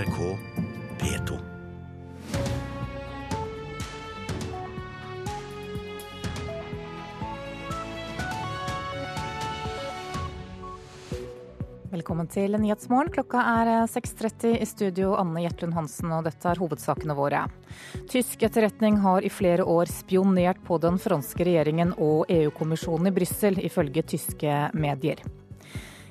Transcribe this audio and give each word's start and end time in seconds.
NRK 0.00 0.36
P2. 1.00 1.38
Velkommen 11.90 12.30
til 12.32 12.56
Nyhetsmorgen. 12.56 13.10
Klokka 13.12 13.42
er 13.44 13.72
6.30 13.92 14.54
i 14.56 14.64
studio, 14.64 15.10
Anne 15.20 15.42
Gjertlund 15.44 15.76
Hansen, 15.76 16.08
og 16.16 16.24
dette 16.30 16.48
er 16.48 16.62
hovedsakene 16.62 17.18
våre. 17.18 17.42
Tysk 18.08 18.46
etterretning 18.48 19.02
har 19.04 19.20
i 19.20 19.28
flere 19.28 19.68
år 19.68 19.92
spionert 19.92 20.64
på 20.64 20.80
den 20.80 20.96
franske 21.02 21.44
regjeringen 21.44 21.92
og 21.98 22.24
EU-kommisjonen 22.32 23.12
i 23.12 23.14
Brussel, 23.20 23.60
ifølge 23.68 24.06
tyske 24.16 24.62
medier. 24.72 25.20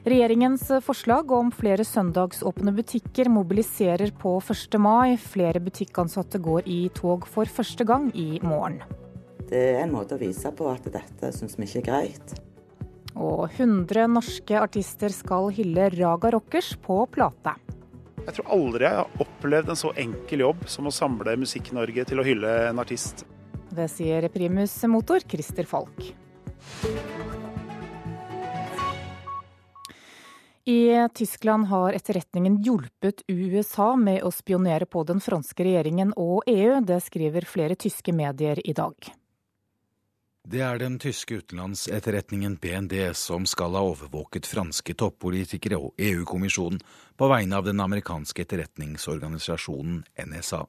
Regjeringens 0.09 0.63
forslag 0.81 1.29
om 1.31 1.51
flere 1.53 1.83
søndagsåpne 1.85 2.71
butikker 2.73 3.27
mobiliserer 3.29 4.09
på 4.17 4.31
1. 4.41 4.77
mai. 4.81 5.17
Flere 5.21 5.59
butikkansatte 5.61 6.39
går 6.41 6.65
i 6.65 6.77
tog 6.97 7.27
for 7.29 7.45
første 7.45 7.85
gang 7.85 8.07
i 8.17 8.39
morgen. 8.41 8.79
Det 9.51 9.59
er 9.75 9.83
en 9.83 9.93
måte 9.93 10.17
å 10.17 10.21
vise 10.21 10.49
på 10.55 10.65
at 10.71 10.87
dette 10.89 11.29
syns 11.35 11.59
vi 11.59 11.67
ikke 11.67 11.83
er 11.83 11.85
greit. 11.91 12.33
Og 13.21 13.51
100 13.51 14.07
norske 14.09 14.57
artister 14.57 15.13
skal 15.13 15.51
hylle 15.53 15.91
Raga 15.93 16.33
Rockers 16.33 16.71
på 16.81 17.03
plate. 17.13 17.53
Jeg 18.23 18.39
tror 18.39 18.53
aldri 18.57 18.89
jeg 18.89 19.03
har 19.03 19.25
opplevd 19.27 19.73
en 19.75 19.81
så 19.83 19.93
enkel 20.07 20.45
jobb 20.47 20.65
som 20.73 20.89
å 20.89 20.95
samle 20.95 21.37
Musikk-Norge 21.43 22.07
til 22.09 22.23
å 22.23 22.25
hylle 22.25 22.55
en 22.71 22.81
artist. 22.81 23.27
Det 23.69 23.85
sier 23.93 24.25
primus 24.33 24.73
motor 24.89 25.21
Christer 25.29 25.69
Falk. 25.69 26.09
I 30.65 31.07
Tyskland 31.13 31.65
har 31.65 31.93
etterretningen 31.93 32.59
hjulpet 32.63 33.23
USA 33.27 33.95
med 33.95 34.23
å 34.23 34.31
spionere 34.31 34.85
på 34.85 35.03
den 35.07 35.21
franske 35.23 35.63
regjeringen 35.63 36.11
og 36.17 36.43
EU. 36.47 36.81
Det 36.85 36.99
skriver 37.05 37.47
flere 37.47 37.77
tyske 37.79 38.13
medier 38.13 38.61
i 38.67 38.73
dag. 38.73 39.11
Det 40.49 40.61
er 40.65 40.79
den 40.81 40.95
tyske 40.97 41.41
utenlandsetterretningen 41.43 42.55
BND 42.57 42.95
som 43.13 43.45
skal 43.45 43.75
ha 43.77 43.83
overvåket 43.85 44.47
franske 44.49 44.95
toppolitikere 44.97 45.77
og 45.77 45.99
EU-kommisjonen 46.01 46.79
på 47.19 47.29
vegne 47.29 47.59
av 47.59 47.67
den 47.67 47.83
amerikanske 47.83 48.47
etterretningsorganisasjonen 48.47 50.01
NSA. 50.25 50.63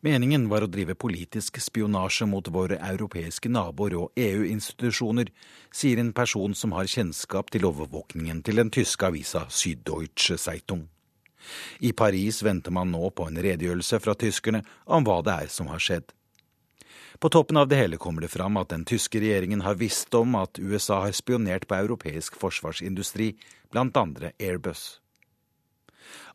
Meningen 0.00 0.44
var 0.48 0.62
å 0.62 0.70
drive 0.70 0.94
politisk 0.94 1.58
spionasje 1.62 2.28
mot 2.30 2.48
våre 2.54 2.76
europeiske 2.86 3.50
naboer 3.50 3.96
og 3.98 4.20
EU-institusjoner, 4.20 5.32
sier 5.74 5.98
en 5.98 6.12
person 6.14 6.54
som 6.54 6.76
har 6.76 6.86
kjennskap 6.90 7.50
til 7.50 7.66
overvåkningen 7.66 8.44
til 8.46 8.62
den 8.62 8.70
tyske 8.70 9.08
avisa 9.10 9.48
Süddeutsche 9.50 10.38
Zeitung. 10.38 10.86
I 11.80 11.92
Paris 11.92 12.42
venter 12.42 12.74
man 12.74 12.92
nå 12.92 13.10
på 13.10 13.26
en 13.26 13.40
redegjørelse 13.42 13.98
fra 14.04 14.14
tyskerne 14.18 14.62
om 14.86 15.06
hva 15.06 15.18
det 15.26 15.34
er 15.44 15.52
som 15.52 15.70
har 15.72 15.82
skjedd. 15.82 16.14
På 17.18 17.30
toppen 17.34 17.58
av 17.58 17.66
det 17.66 17.80
hele 17.80 17.98
kommer 17.98 18.22
det 18.22 18.30
fram 18.30 18.60
at 18.60 18.70
den 18.70 18.84
tyske 18.86 19.18
regjeringen 19.18 19.64
har 19.66 19.78
visst 19.80 20.14
om 20.14 20.36
at 20.38 20.60
USA 20.62 21.00
har 21.02 21.16
spionert 21.16 21.66
på 21.66 21.74
europeisk 21.74 22.38
forsvarsindustri, 22.38 23.32
blant 23.72 23.96
andre 23.98 24.30
Airbus. 24.38 25.00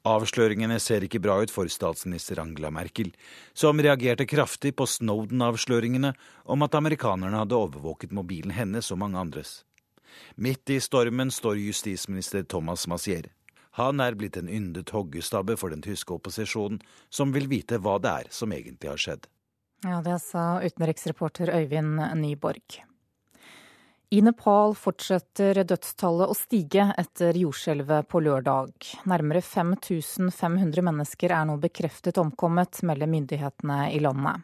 Avsløringene 0.03 0.81
ser 0.83 1.05
ikke 1.05 1.21
bra 1.23 1.37
ut 1.39 1.51
for 1.51 1.69
statsminister 1.71 2.41
Angela 2.43 2.67
Merkel, 2.75 3.13
som 3.55 3.79
reagerte 3.79 4.25
kraftig 4.27 4.73
på 4.75 4.83
Snowden-avsløringene 4.83 6.11
om 6.51 6.65
at 6.65 6.75
amerikanerne 6.75 7.39
hadde 7.39 7.55
overvåket 7.55 8.11
mobilen 8.11 8.51
hennes 8.51 8.91
og 8.91 8.99
mange 8.99 9.21
andres. 9.21 9.61
Midt 10.35 10.69
i 10.69 10.81
stormen 10.83 11.31
står 11.31 11.61
justisminister 11.63 12.43
Thomas 12.43 12.83
Massier. 12.91 13.31
Han 13.79 14.03
er 14.03 14.19
blitt 14.19 14.35
en 14.37 14.51
yndet 14.51 14.91
hoggestabbe 14.93 15.55
for 15.57 15.71
den 15.73 15.81
tyske 15.81 16.13
opposisjonen, 16.13 16.81
som 17.09 17.31
vil 17.33 17.47
vite 17.49 17.79
hva 17.79 17.95
det 18.03 18.11
er 18.11 18.33
som 18.35 18.51
egentlig 18.53 18.91
har 18.91 18.99
skjedd. 18.99 19.29
Ja, 19.87 20.01
Det 20.03 20.19
sa 20.21 20.59
utenriksreporter 20.63 21.49
Øyvind 21.55 22.03
Nyborg. 22.19 22.83
I 24.13 24.19
Nepal 24.21 24.75
fortsetter 24.77 25.57
dødstallet 25.65 26.29
å 26.29 26.35
stige 26.37 26.83
etter 27.01 27.33
jordskjelvet 27.39 28.05
på 28.11 28.19
lørdag. 28.21 28.73
Nærmere 29.09 29.39
5500 29.41 30.83
mennesker 30.85 31.31
er 31.33 31.47
nå 31.49 31.55
bekreftet 31.63 32.19
omkommet, 32.21 32.83
melder 32.85 33.09
myndighetene 33.09 33.87
i 33.89 34.01
landet. 34.03 34.43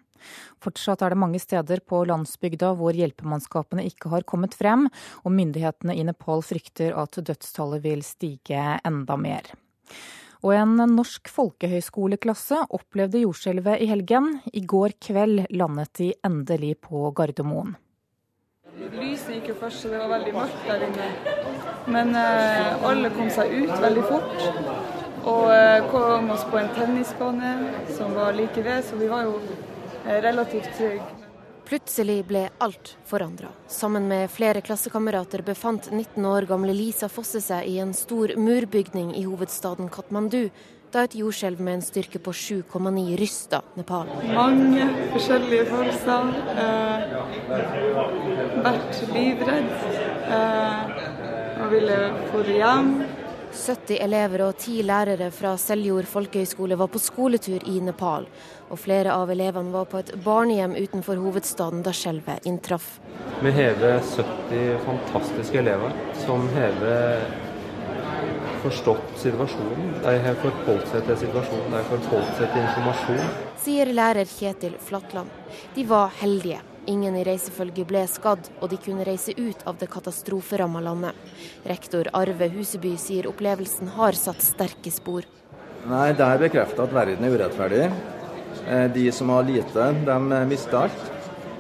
Fortsatt 0.64 1.04
er 1.06 1.14
det 1.14 1.20
mange 1.22 1.42
steder 1.44 1.84
på 1.86 2.00
landsbygda 2.10 2.72
hvor 2.80 2.98
hjelpemannskapene 2.98 3.86
ikke 3.86 4.10
har 4.10 4.26
kommet 4.26 4.58
frem, 4.58 4.88
og 5.22 5.36
myndighetene 5.38 5.94
i 6.00 6.06
Nepal 6.08 6.42
frykter 6.48 6.98
at 6.98 7.20
dødstallet 7.28 7.84
vil 7.84 8.02
stige 8.08 8.64
enda 8.82 9.20
mer. 9.22 9.52
Og 10.42 10.56
en 10.56 10.74
norsk 10.96 11.30
folkehøyskoleklasse 11.30 12.64
opplevde 12.74 13.22
jordskjelvet 13.22 13.86
i 13.86 13.92
helgen. 13.92 14.40
I 14.50 14.66
går 14.66 14.98
kveld 14.98 15.46
landet 15.54 15.94
de 16.02 16.10
endelig 16.26 16.80
på 16.88 17.06
Gardermoen. 17.14 17.78
Lyset 18.80 19.34
gikk 19.34 19.50
jo 19.52 19.56
først, 19.60 19.82
så 19.84 19.90
det 19.92 20.00
var 20.00 20.12
veldig 20.14 20.32
mørkt 20.38 20.68
der 20.68 20.84
inne. 20.88 21.08
Men 21.92 22.14
eh, 22.16 22.86
alle 22.88 23.12
kom 23.12 23.28
seg 23.34 23.52
ut 23.52 23.74
veldig 23.76 24.06
fort. 24.08 24.44
Og 25.28 25.52
eh, 25.52 25.88
kom 25.92 26.32
oss 26.32 26.46
på 26.48 26.62
en 26.62 26.72
tennisbane 26.78 27.54
som 27.98 28.16
var 28.16 28.38
like 28.38 28.64
ved, 28.64 28.86
så 28.88 29.00
vi 29.00 29.10
var 29.12 29.28
jo 29.28 29.36
eh, 30.06 30.22
relativt 30.24 30.72
trygge. 30.78 31.16
Plutselig 31.70 32.24
ble 32.26 32.48
alt 32.66 32.96
forandra. 33.06 33.52
Sammen 33.70 34.08
med 34.10 34.32
flere 34.34 34.64
klassekamerater 34.66 35.44
befant 35.46 35.92
19 35.92 36.26
år 36.26 36.48
gamle 36.50 36.74
Lisa 36.74 37.12
Fosse 37.12 37.44
seg 37.46 37.68
i 37.70 37.76
en 37.84 37.92
stor 37.94 38.34
murbygning 38.40 39.12
i 39.20 39.28
hovedstaden 39.28 39.92
Katmandu 39.94 40.48
da 40.94 41.04
et 41.06 41.16
jordskjelv 41.20 41.62
med 41.62 41.80
en 41.80 41.86
styrke 41.86 42.20
på 42.24 42.32
7,9 42.34 43.18
rysta 43.20 43.62
Nepal. 43.78 44.10
Mange 44.34 44.88
forskjellige 45.14 45.66
følelser. 45.70 46.34
Eh, 46.64 47.00
vært 48.66 49.02
livredd. 49.14 49.72
Eh, 50.40 50.84
og 51.60 51.72
ville 51.74 51.98
dra 52.32 52.60
hjem. 52.60 52.94
70 53.50 53.98
elever 53.98 54.44
og 54.46 54.58
10 54.62 54.84
lærere 54.86 55.32
fra 55.34 55.56
Seljord 55.58 56.06
folkehøgskole 56.06 56.78
var 56.78 56.92
på 56.94 57.02
skoletur 57.02 57.66
i 57.66 57.80
Nepal. 57.82 58.28
Og 58.70 58.78
flere 58.78 59.16
av 59.16 59.32
elevene 59.34 59.74
var 59.74 59.90
på 59.90 60.04
et 60.04 60.14
barnehjem 60.24 60.78
utenfor 60.78 61.18
hovedstaden 61.18 61.82
da 61.86 61.94
skjelvet 61.96 62.46
inntraff. 62.50 63.00
Vi 63.42 63.52
hever 63.56 64.00
70 64.06 64.78
fantastiske 64.86 65.62
elever 65.64 65.96
som 66.26 66.46
har 66.54 66.78
forstått 68.64 69.14
situasjonen. 69.22 69.94
De 70.04 70.16
har 70.26 70.40
forholdt 70.44 70.88
seg 70.92 71.06
til 71.08 71.20
situasjonen, 71.26 71.70
de 71.72 71.78
har 71.78 71.88
forholdt 71.92 72.34
seg 72.40 72.52
til 72.54 72.66
informasjon. 72.66 73.30
Sier 73.64 73.92
lærer 73.94 74.30
Kjetil 74.30 74.76
Flatland. 74.84 75.32
De 75.76 75.86
var 75.90 76.12
heldige. 76.22 76.62
Ingen 76.90 77.18
i 77.20 77.24
reisefølget 77.28 77.86
ble 77.90 78.06
skadd, 78.10 78.48
og 78.62 78.72
de 78.72 78.80
kunne 78.82 79.06
reise 79.06 79.36
ut 79.38 79.62
av 79.70 79.78
det 79.78 79.90
katastroferamma 79.94 80.82
landet. 80.82 81.18
Rektor 81.70 82.10
Arve 82.18 82.48
Huseby 82.54 82.96
sier 82.98 83.28
opplevelsen 83.30 83.92
har 83.98 84.18
satt 84.18 84.42
sterke 84.42 84.94
spor. 84.94 85.28
Nei, 85.90 86.14
Det 86.14 86.26
er 86.26 86.42
bekreftet 86.42 86.82
at 86.88 86.96
verden 86.96 87.24
er 87.26 87.36
urettferdig. 87.36 87.92
De 88.96 89.06
som 89.12 89.30
har 89.30 89.46
lite, 89.48 89.92
de 90.06 90.46
mister 90.50 90.86
alt. 90.86 91.06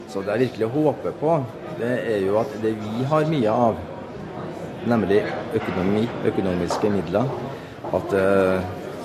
Så 0.10 0.24
det 0.26 0.34
jeg 0.34 0.48
virkelig 0.48 0.72
håper 0.74 1.14
på, 1.20 1.38
det 1.78 1.94
er 2.16 2.24
jo 2.26 2.40
at 2.42 2.54
det 2.64 2.74
vi 2.82 3.06
har 3.06 3.30
mye 3.30 3.54
av, 3.54 3.78
nemlig 4.88 5.24
økonomi, 5.58 6.06
økonomiske 6.30 6.92
midler, 6.94 7.28
at 7.94 8.16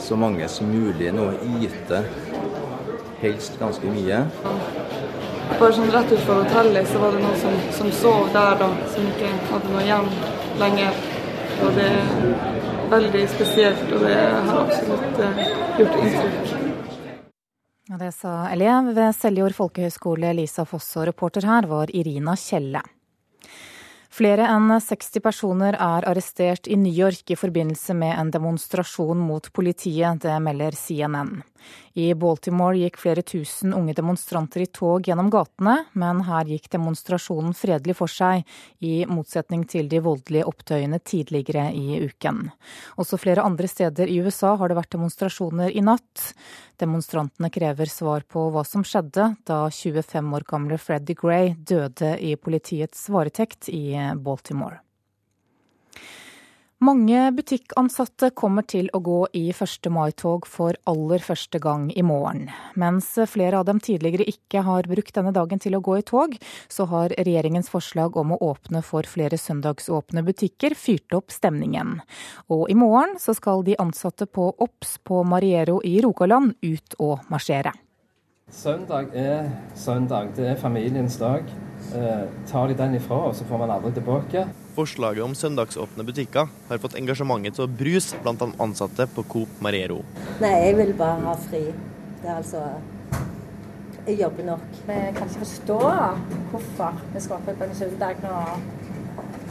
så 0.05 0.17
mange 0.21 0.49
som 0.53 0.69
mulig 0.69 1.11
nå 1.17 1.31
yter 1.63 2.05
helst 3.23 3.59
ganske 3.61 3.89
mye. 3.89 4.21
Bare 5.59 5.73
sånn 5.77 5.91
rett 5.93 6.11
utenfor 6.13 6.43
hotellet 6.43 6.89
så 6.91 7.01
var 7.03 7.15
det 7.15 7.23
noen 7.23 7.39
som, 7.41 7.57
som 7.77 7.91
sov 7.95 8.31
der, 8.35 8.57
da, 8.61 8.69
som 8.93 9.07
ikke 9.11 9.31
hadde 9.51 9.73
noe 9.73 9.85
hjem 9.87 10.11
lenger. 10.61 10.99
Og 11.65 11.79
det 11.79 11.89
er 11.93 12.91
veldig 12.91 13.25
spesielt, 13.33 13.85
og 13.93 14.05
det 14.05 14.17
har 14.19 14.59
absolutt 14.65 15.23
uh, 15.23 15.43
gjort 15.79 15.99
inntrykk. 16.01 16.53
Ja, 17.85 17.99
det 18.01 18.11
sa 18.17 18.35
elev 18.49 18.95
ved 18.97 19.17
Seljord 19.17 19.57
folkehøgskole 19.57 20.33
Lisa 20.37 20.65
Foss, 20.69 20.89
og 20.97 21.09
reporter 21.11 21.45
her 21.49 21.69
var 21.71 21.93
Irina 21.93 22.37
Kjelle. 22.41 22.81
Flere 24.15 24.45
enn 24.47 24.71
60 24.71 25.19
personer 25.25 25.75
er 25.75 26.05
arrestert 26.07 26.69
i 26.71 26.77
New 26.79 26.93
York 26.95 27.33
i 27.35 27.39
forbindelse 27.39 27.97
med 27.99 28.13
en 28.15 28.29
demonstrasjon 28.31 29.19
mot 29.19 29.49
politiet, 29.51 30.21
det 30.23 30.37
melder 30.45 30.77
CNN. 30.79 31.41
I 31.95 32.11
Baltimore 32.19 32.79
gikk 32.79 32.99
flere 32.99 33.23
tusen 33.23 33.75
unge 33.77 33.95
demonstranter 33.95 34.65
i 34.65 34.67
tog 34.67 35.07
gjennom 35.07 35.31
gatene, 35.33 35.77
men 35.95 36.23
her 36.27 36.49
gikk 36.51 36.69
demonstrasjonen 36.75 37.55
fredelig 37.55 37.97
for 38.01 38.11
seg, 38.11 38.43
i 38.83 39.05
motsetning 39.09 39.65
til 39.71 39.89
de 39.91 40.03
voldelige 40.05 40.47
opptøyene 40.51 41.01
tidligere 41.01 41.69
i 41.75 42.01
uken. 42.05 42.49
Også 43.01 43.19
flere 43.21 43.47
andre 43.47 43.71
steder 43.71 44.11
i 44.11 44.21
USA 44.21 44.55
har 44.61 44.71
det 44.71 44.79
vært 44.79 44.95
demonstrasjoner 44.97 45.75
i 45.75 45.85
natt. 45.87 46.31
Demonstrantene 46.83 47.51
krever 47.55 47.91
svar 47.91 48.27
på 48.29 48.49
hva 48.55 48.65
som 48.67 48.85
skjedde 48.87 49.31
da 49.47 49.65
25 49.71 50.35
år 50.35 50.49
gamle 50.51 50.81
Freddie 50.83 51.19
Gray 51.19 51.55
døde 51.55 52.17
i 52.19 52.35
politiets 52.37 53.07
varetekt 53.13 53.71
i 53.73 53.95
Baltimore. 54.19 54.84
Mange 56.85 57.31
butikkansatte 57.33 58.29
kommer 58.37 58.65
til 58.69 58.91
å 58.93 58.99
gå 59.01 59.21
i 59.39 59.45
1. 59.55 59.87
mai-tog 59.95 60.45
for 60.51 60.77
aller 60.91 61.23
første 61.23 61.57
gang 61.63 61.87
i 61.97 62.03
morgen. 62.05 62.51
Mens 62.77 63.07
flere 63.31 63.63
av 63.63 63.69
dem 63.71 63.79
tidligere 63.81 64.27
ikke 64.29 64.65
har 64.67 64.89
brukt 64.91 65.15
denne 65.17 65.33
dagen 65.33 65.63
til 65.63 65.79
å 65.79 65.81
gå 65.87 65.95
i 66.01 66.05
tog, 66.05 66.35
så 66.69 66.85
har 66.91 67.15
regjeringens 67.17 67.71
forslag 67.73 68.19
om 68.21 68.35
å 68.35 68.41
åpne 68.51 68.83
for 68.85 69.09
flere 69.09 69.39
søndagsåpne 69.41 70.27
butikker 70.27 70.77
fyrt 70.77 71.17
opp 71.17 71.33
stemningen. 71.33 72.03
Og 72.53 72.67
i 72.69 72.77
morgen 72.77 73.17
så 73.23 73.33
skal 73.39 73.65
de 73.65 73.79
ansatte 73.81 74.29
på 74.29 74.51
Obs 74.59 74.99
på 75.09 75.23
Mariero 75.25 75.79
i 75.87 75.97
Rogaland 76.05 76.59
ut 76.61 76.99
og 76.99 77.25
marsjere. 77.33 77.73
Søndag 78.53 79.15
er 79.17 79.49
søndag. 79.75 80.35
Det 80.37 80.51
er 80.53 80.61
familiens 80.61 81.17
dag. 81.17 81.49
Eh, 81.95 82.25
tar 82.51 82.69
de 82.69 82.75
den 82.75 82.95
ifra 82.95 83.17
oss, 83.29 83.39
så 83.39 83.45
får 83.45 83.59
man 83.59 83.71
aldri 83.71 83.93
tilbake. 83.95 84.47
Forslaget 84.75 85.23
om 85.23 85.35
søndagsåpne 85.39 86.05
butikker 86.07 86.49
har 86.69 86.81
fått 86.83 86.97
engasjementet 86.99 87.55
til 87.55 87.67
å 87.69 87.71
bruse 87.71 88.19
blant 88.25 88.41
de 88.43 88.49
ansatte 88.65 89.07
på 89.15 89.23
Coop 89.31 89.61
Mariero. 89.63 90.01
Nei, 90.43 90.55
jeg 90.67 90.79
vil 90.81 90.95
bare 90.99 91.21
ha 91.29 91.35
fri. 91.49 91.67
Det 92.23 92.31
er 92.31 92.41
altså 92.41 92.65
Jeg 94.07 94.19
jobber 94.21 94.45
nok. 94.45 94.65
Vi 94.85 94.97
kan 95.17 95.29
ikke 95.31 95.41
forstå 95.47 95.77
hvorfor 96.51 96.99
vi 97.15 97.21
skal 97.25 97.39
åpne 97.39 97.55
på 97.57 97.65
en 97.65 97.75
søndag 97.79 98.19
når, 98.21 98.51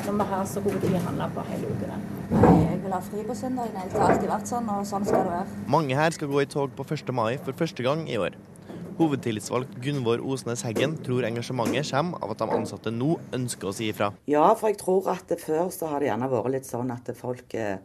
når 0.05 0.17
vi 0.19 0.27
har 0.29 0.43
så 0.45 0.61
gode 0.61 0.81
ting 0.83 0.93
å 0.99 1.01
handle 1.07 1.29
på 1.33 1.45
hele 1.47 1.71
uken. 1.71 2.03
Nei, 2.33 2.51
jeg 2.59 2.77
vil 2.83 2.93
ha 2.93 2.99
fri 3.01 3.23
på 3.25 3.37
søndagen. 3.39 3.89
Det 3.89 3.97
har 3.97 4.13
alltid 4.13 4.29
vært 4.29 4.51
sånn, 4.51 4.69
og 4.69 4.85
sånn 4.85 5.07
skal 5.09 5.25
det 5.25 5.33
være. 5.39 5.61
Mange 5.73 5.97
her 5.97 6.13
skal 6.13 6.29
gå 6.29 6.43
i 6.43 6.49
tog 6.53 6.75
på 6.77 6.85
1. 6.85 7.09
mai 7.17 7.31
for 7.41 7.57
første 7.63 7.85
gang 7.87 8.05
i 8.05 8.19
år. 8.21 8.37
Hovedtillitsvalgt 8.97 9.77
Gunvor 9.83 10.21
Osnes 10.25 10.63
Heggen 10.67 10.95
tror 11.05 11.25
engasjementet 11.27 11.89
kommer 11.89 12.21
av 12.23 12.33
at 12.33 12.43
de 12.43 12.47
ansatte 12.57 12.93
nå 12.93 13.15
ønsker 13.35 13.69
å 13.69 13.73
si 13.75 13.89
ifra. 13.91 14.11
Ja, 14.29 14.45
for 14.59 14.71
jeg 14.71 14.79
tror 14.81 15.09
at 15.13 15.33
før 15.41 15.71
så 15.73 15.89
har 15.91 16.03
det 16.03 16.11
gjerne 16.11 16.29
vært 16.31 16.53
litt 16.53 16.69
sånn 16.69 16.93
at 16.93 17.09
folk 17.17 17.55
eh, 17.57 17.81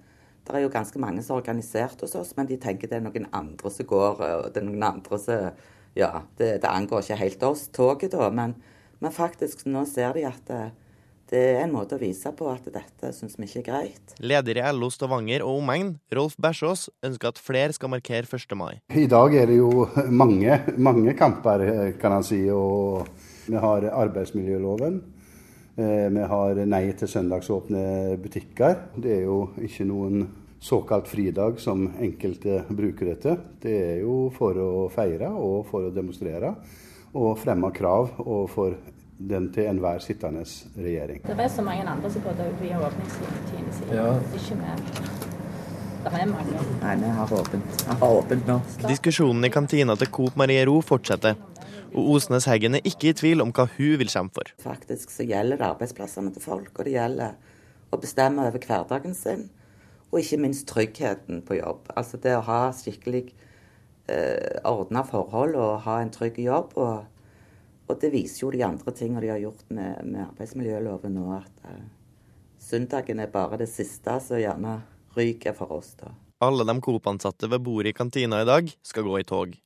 Det 0.49 0.57
er 0.57 0.63
jo 0.65 0.73
ganske 0.73 1.01
mange 1.03 1.21
som 1.21 1.35
er 1.37 1.43
organisert 1.43 2.01
hos 2.01 2.15
oss, 2.17 2.31
men 2.37 2.47
de 2.49 2.57
tenker 2.57 2.89
det 2.89 2.97
er 2.97 3.05
noen 3.05 3.27
andre 3.37 3.71
som 3.71 3.87
går, 3.87 4.23
og 4.25 4.47
det 4.55 4.63
er 4.63 4.69
noen 4.69 4.87
andre 4.95 5.19
som 5.21 5.51
Ja, 5.99 6.23
det, 6.39 6.61
det 6.63 6.71
angår 6.71 7.03
ikke 7.03 7.23
helt 7.23 7.43
oss, 7.43 7.69
toget, 7.75 8.13
da. 8.13 8.31
Men, 8.31 8.55
men 9.01 9.13
faktisk 9.13 9.67
nå 9.67 9.85
ser 9.89 10.15
de 10.17 10.25
at 10.29 10.53
det, 11.31 11.39
eh, 11.39 11.59
er 11.59 11.65
en 11.67 11.75
måte 11.75 11.97
å 11.97 12.01
vise 12.01 12.33
på 12.33 12.49
at 12.51 12.65
dette 12.73 13.13
syns 13.13 13.37
vi 13.39 13.47
ikke 13.47 13.61
er 13.61 13.67
greit. 13.69 14.15
Leder 14.21 14.61
i 14.61 14.73
LO 14.73 14.89
Stavanger 14.91 15.45
og 15.45 15.61
omegn, 15.61 15.99
Rolf 16.13 16.37
Bersås, 16.41 16.89
ønsker 17.05 17.29
at 17.29 17.39
flere 17.39 17.73
skal 17.73 17.93
markere 17.93 18.25
1. 18.25 18.57
mai. 18.57 18.81
I 18.91 19.07
dag 19.07 19.35
er 19.35 19.47
det 19.47 19.59
jo 19.59 19.89
mange, 20.11 20.61
mange 20.79 21.15
kamper, 21.15 21.93
kan 22.01 22.13
han 22.13 22.25
si. 22.25 22.49
Og 22.49 23.07
vi 23.49 23.57
har 23.57 23.89
arbeidsmiljøloven. 23.93 25.01
Eh, 25.79 26.09
vi 26.11 26.27
har 26.33 26.55
nei 26.67 26.93
til 26.93 27.09
søndagsåpne 27.09 28.19
butikker. 28.19 28.77
Det 28.99 29.19
er 29.21 29.25
jo 29.29 29.51
ikke 29.63 29.87
noen 29.87 30.29
såkalt 30.61 31.07
fridag 31.07 31.61
som 31.63 31.87
enkelte 32.03 32.65
bruker 32.69 33.13
dette. 33.13 33.37
Det 33.63 33.75
er 33.93 33.97
jo 34.03 34.29
for 34.35 34.59
å 34.59 34.71
feire 34.91 35.31
og 35.31 35.67
for 35.71 35.87
å 35.87 35.95
demonstrere 35.95 36.57
og 37.15 37.39
fremme 37.41 37.71
krav 37.73 38.11
overfor 38.25 38.75
den 39.19 39.49
til 39.53 39.67
enhver 39.67 39.99
sittende 40.03 40.45
regjering. 40.79 41.23
Det 41.27 41.35
er 41.35 41.51
så 41.51 41.63
mange 41.67 41.87
andre 41.91 42.11
som 42.11 42.23
ut 42.23 42.61
via 42.63 42.79
åpningstidene 42.79 43.73
sine. 43.75 43.97
Ja. 43.97 44.13
Ikke 44.39 44.59
mer. 44.61 44.83
Det 46.05 46.13
er 46.15 46.31
mange. 46.31 46.63
Nei, 46.83 46.95
vi 47.03 47.11
har 47.17 47.33
åpent. 47.41 47.83
Jeg 47.83 47.99
har 48.01 48.19
åpent 48.21 48.47
nå. 48.47 48.61
Diskusjonen 48.87 49.45
i 49.45 49.51
kantina 49.51 49.97
til 49.99 50.11
Coop 50.15 50.39
Marie 50.39 50.63
Ro 50.69 50.79
fortsetter. 50.81 51.35
Og 51.89 52.15
Osnes 52.15 52.47
Heggen 52.47 52.77
er 52.79 52.87
ikke 52.87 53.11
i 53.11 53.17
tvil 53.17 53.43
om 53.43 53.51
hva 53.57 53.67
hun 53.75 53.99
vil 53.99 54.13
kjempe 54.13 54.39
for. 54.39 54.55
Faktisk 54.63 55.11
så 55.11 55.27
gjelder 55.27 55.59
det 55.59 55.67
arbeidsplassene 55.67 56.33
til 56.35 56.45
folk, 56.45 56.71
og 56.77 56.87
det 56.87 56.95
gjelder 56.95 57.35
å 57.91 57.99
bestemme 57.99 58.45
over 58.47 58.63
hverdagen 58.63 59.17
sin. 59.17 59.49
Og 60.13 60.21
ikke 60.23 60.41
minst 60.45 60.69
tryggheten 60.71 61.43
på 61.49 61.59
jobb. 61.59 61.91
Altså 61.97 62.21
det 62.23 62.37
å 62.37 62.45
ha 62.47 62.61
skikkelig 62.77 63.27
eh, 64.09 64.61
ordna 64.69 65.03
forhold 65.05 65.57
og 65.59 65.81
ha 65.89 65.99
en 66.05 66.13
trygg 66.15 66.39
jobb. 66.45 66.77
og 66.77 67.18
og 67.89 67.97
det 68.03 68.11
viser 68.13 68.45
jo 68.45 68.53
de 68.53 68.65
andre 68.67 68.93
tingene 68.97 69.23
de 69.25 69.33
har 69.33 69.41
gjort 69.43 69.65
med, 69.73 70.05
med 70.05 70.25
arbeidsmiljøloven 70.27 71.15
nå, 71.17 71.27
at 71.39 71.63
uh, 71.65 71.85
søndagen 72.61 73.23
er 73.23 73.33
bare 73.33 73.61
det 73.61 73.69
siste 73.73 74.19
som 74.25 74.41
gjerne 74.41 74.79
ryker 75.17 75.57
for 75.57 75.79
oss, 75.79 75.95
da. 76.01 76.13
Alle 76.45 76.63
de 76.69 76.77
Coop-ansatte 76.85 77.49
ved 77.51 77.65
bordet 77.67 77.91
i 77.91 77.97
kantina 77.99 78.45
i 78.45 78.47
dag 78.47 78.69
skal 78.87 79.07
gå 79.09 79.17
i 79.19 79.27
tog. 79.27 79.57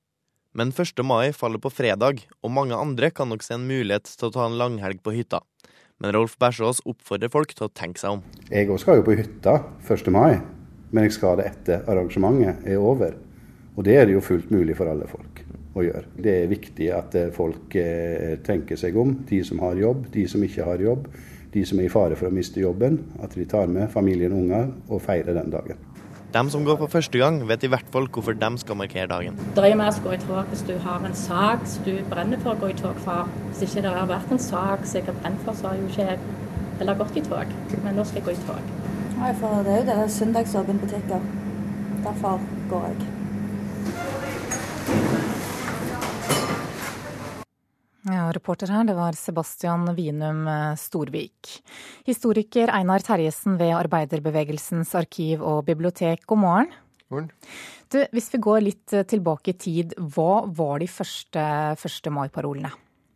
Men 0.57 0.71
1. 0.73 1.03
mai 1.05 1.33
faller 1.37 1.61
på 1.61 1.73
fredag, 1.73 2.23
og 2.41 2.53
mange 2.53 2.77
andre 2.77 3.11
kan 3.13 3.29
nok 3.29 3.45
se 3.45 3.59
en 3.59 3.67
mulighet 3.69 4.09
til 4.09 4.29
å 4.29 4.33
ta 4.33 4.47
en 4.47 4.57
langhelg 4.61 5.03
på 5.05 5.13
hytta. 5.17 5.43
Men 6.01 6.15
Rolf 6.17 6.39
Bersås 6.41 6.81
oppfordrer 6.89 7.33
folk 7.33 7.53
til 7.57 7.69
å 7.69 7.73
tenke 7.73 8.01
seg 8.01 8.19
om. 8.19 8.25
Jeg 8.49 8.71
òg 8.73 8.81
skal 8.81 9.01
jo 9.01 9.07
på 9.07 9.17
hytta 9.19 9.59
1. 9.85 10.09
mai, 10.13 10.41
men 10.93 11.09
jeg 11.09 11.17
skal 11.19 11.41
det 11.41 11.51
etter 11.51 11.85
arrangementet 11.89 12.65
er 12.69 12.81
over. 12.81 13.17
Og 13.77 13.85
det 13.89 13.97
er 13.97 14.09
det 14.09 14.17
jo 14.17 14.25
fullt 14.25 14.53
mulig 14.53 14.77
for 14.77 14.89
alle 14.93 15.09
folk 15.09 15.32
å 15.75 15.85
gjøre. 15.85 16.09
Det 16.17 16.35
er 16.43 16.51
viktig 16.51 16.89
at 16.95 17.15
eh, 17.19 17.31
folk 17.35 17.77
eh, 17.81 18.39
tenker 18.45 18.81
seg 18.81 18.97
om, 19.01 19.15
de 19.29 19.43
som 19.47 19.63
har 19.65 19.79
jobb, 19.81 20.09
de 20.13 20.27
som 20.29 20.43
ikke 20.45 20.67
har 20.67 20.83
jobb, 20.83 21.09
de 21.53 21.65
som 21.69 21.81
er 21.81 21.89
i 21.89 21.93
fare 21.93 22.17
for 22.17 22.29
å 22.29 22.35
miste 22.35 22.61
jobben. 22.61 22.99
At 23.25 23.37
de 23.37 23.47
tar 23.49 23.71
med 23.73 23.91
familien 23.93 24.35
og 24.35 24.45
unger 24.45 24.71
og 24.89 25.03
feirer 25.05 25.37
den 25.37 25.53
dagen. 25.53 25.81
De 26.33 26.43
som 26.49 26.63
går 26.65 26.79
på 26.81 26.87
første 26.89 27.19
gang, 27.21 27.43
vet 27.49 27.65
i 27.67 27.69
hvert 27.69 27.89
fall 27.93 28.07
hvorfor 28.09 28.33
de 28.41 28.49
skal 28.63 28.79
markere 28.81 29.09
dagen. 29.11 29.37
Det 29.53 29.65
er 29.69 29.77
mer 29.77 29.93
å 29.93 30.05
gå 30.05 30.15
i 30.17 30.21
tog 30.23 30.49
hvis 30.49 30.65
du 30.65 30.73
har 30.81 31.05
en 31.05 31.17
sak 31.17 31.67
som 31.69 31.85
du 31.85 31.99
brenner 32.09 32.41
for 32.41 32.55
å 32.55 32.61
gå 32.63 32.73
i 32.73 32.79
tog 32.79 32.97
for. 33.05 33.29
Hvis 33.51 33.67
ikke 33.67 33.85
det 33.85 33.93
har 33.93 34.09
vært 34.09 34.33
en 34.33 34.41
sak 34.41 34.87
som 34.89 35.01
jeg 35.01 35.11
har 35.11 35.19
brent 35.21 35.45
for, 35.45 35.59
så 35.59 35.69
har 35.69 35.77
jeg 35.77 35.85
jo 35.85 35.93
ikke 35.93 36.81
heller 36.81 37.01
gått 37.03 37.21
i 37.21 37.25
tog. 37.29 37.53
Men 37.85 38.01
nå 38.01 38.09
skal 38.09 38.23
jeg 38.23 38.29
gå 38.31 38.37
i 38.39 38.45
tog. 38.49 38.73
Nei, 39.19 39.35
for 39.43 39.69
det 39.69 39.77
er 39.77 39.83
jo 39.83 39.89
det 39.93 40.11
søndagsåpne 40.17 40.81
butikker. 40.87 41.31
Derfor 42.09 42.41
går 42.73 42.89
jeg. 42.95 44.22
Ja, 48.03 48.25
reporter 48.35 48.67
her, 48.67 48.83
det 48.83 48.97
var 48.99 49.15
Sebastian 49.15 49.85
Winum 49.95 50.41
eh, 50.51 50.73
Storvik. 50.75 51.53
Historiker 52.09 52.73
Einar 52.75 53.05
Terjesen 53.07 53.55
ved 53.61 53.77
Arbeiderbevegelsens 53.79 54.91
arkiv 54.99 55.45
og 55.47 55.61
bibliotek, 55.69 56.25
god 56.27 56.41
morgen. 56.43 56.73
morgen. 57.15 57.31
Du, 57.95 58.01
hvis 58.11 58.27
vi 58.33 58.41
går 58.43 58.65
litt 58.67 58.97
eh, 58.97 59.07
tilbake 59.07 59.55
i 59.55 59.59
tid, 59.69 59.95
hva 60.17 60.43
var 60.51 60.83
de 60.83 60.91
første 60.91 61.47
1. 61.79 62.11
mai-parolene? 62.11 62.73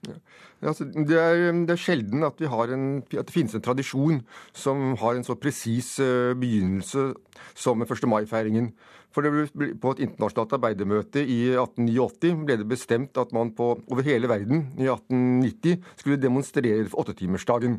Ja. 0.07 0.69
Altså, 0.71 0.87
det, 0.89 1.17
er, 1.19 1.53
det, 1.53 1.75
er, 1.75 1.81
sjelden 1.81 2.25
at, 2.25 2.41
en, 2.41 3.03
at, 3.05 3.27
det 3.29 3.35
finnes 3.35 3.55
en 3.55 3.65
tradisjon 3.65 4.23
som 4.57 4.95
har 5.01 5.17
en 5.17 5.27
så 5.27 5.37
presis 5.39 5.99
uh, 6.01 6.33
begynnelse 6.39 7.11
som 7.55 7.83
1. 7.85 8.07
mai-feiringen. 8.09 8.73
For 9.15 9.25
ble, 9.25 9.75
På 9.81 9.95
et 9.95 10.03
internasjonalt 10.05 10.57
arbeidermøte 10.59 11.23
i 11.25 11.53
1889 11.57 12.43
ble 12.49 12.59
det 12.61 12.69
bestemt 12.69 13.17
at 13.21 13.33
man 13.37 13.53
på, 13.57 13.75
over 13.89 14.05
hele 14.05 14.29
verden 14.29 14.67
i 14.77 14.89
1890 14.89 15.79
skulle 15.97 16.21
demonstrere 16.21 16.85
for 16.89 17.05
åttetimersdagen. 17.05 17.79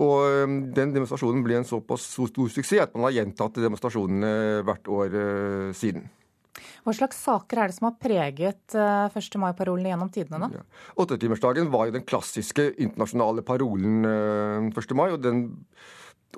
Og 0.00 0.72
Den 0.74 0.94
demonstrasjonen 0.94 1.42
ble 1.44 1.60
en 1.60 1.68
såpass 1.68 2.06
stor 2.14 2.48
suksess 2.48 2.86
at 2.86 2.94
man 2.94 3.08
har 3.08 3.18
gjentatt 3.18 3.62
demonstrasjonene 3.62 4.64
hvert 4.66 4.90
år 4.90 5.14
uh, 5.18 5.68
siden. 5.76 6.08
Hva 6.84 6.94
slags 6.96 7.20
saker 7.22 7.60
er 7.62 7.70
det 7.70 7.76
som 7.76 7.88
har 7.90 7.96
preget 8.02 8.74
1. 8.74 9.14
Uh, 9.14 9.40
mai-parolene 9.44 9.92
gjennom 9.92 10.10
tidene? 10.12 10.42
da? 10.42 10.60
Ja. 10.60 10.66
Var 11.70 11.88
jo 11.88 11.94
den 11.94 12.06
klassiske 12.08 12.66
internasjonale 12.76 13.46
parolen 13.46 14.04
uh, 14.04 14.70
1. 14.74 14.94
mai. 14.98 15.10
og 15.14 15.22
den 15.24 15.44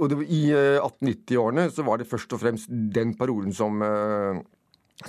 og 0.00 0.08
det, 0.08 0.24
I 0.32 0.42
1890-årene 0.80 1.68
eh, 1.68 1.72
så 1.74 1.84
var 1.86 2.00
det 2.00 2.08
først 2.08 2.32
og 2.32 2.40
fremst 2.42 2.70
den 2.70 3.12
parolen 3.18 3.52
som, 3.52 3.82
eh, 3.84 4.40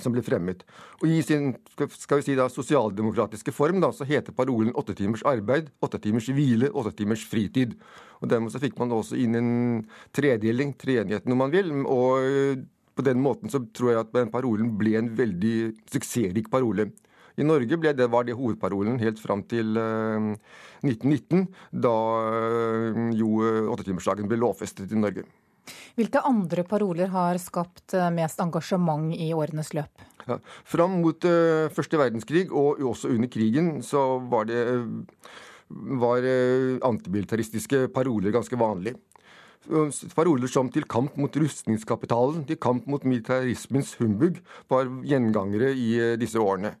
som 0.00 0.12
ble 0.12 0.24
fremmet. 0.24 0.64
Og 1.00 1.08
I 1.08 1.22
sin 1.24 1.54
skal 1.72 2.20
vi 2.20 2.26
si 2.26 2.36
da, 2.36 2.50
sosialdemokratiske 2.52 3.54
form 3.54 3.80
da, 3.84 3.92
så 3.96 4.06
heter 4.08 4.36
parolen 4.36 4.74
åtte 4.76 4.96
timers 4.98 5.24
arbeid, 5.28 5.70
åtte 5.84 6.02
timers 6.04 6.28
hvile, 6.28 6.68
åtte 6.72 6.92
timers 6.98 7.24
fritid. 7.30 7.78
Og 8.20 8.28
Dermed 8.32 8.52
så 8.52 8.60
fikk 8.60 8.76
man 8.80 8.92
også 8.94 9.16
inn 9.20 9.40
en 9.40 9.50
tredeling, 10.14 10.76
treenigheten 10.80 11.32
om 11.32 11.44
man 11.46 11.54
vil. 11.54 11.72
og 11.84 12.28
eh, 12.28 12.64
på 12.94 13.04
den 13.06 13.20
måten 13.22 13.52
så 13.52 13.60
tror 13.74 13.92
jeg 13.92 14.02
at 14.04 14.12
den 14.14 14.30
parolen 14.32 14.72
ble 14.78 14.96
en 15.00 15.10
veldig 15.18 15.56
suksessrik 15.90 16.50
parole. 16.52 16.90
I 17.34 17.42
Norge 17.46 17.78
det, 17.82 18.06
var 18.10 18.26
det 18.26 18.36
hovedparolen 18.38 19.00
helt 19.02 19.18
fram 19.18 19.42
til 19.50 19.74
1919, 19.74 21.40
eh, 21.40 21.46
da 21.82 21.94
eh, 22.28 23.00
jo 23.18 23.40
eh, 23.42 23.72
åttetimersdagen 23.72 24.28
ble 24.30 24.38
lovfestet 24.38 24.92
i 24.92 25.00
Norge. 25.00 25.24
Hvilke 25.96 26.20
andre 26.28 26.62
paroler 26.68 27.08
har 27.08 27.38
skapt 27.40 27.94
mest 28.12 28.40
engasjement 28.42 29.14
i 29.16 29.30
årenes 29.34 29.72
løp? 29.74 30.02
Ja, 30.28 30.36
fram 30.68 30.98
mot 31.00 31.24
første 31.72 32.00
verdenskrig, 32.00 32.50
og 32.52 32.82
også 32.84 33.08
under 33.14 33.30
krigen, 33.32 33.78
så 33.82 34.18
var 34.28 34.50
det 34.50 34.60
var 36.04 36.26
antimilitaristiske 36.84 37.86
paroler 37.96 38.34
ganske 38.34 38.58
vanlig. 38.60 38.92
Paroler 40.14 40.48
som 40.48 40.68
'til 40.70 40.84
kamp 40.84 41.16
mot 41.16 41.32
rustningskapitalen', 41.32 42.44
'til 42.46 42.56
kamp 42.56 42.86
mot 42.86 43.04
militarismens 43.04 43.94
humbug', 43.96 44.40
var 44.68 44.84
gjengangere 44.84 45.72
i 45.72 46.16
disse 46.16 46.38
årene. 46.38 46.74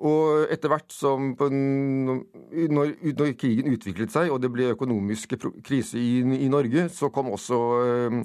Og 0.00 0.48
etter 0.50 0.68
hvert 0.72 0.92
som 0.92 1.34
når, 1.36 2.72
når, 2.72 3.32
krigen 3.36 3.68
utviklet 3.74 4.10
seg 4.10 4.30
og 4.32 4.40
det 4.40 4.50
ble 4.52 4.72
økonomisk 4.72 5.36
krise 5.62 6.00
i, 6.00 6.20
i 6.20 6.48
Norge, 6.48 6.88
så 6.88 7.10
kom 7.12 7.28
også 7.28 7.58
øh, 7.84 8.24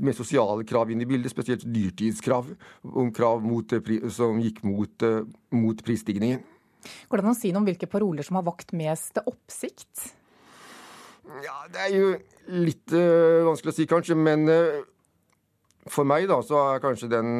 med 0.00 0.18
sosiale 0.18 0.64
krav 0.66 0.90
inn 0.90 1.00
i 1.00 1.06
bildet, 1.06 1.30
spesielt 1.30 1.62
dyrtidskrav, 1.62 2.50
krav 3.14 3.42
mot, 3.42 3.74
som 4.10 4.42
gikk 4.42 4.64
mot, 4.66 5.06
mot 5.50 5.84
prisstigningen. 5.86 6.42
Går 7.08 7.20
det 7.20 7.26
an 7.26 7.34
å 7.34 7.38
si 7.38 7.50
noe 7.52 7.62
om 7.62 7.68
hvilke 7.68 7.90
paroler 7.90 8.26
som 8.26 8.38
har 8.40 8.46
vakt 8.46 8.72
mest 8.76 9.20
oppsikt? 9.22 10.19
Ja, 11.44 11.58
Det 11.70 11.82
er 11.86 11.92
jo 11.94 12.14
litt 12.66 12.94
uh, 12.96 13.46
vanskelig 13.46 13.74
å 13.74 13.76
si, 13.76 13.86
kanskje. 13.90 14.16
Men 14.18 14.48
uh, 14.50 14.80
for 15.90 16.08
meg 16.08 16.26
da, 16.30 16.40
så 16.44 16.58
er 16.74 16.82
kanskje 16.82 17.10
den 17.12 17.30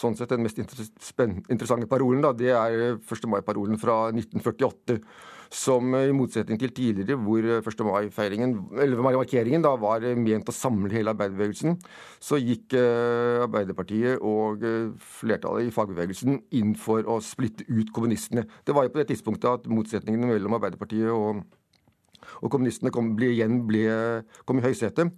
sånn 0.00 0.16
sett 0.18 0.34
den 0.34 0.44
mest 0.46 0.60
interessante 0.60 1.88
parolen 1.90 2.22
da, 2.24 2.34
det 2.36 2.52
er 2.54 2.76
1. 2.94 3.30
mai-parolen 3.32 3.80
fra 3.80 4.06
1948 4.12 5.00
som 5.52 5.94
i 5.94 6.14
motsetning 6.14 6.58
til 6.60 6.72
tidligere, 6.74 7.18
hvor 7.22 7.44
1. 7.58 7.82
mai-feiringen, 7.86 8.54
eller 8.82 9.02
markeringen 9.04 9.64
da, 9.64 9.74
var 9.78 10.04
ment 10.18 10.50
å 10.50 10.54
samle 10.54 10.92
hele 10.94 11.12
arbeiderbevegelsen, 11.14 11.76
så 12.22 12.40
gikk 12.40 12.74
eh, 12.78 13.44
Arbeiderpartiet 13.44 14.22
og 14.26 14.64
eh, 14.66 14.88
flertallet 15.20 15.68
i 15.68 15.74
fagbevegelsen 15.74 16.40
inn 16.58 16.74
for 16.80 17.06
å 17.06 17.20
splitte 17.24 17.66
ut 17.70 17.92
kommunistene. 17.94 18.46
Det 18.66 18.74
var 18.74 18.86
jo 18.86 18.94
på 18.94 19.02
det 19.02 19.10
tidspunktet 19.12 19.52
at 19.52 19.70
motsetningene 19.70 20.32
mellom 20.32 20.58
Arbeiderpartiet 20.58 21.12
og 21.14 21.44
og 22.42 22.52
kommunistene 22.52 22.92
kom, 22.94 23.14
ble, 23.18 23.30
igjen 23.34 23.60
ble, 23.68 23.84
kom 24.48 24.60
i 24.60 24.64
høysetet. 24.64 25.12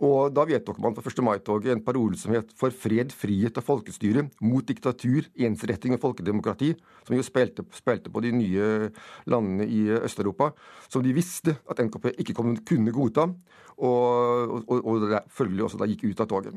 Og 0.00 0.32
da 0.34 0.46
vedtok 0.48 0.80
man 0.82 0.96
på 0.96 1.04
1. 1.04 1.22
mai-toget 1.26 1.74
en 1.74 1.84
parole 1.84 2.18
som 2.18 2.34
het 2.34 2.52
'For 2.56 2.70
fred, 2.70 3.12
frihet 3.12 3.56
og 3.58 3.64
folkestyre 3.64 4.28
mot 4.40 4.64
diktatur, 4.66 5.28
ensretting 5.36 5.94
og 5.94 6.00
folkedemokrati', 6.00 6.74
som 7.06 7.16
jo 7.16 7.22
spilte, 7.22 7.64
spilte 7.72 8.10
på 8.10 8.22
de 8.22 8.32
nye 8.32 8.90
landene 9.26 9.66
i 9.66 9.88
Øst-Europa, 10.00 10.52
som 10.88 11.02
de 11.02 11.12
visste 11.12 11.56
at 11.70 11.78
NKP 11.78 12.14
ikke 12.18 12.34
kunne 12.34 12.92
godta. 12.92 13.34
Og, 13.74 14.70
og, 14.70 14.86
og 14.86 15.22
følgelig 15.34 15.64
også 15.64 15.78
da 15.80 15.86
gikk 15.90 16.04
ut 16.04 16.20
av 16.20 16.28
toget. 16.30 16.54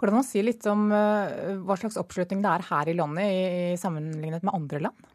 Går 0.00 0.08
det 0.08 0.14
an 0.14 0.22
å 0.22 0.24
si 0.24 0.40
litt 0.40 0.64
om 0.64 0.86
uh, 0.88 1.60
hva 1.60 1.76
slags 1.76 1.98
oppslutning 2.00 2.40
det 2.40 2.48
er 2.48 2.64
her 2.70 2.88
i 2.88 2.94
landet 2.96 3.28
i, 3.28 3.42
i 3.74 3.76
sammenlignet 3.76 4.46
med 4.46 4.54
andre 4.56 4.80
land? 4.86 5.10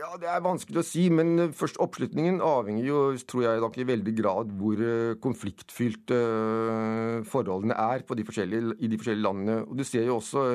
Ja, 0.00 0.14
Det 0.16 0.28
er 0.32 0.40
vanskelig 0.40 0.80
å 0.80 0.86
si, 0.86 1.02
men 1.12 1.34
eh, 1.36 1.50
først 1.52 1.76
oppslutningen 1.84 2.38
avhenger 2.40 2.86
jo, 2.86 3.00
tror 3.28 3.42
jeg 3.44 3.60
nok 3.60 3.74
i 3.76 3.84
veldig 3.84 4.14
grad 4.16 4.52
hvor 4.56 4.80
eh, 4.80 5.16
konfliktfylt 5.20 6.14
uh, 6.16 7.20
forholdene 7.28 7.76
er 7.76 8.06
de 8.16 8.24
i 8.24 8.88
de 8.88 8.96
forskjellige 8.96 9.26
landene. 9.26 9.58
Og 9.66 9.76
Du 9.76 9.84
ser 9.84 10.08
jo 10.08 10.16
også 10.16 10.46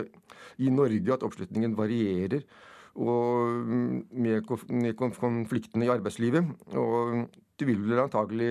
i 0.66 0.72
Norge 0.74 1.14
at 1.14 1.26
oppslutningen 1.28 1.78
varierer 1.78 2.42
og 2.96 3.70
mm, 3.70 3.96
med 4.26 4.98
konfliktene 4.98 5.86
i 5.86 5.94
arbeidslivet. 5.94 6.50
Og 6.74 7.28
du 7.30 7.68
vil 7.70 7.86
vel 7.86 8.02
antagelig 8.08 8.50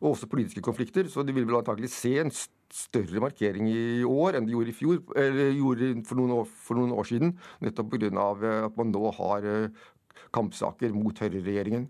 Og 0.00 0.14
også 0.14 0.30
politiske 0.32 0.64
konflikter, 0.64 1.08
så 1.12 1.22
de 1.26 1.34
vil 1.36 1.44
vel 1.44 1.58
antagelig 1.58 1.90
se 1.92 2.14
en 2.22 2.32
større 2.32 3.20
markering 3.20 3.68
i 3.68 4.02
år 4.06 4.38
enn 4.38 4.46
de 4.48 4.54
gjorde 4.54 4.72
i 4.72 4.76
fjor, 4.76 5.00
eller 5.18 5.52
gjorde 5.58 5.90
for 6.08 6.20
noen 6.20 6.34
år, 6.38 6.50
for 6.68 6.80
noen 6.80 6.94
år 6.96 7.08
siden. 7.10 7.34
Nettopp 7.60 7.92
pga. 7.92 8.08
Eh, 8.08 8.60
at 8.70 8.78
man 8.80 8.94
nå 8.94 9.12
har 9.18 9.48
eh, 9.48 9.88
kampsaker 10.32 10.94
mot 10.96 11.20
høyreregjeringen. 11.20 11.88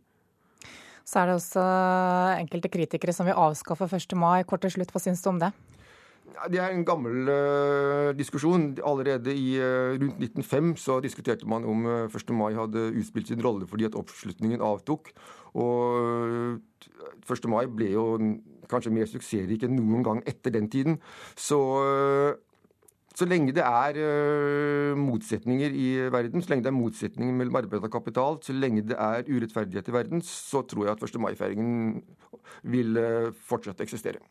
Så 1.07 1.21
er 1.21 1.31
det 1.31 1.38
også 1.38 1.62
enkelte 2.38 2.71
kritikere 2.71 3.14
som 3.14 3.26
vil 3.26 3.38
avskaffe 3.38 3.88
1. 3.90 4.14
mai. 4.19 4.43
Kort 4.47 4.62
til 4.67 4.75
slutt, 4.75 4.93
hva 4.95 5.02
syns 5.02 5.23
du 5.25 5.31
om 5.33 5.40
det? 5.43 5.50
Det 6.50 6.60
er 6.60 6.72
en 6.72 6.84
gammel 6.87 7.28
uh, 7.28 8.10
diskusjon. 8.16 8.70
Allerede 8.87 9.34
i 9.37 9.56
uh, 9.60 9.96
rundt 10.00 10.22
1905 10.22 10.76
så 10.80 11.00
diskuterte 11.00 11.49
man 11.49 11.64
om 11.64 11.87
uh, 11.87 12.04
1. 12.06 12.30
mai 12.37 12.54
hadde 12.54 12.90
utspilt 13.00 13.28
sin 13.28 13.42
rolle 13.44 13.66
fordi 13.68 13.88
at 13.88 13.99
oppslutningen 13.99 14.62
avtok. 14.64 15.10
Og 15.54 16.60
1. 17.26 17.50
mai 17.50 17.66
ble 17.66 17.90
jo 17.92 18.06
kanskje 18.70 18.94
mer 18.94 19.10
suksessrik 19.10 19.66
enn 19.66 19.76
noen 19.76 20.06
gang 20.06 20.22
etter 20.30 20.54
den 20.54 20.70
tiden. 20.70 21.00
Så, 21.34 21.58
så 23.18 23.26
lenge 23.26 23.50
det 23.56 23.64
er 23.66 24.94
motsetninger 24.94 25.75
i 25.75 25.88
verden, 26.14 26.38
så 26.38 26.52
lenge 26.52 26.68
det 26.68 26.70
er 26.70 26.78
motsetninger 26.78 27.34
mellom 27.34 27.58
arbeid 27.58 27.82
og 27.82 27.90
kapital, 27.90 28.38
så 28.46 28.54
lenge 28.54 28.87
det 28.87 28.94
er 28.94 29.26
urettferdighet 29.26 29.90
i 29.90 29.96
verden, 29.99 30.22
så 30.22 30.62
tror 30.62 30.87
jeg 30.87 30.94
at 30.94 31.08
1. 31.10 31.18
mai-feiringen 31.26 32.04
vil 32.62 33.02
fortsette 33.50 33.82
å 33.82 33.90
eksistere. 33.90 34.22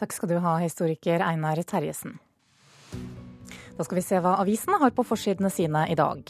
Takk 0.00 0.12
skal 0.16 0.32
du 0.32 0.36
ha, 0.44 0.58
historiker 0.62 1.24
Einar 1.24 1.60
Terjesen. 1.62 2.18
Da 3.76 3.86
skal 3.86 3.98
vi 3.98 4.04
se 4.04 4.18
hva 4.20 4.34
avisene 4.42 4.76
har 4.82 4.92
på 4.94 5.04
forsidene 5.06 5.48
sine 5.50 5.86
i 5.90 5.96
dag. 5.98 6.28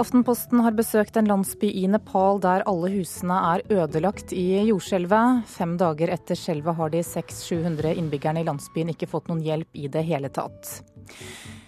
Aftenposten 0.00 0.62
har 0.64 0.76
besøkt 0.76 1.18
en 1.20 1.28
landsby 1.28 1.68
i 1.68 1.84
Nepal 1.90 2.40
der 2.42 2.64
alle 2.70 2.90
husene 2.94 3.36
er 3.52 3.64
ødelagt 3.68 4.32
i 4.32 4.46
jordskjelvet. 4.70 5.44
Fem 5.52 5.76
dager 5.80 6.14
etter 6.16 6.38
skjelvet 6.38 6.78
har 6.80 6.94
de 6.94 7.04
600-700 7.04 7.92
innbyggerne 8.00 8.42
i 8.42 8.48
landsbyen 8.48 8.94
ikke 8.94 9.10
fått 9.10 9.28
noen 9.28 9.44
hjelp 9.44 9.76
i 9.76 9.90
det 9.92 10.06
hele 10.08 10.32
tatt. 10.32 10.78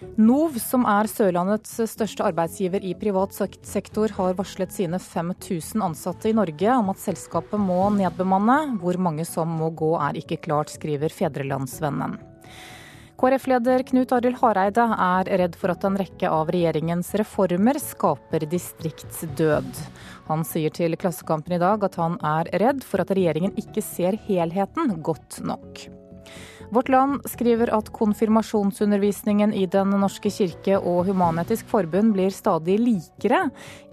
NOV, 0.00 0.56
som 0.62 0.86
er 0.88 1.08
Sørlandets 1.10 1.74
største 1.92 2.24
arbeidsgiver 2.24 2.84
i 2.84 2.94
privat 2.96 3.36
sektor, 3.36 4.12
har 4.16 4.38
varslet 4.38 4.72
sine 4.72 5.00
5000 5.00 5.84
ansatte 5.84 6.30
i 6.30 6.36
Norge 6.36 6.72
om 6.72 6.88
at 6.92 7.02
selskapet 7.02 7.60
må 7.60 7.82
nedbemanne. 7.98 8.78
Hvor 8.80 8.96
mange 8.96 9.28
som 9.28 9.52
må 9.60 9.68
gå 9.76 9.92
er 10.00 10.16
ikke 10.22 10.40
klart, 10.48 10.72
skriver 10.72 11.12
Fedrelandsvennen. 11.12 12.16
KrF-leder 13.20 13.82
Knut 13.90 14.14
Arild 14.16 14.38
Hareide 14.40 14.86
er 14.96 15.28
redd 15.42 15.56
for 15.60 15.74
at 15.74 15.84
en 15.84 15.98
rekke 16.00 16.30
av 16.32 16.48
regjeringens 16.54 17.12
reformer 17.20 17.76
skaper 17.76 18.48
distriktsdød. 18.48 19.68
Han 20.30 20.48
sier 20.48 20.72
til 20.72 20.96
Klassekampen 20.96 21.58
i 21.58 21.60
dag 21.60 21.84
at 21.84 22.00
han 22.00 22.16
er 22.24 22.48
redd 22.64 22.80
for 22.86 23.04
at 23.04 23.12
regjeringen 23.12 23.52
ikke 23.60 23.84
ser 23.84 24.16
helheten 24.24 24.96
godt 25.04 25.42
nok. 25.44 25.90
Vårt 26.70 26.88
Land 26.88 27.20
skriver 27.26 27.72
at 27.74 27.88
konfirmasjonsundervisningen 27.90 29.50
i 29.58 29.64
Den 29.66 29.90
norske 29.98 30.30
kirke 30.30 30.76
og 30.78 31.08
Human-Etisk 31.08 31.66
Forbund 31.66 32.14
blir 32.14 32.30
stadig 32.30 32.76
likere. 32.78 33.40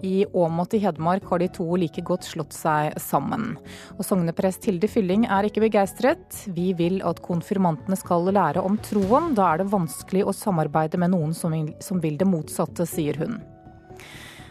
I 0.06 0.22
Åmot 0.30 0.76
i 0.78 0.82
Hedmark 0.84 1.26
har 1.26 1.42
de 1.42 1.50
to 1.58 1.66
like 1.74 2.04
godt 2.06 2.28
slått 2.28 2.54
seg 2.54 2.94
sammen. 3.02 3.56
Og 3.96 4.06
sogneprest 4.06 4.70
Hilde 4.70 4.86
Fylling 4.86 5.26
er 5.26 5.50
ikke 5.50 5.66
begeistret. 5.66 6.44
Vi 6.54 6.70
vil 6.78 7.02
at 7.02 7.18
konfirmantene 7.26 7.98
skal 7.98 8.30
lære 8.30 8.62
om 8.62 8.78
troen. 8.86 9.34
Da 9.34 9.50
er 9.50 9.64
det 9.64 9.72
vanskelig 9.74 10.28
å 10.28 10.38
samarbeide 10.44 11.02
med 11.02 11.16
noen 11.16 11.34
som 11.34 12.04
vil 12.06 12.20
det 12.20 12.30
motsatte, 12.30 12.86
sier 12.86 13.18
hun. 13.18 13.40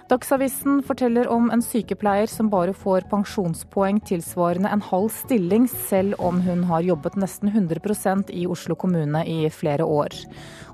Dagsavisen 0.07 0.77
forteller 0.87 1.27
om 1.27 1.49
en 1.51 1.59
sykepleier 1.59 2.29
som 2.31 2.47
bare 2.47 2.71
får 2.71 3.09
pensjonspoeng 3.11 3.97
tilsvarende 4.07 4.69
en 4.71 4.83
halv 4.87 5.09
stilling, 5.11 5.65
selv 5.67 6.15
om 6.23 6.39
hun 6.45 6.61
har 6.69 6.85
jobbet 6.87 7.17
nesten 7.19 7.51
100% 7.51 8.31
i 8.31 8.45
Oslo 8.47 8.77
kommune 8.79 9.25
i 9.27 9.49
flere 9.51 9.83
år. 9.83 10.15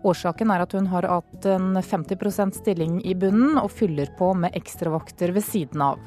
Årsaken 0.05 0.53
er 0.53 0.61
at 0.61 0.75
hun 0.77 0.85
har 0.91 1.09
hatt 1.09 1.47
en 1.49 1.73
50% 1.81 2.59
stilling 2.61 2.99
i 3.01 3.15
bunnen, 3.17 3.57
og 3.57 3.73
fyller 3.73 4.13
på 4.19 4.35
med 4.37 4.53
ekstravakter 4.53 5.33
ved 5.33 5.49
siden 5.49 5.81
av. 5.81 5.97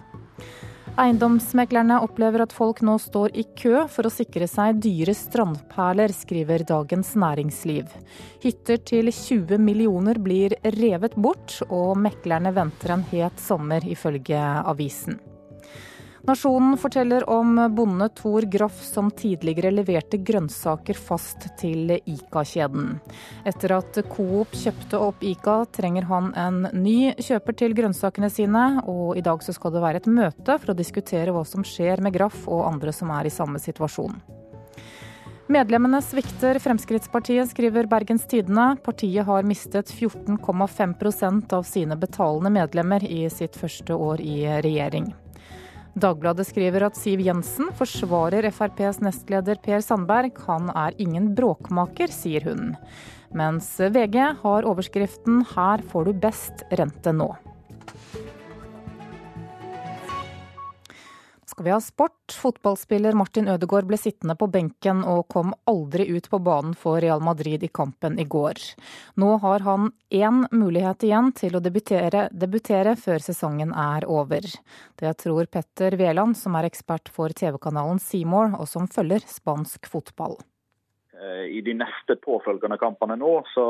Eiendomsmeglerne 0.97 1.99
opplever 2.01 2.41
at 2.47 2.55
folk 2.57 2.79
nå 2.81 2.95
står 2.97 3.35
i 3.37 3.43
kø 3.61 3.83
for 3.93 4.09
å 4.09 4.13
sikre 4.13 4.47
seg 4.49 4.79
dyre 4.81 5.13
strandperler, 5.13 6.09
skriver 6.17 6.65
Dagens 6.65 7.11
Næringsliv. 7.21 7.93
Hytter 8.41 8.81
til 8.81 9.13
20 9.13 9.61
millioner 9.61 10.17
blir 10.17 10.57
revet 10.79 11.19
bort, 11.21 11.59
og 11.69 12.01
meklerne 12.01 12.55
venter 12.57 12.97
en 12.97 13.05
het 13.13 13.45
sommer, 13.45 13.85
ifølge 13.85 14.41
avisen. 14.65 15.21
Nasjonen 16.27 16.77
forteller 16.77 17.31
om 17.31 17.75
bonde 17.75 18.09
Tor 18.09 18.43
Graff 18.43 18.83
som 18.83 19.11
tidligere 19.11 19.71
leverte 19.71 20.19
grønnsaker 20.19 20.99
fast 20.99 21.45
til 21.61 21.93
Ica-kjeden. 22.03 22.97
Etter 23.47 23.77
at 23.77 24.01
Coop 24.11 24.57
kjøpte 24.59 24.99
opp 24.99 25.23
Ica, 25.23 25.61
trenger 25.71 26.09
han 26.09 26.33
en 26.35 26.65
ny 26.75 27.13
kjøper 27.23 27.55
til 27.61 27.77
grønnsakene 27.79 28.31
sine, 28.35 28.65
og 28.91 29.15
i 29.15 29.23
dag 29.23 29.45
skal 29.47 29.75
det 29.77 29.83
være 29.85 30.01
et 30.03 30.09
møte 30.11 30.57
for 30.59 30.73
å 30.73 30.77
diskutere 30.81 31.31
hva 31.31 31.45
som 31.47 31.63
skjer 31.63 32.03
med 32.03 32.17
Graff 32.17 32.49
og 32.51 32.65
andre 32.73 32.91
som 32.97 33.13
er 33.15 33.29
i 33.31 33.33
samme 33.33 33.63
situasjon. 33.63 34.19
Medlemmene 35.47 36.01
svikter 36.03 36.59
Fremskrittspartiet, 36.59 37.53
skriver 37.53 37.87
Bergens 37.87 38.27
Tidende. 38.27 38.73
Partiet 38.83 39.29
har 39.29 39.47
mistet 39.47 39.95
14,5% 39.95 41.55
av 41.55 41.71
sine 41.71 41.95
betalende 42.03 42.51
medlemmer 42.51 43.07
i 43.07 43.29
sitt 43.31 43.55
første 43.55 43.95
år 43.95 44.27
i 44.27 44.41
regjering. 44.67 45.13
Dagbladet 45.97 46.45
skriver 46.45 46.85
at 46.91 46.97
Siv 46.99 47.23
Jensen 47.25 47.71
forsvarer 47.73 48.45
FrPs 48.53 48.99
nestleder 49.01 49.57
Per 49.65 49.81
Sandberg. 49.81 50.37
Han 50.45 50.69
er 50.77 50.93
ingen 51.01 51.31
bråkmaker, 51.39 52.13
sier 52.13 52.45
hun. 52.45 52.75
Mens 53.33 53.71
VG 53.81 54.19
har 54.43 54.69
overskriften 54.69 55.41
'Her 55.55 55.81
får 55.89 56.05
du 56.05 56.13
best 56.13 56.67
rente 56.69 57.17
nå'. 57.17 57.33
Skal 61.57 61.65
vi 61.65 61.71
ha 61.71 61.81
sport. 61.81 62.33
Fotballspiller 62.33 63.15
Martin 63.17 63.49
Ødegaard 63.49 63.87
ble 63.89 63.97
sittende 63.97 64.35
på 64.37 64.45
benken 64.53 64.99
og 65.09 65.23
kom 65.33 65.55
aldri 65.65 66.05
ut 66.13 66.27
på 66.29 66.37
banen 66.45 66.75
for 66.77 67.01
Real 67.01 67.23
Madrid 67.25 67.63
i 67.65 67.71
kampen 67.73 68.19
i 68.21 68.27
går. 68.29 68.61
Nå 69.17 69.39
har 69.41 69.65
han 69.65 69.89
én 70.13 70.43
mulighet 70.53 71.07
igjen 71.09 71.31
til 71.33 71.57
å 71.57 71.63
debutere, 71.65 72.27
debutere 72.29 72.93
før 73.01 73.25
sesongen 73.25 73.73
er 73.73 74.05
over. 74.05 74.45
Det 75.01 75.15
tror 75.23 75.49
Petter 75.49 75.97
Wæland, 75.97 76.37
som 76.37 76.61
er 76.61 76.69
ekspert 76.69 77.09
for 77.09 77.33
TV-kanalen 77.33 78.05
Seymour 78.05 78.53
og 78.61 78.69
som 78.69 78.85
følger 78.85 79.25
spansk 79.25 79.89
fotball. 79.89 80.37
Eh, 81.23 81.47
i 81.59 81.63
de 81.65 81.75
neste 81.79 82.17
påfølgende 82.23 82.79
kampene 82.81 83.17
nå, 83.21 83.33
så, 83.55 83.67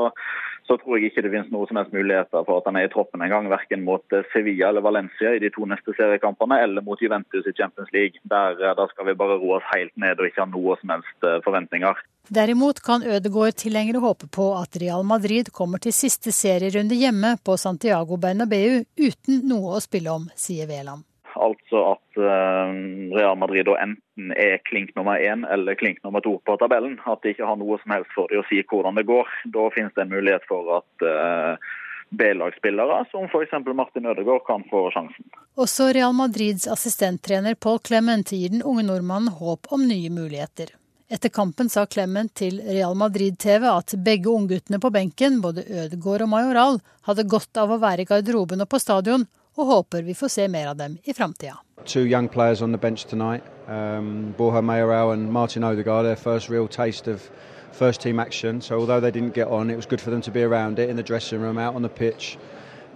så, 0.66 0.76
tror 0.80 0.98
jeg 0.98 1.10
ikke 1.10 1.24
det 1.26 1.32
finnes 1.34 1.52
noe 1.54 1.68
som 1.70 1.80
helst 1.80 1.94
muligheter 1.94 2.44
for 2.46 2.60
at 2.60 2.68
han 2.70 2.78
er 2.80 2.88
i 2.88 2.92
troppen 2.92 3.24
en 3.24 3.32
gang. 3.32 3.50
Verken 3.52 3.84
mot 3.86 4.16
eh, 4.16 4.26
Sevilla 4.32 4.70
eller 4.70 4.84
Valencia 4.86 5.34
i 5.34 5.42
de 5.42 5.52
to 5.54 5.68
neste 5.68 5.94
seriekampene, 5.98 6.60
eller 6.64 6.86
mot 6.86 7.02
Juventus 7.02 7.48
i 7.48 7.54
Champions 7.56 7.92
League. 7.96 8.22
Der, 8.28 8.58
der 8.58 8.92
skal 8.92 9.10
vi 9.10 9.18
bare 9.18 9.40
roe 9.40 9.60
oss 9.60 9.72
helt 9.74 9.94
ned 10.00 10.20
og 10.20 10.30
ikke 10.30 10.44
ha 10.44 10.50
noe 10.50 10.78
som 10.82 10.96
helst 10.96 11.28
forventninger. 11.46 12.04
Derimot 12.26 12.80
kan 12.82 13.04
Ødegaard-tilhengere 13.06 14.02
håpe 14.02 14.26
på 14.26 14.48
at 14.58 14.78
Real 14.82 15.04
Madrid 15.06 15.52
kommer 15.54 15.78
til 15.78 15.94
siste 15.94 16.34
serierunde 16.34 16.98
hjemme 16.98 17.36
på 17.46 17.54
Santiago 17.60 18.18
Bernabeu 18.18 18.82
uten 18.98 19.44
noe 19.46 19.76
å 19.76 19.84
spille 19.84 20.10
om, 20.10 20.26
sier 20.34 20.66
Veland. 20.66 21.06
Altså 21.37 21.83
at 21.93 22.21
uh, 22.21 22.73
Real 23.16 23.37
Madrid 23.38 23.69
enten 23.73 24.33
er 24.33 24.61
klink 24.69 24.95
nummer 24.97 25.21
én 25.21 25.45
eller 25.52 25.78
klink 25.78 26.02
nummer 26.05 26.25
to 26.25 26.37
på 26.47 26.57
tabellen. 26.61 26.99
At 27.07 27.23
de 27.23 27.35
ikke 27.35 27.49
har 27.49 27.59
noe 27.61 27.78
som 27.83 27.97
helst 27.97 28.14
for 28.16 28.33
dem 28.33 28.45
å 28.45 28.47
si 28.50 28.62
hvordan 28.62 28.97
det 28.97 29.07
går. 29.09 29.28
Da 29.55 29.66
finnes 29.75 29.97
det 29.97 30.07
en 30.07 30.14
mulighet 30.14 30.47
for 30.49 30.78
at 30.78 31.07
uh, 31.07 31.75
B-lagsspillere, 32.11 33.05
som 33.11 33.26
f.eks. 33.26 33.52
Martin 33.75 34.07
Ødegaard, 34.07 34.47
kan 34.47 34.64
få 34.71 34.87
sjansen. 34.95 35.26
Også 35.59 35.90
Real 35.93 36.14
Madrids 36.14 36.69
assistenttrener 36.71 37.55
Paul 37.55 37.78
Clement 37.78 38.33
gir 38.33 38.52
den 38.55 38.62
unge 38.62 38.87
nordmannen 38.87 39.35
håp 39.35 39.66
om 39.75 39.87
nye 39.88 40.11
muligheter. 40.11 40.71
Etter 41.09 41.31
kampen 41.31 41.69
sa 41.71 41.85
Clement 41.87 42.33
til 42.35 42.59
Real 42.66 42.97
Madrid 42.99 43.38
TV 43.38 43.69
at 43.71 43.95
begge 44.02 44.31
ungguttene 44.31 44.81
på 44.83 44.90
benken, 44.90 45.38
både 45.43 45.62
Ødegaard 45.62 46.25
og 46.26 46.33
Majoral, 46.33 46.81
hadde 47.07 47.28
godt 47.31 47.61
av 47.62 47.75
å 47.75 47.78
være 47.83 48.02
i 48.02 48.09
garderoben 48.09 48.64
og 48.64 48.71
på 48.71 48.81
stadion, 48.83 49.26
og 49.56 49.66
håper 49.66 50.02
vi 50.02 50.14
får 50.14 50.28
se 50.28 50.48
mer 50.48 50.68
av 50.68 50.76
dem 50.76 50.98
i 51.04 51.14
framtida. 51.14 51.58
Two 51.84 52.06
young 52.06 52.28
players 52.28 52.62
on 52.62 52.72
the 52.72 52.78
bench 52.78 53.06
tonight. 53.06 53.44
Um, 53.68 54.34
Borja 54.38 54.62
Mayoral 54.62 55.12
and 55.12 55.32
Martin 55.32 55.64
Odegaard, 55.64 56.04
their 56.04 56.16
first 56.16 56.50
real 56.50 56.68
taste 56.68 57.08
of 57.08 57.30
first 57.72 58.00
team 58.00 58.18
action. 58.20 58.60
So 58.60 58.78
although 58.80 59.00
they 59.00 59.10
didn't 59.10 59.34
get 59.34 59.48
on, 59.48 59.70
it 59.70 59.76
was 59.76 59.86
good 59.86 60.00
for 60.00 60.10
them 60.10 60.22
to 60.22 60.30
be 60.30 60.42
around 60.42 60.78
it 60.78 60.90
in 60.90 60.96
the 60.96 61.02
dressing 61.02 61.40
room, 61.40 61.58
out 61.58 61.75
on 61.75 61.82
the 61.82 61.88
pitch. 61.88 62.38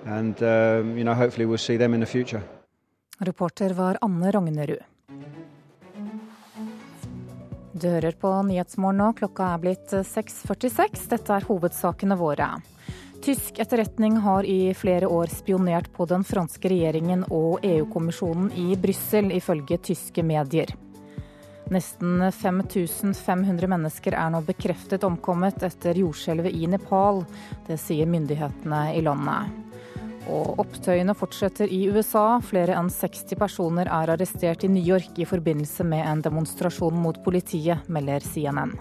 And 0.06 0.42
um, 0.42 0.96
you 0.98 1.04
know, 1.04 1.14
hopefully 1.14 1.46
we'll 1.46 1.58
see 1.58 1.76
them 1.76 1.94
in 1.94 2.00
the 2.00 2.06
future. 2.06 2.42
Reporter 3.18 3.70
var 3.70 3.98
Anne 4.00 4.32
Rognerud. 4.32 4.78
Du 7.72 7.88
hører 7.88 8.12
på 8.12 8.42
Nyhetsmorgen 8.42 8.98
nå. 8.98 9.12
Klokka 9.12 9.54
er 9.54 9.60
blitt 9.62 9.92
6.46. 9.92 11.04
Dette 11.08 11.32
er 11.36 11.46
hovedsakene 11.48 12.16
våre. 12.18 12.48
Tysk 13.20 13.58
etterretning 13.58 14.16
har 14.16 14.44
i 14.44 14.74
flere 14.74 15.06
år 15.06 15.26
spionert 15.26 15.92
på 15.92 16.06
den 16.08 16.22
franske 16.24 16.70
regjeringen 16.72 17.26
og 17.28 17.60
EU-kommisjonen 17.62 18.48
i 18.56 18.72
Brussel, 18.80 19.28
ifølge 19.36 19.76
tyske 19.90 20.24
medier. 20.24 20.72
Nesten 21.70 22.24
5500 22.32 23.68
mennesker 23.68 24.16
er 24.16 24.32
nå 24.32 24.40
bekreftet 24.48 25.04
omkommet 25.04 25.60
etter 25.68 26.00
jordskjelvet 26.00 26.56
i 26.56 26.64
Nepal. 26.72 27.20
Det 27.68 27.76
sier 27.78 28.08
myndighetene 28.08 28.86
i 28.96 29.04
landet. 29.04 29.52
Og 30.32 30.56
opptøyene 30.64 31.12
fortsetter 31.14 31.68
i 31.68 31.84
USA. 31.92 32.40
Flere 32.40 32.78
enn 32.80 32.88
60 32.88 33.36
personer 33.36 33.86
er 34.00 34.14
arrestert 34.16 34.64
i 34.64 34.72
New 34.72 34.82
York 34.96 35.20
i 35.20 35.28
forbindelse 35.28 35.84
med 35.84 36.06
en 36.08 36.24
demonstrasjon 36.24 36.96
mot 37.04 37.20
politiet, 37.24 37.84
melder 37.92 38.24
CNN. 38.24 38.78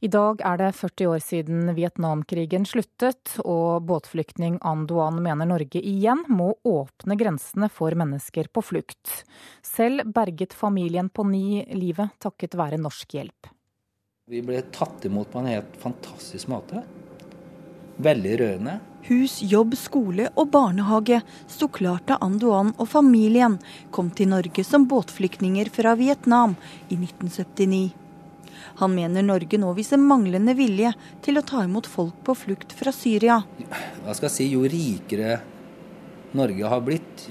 I 0.00 0.08
dag 0.08 0.40
er 0.40 0.56
det 0.56 0.70
40 0.78 1.08
år 1.12 1.20
siden 1.20 1.74
Vietnamkrigen 1.76 2.64
sluttet, 2.64 3.34
og 3.44 3.84
båtflyktning 3.84 4.56
An 4.64 4.86
Duan 4.88 5.18
mener 5.20 5.44
Norge 5.50 5.82
igjen 5.84 6.22
må 6.32 6.54
åpne 6.64 7.18
grensene 7.20 7.68
for 7.68 7.92
mennesker 7.92 8.48
på 8.48 8.62
flukt. 8.64 9.12
Selv 9.60 10.08
berget 10.08 10.56
familien 10.56 11.12
på 11.12 11.26
ni 11.28 11.66
livet 11.76 12.16
takket 12.16 12.56
være 12.56 12.80
norsk 12.80 13.18
hjelp. 13.18 13.52
Vi 14.32 14.40
ble 14.46 14.64
tatt 14.72 15.04
imot 15.04 15.28
på 15.34 15.42
en 15.42 15.52
helt 15.52 15.76
fantastisk 15.84 16.48
måte. 16.48 16.80
Veldig 18.00 18.34
rørende. 18.40 18.80
Hus, 19.04 19.42
jobb, 19.44 19.76
skole 19.76 20.30
og 20.32 20.48
barnehage 20.54 21.20
sto 21.44 21.68
klart 21.68 22.08
da 22.08 22.16
Anduan 22.24 22.72
og 22.78 22.88
familien 22.88 23.60
kom 23.92 24.08
til 24.16 24.32
Norge 24.32 24.64
som 24.64 24.88
båtflyktninger 24.88 25.68
fra 25.76 25.92
Vietnam 26.00 26.56
i 26.88 26.96
1979. 26.96 27.99
Han 28.80 28.94
mener 28.96 29.24
Norge 29.26 29.58
nå 29.60 29.74
viser 29.76 30.00
manglende 30.00 30.54
vilje 30.56 30.94
til 31.24 31.36
å 31.36 31.44
ta 31.44 31.66
imot 31.66 31.88
folk 31.90 32.16
på 32.24 32.34
flukt 32.46 32.72
fra 32.76 32.92
Syria. 32.96 33.42
Hva 34.04 34.14
skal 34.16 34.30
jeg 34.30 34.36
si, 34.38 34.48
Jo 34.54 34.64
rikere 34.64 35.38
Norge 36.32 36.70
har 36.72 36.80
blitt, 36.86 37.26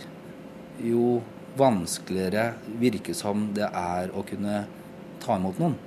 jo 0.83 1.19
vanskeligere 1.57 2.51
virker 2.79 3.17
som 3.17 3.47
det 3.55 3.65
er 3.65 4.11
å 4.13 4.23
kunne 4.27 4.63
ta 5.23 5.39
imot 5.39 5.57
noen. 5.61 5.77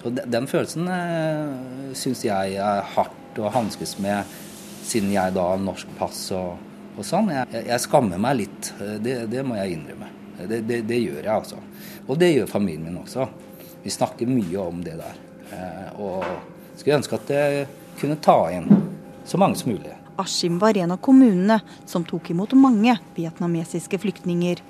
Så 0.00 0.12
Den 0.14 0.46
følelsen 0.48 0.88
eh, 0.88 1.92
syns 1.98 2.24
jeg 2.24 2.56
er 2.60 2.86
hardt 2.94 3.40
å 3.40 3.50
hanskes 3.52 3.96
med, 4.00 4.28
siden 4.86 5.10
jeg 5.12 5.34
da 5.36 5.50
har 5.52 5.60
norsk 5.60 5.90
pass 5.98 6.22
og, 6.36 6.60
og 6.94 7.04
sånn. 7.06 7.32
Jeg, 7.34 7.66
jeg, 7.66 7.82
skammer 7.84 8.20
meg 8.22 8.44
litt, 8.44 8.72
det, 9.02 9.24
det 9.32 9.44
må 9.46 9.58
jeg 9.58 9.76
innrømme. 9.76 10.08
Det, 10.40 10.62
det, 10.64 10.82
det, 10.88 11.02
gjør 11.02 11.20
jeg 11.20 11.34
altså. 11.34 11.58
Og 12.06 12.16
det 12.20 12.30
gjør 12.32 12.48
familien 12.48 12.86
min 12.88 13.02
også. 13.02 13.26
Vi 13.82 13.90
snakker 13.90 14.28
mye 14.28 14.58
om 14.60 14.82
det 14.84 14.96
der. 15.00 15.20
Eh, 15.52 16.00
og 16.00 16.24
skulle 16.76 16.98
ønske 17.00 17.16
at 17.16 17.30
det 17.30 17.44
kunne 18.00 18.18
ta 18.20 18.38
inn 18.54 18.68
så 19.24 19.40
mange 19.40 19.56
som 19.60 19.72
mulig. 19.72 19.96
Askim 20.20 20.58
var 20.60 20.76
en 20.76 20.92
av 20.92 21.00
kommunene 21.00 21.60
som 21.88 22.04
tok 22.04 22.30
imot 22.30 22.52
mange 22.58 22.96
vietnamesiske 23.16 24.00
flyktninger. 24.02 24.60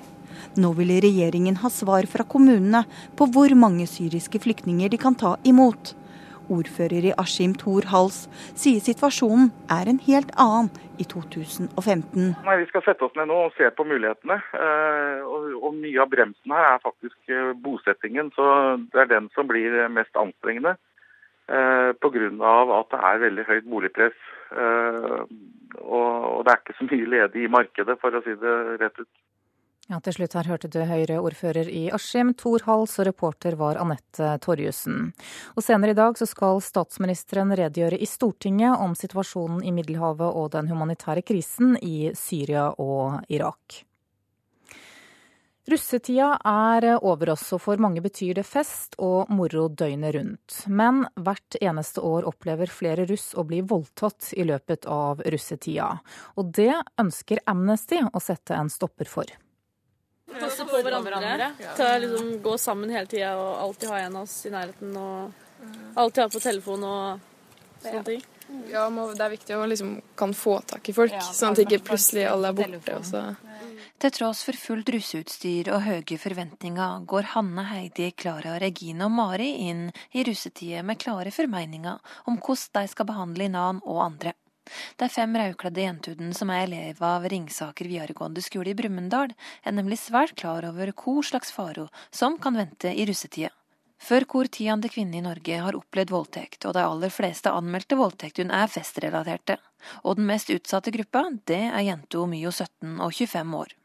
Nå 0.55 0.71
vil 0.77 0.93
regjeringen 1.03 1.57
ha 1.61 1.69
svar 1.69 2.07
fra 2.09 2.23
kommunene 2.23 2.85
på 3.19 3.27
hvor 3.31 3.51
mange 3.55 3.87
syriske 3.87 4.39
flyktninger 4.39 4.91
de 4.91 4.99
kan 4.99 5.15
ta 5.15 5.35
imot. 5.43 5.93
Ordfører 6.51 7.07
i 7.09 7.13
Askim, 7.21 7.53
Thor 7.57 7.87
Hals, 7.91 8.25
sier 8.59 8.83
situasjonen 8.83 9.49
er 9.71 9.89
en 9.91 10.01
helt 10.05 10.33
annen 10.39 10.69
i 11.01 11.07
2015. 11.07 12.35
Nei, 12.45 12.57
Vi 12.61 12.69
skal 12.69 12.83
sette 12.85 13.07
oss 13.07 13.15
ned 13.17 13.29
nå 13.31 13.37
og 13.47 13.55
se 13.57 13.69
på 13.73 13.85
mulighetene. 13.87 14.37
Og, 15.25 15.47
og 15.61 15.73
Mye 15.79 16.03
av 16.03 16.11
bremsen 16.11 16.53
her 16.53 16.67
er 16.75 16.83
faktisk 16.83 17.33
eh, 17.33 17.53
bosettingen. 17.63 18.29
Så 18.35 18.45
det 18.93 19.05
er 19.05 19.11
den 19.15 19.31
som 19.35 19.49
blir 19.49 19.79
mest 19.89 20.17
anstrengende. 20.19 20.75
Eh, 21.47 21.91
Pga. 21.97 22.29
at 22.79 22.93
det 22.93 23.01
er 23.09 23.25
veldig 23.25 23.47
høyt 23.49 23.71
boligpress. 23.71 24.21
Og 25.81 26.43
det 26.43 26.51
er 26.51 26.59
ikke 26.59 26.77
så 26.77 26.87
mye 26.89 27.11
ledig 27.15 27.45
i 27.45 27.51
markedet, 27.51 27.95
for 28.01 28.13
å 28.13 28.23
si 28.25 28.35
det 28.35 28.55
rett 28.81 28.99
ut. 28.99 29.11
Ja, 29.91 29.97
Til 29.99 30.13
slutt 30.15 30.37
her 30.37 30.47
hørte 30.47 30.69
du 30.71 30.77
Høyre-ordfører 30.87 31.67
i 31.67 31.89
Askim, 31.91 32.29
Thor 32.39 32.63
Hals, 32.63 32.93
og 33.01 33.09
reporter 33.09 33.57
var 33.59 33.75
Anette 33.75 34.37
Torjussen. 34.39 35.09
Og 35.59 35.65
Senere 35.65 35.91
i 35.91 35.97
dag 35.97 36.15
så 36.15 36.23
skal 36.29 36.61
statsministeren 36.63 37.51
redegjøre 37.59 37.99
i 37.99 38.07
Stortinget 38.07 38.79
om 38.79 38.95
situasjonen 38.95 39.59
i 39.67 39.73
Middelhavet 39.75 40.31
og 40.31 40.53
den 40.55 40.71
humanitære 40.71 41.25
krisen 41.27 41.75
i 41.83 42.13
Syria 42.15 42.69
og 42.79 43.19
Irak. 43.27 43.81
Russetida 45.67 46.31
er 46.39 46.89
over 47.03 47.35
oss, 47.35 47.49
og 47.51 47.65
for 47.67 47.83
mange 47.83 47.99
betyr 47.99 48.39
det 48.39 48.47
fest 48.47 48.95
og 48.95 49.27
moro 49.27 49.67
døgnet 49.67 50.15
rundt. 50.15 50.63
Men 50.71 51.03
hvert 51.19 51.59
eneste 51.59 51.99
år 51.99 52.31
opplever 52.31 52.71
flere 52.71 53.11
russ 53.11 53.33
å 53.35 53.43
bli 53.43 53.59
voldtatt 53.59 54.31
i 54.39 54.47
løpet 54.47 54.87
av 54.87 55.19
russetida. 55.27 55.97
Og 56.39 56.55
det 56.55 56.73
ønsker 56.95 57.43
Amnesty 57.43 57.99
å 58.07 58.23
sette 58.23 58.55
en 58.55 58.71
stopper 58.71 59.17
for. 59.19 59.27
Passe 60.39 60.65
på 60.67 60.81
hverandre. 60.85 61.51
Til 61.77 61.85
å 61.87 61.99
liksom 62.05 62.33
gå 62.43 62.57
sammen 62.61 62.93
hele 62.93 63.09
tida 63.11 63.33
og 63.39 63.51
alltid 63.67 63.91
ha 63.91 64.03
en 64.05 64.19
av 64.21 64.27
oss 64.27 64.37
i 64.47 64.53
nærheten. 64.53 64.95
Og 64.97 65.97
alltid 66.01 66.23
ha 66.23 66.29
på 66.31 66.43
telefon 66.43 66.85
og 66.87 67.27
sånne 67.83 68.05
ting. 68.07 68.23
Ja, 68.67 68.89
det 68.91 69.23
er 69.23 69.31
viktig 69.31 69.55
å 69.55 69.65
liksom 69.69 69.93
kan 70.19 70.33
få 70.35 70.57
tak 70.67 70.89
i 70.91 70.95
folk, 70.95 71.13
sånn 71.23 71.55
at 71.55 71.61
ikke 71.63 71.79
plutselig 71.87 72.25
alle 72.27 72.51
er 72.51 72.57
borte. 72.57 72.97
Også. 72.97 73.21
Til 74.01 74.13
tross 74.17 74.41
for 74.47 74.57
fullt 74.57 74.89
russeutstyr 74.91 75.69
og 75.71 75.85
høye 75.85 76.17
forventninger, 76.19 77.05
går 77.07 77.31
Hanne, 77.35 77.63
Heidi, 77.69 78.09
Klara, 78.17 78.57
Regine 78.61 79.07
og 79.07 79.15
Mari 79.15 79.51
inn 79.69 79.87
i 80.17 80.25
russetida 80.27 80.83
med 80.83 80.99
klare 81.01 81.31
formeninger 81.31 82.15
om 82.27 82.39
hvordan 82.41 82.81
de 82.81 82.91
skal 82.91 83.07
behandle 83.07 83.47
Inan 83.47 83.83
og 83.85 84.01
andre. 84.09 84.35
De 84.97 85.07
fem 85.09 85.33
rødkledde 85.35 85.85
jentuden 85.85 86.35
som 86.37 86.51
er 86.53 86.65
elever 86.67 87.07
av 87.07 87.25
Ringsaker 87.31 87.89
videregående 87.89 88.43
skole 88.45 88.71
i 88.71 88.77
Brumunddal, 88.77 89.33
er 89.65 89.75
nemlig 89.75 89.99
svært 90.03 90.35
klar 90.39 90.67
over 90.69 90.93
hvor 90.93 91.25
slags 91.25 91.51
faro 91.55 91.87
som 92.11 92.37
kan 92.41 92.59
vente 92.59 92.93
i 92.93 93.07
russetida. 93.09 93.51
Før 94.01 94.25
hvor 94.25 94.47
tiende 94.49 94.89
kvinne 94.89 95.19
i 95.19 95.21
Norge 95.21 95.59
har 95.61 95.77
opplevd 95.77 96.09
voldtekt, 96.09 96.65
og 96.65 96.73
de 96.73 96.81
aller 96.81 97.11
fleste 97.13 97.51
anmeldte 97.53 97.97
voldtektene 97.99 98.63
er 98.63 98.71
festrelaterte. 98.71 99.59
Og 100.01 100.17
den 100.17 100.25
mest 100.29 100.49
utsatte 100.49 100.93
gruppa, 100.95 101.27
det 101.45 101.61
er 101.67 101.85
jenter 101.85 102.25
myo 102.29 102.49
17 102.49 102.97
og 102.97 103.13
25 103.13 103.53
år. 103.59 103.75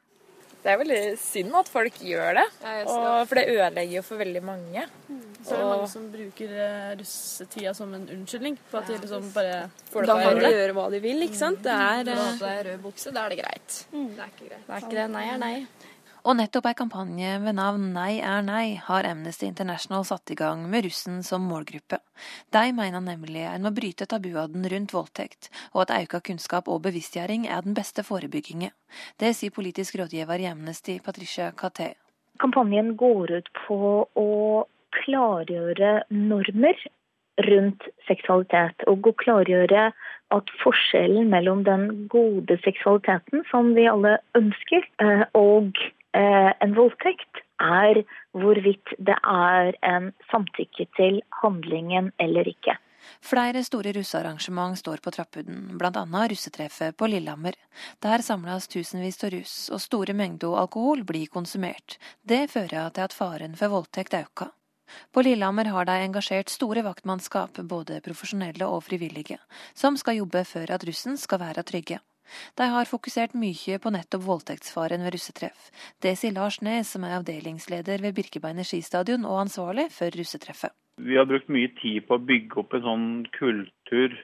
Det 0.65 0.73
er 0.73 0.81
veldig 0.81 1.03
synd 1.21 1.53
at 1.61 1.69
folk 1.71 2.01
gjør 2.03 2.41
det, 2.41 2.47
og, 2.89 3.21
for 3.29 3.39
det 3.39 3.45
ødelegger 3.53 3.99
jo 3.99 4.07
for 4.09 4.19
veldig 4.25 4.43
mange. 4.43 4.87
Så 5.47 5.55
er 5.55 5.63
det 5.63 5.67
mange 5.71 5.91
som 5.91 6.07
bruker 6.11 6.55
eh, 6.67 6.93
russetida 6.99 7.75
som 7.79 7.93
en 7.95 8.07
unnskyldning 8.17 8.57
For 8.67 8.81
at 8.81 8.91
de 8.91 8.97
liksom 8.99 9.29
bare 9.35 9.67
får 9.93 10.07
det 10.07 10.11
Da 10.11 10.17
kan 10.25 10.41
de 10.43 10.55
gjøre 10.57 10.79
hva 10.79 10.87
de 10.91 11.03
vil, 11.05 11.27
ikke 11.29 11.39
sant. 11.39 11.61
Det 11.63 11.75
er 11.75 12.09
på 12.11 12.41
deg 12.43 12.65
rød 12.71 12.81
bukse, 12.89 13.13
da 13.15 13.27
er 13.27 13.35
det 13.35 13.43
greit. 13.45 13.83
Mm. 13.93 14.09
Det 14.17 14.25
er 14.25 14.33
ikke 14.33 14.49
greit. 14.49 14.65
Det 14.67 14.75
er 14.75 14.89
ikke 14.89 14.97
det. 14.99 15.11
Nei 15.15 15.29
er 15.31 15.43
nei. 15.43 15.57
Og 16.27 16.35
nettopp 16.35 16.67
ei 16.67 16.75
kampanje 16.75 17.37
ved 17.39 17.55
navn 17.55 17.93
Nei 17.95 18.17
er 18.19 18.41
nei 18.43 18.75
har 18.83 19.07
Amnesty 19.07 19.47
International 19.47 20.03
satt 20.09 20.33
i 20.35 20.37
gang 20.39 20.65
med 20.73 20.83
russen 20.89 21.21
som 21.23 21.45
målgruppe. 21.47 22.01
De 22.51 22.65
mener 22.75 23.05
nemlig 23.05 23.45
en 23.47 23.63
må 23.63 23.71
bryte 23.77 24.09
tabuaden 24.11 24.67
rundt 24.73 24.95
voldtekt, 24.97 25.53
og 25.71 25.85
at 25.85 25.95
auka 26.01 26.19
kunnskap 26.27 26.67
og 26.67 26.83
bevisstgjøring 26.89 27.47
er 27.47 27.63
den 27.63 27.79
beste 27.79 28.03
forebygginga. 28.03 28.73
Det 29.23 29.31
sier 29.39 29.55
politisk 29.55 30.01
rådgiver 30.01 30.43
i 30.43 30.51
Amnesty, 30.51 30.99
Patricia 30.99 31.53
Katé. 31.55 31.93
Kampanjen 32.43 32.97
går 32.99 33.37
ut 33.39 33.53
på 33.63 33.79
å 34.11 34.27
klargjøre 35.03 36.03
normer 36.11 36.79
rundt 37.47 37.89
seksualitet. 38.09 38.87
Og 38.91 39.11
å 39.11 39.15
klargjøre 39.23 39.91
at 40.35 40.55
forskjellen 40.63 41.31
mellom 41.31 41.65
den 41.67 41.89
gode 42.13 42.59
seksualiteten 42.65 43.45
som 43.51 43.75
vi 43.77 43.87
alle 43.91 44.17
ønsker, 44.39 44.87
eh, 45.03 45.27
og 45.39 45.77
eh, 46.17 46.53
en 46.61 46.75
voldtekt, 46.79 47.43
er 47.57 48.03
hvorvidt 48.37 48.91
det 49.01 49.17
er 49.17 49.77
en 49.89 50.11
samtykke 50.31 50.85
til 50.99 51.23
handlingen 51.41 52.11
eller 52.21 52.49
ikke. 52.51 52.77
Flere 53.23 53.63
store 53.65 53.93
russearrangement 53.97 54.79
står 54.79 55.01
på 55.03 55.13
trappuden, 55.15 55.79
bl.a. 55.79 56.05
russetreffet 56.29 56.97
på 56.99 57.09
Lillehammer. 57.11 57.55
Der 58.03 58.25
samles 58.25 58.69
tusenvis 58.69 59.23
av 59.25 59.33
russ, 59.37 59.57
og 59.71 59.81
store 59.81 60.17
mengder 60.19 60.59
alkohol 60.59 61.05
blir 61.07 61.31
konsumert. 61.33 62.01
Det 62.23 62.47
fører 62.51 62.91
til 62.91 63.07
at 63.07 63.17
faren 63.17 63.57
for 63.57 63.73
voldtekt 63.73 64.19
øker. 64.19 64.56
På 65.13 65.25
Lillehammer 65.25 65.71
har 65.73 65.89
de 65.89 65.97
engasjert 66.07 66.53
store 66.53 66.85
vaktmannskap, 66.87 67.59
både 67.69 68.03
profesjonelle 68.05 68.69
og 68.69 68.85
frivillige, 68.89 69.39
som 69.75 69.97
skal 70.01 70.21
jobbe 70.21 70.45
for 70.49 70.73
at 70.73 70.85
russen 70.87 71.19
skal 71.21 71.43
være 71.43 71.67
trygge. 71.67 72.01
De 72.59 72.67
har 72.73 72.89
fokusert 72.91 73.37
mye 73.39 73.79
på 73.83 73.93
nettopp 73.95 74.25
voldtektsfaren 74.27 75.05
ved 75.07 75.15
russetreff. 75.15 75.71
Det 76.03 76.17
sier 76.19 76.35
Lars 76.35 76.59
Nes, 76.65 76.91
som 76.91 77.07
er 77.07 77.19
avdelingsleder 77.21 78.03
ved 78.03 78.17
Birkebeinet 78.19 78.69
skistadion 78.69 79.27
og 79.29 79.45
ansvarlig 79.47 79.89
for 79.95 80.11
russetreffet. 80.15 80.75
Vi 80.97 81.19
har 81.19 81.29
brukt 81.29 81.51
mye 81.53 81.71
tid 81.81 82.07
på 82.09 82.17
å 82.17 82.25
bygge 82.25 82.63
opp 82.63 82.75
en 82.75 82.87
sånn 82.87 83.09
kultur 83.37 84.15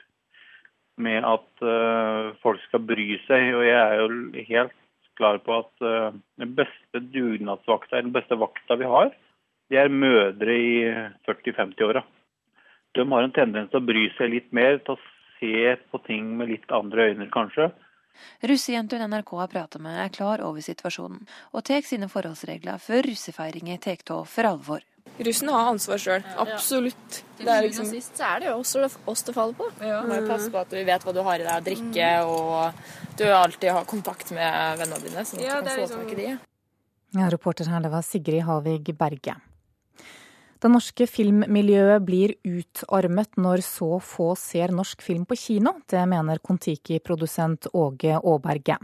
med 1.02 1.24
at 1.24 1.64
uh, 1.64 2.32
folk 2.42 2.62
skal 2.66 2.84
bry 2.88 3.08
seg. 3.26 3.52
Og 3.58 3.66
jeg 3.66 3.80
er 3.80 4.00
jo 4.00 4.46
helt 4.48 4.78
klar 5.20 5.38
på 5.44 5.58
at 5.60 5.84
uh, 5.84 6.16
den 6.40 6.54
beste 6.56 7.02
dugnadsvakta, 7.12 8.00
den 8.00 8.14
beste 8.16 8.38
vakta 8.40 8.78
vi 8.80 8.88
har, 8.88 9.12
de 9.72 9.78
er 9.80 9.88
mødre 9.88 10.52
i 10.52 10.72
40-50-åra. 11.24 12.02
De 12.92 13.06
har 13.08 13.24
en 13.24 13.32
tendens 13.32 13.70
til 13.72 13.80
å 13.80 13.86
bry 13.88 14.04
seg 14.18 14.34
litt 14.34 14.50
mer, 14.52 14.76
til 14.84 14.98
å 14.98 15.00
se 15.38 15.76
på 15.88 16.00
ting 16.04 16.28
med 16.36 16.52
litt 16.52 16.74
andre 16.76 17.08
øyne, 17.08 17.30
kanskje. 17.32 17.70
Russejentene 18.44 19.06
NRK 19.08 19.30
har 19.40 19.48
pratet 19.48 19.80
med 19.80 19.96
er 19.96 20.10
klar 20.12 20.42
over 20.44 20.60
situasjonen, 20.60 21.22
og 21.56 21.64
tar 21.64 21.86
sine 21.88 22.10
forholdsregler 22.12 22.82
før 22.82 23.08
russefeiringer 23.08 23.80
tar 23.80 24.02
av 24.12 24.26
for 24.28 24.48
alvor. 24.50 24.84
Russen 25.24 25.48
har 25.50 25.70
ansvar 25.70 26.00
sjøl, 26.00 26.26
absolutt. 26.40 27.22
Til 27.38 27.46
syvende 27.46 27.62
liksom... 27.64 27.88
og 27.88 27.96
sist 27.96 28.20
så 28.20 28.28
er 28.28 28.42
det 28.42 28.50
jo 28.50 28.58
også 28.60 28.84
oss 29.10 29.24
det 29.26 29.34
faller 29.36 29.56
på. 29.56 29.68
Ja, 29.88 30.02
må 30.08 30.18
passe 30.28 30.50
på 30.52 30.60
at 30.60 30.72
du 30.72 30.78
vet 30.84 31.06
hva 31.06 31.14
du 31.16 31.22
har 31.24 31.40
i 31.40 31.46
deg 31.48 31.56
å 31.56 31.64
drikke, 31.66 32.10
og 32.28 33.16
du 33.18 33.24
alltid 33.28 33.72
har 33.72 33.88
kontakt 33.88 34.34
med 34.36 34.82
vennene 34.82 35.00
dine, 35.08 35.24
sånn 35.24 35.40
at 35.40 35.48
ja, 35.48 35.60
du 35.60 35.70
kan 35.70 35.72
få 35.72 35.86
liksom... 35.86 36.04
tak 36.04 36.12
i 36.12 36.20
de. 36.20 36.36
Ja, 37.12 37.32
reporter 37.32 37.72
her, 37.72 37.82
det 37.84 37.92
var 37.92 38.04
Sigrid 38.06 38.44
Havig 38.48 38.92
Berge. 39.00 39.40
Det 40.62 40.68
norske 40.70 41.08
filmmiljøet 41.10 42.04
blir 42.06 42.32
utarmet 42.46 43.34
når 43.34 43.64
så 43.66 43.96
få 43.98 44.28
ser 44.38 44.70
norsk 44.70 45.00
film 45.02 45.24
på 45.26 45.34
kino. 45.34 45.72
Det 45.90 46.04
mener 46.06 46.38
Kon-Tiki-produsent 46.38 47.66
Åge 47.74 48.20
Aaberge. 48.20 48.76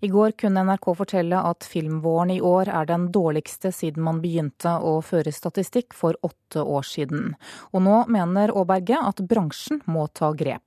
I 0.00 0.08
går 0.08 0.32
kunne 0.40 0.64
NRK 0.64 0.88
fortelle 1.02 1.42
at 1.50 1.68
filmvåren 1.68 2.32
i 2.32 2.40
år 2.40 2.72
er 2.72 2.88
den 2.88 3.10
dårligste 3.12 3.74
siden 3.76 4.08
man 4.08 4.22
begynte 4.24 4.72
å 4.80 5.02
føre 5.04 5.34
statistikk 5.36 5.92
for 5.92 6.16
åtte 6.24 6.64
år 6.64 6.88
siden. 6.96 7.34
Og 7.76 7.84
nå 7.84 8.00
mener 8.08 8.56
Aaberge 8.56 8.96
at 9.12 9.20
bransjen 9.28 9.84
må 9.84 10.08
ta 10.08 10.32
grep. 10.32 10.64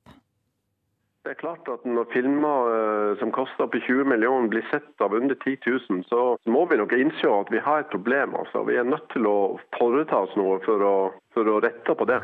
Det 1.23 1.31
er 1.35 1.37
klart 1.37 1.67
at 1.69 1.83
Når 1.85 2.07
filmer 2.13 2.69
eh, 2.75 3.19
som 3.21 3.29
koster 3.35 3.67
opp 3.67 3.75
i 3.77 3.81
20 3.85 4.07
millioner 4.09 4.47
blir 4.49 4.63
sett 4.71 5.03
av 5.05 5.13
under 5.13 5.37
10 5.37 5.57
000, 5.67 6.03
så 6.09 6.21
må 6.49 6.65
vi 6.65 6.79
nok 6.81 6.95
innse 6.97 7.29
at 7.29 7.51
vi 7.53 7.61
har 7.61 7.83
et 7.83 7.91
problem. 7.93 8.33
Altså. 8.39 8.63
Vi 8.65 8.79
er 8.81 8.87
nødt 8.89 9.05
til 9.13 9.27
å 9.29 9.35
foreta 9.77 10.23
oss 10.25 10.33
noe 10.39 10.57
for 10.65 10.81
å, 10.81 10.95
for 11.37 11.45
å 11.45 11.59
rette 11.61 11.93
på 11.99 12.07
det. 12.09 12.17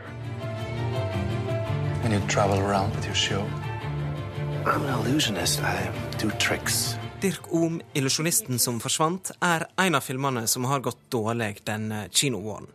Dirk 7.22 7.54
Ohm, 7.54 7.78
'Illusjonisten 7.94 8.58
som 8.58 8.82
forsvant', 8.82 9.32
er 9.42 9.70
en 9.86 9.96
av 9.96 10.02
filmene 10.10 10.48
som 10.50 10.66
har 10.66 10.82
gått 10.82 11.06
dårlig 11.14 11.62
den 11.70 11.94
kinovåren. 12.10 12.68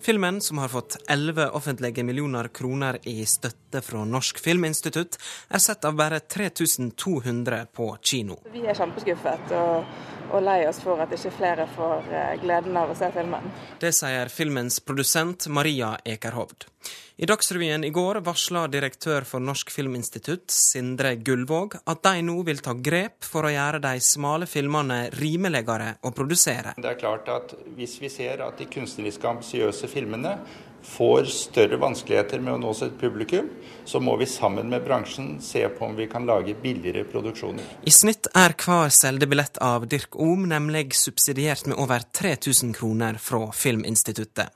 Filmen, 0.00 0.40
som 0.40 0.58
har 0.58 0.68
fått 0.72 0.96
11 1.08 1.50
offentlige 1.58 2.04
millioner 2.04 2.48
kroner 2.48 2.98
i 3.08 3.24
støtte 3.26 3.82
fra 3.84 4.04
Norsk 4.04 4.38
Filminstitutt, 4.42 5.18
er 5.50 5.62
sett 5.62 5.84
av 5.84 5.96
bare 5.98 6.20
3200 6.20 7.66
på 7.74 7.90
kino. 8.00 8.40
Vi 8.52 8.64
er 8.66 8.78
kjempeskuffet. 8.78 9.52
og 9.52 10.17
og 10.32 10.42
lei 10.44 10.60
oss 10.68 10.80
for 10.84 11.00
at 11.02 11.12
ikke 11.14 11.32
flere 11.34 11.66
får 11.74 12.08
eh, 12.12 12.34
gleden 12.42 12.76
av 12.76 12.92
å 12.92 12.96
se 12.98 13.10
filmen. 13.14 13.48
Det 13.80 13.92
sier 13.96 14.32
filmens 14.32 14.80
produsent 14.84 15.48
Maria 15.52 15.94
Ekerhovd. 16.04 16.68
I 17.18 17.26
Dagsrevyen 17.26 17.82
i 17.82 17.90
går 17.90 18.20
varsla 18.22 18.68
direktør 18.70 19.24
for 19.26 19.42
Norsk 19.42 19.72
Filminstitutt, 19.74 20.52
Sindre 20.54 21.16
Gullvåg, 21.16 21.74
at 21.90 22.04
de 22.06 22.22
nå 22.22 22.36
vil 22.46 22.62
ta 22.62 22.76
grep 22.78 23.26
for 23.26 23.48
å 23.48 23.50
gjøre 23.50 23.80
de 23.82 23.96
smale 23.98 24.46
filmene 24.46 25.00
rimeligere 25.18 25.96
å 26.06 26.12
produsere. 26.14 26.76
Det 26.78 26.92
er 26.92 27.00
klart 27.00 27.28
at 27.34 27.56
Hvis 27.74 27.96
vi 27.98 28.10
ser 28.12 28.44
at 28.46 28.58
de 28.58 28.68
kunstneriske 28.70 29.26
ambisiøse 29.26 29.90
filmene 29.90 30.36
får 30.88 31.24
større 31.32 31.78
vanskeligheter 31.80 32.40
med 32.40 32.56
å 32.56 32.60
nå 32.62 32.74
sitt 32.76 32.96
publikum, 33.00 33.48
så 33.84 34.00
må 34.00 34.16
vi 34.20 34.26
sammen 34.26 34.70
med 34.72 34.84
bransjen 34.86 35.36
se 35.44 35.62
på 35.68 35.86
om 35.86 35.96
vi 35.96 36.08
kan 36.10 36.26
lage 36.28 36.56
billigere 36.62 37.04
produksjoner. 37.08 37.64
I 37.84 37.94
snitt 37.94 38.30
er 38.34 38.56
hver 38.58 38.92
solgte 38.94 39.28
billett 39.30 39.60
av 39.64 39.88
Dirk 39.88 40.16
Ohm 40.16 40.48
nemlig 40.50 40.94
subsidiert 40.96 41.68
med 41.68 41.78
over 41.78 42.06
3000 42.20 42.72
kroner 42.78 43.20
fra 43.22 43.50
Filminstituttet. 43.52 44.54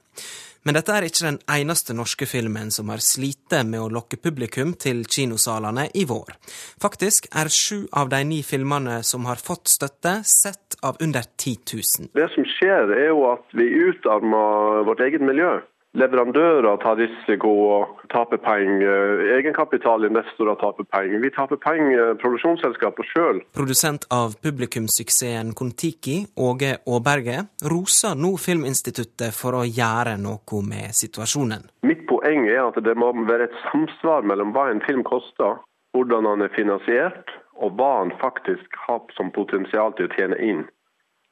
Men 0.62 0.76
dette 0.76 0.94
er 0.94 1.06
ikke 1.08 1.24
den 1.26 1.40
eneste 1.50 1.94
norske 1.96 2.26
filmen 2.30 2.70
som 2.70 2.90
har 2.92 3.02
slitt 3.02 3.50
med 3.66 3.80
å 3.82 3.88
lokke 3.90 4.18
publikum 4.22 4.76
til 4.78 5.02
kinosalene 5.10 5.88
i 5.98 6.04
vår. 6.06 6.36
Faktisk 6.82 7.26
er 7.34 7.50
sju 7.50 7.88
av 7.98 8.12
de 8.12 8.22
ni 8.28 8.42
filmene 8.46 9.00
som 9.06 9.26
har 9.26 9.42
fått 9.42 9.72
støtte, 9.72 10.20
sett 10.22 10.78
av 10.86 11.02
under 11.02 11.26
10 11.34 11.56
000. 11.74 12.12
Det 12.14 12.28
som 12.34 12.46
skjer, 12.54 12.94
er 12.94 13.10
jo 13.10 13.26
at 13.32 13.58
vi 13.58 13.66
utarmer 13.88 14.86
vårt 14.86 15.02
eget 15.02 15.24
miljø. 15.26 15.58
Leverandører 15.92 16.78
tar 16.80 16.96
risiko 16.96 17.50
og 17.68 17.98
taper 18.12 18.40
penger. 18.40 19.20
Egenkapitalinvestorer 19.36 20.56
taper 20.62 20.86
penger. 20.88 21.20
Vi 21.20 21.30
taper 21.36 21.60
penger, 21.60 22.14
produksjonsselskapet 22.22 23.10
sjøl. 23.10 23.42
Produsent 23.52 24.06
av 24.08 24.38
publikumssuksessen 24.40 25.52
Kon-Tiki, 25.58 26.16
Åge 26.48 26.78
Aaberge, 26.88 27.44
roser 27.68 28.16
nå 28.16 28.32
Filminstituttet 28.40 29.36
for 29.36 29.60
å 29.60 29.66
gjøre 29.68 30.16
noe 30.22 30.64
med 30.64 30.96
situasjonen. 30.96 31.68
Mitt 31.84 32.06
poeng 32.08 32.48
er 32.48 32.64
at 32.70 32.80
det 32.80 32.96
må 32.96 33.12
være 33.28 33.50
et 33.50 33.62
samsvar 33.68 34.24
mellom 34.24 34.56
hva 34.56 34.70
en 34.72 34.80
film 34.88 35.04
koster, 35.04 35.60
hvordan 35.92 36.24
den 36.30 36.48
er 36.48 36.56
finansiert, 36.56 37.36
og 37.60 37.76
hva 37.76 37.98
den 38.00 38.16
faktisk 38.22 38.80
har 38.88 39.04
som 39.16 39.28
potensial 39.34 39.92
til 39.98 40.08
å 40.08 40.16
tjene 40.16 40.40
inn. 40.40 40.64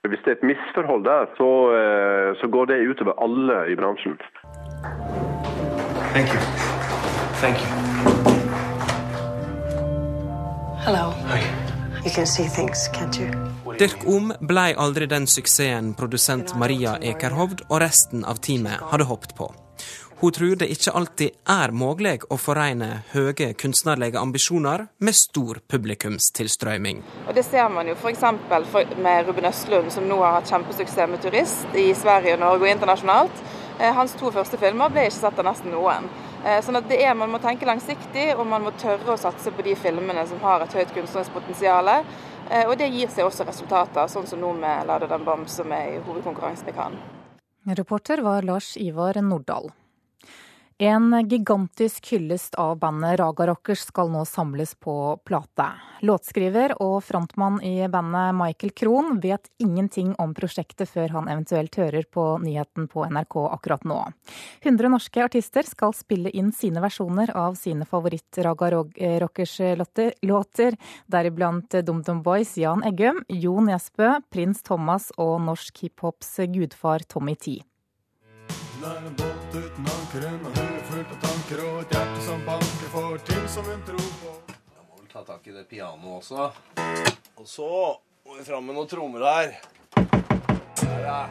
Hvis 0.09 0.21
det 0.25 0.31
er 0.31 0.37
et 0.39 0.47
misforhold 0.51 1.03
der, 1.05 1.27
så, 1.37 1.49
eh, 1.79 2.37
så 2.41 2.47
går 2.55 2.65
det 2.71 2.89
utover 2.91 3.13
alle 3.25 3.73
i 3.73 3.75
bransjen. 3.77 4.17
Thank 6.15 6.29
you. 6.35 6.41
Thank 7.43 7.57
you. 7.61 7.69
Hello. 10.87 11.05
Hi. 11.33 11.43
You 12.05 12.11
can 12.15 12.27
see 12.27 12.49
things, 12.49 12.89
can't 12.97 13.21
you? 13.21 13.29
Dirk 13.79 14.07
Om 14.07 14.33
blei 14.41 14.73
aldri 14.77 15.07
den 15.07 15.27
suksessen 15.27 15.95
produsent 15.95 16.57
Maria 16.57 16.97
Ekerhovd 17.03 17.67
og 17.69 17.81
resten 17.81 18.25
av 18.25 18.41
teamet 18.41 18.81
hadde 18.81 19.05
håpet 19.05 19.37
på. 19.37 19.53
Hun 20.21 20.33
tror 20.33 20.57
det 20.61 20.67
ikke 20.69 20.93
alltid 20.93 21.37
er 21.49 21.73
mulig 21.73 22.11
å 22.29 22.37
foregne 22.37 22.89
høye 23.15 23.55
kunstnerlige 23.57 24.21
ambisjoner 24.21 24.83
med 25.01 25.17
stor 25.17 25.63
publikumstilstrøyming. 25.73 27.01
Og 27.25 27.33
Det 27.35 27.45
ser 27.47 27.71
man 27.73 27.89
jo 27.89 27.95
f.eks. 27.97 28.27
med 29.01 29.27
Ruben 29.27 29.49
Østlund, 29.49 29.89
som 29.95 30.05
nå 30.05 30.19
har 30.21 30.37
hatt 30.37 30.53
kjempesuksess 30.53 31.09
med 31.09 31.25
turist 31.25 31.73
i 31.73 31.87
Sverige, 31.97 32.37
Norge 32.37 32.69
og 32.69 32.73
internasjonalt. 32.75 33.41
Eh, 33.79 33.95
hans 33.97 34.13
to 34.21 34.29
første 34.35 34.61
filmer 34.61 34.93
ble 34.93 35.07
ikke 35.09 35.23
sett 35.23 35.41
av 35.41 35.49
nesten 35.49 35.73
noen. 35.73 36.13
Eh, 36.45 36.61
sånn 36.69 36.77
at 36.77 36.93
det 36.93 37.01
er, 37.01 37.15
Man 37.15 37.33
må 37.33 37.41
tenke 37.41 37.65
langsiktig, 37.65 38.37
og 38.37 38.45
man 38.47 38.69
må 38.69 38.77
tørre 38.77 39.17
å 39.17 39.19
satse 39.19 39.51
på 39.51 39.65
de 39.65 39.75
filmene 39.75 40.27
som 40.29 40.45
har 40.45 40.61
et 40.61 40.77
høyt 40.77 40.93
kunstnerisk 40.93 41.33
potensial. 41.33 41.89
Eh, 41.89 42.69
og 42.69 42.77
det 42.77 42.93
gir 42.93 43.09
seg 43.09 43.25
også 43.25 43.49
resultater, 43.49 44.05
sånn 44.05 44.29
som 44.29 44.41
nå 44.41 44.53
med 44.53 44.87
'Lada 44.87 45.07
den 45.09 45.25
bam', 45.25 45.49
som 45.49 45.73
er 45.73 45.97
i 45.97 46.01
hovedkonkurransen 46.05 46.69
i 46.69 46.73
Cannes. 46.73 47.01
Reporter 47.67 48.21
var 48.21 48.43
Lars 48.43 48.77
Ivar 48.77 49.15
Nordahl. 49.15 49.73
En 50.83 51.29
gigantisk 51.29 52.13
hyllest 52.13 52.55
av 52.55 52.79
bandet 52.79 53.19
Raga 53.19 53.47
Rockers 53.47 53.83
skal 53.85 54.09
nå 54.09 54.23
samles 54.25 54.71
på 54.81 54.95
plate. 55.29 55.67
Låtskriver 56.01 56.73
og 56.81 57.03
frontmann 57.05 57.59
i 57.61 57.85
bandet 57.93 58.33
Michael 58.39 58.73
Krohn 58.73 59.19
vet 59.21 59.51
ingenting 59.61 60.15
om 60.17 60.33
prosjektet 60.33 60.89
før 60.89 61.13
han 61.19 61.29
eventuelt 61.29 61.77
hører 61.77 62.09
på 62.09 62.25
nyheten 62.41 62.89
på 62.89 63.05
NRK 63.13 63.37
akkurat 63.51 63.85
nå. 63.85 64.01
100 64.63 64.95
norske 64.97 65.21
artister 65.29 65.69
skal 65.69 65.93
spille 65.93 66.33
inn 66.33 66.49
sine 66.57 66.81
versjoner 66.81 67.37
av 67.37 67.61
sine 67.61 67.85
favoritt-Raga 67.85 68.73
Rockers-låter, 69.27 70.81
deriblant 71.13 71.77
DumDum 71.85 72.25
Boys 72.25 72.57
Jan 72.57 72.89
Eggum, 72.89 73.21
Jo 73.29 73.61
Nesbø, 73.69 74.15
Prins 74.33 74.65
Thomas 74.65 75.13
og 75.21 75.43
norsk 75.45 75.85
hiphops 75.85 76.39
gudfar 76.49 77.05
Tommy 77.05 77.37
Tee. 77.37 77.67
Det 81.51 81.57
er 81.59 81.67
en 81.67 81.75
båt 81.75 81.87
uten 81.91 81.91
anker, 81.91 81.91
en 81.91 81.91
hode 81.91 81.91
fullt 81.91 81.91
av 81.91 81.91
tanker 81.91 81.91
og 81.91 81.91
et 81.91 81.95
hjerte 81.97 82.21
som 82.23 82.43
banker 82.47 82.91
for 82.93 83.23
ting 83.27 83.47
som 83.51 83.65
hun 83.67 83.81
tror 83.83 84.11
på. 84.21 84.33
Jeg 84.71 84.85
må 84.87 84.99
vel 85.01 85.09
ta 85.11 85.23
tak 85.27 85.49
i 85.51 85.55
det 85.57 85.65
pianoet 85.67 86.21
også. 86.21 86.45
Og 87.43 87.49
så 87.51 87.71
må 88.23 88.37
vi 88.37 88.45
fram 88.47 88.69
med 88.69 88.77
noen 88.77 88.87
trommer 88.87 89.25
her. 89.27 89.57
Der, 90.79 91.01
ja. 91.03 91.27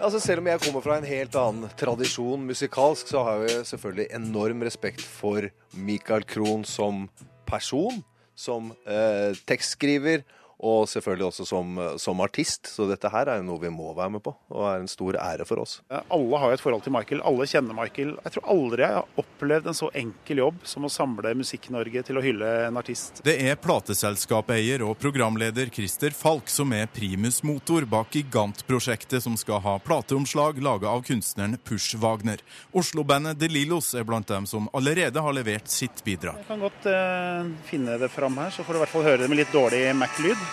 Altså 0.00 0.20
Selv 0.20 0.44
om 0.44 0.50
jeg 0.52 0.60
kommer 0.60 0.84
fra 0.84 0.98
en 1.00 1.08
helt 1.08 1.40
annen 1.40 1.72
tradisjon 1.80 2.44
musikalsk, 2.44 3.08
så 3.08 3.24
har 3.24 3.46
jeg 3.48 3.64
selvfølgelig 3.72 4.10
enorm 4.20 4.62
respekt 4.68 5.00
for 5.00 5.48
Michael 5.72 6.28
Krohn 6.28 6.68
som 6.68 7.08
person, 7.48 8.04
som 8.36 8.74
eh, 8.84 9.32
tekstskriver 9.48 10.20
og 10.60 10.88
selvfølgelig 10.90 11.26
også 11.30 11.46
som, 11.48 11.78
som, 12.00 12.20
artist. 12.20 12.68
Så 12.68 12.86
dette 12.90 13.08
her 13.12 13.30
er 13.30 13.40
jo 13.40 13.46
noe 13.48 13.62
vi 13.62 13.72
må 13.72 13.94
være 13.96 14.16
med 14.16 14.24
på, 14.24 14.34
og 14.52 14.66
er 14.68 14.82
en 14.82 14.90
stor 14.90 15.16
ære 15.20 15.46
for 15.48 15.62
oss. 15.62 15.78
Alle 15.88 16.40
har 16.42 16.52
jo 16.52 16.58
et 16.58 16.64
forhold 16.64 16.84
til 16.84 16.94
Michael, 16.94 17.22
alle 17.26 17.46
kjenner 17.48 17.76
Michael. 17.76 18.12
Jeg 18.24 18.36
tror 18.36 18.50
aldri 18.54 18.84
jeg 18.84 18.98
har 18.98 19.22
opplevd 19.22 19.70
en 19.70 19.78
så 19.80 19.90
enkel 19.96 20.42
jobb 20.44 20.60
som 20.68 20.84
å 20.84 20.92
samle 20.92 21.32
Musikk-Norge 21.40 22.04
til 22.06 22.20
å 22.20 22.24
hylle 22.24 22.50
en 22.66 22.80
artist. 22.80 23.22
Det 23.24 23.36
er 23.40 23.58
plateselskapeier 23.60 24.84
og 24.84 24.98
programleder 25.00 25.72
Christer 25.72 26.14
Falk 26.16 26.52
som 26.52 26.74
er 26.76 26.90
primus 26.92 27.40
motor 27.46 27.86
bak 27.88 28.12
gigantprosjektet 28.14 29.24
som 29.24 29.38
skal 29.40 29.62
ha 29.64 29.78
plateomslag 29.84 30.60
laga 30.62 30.92
av 30.92 31.06
kunstneren 31.08 31.56
Push 31.64 31.96
Wagner. 32.02 32.44
Oslo-bandet 32.76 33.40
De 33.40 33.48
Lillos 33.48 33.94
er 33.94 34.04
blant 34.04 34.28
dem 34.28 34.46
som 34.50 34.68
allerede 34.76 35.24
har 35.24 35.36
levert 35.36 35.72
sitt 35.72 36.04
bidrag. 36.04 36.40
Jeg 36.42 36.50
kan 36.50 36.64
godt 36.66 36.88
uh, 36.90 37.48
finne 37.70 37.96
det 38.00 38.10
fram 38.12 38.36
her, 38.40 38.52
så 38.52 38.66
får 38.66 38.76
du 38.76 38.80
i 38.80 38.84
hvert 38.84 38.94
fall 38.94 39.08
høre 39.08 39.22
det 39.24 39.30
med 39.32 39.42
litt 39.42 39.54
dårlig 39.54 39.84
Mac-lyd. 39.96 40.49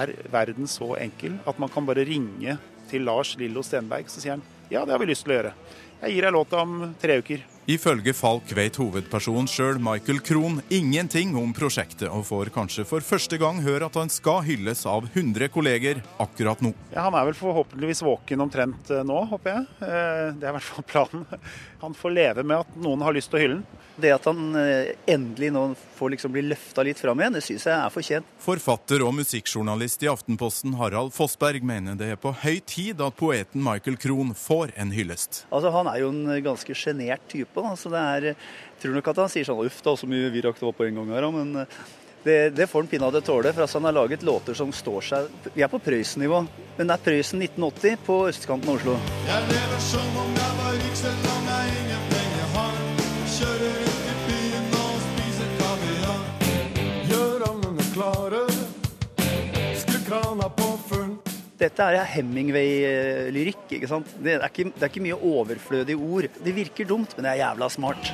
Er 0.00 0.14
verden 0.32 0.68
så 0.70 0.94
enkel 0.96 1.34
at 1.44 1.58
man 1.60 1.68
kan 1.68 1.84
bare 1.84 2.06
ringe 2.08 2.56
til 2.88 3.04
Lars 3.04 3.34
Lillo 3.36 3.60
Stenberg, 3.62 4.08
så 4.08 4.22
sier 4.22 4.38
han 4.38 4.44
ja, 4.70 4.84
det 4.86 4.94
har 4.94 5.00
vi 5.02 5.08
lyst 5.10 5.26
til 5.26 5.34
å 5.34 5.36
gjøre. 5.36 5.50
Jeg 6.00 6.14
gir 6.14 6.24
deg 6.24 6.32
låta 6.32 6.60
om 6.62 6.74
tre 7.02 7.18
uker. 7.20 7.42
Ifølge 7.68 8.14
Falk 8.16 8.48
vet 8.56 8.78
hovedpersonen 8.80 9.48
sjøl, 9.50 9.76
Michael 9.84 10.22
Krohn, 10.24 10.62
ingenting 10.72 11.34
om 11.38 11.52
prosjektet, 11.54 12.08
og 12.08 12.24
får 12.26 12.48
kanskje 12.54 12.86
for 12.88 13.04
første 13.04 13.36
gang 13.40 13.60
høre 13.62 13.90
at 13.90 13.98
han 14.00 14.08
skal 14.10 14.40
hylles 14.46 14.86
av 14.88 15.10
100 15.12 15.50
kolleger 15.52 16.00
akkurat 16.22 16.62
nå. 16.64 16.72
Ja, 16.94 17.04
Han 17.10 17.18
er 17.20 17.28
vel 17.28 17.36
forhåpentligvis 17.36 18.02
våken 18.06 18.46
omtrent 18.46 18.90
eh, 18.90 19.04
nå, 19.04 19.18
håper 19.34 19.52
jeg. 19.52 19.68
Eh, 19.84 20.24
det 20.40 20.48
er 20.48 20.54
i 20.54 20.56
hvert 20.56 20.70
fall 20.70 20.88
planen. 20.88 21.28
Han 21.84 21.94
får 21.96 22.16
leve 22.16 22.42
med 22.44 22.64
at 22.64 22.80
noen 22.80 23.04
har 23.04 23.14
lyst 23.16 23.30
til 23.32 23.38
å 23.38 23.44
hylle 23.44 23.60
den. 23.60 23.78
Det 24.00 24.10
at 24.14 24.24
han 24.28 24.54
eh, 24.56 24.94
endelig 25.12 25.50
nå 25.52 25.62
får 25.96 26.12
liksom 26.14 26.32
bli 26.32 26.42
løfta 26.46 26.84
litt 26.86 27.00
fram 27.00 27.20
igjen, 27.20 27.34
det 27.36 27.42
syns 27.44 27.66
jeg 27.68 27.74
er 27.74 27.92
fortjent. 27.92 28.28
Forfatter 28.40 29.02
og 29.04 29.12
musikkjournalist 29.18 30.04
i 30.04 30.08
Aftenposten 30.08 30.76
Harald 30.80 31.12
Fossberg 31.12 31.64
mener 31.66 31.98
det 32.00 32.10
er 32.14 32.20
på 32.20 32.32
høy 32.42 32.62
tid 32.64 33.00
at 33.04 33.16
poeten 33.18 33.60
Michael 33.64 33.98
Krohn 34.00 34.32
får 34.36 34.72
en 34.80 34.92
hyllest. 34.96 35.42
Altså 35.52 35.72
Han 35.74 35.90
er 35.92 36.00
jo 36.00 36.12
en 36.14 36.32
ganske 36.44 36.76
sjenert 36.76 37.26
type. 37.32 37.49
Da, 37.54 37.72
så 37.76 37.90
det 37.92 38.02
er, 38.02 38.28
jeg 38.30 38.82
tror 38.82 38.94
nok 38.98 39.10
at 39.12 39.24
han 39.24 39.32
sier 39.32 39.48
sånn 39.48 39.64
uff 39.66 39.80
da, 39.84 39.96
så 39.98 40.08
mye 40.10 40.30
vi 40.32 40.44
rakk 40.44 40.60
det 40.60 40.68
var 40.68 40.76
på 40.78 40.86
en 40.86 41.00
gang 41.00 41.12
her, 41.16 41.26
men 41.34 41.62
eh, 41.62 41.80
det, 42.22 42.38
det, 42.56 42.66
får 42.70 42.84
han 42.84 42.90
pinadø 42.92 43.22
tåle. 43.24 43.52
For 43.54 43.64
altså, 43.64 43.80
han 43.80 43.88
har 43.88 43.96
laget 43.96 44.26
låter 44.26 44.54
som 44.54 44.72
står 44.76 45.06
seg 45.08 45.50
Vi 45.54 45.64
er 45.64 45.72
på 45.72 45.80
Prøysen-nivå, 45.82 46.42
men 46.76 46.90
det 46.90 46.96
er 46.96 47.06
Prøysen 47.06 47.42
1980 47.46 48.02
på 48.06 48.18
østkanten 48.28 48.70
av 48.70 48.80
Oslo. 48.80 48.98
Jeg 49.28 49.52
lever 49.54 49.86
som 49.90 50.20
om 50.24 50.34
jeg 50.42 50.58
var 50.62 50.76
rik, 50.82 50.98
selv 51.04 51.30
om 51.36 51.54
jeg 51.54 51.78
ingen 51.80 52.10
penger 52.12 52.52
har. 52.58 52.84
Kjører 53.38 53.80
Dette 61.60 61.84
er 61.84 62.06
Hemingway-lyrikk. 62.08 63.66
ikke 63.76 63.88
sant? 63.90 64.08
Det 64.24 64.38
er 64.38 64.46
ikke, 64.46 64.70
det 64.72 64.80
er 64.80 64.88
ikke 64.88 65.02
mye 65.04 65.18
overflødige 65.28 65.98
ord. 66.00 66.28
Det 66.40 66.54
virker 66.56 66.88
dumt, 66.88 67.12
men 67.16 67.26
det 67.26 67.34
er 67.34 67.42
jævla 67.42 67.68
smart. 67.68 68.08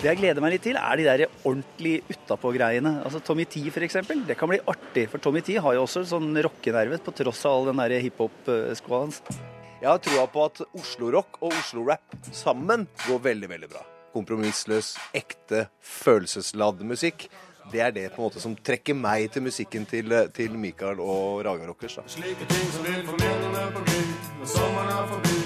Det 0.00 0.08
jeg 0.08 0.18
gleder 0.22 0.40
meg 0.42 0.54
litt 0.54 0.64
til, 0.64 0.80
er 0.80 0.98
de 0.98 1.04
der 1.06 1.26
ordentlig 1.44 1.92
utapå-greiene. 2.08 2.94
Altså 3.04 3.20
Tommy 3.20 3.44
T 3.44 3.68
f.eks. 3.68 4.00
Det 4.24 4.38
kan 4.40 4.50
bli 4.50 4.62
artig, 4.72 5.04
for 5.12 5.20
Tommy 5.20 5.44
T 5.44 5.60
har 5.60 5.76
jo 5.76 5.84
også 5.84 6.06
sånn 6.16 6.32
rockenerve 6.48 6.96
på 7.04 7.12
tross 7.20 7.44
av 7.44 7.60
all 7.60 7.70
den 7.74 7.84
der 7.84 8.00
hiphop-skoa 8.08 9.04
hans. 9.04 9.20
Jeg 9.82 9.90
har 9.92 10.00
trua 10.00 10.24
på 10.32 10.48
at 10.48 10.64
Oslo-rock 10.80 11.42
og 11.44 11.52
Oslo-rap 11.52 12.18
sammen 12.32 12.88
går 13.04 13.24
veldig, 13.30 13.52
veldig 13.52 13.72
bra. 13.76 13.84
Kompromissløs, 14.16 14.94
ekte, 15.16 15.66
følelsesladd 15.84 16.82
musikk 16.88 17.28
det 17.72 17.80
er 17.80 17.92
det 17.92 18.08
på 18.12 18.20
en 18.20 18.28
måte 18.28 18.40
som 18.42 18.54
trekker 18.56 18.96
meg 18.96 19.30
til 19.32 19.46
musikken 19.46 19.86
til, 19.88 20.12
til 20.36 20.56
Mikael 20.60 21.00
og 21.00 21.42
Raga 21.46 21.66
Rockers. 21.70 21.96
Da. 21.96 22.04
Slike 22.10 22.48
ting 22.50 22.72
som 22.74 22.84
vil 22.86 23.04
få 23.08 23.16
minnene 23.16 23.68
på 23.72 23.84
glid 23.88 24.10
når 24.40 24.50
sommeren 24.52 24.96
er 24.96 25.06
forbi. 25.14 25.38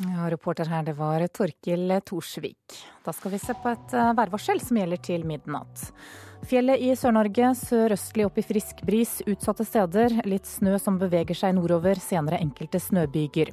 Ja, 0.00 0.30
reporter 0.32 0.68
her, 0.68 0.82
det 0.82 0.96
var 0.96 1.26
Torkil 1.28 1.92
Torsvik. 2.08 2.80
Da 3.04 3.12
skal 3.12 3.34
vi 3.34 3.40
se 3.40 3.54
på 3.56 3.70
et 3.70 3.94
eh, 3.94 4.12
værvarsel 4.16 4.60
som 4.64 4.80
gjelder 4.80 5.00
til 5.04 5.26
midnatt. 5.28 5.90
Fjellet 6.48 6.80
i 6.80 6.94
Sør-Norge 6.96 7.52
sørøstlig 7.60 8.24
opp 8.24 8.38
i 8.40 8.44
frisk 8.44 8.80
bris 8.88 9.18
utsatte 9.28 9.66
steder. 9.68 10.22
Litt 10.24 10.48
snø 10.48 10.78
som 10.80 10.96
beveger 11.00 11.36
seg 11.36 11.52
nordover, 11.58 12.00
senere 12.00 12.40
enkelte 12.40 12.80
snøbyger. 12.80 13.52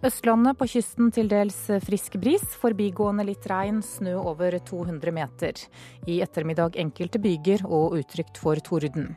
Østlandet 0.00 0.56
på 0.56 0.64
kysten 0.64 1.10
til 1.12 1.26
dels 1.28 1.56
frisk 1.84 2.14
bris, 2.22 2.44
forbigående 2.62 3.26
litt 3.28 3.44
regn, 3.50 3.82
snø 3.84 4.14
over 4.16 4.54
200 4.56 5.12
meter. 5.12 5.60
I 6.08 6.22
ettermiddag 6.24 6.78
enkelte 6.80 7.20
byger 7.20 7.66
og 7.68 7.98
utrygt 7.98 8.40
for 8.40 8.56
torden. 8.64 9.10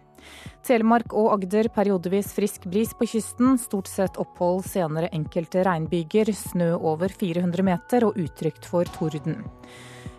Telemark 0.67 1.15
og 1.15 1.30
Agder 1.38 1.69
periodevis 1.72 2.34
frisk 2.36 2.67
bris 2.67 2.91
på 3.00 3.08
kysten. 3.13 3.56
Stort 3.60 3.88
sett 3.88 4.19
opphold, 4.19 4.65
senere 4.67 5.08
enkelte 5.15 5.63
regnbyger. 5.63 6.34
Snø 6.36 6.74
over 6.76 7.15
400 7.15 7.63
meter 7.63 8.10
og 8.10 8.19
utrygt 8.19 8.67
for 8.67 8.88
torden. 9.00 9.39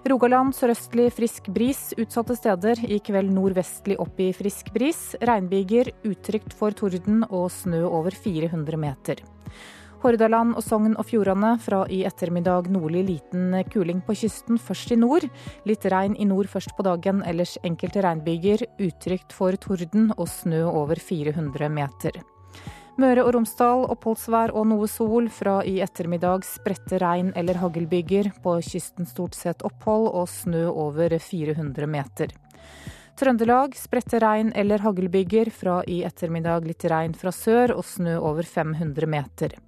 Rogaland 0.09 0.57
sørøstlig 0.57 1.11
frisk 1.16 1.53
bris 1.53 1.90
utsatte 2.00 2.40
steder. 2.40 2.81
I 2.88 3.03
kveld 3.05 3.37
nordvestlig 3.37 4.00
opp 4.00 4.16
i 4.20 4.33
frisk 4.37 4.72
bris. 4.72 5.11
Regnbyger, 5.20 5.92
utrygt 6.09 6.57
for 6.57 6.72
torden 6.77 7.24
og 7.29 7.50
snø 7.53 7.85
over 7.85 8.16
400 8.16 8.81
meter. 8.81 9.24
Hordaland 10.05 10.53
og 10.59 10.61
Sogn 10.61 10.99
og 11.01 11.07
Fjordane 11.09 11.55
fra 11.64 11.79
i 11.88 12.03
ettermiddag 12.05 12.67
nordlig 12.69 13.07
liten 13.09 13.55
kuling 13.73 14.03
på 14.05 14.12
kysten, 14.21 14.59
først 14.61 14.93
i 14.93 14.99
nord. 15.01 15.25
Litt 15.64 15.87
regn 15.88 16.12
i 16.21 16.27
nord 16.29 16.51
først 16.53 16.75
på 16.77 16.85
dagen, 16.85 17.23
ellers 17.25 17.55
enkelte 17.64 18.03
regnbyger. 18.05 18.67
Utrygt 18.85 19.33
for 19.33 19.57
torden 19.57 20.11
og 20.19 20.29
snø 20.29 20.67
over 20.69 21.01
400 21.01 21.73
meter. 21.73 22.21
Møre 23.01 23.25
og 23.25 23.33
Romsdal 23.38 23.88
oppholdsvær 23.97 24.53
og 24.53 24.69
noe 24.75 24.90
sol. 24.93 25.33
Fra 25.33 25.62
i 25.64 25.79
ettermiddag 25.81 26.45
spredte 26.53 27.01
regn 27.01 27.33
eller 27.33 27.64
haglbyger. 27.64 28.29
På 28.45 28.59
kysten 28.61 29.09
stort 29.09 29.40
sett 29.40 29.64
opphold 29.64 30.11
og 30.12 30.29
snø 30.29 30.67
over 30.69 31.17
400 31.17 31.88
meter. 31.88 32.37
Trøndelag 33.17 33.73
spredte 33.81 34.21
regn 34.21 34.53
eller 34.53 34.85
haglbyger. 34.85 35.49
Fra 35.49 35.81
i 35.88 36.03
ettermiddag 36.05 36.69
litt 36.69 36.85
regn 36.93 37.17
fra 37.17 37.33
sør 37.33 37.79
og 37.79 37.88
snø 37.88 38.19
over 38.21 38.45
500 38.45 39.09
meter. 39.09 39.62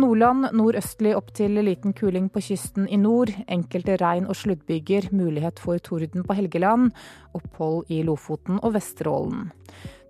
Nordland 0.00 0.48
nordøstlig 0.56 1.10
opp 1.12 1.34
til 1.36 1.58
liten 1.60 1.92
kuling 1.92 2.30
på 2.32 2.40
kysten 2.40 2.86
i 2.88 2.96
nord. 2.96 3.28
Enkelte 3.44 3.98
regn- 4.00 4.28
og 4.30 4.38
sluddbyger. 4.40 5.10
Mulighet 5.12 5.60
for 5.60 5.76
torden 5.84 6.24
på 6.24 6.36
Helgeland. 6.38 6.94
Opphold 7.36 7.90
i 7.92 8.00
Lofoten 8.06 8.56
og 8.62 8.72
Vesterålen. 8.78 9.50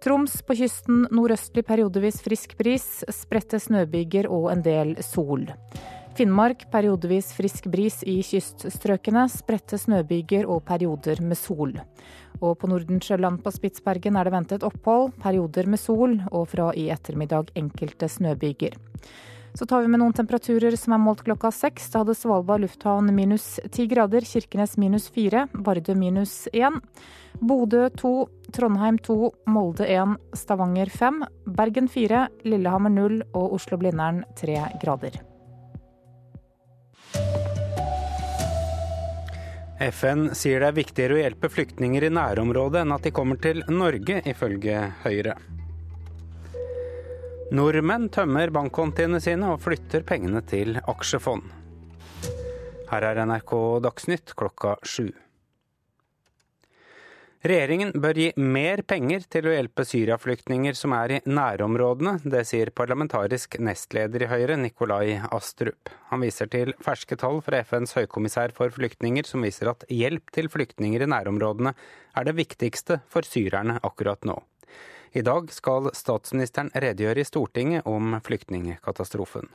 Troms 0.03 0.39
på 0.47 0.55
kysten 0.59 1.09
nordøstlig 1.11 1.65
periodevis 1.67 2.21
frisk 2.23 2.55
bris. 2.59 3.03
Spredte 3.11 3.59
snøbyger 3.59 4.31
og 4.31 4.53
en 4.53 4.63
del 4.63 4.95
sol. 5.03 5.49
Finnmark 6.15 6.67
periodevis 6.71 7.31
frisk 7.33 7.67
bris 7.73 8.03
i 8.05 8.19
kyststrøkene, 8.27 9.25
spredte 9.33 9.79
snøbyger 9.81 10.45
og 10.45 10.61
perioder 10.69 11.23
med 11.25 11.41
sol. 11.41 11.73
Og 12.43 12.59
på 12.61 12.69
Nordensjøland 12.69 13.41
på 13.43 13.53
Spitsbergen 13.55 14.19
er 14.21 14.29
det 14.29 14.35
ventet 14.35 14.67
opphold, 14.67 15.15
perioder 15.23 15.71
med 15.73 15.81
sol 15.81 16.19
og 16.29 16.51
fra 16.53 16.69
i 16.77 16.91
ettermiddag 16.93 17.55
enkelte 17.57 18.11
snøbyger. 18.13 18.77
Så 19.55 19.67
tar 19.67 19.83
vi 19.83 19.89
med 19.93 20.01
noen 20.01 20.15
temperaturer 20.17 20.73
som 20.81 20.95
er 20.97 21.01
målt 21.03 21.25
klokka 21.27 21.51
seks. 21.53 21.91
Da 21.93 22.01
hadde 22.01 22.17
Svalbard 22.17 22.63
lufthavn 22.65 23.11
minus 23.13 23.59
ti 23.73 23.85
grader, 23.91 24.25
Kirkenes 24.25 24.79
minus 24.81 25.11
fire, 25.13 25.45
Vardø 25.53 25.97
minus 25.99 26.47
én. 26.57 26.81
Bodø 27.41 27.89
to, 27.97 28.13
Trondheim 28.53 28.97
to, 29.05 29.33
Molde 29.51 29.89
én, 29.89 30.17
Stavanger 30.37 30.89
fem, 30.93 31.21
Bergen 31.45 31.91
fire, 31.93 32.29
Lillehammer 32.49 32.93
null 32.93 33.21
og 33.33 33.59
Oslo-Blindern 33.59 34.23
tre 34.39 34.57
grader. 34.81 35.21
FN 39.83 40.29
sier 40.39 40.63
det 40.63 40.69
er 40.69 40.77
viktigere 40.77 41.17
å 41.17 41.25
hjelpe 41.25 41.51
flyktninger 41.51 42.07
i 42.07 42.13
nærområdet 42.15 42.85
enn 42.85 42.95
at 42.95 43.03
de 43.05 43.13
kommer 43.13 43.41
til 43.43 43.65
Norge, 43.69 44.23
ifølge 44.31 44.85
Høyre. 45.03 45.35
Nordmenn 47.53 48.07
tømmer 48.09 48.49
bankkontiene 48.49 49.19
sine 49.21 49.51
og 49.53 49.59
flytter 49.61 50.01
pengene 50.09 50.41
til 50.49 50.79
aksjefond. 50.89 51.51
Her 52.89 53.05
er 53.05 53.19
NRK 53.29 53.51
Dagsnytt 53.85 54.33
klokka 54.41 54.79
sju. 54.89 55.11
Regjeringen 57.45 57.91
bør 58.01 58.17
gi 58.23 58.29
mer 58.41 58.81
penger 58.89 59.27
til 59.29 59.51
å 59.51 59.53
hjelpe 59.53 59.85
syriaflyktninger 59.85 60.79
som 60.79 60.95
er 60.97 61.19
i 61.19 61.21
nærområdene. 61.29 62.15
Det 62.25 62.41
sier 62.49 62.71
parlamentarisk 62.73 63.59
nestleder 63.61 64.25
i 64.25 64.31
Høyre, 64.31 64.57
Nikolai 64.57 65.19
Astrup. 65.29 65.91
Han 66.09 66.25
viser 66.25 66.49
til 66.49 66.73
ferske 66.81 67.19
tall 67.21 67.43
fra 67.45 67.61
FNs 67.67 67.93
høykommissær 67.99 68.55
for 68.57 68.73
flyktninger 68.73 69.29
som 69.29 69.45
viser 69.45 69.75
at 69.75 69.85
hjelp 69.93 70.33
til 70.33 70.49
flyktninger 70.55 71.05
i 71.05 71.11
nærområdene 71.13 71.75
er 72.17 72.31
det 72.31 72.39
viktigste 72.41 73.03
for 73.13 73.29
syrerne 73.29 73.77
akkurat 73.85 74.25
nå. 74.25 74.39
I 75.15 75.21
dag 75.21 75.51
skal 75.53 75.91
statsministeren 75.93 76.71
redegjøre 76.73 77.21
i 77.21 77.29
Stortinget 77.29 77.85
om 77.85 78.15
flyktningkatastrofen. 78.25 79.51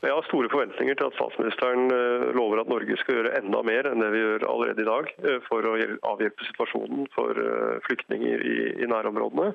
Jeg 0.00 0.14
har 0.14 0.26
store 0.28 0.48
forventninger 0.52 0.94
til 0.96 1.08
at 1.10 1.16
statsministeren 1.18 1.90
eh, 1.92 2.28
lover 2.38 2.60
at 2.62 2.70
Norge 2.70 2.94
skal 3.00 3.18
gjøre 3.18 3.32
enda 3.40 3.58
mer 3.66 3.88
enn 3.90 4.00
det 4.00 4.10
vi 4.14 4.20
gjør 4.22 4.46
allerede 4.48 4.84
i 4.84 4.86
dag 4.86 5.10
eh, 5.26 5.40
for 5.48 5.66
å 5.66 5.72
avhjelpe 6.12 6.46
situasjonen 6.46 7.08
for 7.16 7.40
eh, 7.42 7.80
flyktninger 7.88 8.44
i, 8.52 8.86
nærområdene. 8.86 9.50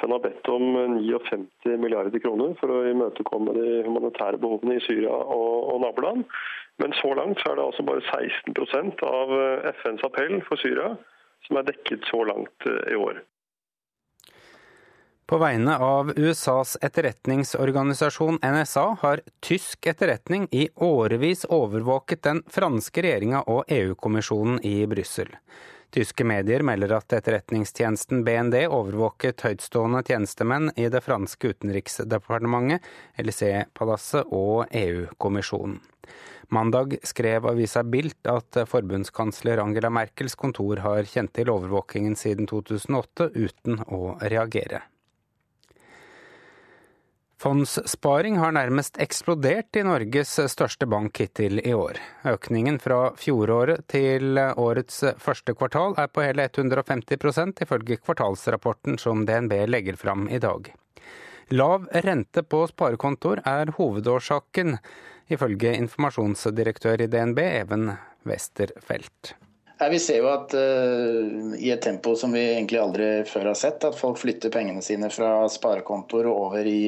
FN 0.00 0.16
har 0.16 0.24
bedt 0.26 0.50
om 0.52 0.66
59 0.98 1.78
milliarder 1.84 2.24
kroner 2.26 2.58
for 2.58 2.74
å 2.74 2.82
imøtekomme 2.90 3.54
de 3.56 3.78
humanitære 3.86 4.42
behovene 4.42 4.80
i 4.80 4.84
Syria 4.88 5.14
og, 5.14 5.70
og 5.70 5.80
naboland. 5.86 6.26
Men 6.82 6.98
så 6.98 7.14
langt 7.14 7.40
så 7.40 7.54
er 7.54 7.60
det 7.60 7.68
altså 7.70 7.86
bare 7.86 8.04
16% 8.10 9.06
av 9.06 9.38
FNs 9.70 10.04
appell 10.10 10.42
for 10.50 10.60
Syria 10.60 10.92
som 11.46 11.62
er 11.62 11.70
dekket 11.70 12.10
så 12.10 12.26
langt 12.26 12.68
i 12.90 12.98
år. 12.98 13.22
På 15.26 15.38
vegne 15.38 15.78
av 15.78 16.12
USAs 16.16 16.76
etterretningsorganisasjon 16.86 18.38
NSA 18.42 18.96
har 19.00 19.20
tysk 19.40 19.86
etterretning 19.86 20.46
i 20.50 20.68
årevis 20.74 21.44
overvåket 21.50 22.22
den 22.22 22.42
franske 22.46 23.02
regjeringa 23.02 23.40
og 23.50 23.64
EU-kommisjonen 23.66 24.60
i 24.62 24.86
Brussel. 24.86 25.34
Tyske 25.90 26.22
medier 26.24 26.62
melder 26.62 26.94
at 27.00 27.18
etterretningstjenesten 27.18 28.22
BND 28.22 28.60
overvåket 28.68 29.42
høytstående 29.48 30.06
tjenestemenn 30.06 30.70
i 30.78 30.86
det 30.94 31.02
franske 31.02 31.56
utenriksdepartementet, 31.56 32.86
LC-palasset 33.18 34.30
og 34.30 34.66
EU-kommisjonen. 34.70 35.80
Mandag 36.54 37.00
skrev 37.02 37.50
avisa 37.50 37.82
Bilt 37.82 38.28
at 38.30 38.62
forbundskansler 38.70 39.58
Angela 39.58 39.90
Merkels 39.90 40.38
kontor 40.38 40.86
har 40.86 41.02
kjent 41.02 41.34
til 41.34 41.50
overvåkingen 41.50 42.14
siden 42.14 42.46
2008 42.46 43.32
uten 43.34 43.82
å 43.90 44.20
reagere. 44.22 44.86
Fondssparing 47.36 48.38
har 48.40 48.54
nærmest 48.56 48.96
eksplodert 49.02 49.76
i 49.76 49.82
Norges 49.84 50.30
største 50.48 50.86
bank 50.88 51.18
hittil 51.20 51.60
i 51.60 51.74
år. 51.76 51.98
Økningen 52.32 52.78
fra 52.80 53.10
fjoråret 53.20 53.84
til 53.92 54.40
årets 54.40 55.02
første 55.20 55.52
kvartal 55.52 55.98
er 56.00 56.08
på 56.08 56.24
hele 56.24 56.48
150% 56.48 57.60
ifølge 57.66 58.00
kvartalsrapporten 58.00 58.96
som 58.96 59.26
DNB 59.28 59.52
legger 59.68 60.00
fram 60.00 60.30
i 60.32 60.40
dag. 60.40 60.72
Lav 61.52 61.84
rente 62.08 62.42
på 62.42 62.64
sparekontoer 62.72 63.44
er 63.44 63.76
hovedårsaken, 63.76 64.78
ifølge 65.28 65.76
informasjonsdirektør 65.76 67.04
i 67.04 67.10
DNB, 67.12 67.38
Even 67.60 67.90
Westerfelt. 68.24 69.36
Vi 69.90 70.00
ser 70.00 70.22
jo 70.22 70.32
at 70.32 70.54
uh, 70.56 71.54
i 71.58 71.70
et 71.72 71.82
tempo 71.84 72.14
som 72.16 72.32
vi 72.32 72.42
egentlig 72.54 72.80
aldri 72.80 73.08
før 73.28 73.50
har 73.52 73.58
sett, 73.60 73.84
at 73.84 73.98
folk 73.98 74.20
flytter 74.22 74.52
pengene 74.52 74.84
sine 74.84 75.10
fra 75.12 75.38
sparekontoer 75.52 76.28
og 76.30 76.44
over 76.48 76.68
i 76.70 76.80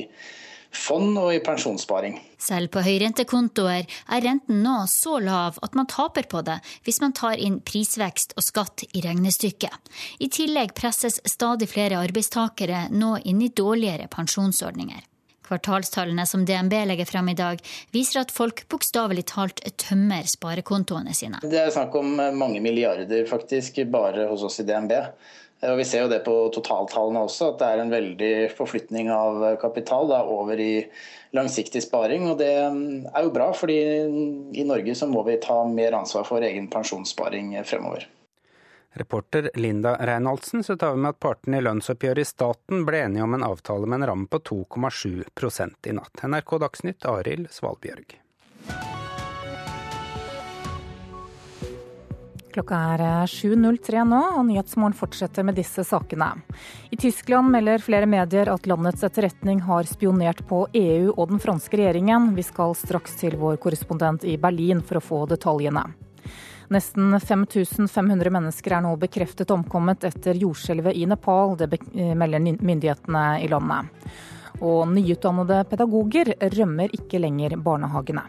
fond 0.74 1.16
og 1.18 1.32
i 1.34 1.40
pensjonssparing. 1.44 2.18
Selv 2.38 2.70
på 2.72 2.82
høyrentekontoer 2.84 3.84
er 3.88 4.24
renten 4.24 4.60
nå 4.64 4.76
så 4.92 5.16
lav 5.22 5.58
at 5.64 5.76
man 5.78 5.88
taper 5.90 6.28
på 6.30 6.42
det 6.46 6.58
hvis 6.86 7.00
man 7.02 7.16
tar 7.16 7.40
inn 7.40 7.60
prisvekst 7.64 8.36
og 8.36 8.44
skatt 8.44 8.84
i 8.92 9.02
regnestykket. 9.04 9.92
I 10.20 10.28
tillegg 10.32 10.74
presses 10.76 11.20
stadig 11.24 11.70
flere 11.72 12.00
arbeidstakere 12.04 12.86
nå 12.92 13.16
inn 13.24 13.42
i 13.44 13.52
dårligere 13.52 14.10
pensjonsordninger. 14.12 15.07
Kvartalstallene 15.48 16.26
som 16.28 16.44
DNB 16.44 16.76
legger 16.92 17.08
frem 17.08 17.32
i 17.32 17.36
dag, 17.38 17.62
viser 17.94 18.22
at 18.22 18.34
folk 18.34 18.66
bokstavelig 18.68 19.24
talt 19.32 19.64
tømmer 19.80 20.28
sparekontoene 20.28 21.16
sine. 21.16 21.40
Det 21.42 21.60
er 21.62 21.74
snakk 21.74 21.96
om 21.98 22.16
mange 22.36 22.60
milliarder 22.64 23.26
faktisk, 23.28 23.80
bare 23.88 24.28
hos 24.28 24.44
oss 24.44 24.60
i 24.60 24.68
DNB. 24.68 24.94
Og 25.66 25.78
Vi 25.80 25.84
ser 25.90 26.04
jo 26.04 26.10
det 26.10 26.20
på 26.26 26.34
totaltallene 26.54 27.24
også, 27.26 27.48
at 27.50 27.62
det 27.62 27.68
er 27.68 27.80
en 27.82 27.90
veldig 27.90 28.34
forflytning 28.54 29.08
av 29.10 29.40
kapital 29.58 30.06
da, 30.10 30.20
over 30.22 30.60
i 30.62 30.84
langsiktig 31.34 31.82
sparing. 31.82 32.28
og 32.30 32.38
Det 32.38 32.52
er 32.54 33.24
jo 33.24 33.32
bra, 33.34 33.50
fordi 33.56 33.80
i 34.54 34.68
Norge 34.68 34.94
så 34.94 35.10
må 35.10 35.24
vi 35.26 35.40
ta 35.42 35.64
mer 35.66 35.98
ansvar 35.98 36.28
for 36.28 36.46
egen 36.46 36.70
pensjonssparing 36.70 37.56
fremover. 37.66 38.06
Reporter 38.98 39.50
Linda 39.54 39.96
Reinholdsen, 39.96 40.64
så 40.66 40.76
tar 40.76 40.94
vi 40.94 41.02
med 41.04 41.16
at 41.16 41.20
partene 41.22 41.58
i 41.60 41.64
lønnsoppgjøret 41.66 42.22
i 42.24 42.28
staten 42.28 42.86
ble 42.88 43.04
enige 43.06 43.26
om 43.26 43.36
en 43.38 43.46
avtale 43.46 43.86
med 43.86 44.02
en 44.02 44.08
ramme 44.12 44.30
på 44.30 44.42
2,7% 44.52 45.90
i 45.90 45.98
natt. 45.98 46.24
NRK 46.24 46.56
Dagsnytt, 46.64 47.06
Arild 47.08 47.52
Svalbjørg. 47.54 48.18
Klokka 52.58 52.78
er 52.96 53.02
7.03 53.30 54.02
nå, 54.08 54.18
og 54.34 54.46
Nyhetsmorgen 54.48 54.96
fortsetter 54.96 55.44
med 55.46 55.54
disse 55.60 55.84
sakene. 55.86 56.32
I 56.90 56.96
Tyskland 56.98 57.52
melder 57.54 57.84
flere 57.84 58.08
medier 58.10 58.50
at 58.50 58.66
landets 58.66 59.04
etterretning 59.06 59.60
har 59.68 59.86
spionert 59.86 60.42
på 60.48 60.64
EU 60.72 61.12
og 61.12 61.28
den 61.30 61.42
franske 61.44 61.78
regjeringen. 61.78 62.32
Vi 62.34 62.46
skal 62.48 62.74
straks 62.74 63.14
til 63.20 63.38
vår 63.38 63.60
korrespondent 63.62 64.26
i 64.26 64.34
Berlin 64.40 64.82
for 64.82 64.98
å 64.98 65.04
få 65.04 65.22
detaljene. 65.30 65.86
Nesten 66.68 67.14
5500 67.20 68.30
mennesker 68.30 68.74
er 68.76 68.82
nå 68.84 68.90
bekreftet 69.00 69.50
omkommet 69.54 70.04
etter 70.04 70.36
jordskjelvet 70.36 70.98
i 71.00 71.06
Nepal. 71.08 71.56
Det 71.56 71.70
melder 71.96 72.44
myndighetene 72.44 73.22
i 73.40 73.48
landet. 73.48 73.88
Og 74.60 74.84
nyutdannede 74.92 75.62
pedagoger 75.70 76.34
rømmer 76.58 76.92
ikke 76.92 77.22
lenger 77.24 77.56
barnehagene. 77.56 78.26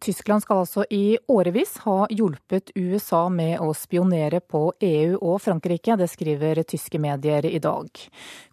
Tyskland 0.00 0.40
skal 0.40 0.62
altså 0.62 0.86
i 0.88 1.18
årevis 1.28 1.74
ha 1.84 2.06
hjulpet 2.08 2.70
USA 2.78 3.26
med 3.28 3.58
å 3.60 3.74
spionere 3.76 4.40
på 4.40 4.70
EU 4.80 5.18
og 5.18 5.42
Frankrike. 5.44 5.98
Det 6.00 6.08
skriver 6.08 6.62
tyske 6.62 7.02
medier 7.02 7.44
i 7.44 7.58
dag. 7.60 7.90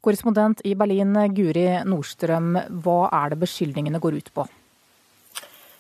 Korrespondent 0.04 0.66
i 0.68 0.76
Berlin, 0.76 1.16
Guri 1.38 1.70
Nordstrøm, 1.88 2.56
hva 2.84 3.02
er 3.22 3.32
det 3.32 3.44
beskyldningene 3.46 4.02
går 4.04 4.20
ut 4.20 4.34
på? 4.34 4.50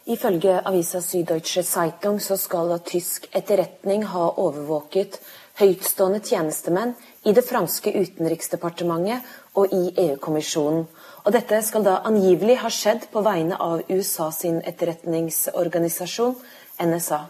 Ifølge 0.08 0.62
avisa 0.64 1.02
Süddeutsche 1.04 1.66
Zeitung 1.68 2.22
så 2.24 2.38
skal 2.40 2.70
tysk 2.88 3.26
etterretning 3.36 4.06
ha 4.08 4.30
overvåket 4.40 5.20
høytstående 5.60 6.22
tjenestemenn 6.24 6.94
i 7.28 7.34
det 7.36 7.44
franske 7.44 7.92
utenriksdepartementet 7.92 9.28
og 9.60 9.74
i 9.76 9.82
EU-kommisjonen. 10.06 10.86
Og 11.26 11.36
dette 11.36 11.60
skal 11.66 11.84
da 11.84 11.98
angivelig 12.08 12.56
ha 12.62 12.72
skjedd 12.72 13.10
på 13.12 13.26
vegne 13.26 13.60
av 13.60 13.84
USA 13.90 14.30
sin 14.32 14.62
etterretningsorganisasjon 14.64 16.38
NSA. 16.88 17.22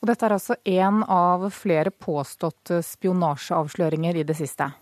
Og 0.00 0.08
dette 0.08 0.24
er 0.26 0.38
altså 0.38 0.56
én 0.64 1.02
av 1.04 1.50
flere 1.52 1.92
påståtte 1.92 2.80
spionasjeavsløringer 2.88 4.16
i 4.16 4.24
det 4.24 4.38
siste? 4.38 4.72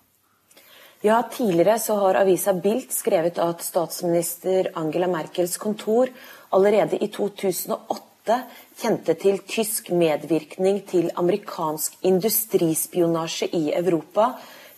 Ja, 1.03 1.23
Tidligere 1.23 1.79
så 1.79 1.95
har 1.99 2.17
avisa 2.19 2.53
Bilt 2.55 2.95
skrevet 2.95 3.39
at 3.39 3.63
statsminister 3.63 4.73
Angela 4.79 5.07
Merkels 5.11 5.59
kontor 5.59 6.11
allerede 6.51 6.99
i 7.05 7.09
2008 7.13 8.39
kjente 8.79 9.15
til 9.19 9.41
tysk 9.49 9.91
medvirkning 9.91 10.83
til 10.89 11.11
amerikansk 11.17 11.97
industrispionasje 12.09 13.49
i 13.57 13.73
Europa 13.73 14.35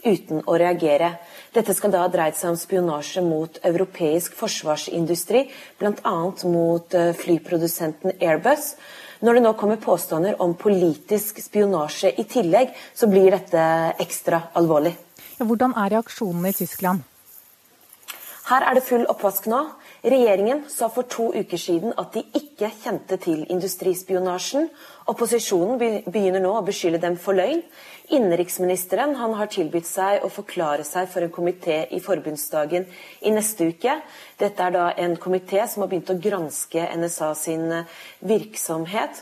uten 0.07 0.41
å 0.47 0.57
reagere. 0.59 1.13
Dette 1.53 1.75
skal 1.77 1.93
da 1.93 2.05
ha 2.05 2.11
dreid 2.13 2.39
seg 2.39 2.55
om 2.55 2.59
spionasje 2.59 3.23
mot 3.27 3.59
europeisk 3.67 4.37
forsvarsindustri, 4.39 5.45
bl.a. 5.81 6.17
mot 6.47 6.97
eh, 6.97 7.13
flyprodusenten 7.17 8.17
Airbus. 8.17 8.75
Når 9.21 9.37
det 9.37 9.45
nå 9.45 9.53
kommer 9.61 9.81
påstander 9.83 10.39
om 10.41 10.55
politisk 10.57 11.43
spionasje 11.45 12.15
i 12.17 12.25
tillegg, 12.25 12.73
så 12.97 13.11
blir 13.11 13.35
dette 13.35 13.63
ekstra 14.01 14.47
alvorlig. 14.57 14.95
Hvordan 15.41 15.75
er 15.77 15.97
reaksjonene 15.97 16.53
i 16.53 16.57
Tyskland? 16.57 17.05
Her 18.49 18.65
er 18.67 18.79
det 18.79 18.87
full 18.87 19.05
oppvask 19.09 19.47
nå. 19.51 19.61
Regjeringen 20.01 20.63
sa 20.73 20.89
for 20.89 21.05
to 21.05 21.27
uker 21.37 21.61
siden 21.61 21.93
at 22.01 22.15
de 22.15 22.23
ikke 22.39 22.71
kjente 22.81 23.19
til 23.21 23.43
industrispionasjen. 23.53 24.71
Opposisjonen 25.13 25.77
begynner 26.07 26.41
nå 26.41 26.55
å 26.57 26.63
beskylde 26.65 27.03
dem 27.03 27.19
for 27.21 27.37
løgn. 27.37 27.61
Innenriksministeren 28.17 29.13
har 29.21 29.51
tilbudt 29.53 29.87
seg 29.87 30.25
å 30.25 30.31
forklare 30.33 30.87
seg 30.89 31.11
for 31.13 31.27
en 31.27 31.35
komité 31.35 31.83
i 31.93 32.01
forbundsdagen 32.01 32.89
i 33.21 33.35
neste 33.35 33.69
uke. 33.75 33.99
Dette 34.41 34.65
er 34.65 34.75
da 34.79 34.87
en 34.97 35.19
komité 35.21 35.67
som 35.69 35.85
har 35.85 35.93
begynt 35.93 36.15
å 36.15 36.19
granske 36.19 36.89
NSA 36.97 37.35
sin 37.37 37.69
virksomhet. 38.25 39.21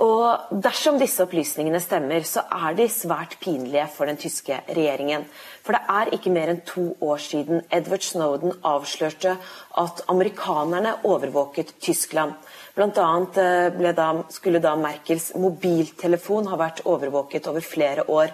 Og 0.00 0.54
dersom 0.64 0.96
disse 0.96 1.20
opplysningene 1.20 1.76
stemmer, 1.84 2.24
så 2.24 2.46
er 2.48 2.72
de 2.78 2.86
svært 2.88 3.36
pinlige 3.42 3.84
for 3.92 4.08
den 4.08 4.16
tyske 4.16 4.56
regjeringen. 4.64 5.26
For 5.60 5.76
det 5.76 5.82
er 5.92 6.12
ikke 6.16 6.32
mer 6.32 6.48
enn 6.48 6.62
to 6.64 6.86
år 7.04 7.20
siden 7.20 7.60
Edward 7.68 8.06
Snowden 8.06 8.56
avslørte 8.64 9.36
at 9.82 10.02
amerikanerne 10.08 10.94
overvåket 11.04 11.74
Tyskland. 11.84 12.32
Blant 12.74 12.98
annet 13.04 13.36
eh, 13.36 13.92
da, 13.92 14.08
skulle 14.32 14.64
da 14.64 14.72
Merkels 14.80 15.34
mobiltelefon 15.36 16.48
ha 16.48 16.56
vært 16.56 16.86
overvåket 16.88 17.52
over 17.52 17.60
flere 17.60 18.08
år. 18.08 18.32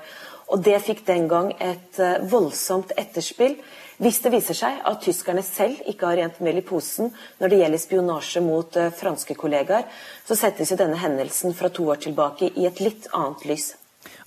Og 0.54 0.62
det 0.64 0.78
fikk 0.86 1.02
den 1.10 1.26
gang 1.28 1.50
et 1.58 1.98
eh, 1.98 2.22
voldsomt 2.30 2.94
etterspill 2.94 3.58
hvis 3.98 4.20
det 4.22 4.30
viser 4.30 4.54
seg 4.54 4.78
at 4.86 5.02
tyskerne 5.02 5.42
selv 5.42 5.82
ikke 5.90 6.06
har 6.06 6.20
rent 6.20 6.38
mel 6.44 6.60
i 6.60 6.64
posen 6.66 7.10
når 7.40 7.50
det 7.50 7.60
gjelder 7.62 7.82
spionasje 7.82 8.42
mot 8.46 8.78
uh, 8.78 8.92
franske 8.94 9.34
kollegaer, 9.38 9.86
så 10.26 10.38
settes 10.38 10.70
jo 10.70 10.78
denne 10.78 10.98
hendelsen 11.00 11.54
fra 11.58 11.70
to 11.74 11.88
år 11.90 12.02
tilbake 12.06 12.52
i 12.54 12.66
et 12.70 12.82
litt 12.84 13.10
annet 13.10 13.46
lys. 13.50 13.72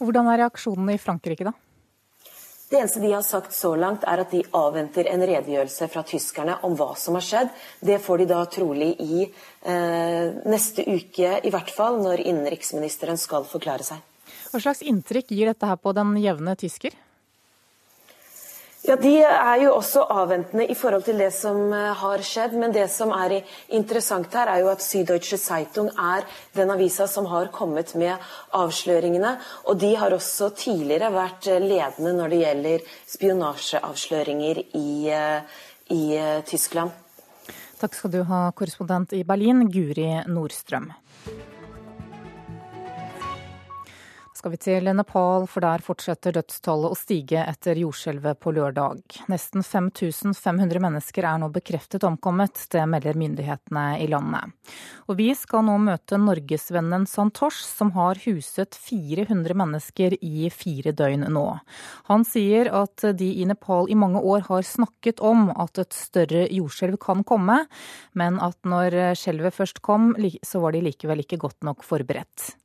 Hvordan 0.01 0.27
er 0.27 0.43
reaksjonene 0.43 0.97
i 0.97 1.01
Frankrike, 1.01 1.47
da? 1.47 1.55
Det 2.71 2.79
eneste 2.79 3.01
de 3.03 3.09
har 3.11 3.23
sagt 3.27 3.51
så 3.51 3.73
langt, 3.75 4.05
er 4.07 4.21
at 4.23 4.31
de 4.31 4.45
avventer 4.55 5.09
en 5.11 5.23
redegjørelse 5.27 5.89
fra 5.91 6.05
tyskerne 6.07 6.53
om 6.63 6.77
hva 6.79 6.93
som 6.95 7.17
har 7.19 7.25
skjedd. 7.27 7.49
Det 7.83 7.97
får 7.99 8.21
de 8.21 8.27
da 8.29 8.45
trolig 8.47 8.93
i 9.03 9.25
eh, 9.25 10.37
neste 10.47 10.85
uke, 10.87 11.33
i 11.43 11.51
hvert 11.51 11.73
fall, 11.75 11.99
når 11.99 12.23
innenriksministeren 12.23 13.19
skal 13.19 13.43
forklare 13.49 13.83
seg. 13.83 13.99
Hva 14.53 14.63
slags 14.63 14.85
inntrykk 14.87 15.35
gir 15.35 15.51
dette 15.51 15.67
her 15.67 15.79
på 15.83 15.91
den 15.99 16.15
jevne 16.23 16.55
tysker? 16.59 16.95
Ja, 18.81 18.95
De 18.97 19.11
er 19.21 19.59
jo 19.61 19.75
også 19.75 20.07
avventende 20.09 20.65
i 20.65 20.73
forhold 20.73 21.03
til 21.05 21.19
det 21.21 21.29
som 21.35 21.69
eh, 21.69 21.91
har 21.99 22.23
skjedd. 22.25 22.55
Men 22.57 22.73
det 22.73 22.87
som 22.89 23.11
er 23.13 23.35
interessant 23.77 24.33
her, 24.33 24.49
er 24.49 24.63
jo 24.63 24.71
at 24.71 24.81
Süddeutsche 24.81 25.37
Zeitung 25.37 25.91
er 25.93 26.25
den 26.57 26.73
avisa 26.73 27.05
som 27.07 27.27
har 27.29 27.51
kommet 27.53 27.93
med 27.93 28.17
avsløringene. 28.57 29.35
Og 29.69 29.77
de 29.83 29.91
har 30.01 30.15
også 30.17 30.49
tidligere 30.57 31.11
vært 31.13 31.51
eh, 31.51 31.61
ledende 31.61 32.15
når 32.17 32.33
det 32.33 32.41
gjelder 32.41 32.89
spionasjeavsløringer 33.13 34.63
i, 34.73 34.89
eh, 35.13 35.61
i 35.93 36.01
Tyskland. 36.49 36.97
Takk 37.81 37.97
skal 37.97 38.13
du 38.13 38.23
ha, 38.29 38.47
korrespondent 38.57 39.13
i 39.13 39.21
Berlin, 39.25 39.67
Guri 39.69 40.09
Nordstrøm. 40.25 40.89
Skal 44.41 44.55
vi 44.55 44.57
til 44.57 44.87
Nepal, 44.97 45.43
for 45.45 45.61
der 45.61 45.83
fortsetter 45.85 46.33
dødstallet 46.33 46.95
å 46.95 46.97
stige 46.97 47.43
etter 47.45 47.77
jordskjelvet 47.77 48.39
på 48.41 48.53
lørdag. 48.55 49.03
Nesten 49.29 49.61
5500 49.61 50.81
mennesker 50.81 51.27
er 51.29 51.37
nå 51.37 51.51
bekreftet 51.53 52.01
omkommet, 52.07 52.57
det 52.73 52.81
melder 52.89 53.19
myndighetene 53.21 53.83
i 54.01 54.07
landet. 54.09 54.55
Og 55.05 55.19
vi 55.19 55.27
skal 55.37 55.67
nå 55.67 55.75
møte 55.83 56.17
norgesvennen 56.17 57.05
Santosh, 57.05 57.59
som 57.67 57.91
har 57.93 58.17
huset 58.23 58.73
400 58.81 59.59
mennesker 59.61 60.15
i 60.17 60.49
fire 60.49 60.95
døgn 60.97 61.27
nå. 61.35 61.45
Han 62.09 62.25
sier 62.25 62.71
at 62.73 63.05
de 63.19 63.29
i 63.43 63.45
Nepal 63.45 63.91
i 63.93 63.99
mange 63.99 64.23
år 64.25 64.47
har 64.47 64.65
snakket 64.65 65.21
om 65.21 65.51
at 65.53 65.83
et 65.83 65.93
større 65.93 66.47
jordskjelv 66.47 66.97
kan 67.03 67.21
komme, 67.21 67.59
men 68.17 68.41
at 68.41 68.57
når 68.65 69.13
skjelvet 69.21 69.59
først 69.59 69.85
kom, 69.85 70.15
så 70.41 70.65
var 70.65 70.73
de 70.73 70.81
likevel 70.89 71.21
ikke 71.27 71.43
godt 71.45 71.61
nok 71.67 71.85
forberedt. 71.85 72.55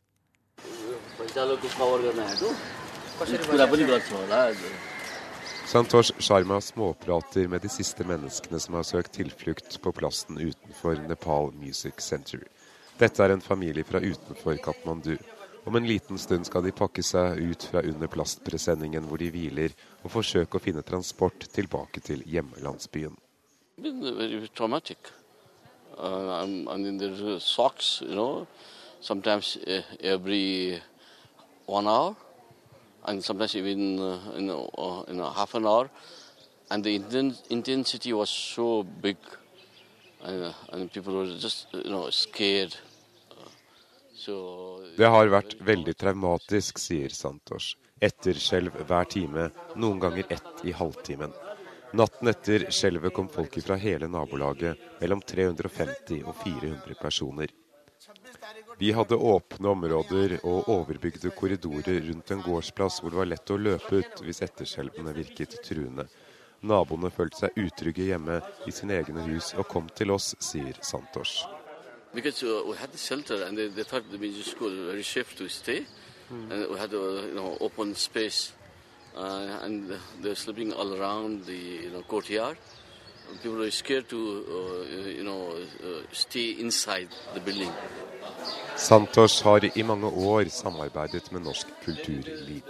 Santosh 5.67 6.13
Sharma 6.19 6.61
småprater 6.61 7.49
med 7.49 7.61
de 7.61 7.69
siste 7.69 8.05
menneskene 8.09 8.61
som 8.61 8.75
har 8.79 8.83
søkt 8.89 9.13
tilflukt 9.13 9.77
på 9.83 9.93
plassen 9.93 10.39
utenfor 10.39 10.97
Nepal 11.09 11.53
Music 11.61 12.01
Center. 12.01 12.41
Dette 12.97 13.21
er 13.21 13.35
en 13.35 13.45
familie 13.45 13.85
fra 13.85 14.01
utenfor 14.01 14.57
Katmandu. 14.65 15.19
Om 15.69 15.77
en 15.77 15.87
liten 15.87 16.19
stund 16.19 16.49
skal 16.49 16.65
de 16.65 16.73
pakke 16.73 17.05
seg 17.05 17.37
ut 17.37 17.69
fra 17.69 17.85
under 17.85 18.09
plastpresenningen 18.09 19.05
hvor 19.05 19.21
de 19.21 19.29
hviler, 19.35 19.77
og 20.07 20.17
forsøke 20.17 20.57
å 20.57 20.65
finne 20.65 20.87
transport 20.89 21.51
tilbake 21.53 22.01
til 22.01 22.25
hjemlandsbyen. 22.25 23.17
Uh, 25.99 26.41
I'm, 26.41 26.69
I 26.69 26.77
mean, 26.77 26.99
one 31.67 31.87
hour, 31.87 32.15
and 33.07 33.23
sometimes 33.23 33.55
even 33.57 33.99
uh, 33.99 34.19
in, 34.37 34.51
uh, 34.51 35.03
in 35.09 35.19
half 35.19 35.55
an 35.55 35.67
hour. 35.67 35.91
And 36.71 36.83
the 36.83 36.97
intensity 37.51 38.13
was 38.13 38.29
so 38.29 38.83
big, 38.83 39.17
and, 40.25 40.45
uh, 40.45 40.53
and 40.73 40.93
people 40.93 41.15
were 41.15 41.27
just 41.39 41.69
you 41.73 41.91
know 41.91 42.11
scared. 42.11 42.77
Det 44.97 45.07
har 45.07 45.29
vært 45.31 45.53
veldig 45.63 45.93
traumatisk, 45.95 46.81
sier 46.83 47.13
Santos. 47.15 47.77
Etterskjelv 48.03 48.81
hver 48.89 49.07
time, 49.07 49.45
noen 49.79 50.01
ganger 50.03 50.27
ett 50.35 50.65
i 50.67 50.73
halvtimen. 50.75 51.31
Natten 51.95 52.33
etter 52.33 52.65
skjelvet 52.75 53.15
kom 53.15 53.29
folk 53.31 53.55
fra 53.63 53.77
hele 53.79 54.09
nabolaget, 54.11 54.81
mellom 54.99 55.23
350 55.23 56.25
og 56.27 56.35
400 56.43 56.99
personer. 56.99 57.55
Vi 58.79 58.93
hadde 58.93 59.17
åpne 59.17 59.69
områder 59.69 60.37
og 60.43 60.69
overbygde 60.69 61.31
korridorer 61.37 62.01
rundt 62.11 62.31
en 62.31 62.43
gårdsplass 62.45 63.01
hvor 63.01 63.13
det 63.13 63.21
var 63.21 63.31
lett 63.31 63.53
å 63.53 63.59
løpe 63.59 64.01
ut 64.03 64.23
hvis 64.27 64.43
etterskjelvene 64.45 65.15
virket 65.17 65.57
truende. 65.65 66.07
Naboene 66.67 67.11
følte 67.13 67.45
seg 67.45 67.59
utrygge 67.61 68.09
hjemme 68.11 68.41
i 68.67 68.75
sine 68.75 68.99
egne 69.01 69.25
hus 69.29 69.53
og 69.57 69.69
kom 69.71 69.89
til 69.97 70.13
oss, 70.13 70.35
sier 70.41 70.77
Santos. 70.83 71.45
Because 72.15 72.43
uh, 72.43 72.63
we 72.67 72.77
had 72.77 72.93
the 72.93 72.99
shelter 72.99 73.43
and 73.45 73.59
they, 73.59 73.69
they 73.69 73.85
thought 73.85 74.11
the 74.11 74.19
music 74.19 74.47
school 74.47 74.71
very 74.71 75.03
safe 75.03 75.37
to 75.37 75.49
stay. 75.49 75.85
Mm. 76.31 76.51
And 76.51 76.71
we 76.71 76.79
had 76.79 76.93
a 76.93 77.29
you 77.29 77.35
know, 77.35 77.57
open 77.61 77.95
space 77.95 78.53
uh, 79.17 79.59
and 79.63 79.93
they 80.23 80.35
sleeping 80.35 80.73
all 80.73 80.95
around 80.95 81.45
the 81.45 81.57
you 81.57 81.91
know, 81.91 82.03
courtyard. 82.03 82.57
People 83.43 83.63
are 83.63 83.71
scared 83.71 84.09
to 84.09 84.17
uh, 84.17 85.09
you 85.19 85.25
know, 85.25 85.53
uh, 85.53 86.03
stay 86.13 86.51
inside 86.61 87.09
the 87.35 87.41
building. 87.41 87.73
Santosh 88.77 89.43
har 89.45 89.79
i 89.79 89.83
mange 89.83 90.07
år 90.07 90.49
samarbeidet 90.53 91.33
med 91.33 91.41
norsk 91.41 91.67
kulturliv. 91.85 92.63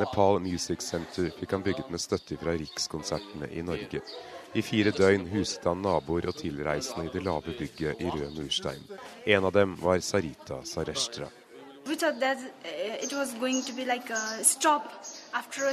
Nepal 0.00 0.40
Music 0.40 0.82
Center 0.84 1.30
fikk 1.38 1.54
han 1.56 1.62
bygget 1.62 1.90
med 1.90 1.98
støtte 2.00 2.36
fra 2.36 2.52
Rikskonsertene 2.52 3.48
i 3.52 3.62
Norge. 3.62 4.02
I 4.54 4.62
fire 4.62 4.92
døgn 4.92 5.26
huset 5.32 5.64
han 5.64 5.80
naboer 5.84 6.28
og 6.28 6.36
tilreisende 6.36 7.06
i 7.06 7.12
det 7.14 7.24
lave 7.24 7.56
bygget 7.58 8.04
i 8.04 8.10
rød 8.12 8.36
murstein. 8.36 8.84
En 9.26 9.44
av 9.44 9.52
dem 9.52 9.76
var 9.80 10.00
Sarita 10.00 10.60
Sarestra. 10.64 11.30
We 11.86 11.94
thought 11.94 12.20
that 12.20 12.38
uh, 12.38 13.04
it 13.04 13.12
was 13.12 13.32
going 13.34 13.62
to 13.62 13.72
be 13.72 13.84
like 13.84 14.10
a 14.10 14.44
stop 14.44 14.92
after 15.32 15.72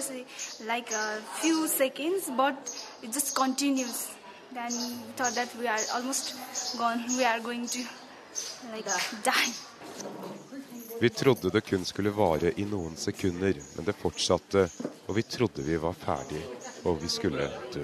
like 0.68 0.92
a 0.94 1.22
few 1.42 1.68
seconds, 1.68 2.30
but 2.38 2.56
it 3.02 3.12
just 3.12 3.36
continues. 3.36 4.13
Then 4.54 4.72
we 4.72 5.14
thought 5.18 5.36
that 5.36 5.50
we 5.60 5.68
are 5.68 5.80
almost 5.96 6.36
gone. 6.78 7.04
We 7.18 7.26
are 7.26 7.40
going 7.40 7.68
to 7.68 7.80
like 8.74 8.90
die. 9.24 9.54
Vi 11.00 11.10
trodde 11.10 11.50
det 11.50 11.62
kun 11.62 11.86
skulle 11.86 12.10
vare 12.10 12.52
i 12.56 12.66
noen 12.66 12.96
sekunder, 12.96 13.58
men 13.76 13.86
det 13.86 13.96
fortsatte, 13.98 14.68
og 15.08 15.16
vi 15.18 15.24
trodde 15.24 15.66
vi 15.66 15.78
var 15.82 15.98
ferdig, 15.98 16.44
og 16.86 17.02
vi 17.02 17.10
skulle 17.10 17.50
dø. 17.74 17.84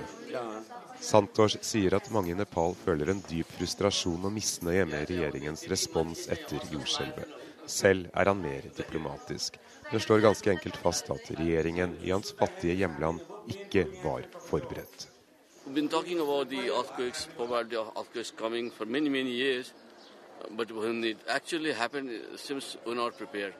Santosh 1.01 1.57
sier 1.65 1.97
at 1.97 2.11
mange 2.13 2.35
i 2.35 2.37
Nepal 2.37 2.77
føler 2.85 3.11
en 3.11 3.25
dyp 3.25 3.49
frustrasjon 3.57 4.29
og 4.29 4.35
misnøye 4.37 4.85
med 4.85 5.09
regjeringens 5.09 5.65
respons 5.73 6.27
etter 6.29 6.63
jordskjelvet. 6.69 7.37
Selv 7.65 8.09
er 8.13 8.29
han 8.29 8.41
mer 8.45 8.69
diplomatisk, 8.77 9.57
men 9.91 10.05
slår 10.05 10.27
ganske 10.29 10.53
enkelt 10.53 10.77
fast 10.85 11.09
at 11.13 11.31
regjeringen 11.33 11.97
i 12.03 12.13
hans 12.13 12.35
fattige 12.37 12.77
hjemland 12.83 13.25
ikke 13.49 13.89
var 14.03 14.29
forberedt. 14.51 15.08
Been 15.73 15.87
talking 15.87 16.19
about 16.19 16.49
the 16.49 16.69
earthquakes, 16.69 17.27
probably 17.37 17.77
earthquakes 17.77 18.31
coming 18.31 18.71
for 18.71 18.85
many, 18.85 19.09
many 19.09 19.31
years. 19.31 19.73
But 20.57 20.71
when 20.71 21.03
it 21.03 21.17
actually 21.27 21.73
happened, 21.73 22.09
it 22.09 22.39
seems 22.39 22.77
we're 22.85 22.95
not 22.95 23.17
prepared. 23.17 23.53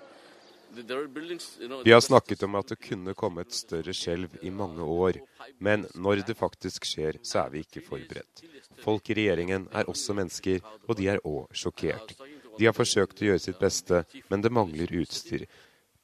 Vi 1.84 1.92
har 1.92 2.00
snakket 2.00 2.44
om 2.44 2.56
at 2.56 2.68
det 2.68 2.76
kunne 2.76 3.14
komme 3.18 3.42
et 3.42 3.54
større 3.54 3.94
skjelv 3.94 4.36
i 4.46 4.52
mange 4.54 4.86
år, 4.86 5.18
men 5.58 5.88
når 5.96 6.22
det 6.28 6.36
faktisk 6.38 6.86
skjer, 6.86 7.18
så 7.26 7.40
er 7.46 7.50
vi 7.50 7.64
ikke 7.66 7.82
forberedt. 7.82 8.44
Folk 8.84 9.10
i 9.10 9.16
regjeringen 9.18 9.66
er 9.74 9.90
også 9.90 10.14
mennesker, 10.14 10.62
og 10.88 10.98
de 11.00 11.08
er 11.10 11.24
òg 11.26 11.50
sjokkert. 11.58 12.14
De 12.60 12.68
har 12.70 12.78
forsøkt 12.78 13.24
å 13.24 13.32
gjøre 13.32 13.42
sitt 13.42 13.58
beste, 13.58 14.04
men 14.30 14.46
det 14.46 14.54
mangler 14.54 14.94
utstyr. 15.02 15.48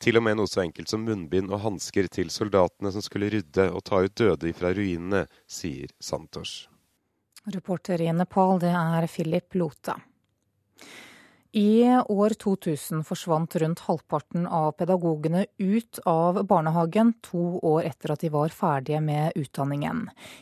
Til 0.06 0.20
og 0.20 0.22
med 0.22 0.36
noe 0.38 0.46
så 0.46 0.62
enkelt 0.62 0.92
som 0.92 1.02
munnbind 1.02 1.50
og 1.50 1.64
hansker 1.64 2.06
til 2.14 2.28
soldatene 2.30 2.92
som 2.94 3.02
skulle 3.02 3.32
rydde 3.34 3.64
og 3.74 3.82
ta 3.90 4.04
ut 4.06 4.14
døde 4.14 4.52
fra 4.54 4.70
ruinene, 4.78 5.24
sier 5.50 5.90
Santosh. 5.98 6.68
Reporter 7.50 8.04
i 8.06 8.12
Nepal, 8.14 8.60
det 8.62 8.70
er 8.70 9.08
Philip 9.10 9.58
Lota. 9.58 9.96
I 11.56 11.88
år 12.10 12.30
2000 12.30 13.06
forsvant 13.08 13.56
rundt 13.56 13.80
halvparten 13.88 14.44
av 14.48 14.74
pedagogene 14.76 15.46
ut 15.58 16.00
av 16.06 16.42
barnehagen 16.44 17.14
to 17.24 17.44
år 17.64 17.86
etter 17.88 18.12
at 18.12 18.26
de 18.26 18.30
var 18.34 18.52
ferdige 18.52 19.00
med 19.00 19.38
utdanningen. 19.40 20.02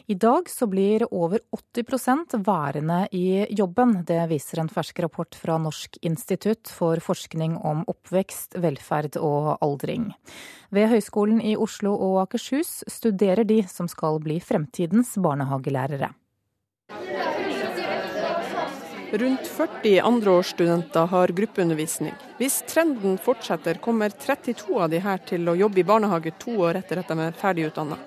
I 0.09 0.17
dag 0.17 0.49
så 0.49 0.65
blir 0.71 1.05
over 1.13 1.43
80% 1.53 2.33
værende 2.47 2.97
i 3.11 3.45
jobben. 3.53 3.99
Det 4.09 4.23
viser 4.31 4.63
en 4.63 4.73
fersk 4.73 5.03
rapport 5.05 5.37
fra 5.37 5.59
Norsk 5.61 6.01
institutt 6.01 6.73
for 6.73 6.97
forskning 6.97 7.59
om 7.61 7.85
oppvekst, 7.93 8.57
velferd 8.57 9.21
og 9.21 9.59
aldring. 9.61 10.09
Ved 10.73 10.89
Høgskolen 10.95 11.45
i 11.45 11.53
Oslo 11.53 11.93
og 11.93 12.23
Akershus 12.23 12.79
studerer 12.89 13.45
de 13.45 13.61
som 13.69 13.85
skal 13.85 14.17
bli 14.17 14.41
fremtidens 14.41 15.13
barnehagelærere. 15.21 16.09
Rundt 19.13 19.47
40 19.47 19.99
andreårsstudenter 19.99 21.05
har 21.05 21.27
gruppeundervisning. 21.27 22.13
Hvis 22.37 22.63
trenden 22.65 23.17
fortsetter, 23.21 23.73
kommer 23.73 24.09
32 24.09 24.79
av 24.81 24.89
de 24.89 25.01
her 25.05 25.19
til 25.21 25.45
å 25.51 25.53
jobbe 25.53 25.83
i 25.83 25.85
barnehage 25.85 26.31
to 26.41 26.55
år 26.65 26.79
etter 26.79 26.97
at 26.97 27.11
de 27.11 27.17
er 27.21 27.37
ferdig 27.37 27.67
utdanna. 27.67 27.99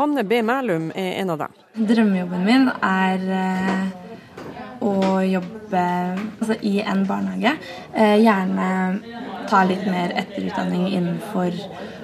Hanne 0.00 0.24
B. 0.26 0.40
Mælum 0.42 0.90
er 0.98 1.20
en 1.20 1.30
av 1.30 1.44
dem. 1.44 1.54
Drømmejobben 1.78 2.42
min 2.48 2.66
er 2.74 3.28
eh, 3.38 3.86
å 4.82 5.22
jobbe 5.22 5.86
altså, 6.18 6.58
i 6.58 6.74
en 6.80 7.06
barnehage. 7.06 7.54
Eh, 7.94 8.18
gjerne 8.24 8.68
ta 9.46 9.62
litt 9.68 9.86
mer 9.86 10.16
etterutdanning 10.24 10.88
innenfor 10.90 11.54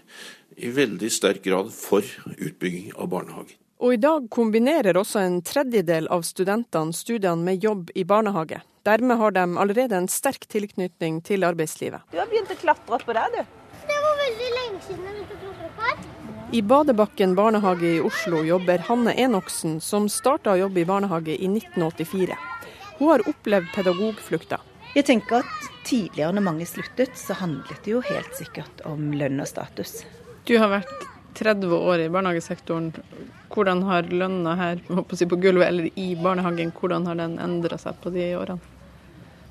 i 0.56 0.70
veldig 0.70 1.10
sterk 1.10 1.42
grad 1.44 1.72
for 1.74 2.06
utbygging 2.38 2.94
av 2.94 3.10
barnehage. 3.12 3.58
Og 3.84 3.96
i 3.96 4.00
dag 4.00 4.28
kombinerer 4.32 4.96
også 4.96 5.20
en 5.20 5.40
tredjedel 5.44 6.06
av 6.14 6.22
studentene 6.24 6.94
studiene 6.94 7.44
med 7.44 7.64
jobb 7.64 7.90
i 7.94 8.06
barnehage. 8.08 8.62
Dermed 8.86 9.18
har 9.20 9.34
de 9.34 9.44
allerede 9.60 9.96
en 9.98 10.08
sterk 10.08 10.46
tilknytning 10.48 11.20
til 11.24 11.44
arbeidslivet. 11.44 12.04
Du 12.12 12.20
har 12.20 12.30
begynt 12.30 12.52
å 12.52 12.58
klatre 12.60 12.98
oppå 12.98 13.16
der, 13.16 13.32
du. 13.34 13.64
Det 13.84 14.02
var 14.06 14.20
veldig 14.22 14.52
lenge 14.60 14.84
siden 14.86 15.08
jeg 15.08 15.18
begynte 15.18 15.36
å 15.36 15.42
klatre 15.42 15.72
oppå 15.72 15.88
her. 15.90 16.23
I 16.54 16.62
Badebakken 16.62 17.34
barnehage 17.34 17.86
i 17.86 18.00
Oslo 18.00 18.44
jobber 18.44 18.78
Hanne 18.78 19.12
Enoksen, 19.18 19.80
som 19.80 20.04
starta 20.08 20.52
å 20.52 20.60
jobbe 20.60 20.84
i 20.84 20.86
barnehage 20.86 21.34
i 21.34 21.48
1984. 21.50 22.36
Hun 23.00 23.08
har 23.10 23.24
opplevd 23.26 23.72
pedagogflukta. 23.74 24.60
Jeg 24.94 25.08
tenker 25.08 25.40
at 25.42 25.66
Tidligere, 25.84 26.30
når 26.36 26.44
mange 26.46 26.68
sluttet, 26.70 27.18
så 27.18 27.34
handlet 27.40 27.82
det 27.82 27.90
jo 27.90 28.04
helt 28.06 28.38
sikkert 28.38 28.84
om 28.86 29.10
lønn 29.18 29.42
og 29.42 29.50
status. 29.50 29.96
Du 30.46 30.54
har 30.62 30.70
vært 30.70 31.08
30 31.42 31.74
år 31.74 32.04
i 32.06 32.08
barnehagesektoren. 32.14 32.92
Hvordan 33.50 33.82
har 33.90 34.06
lønna 34.14 34.54
her 34.62 34.86
på, 34.86 35.02
på 35.10 35.42
gulvet 35.42 35.66
eller 35.66 35.90
i 35.98 36.06
barnehagen, 36.14 36.70
hvordan 36.78 37.10
har 37.10 37.18
den 37.18 37.34
endra 37.42 37.82
seg 37.82 37.98
på 37.98 38.14
de 38.14 38.30
årene? 38.38 38.62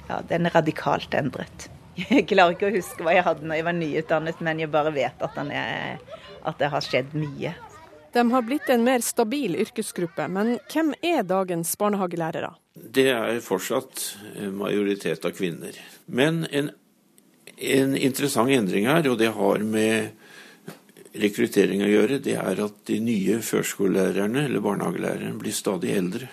Ja, 0.08 0.24
Den 0.32 0.48
er 0.48 0.56
radikalt 0.56 1.20
endret. 1.20 1.68
Jeg 2.16 2.30
klarer 2.32 2.56
ikke 2.56 2.72
å 2.72 2.78
huske 2.80 3.04
hva 3.06 3.14
jeg 3.14 3.28
hadde 3.28 3.46
når 3.46 3.60
jeg 3.60 3.66
var 3.68 3.76
nyutdannet, 3.78 4.40
men 4.42 4.62
jeg 4.64 4.72
bare 4.74 4.96
vet 4.96 5.20
at, 5.22 5.36
den 5.38 5.52
er, 5.54 6.00
at 6.44 6.60
det 6.60 6.72
har 6.74 6.84
skjedd 6.86 7.16
mye. 7.18 7.54
De 8.14 8.24
har 8.32 8.46
blitt 8.46 8.70
en 8.70 8.84
mer 8.86 9.02
stabil 9.02 9.56
yrkesgruppe, 9.64 10.28
men 10.30 10.58
hvem 10.70 10.94
er 11.02 11.24
dagens 11.26 11.74
barnehagelærere? 11.82 12.54
Det 12.74 13.10
er 13.10 13.40
fortsatt 13.42 14.04
majoritet 14.54 15.26
av 15.26 15.34
kvinner. 15.34 15.78
Men 16.06 16.44
en, 16.52 16.70
en 17.58 17.98
interessant 17.98 18.54
endring 18.54 18.86
her, 18.90 19.10
og 19.10 19.18
det 19.22 19.32
har 19.34 19.66
med 19.66 20.14
rekruttering 21.18 21.84
å 21.86 21.90
gjøre, 21.90 22.22
det 22.22 22.38
er 22.42 22.62
at 22.64 22.80
de 22.90 23.00
nye 23.02 23.40
førskolelærerne 23.46 24.48
eller 24.48 24.66
barnehagelærerne 24.66 25.38
blir 25.42 25.54
stadig 25.54 25.94
eldre. 25.98 26.30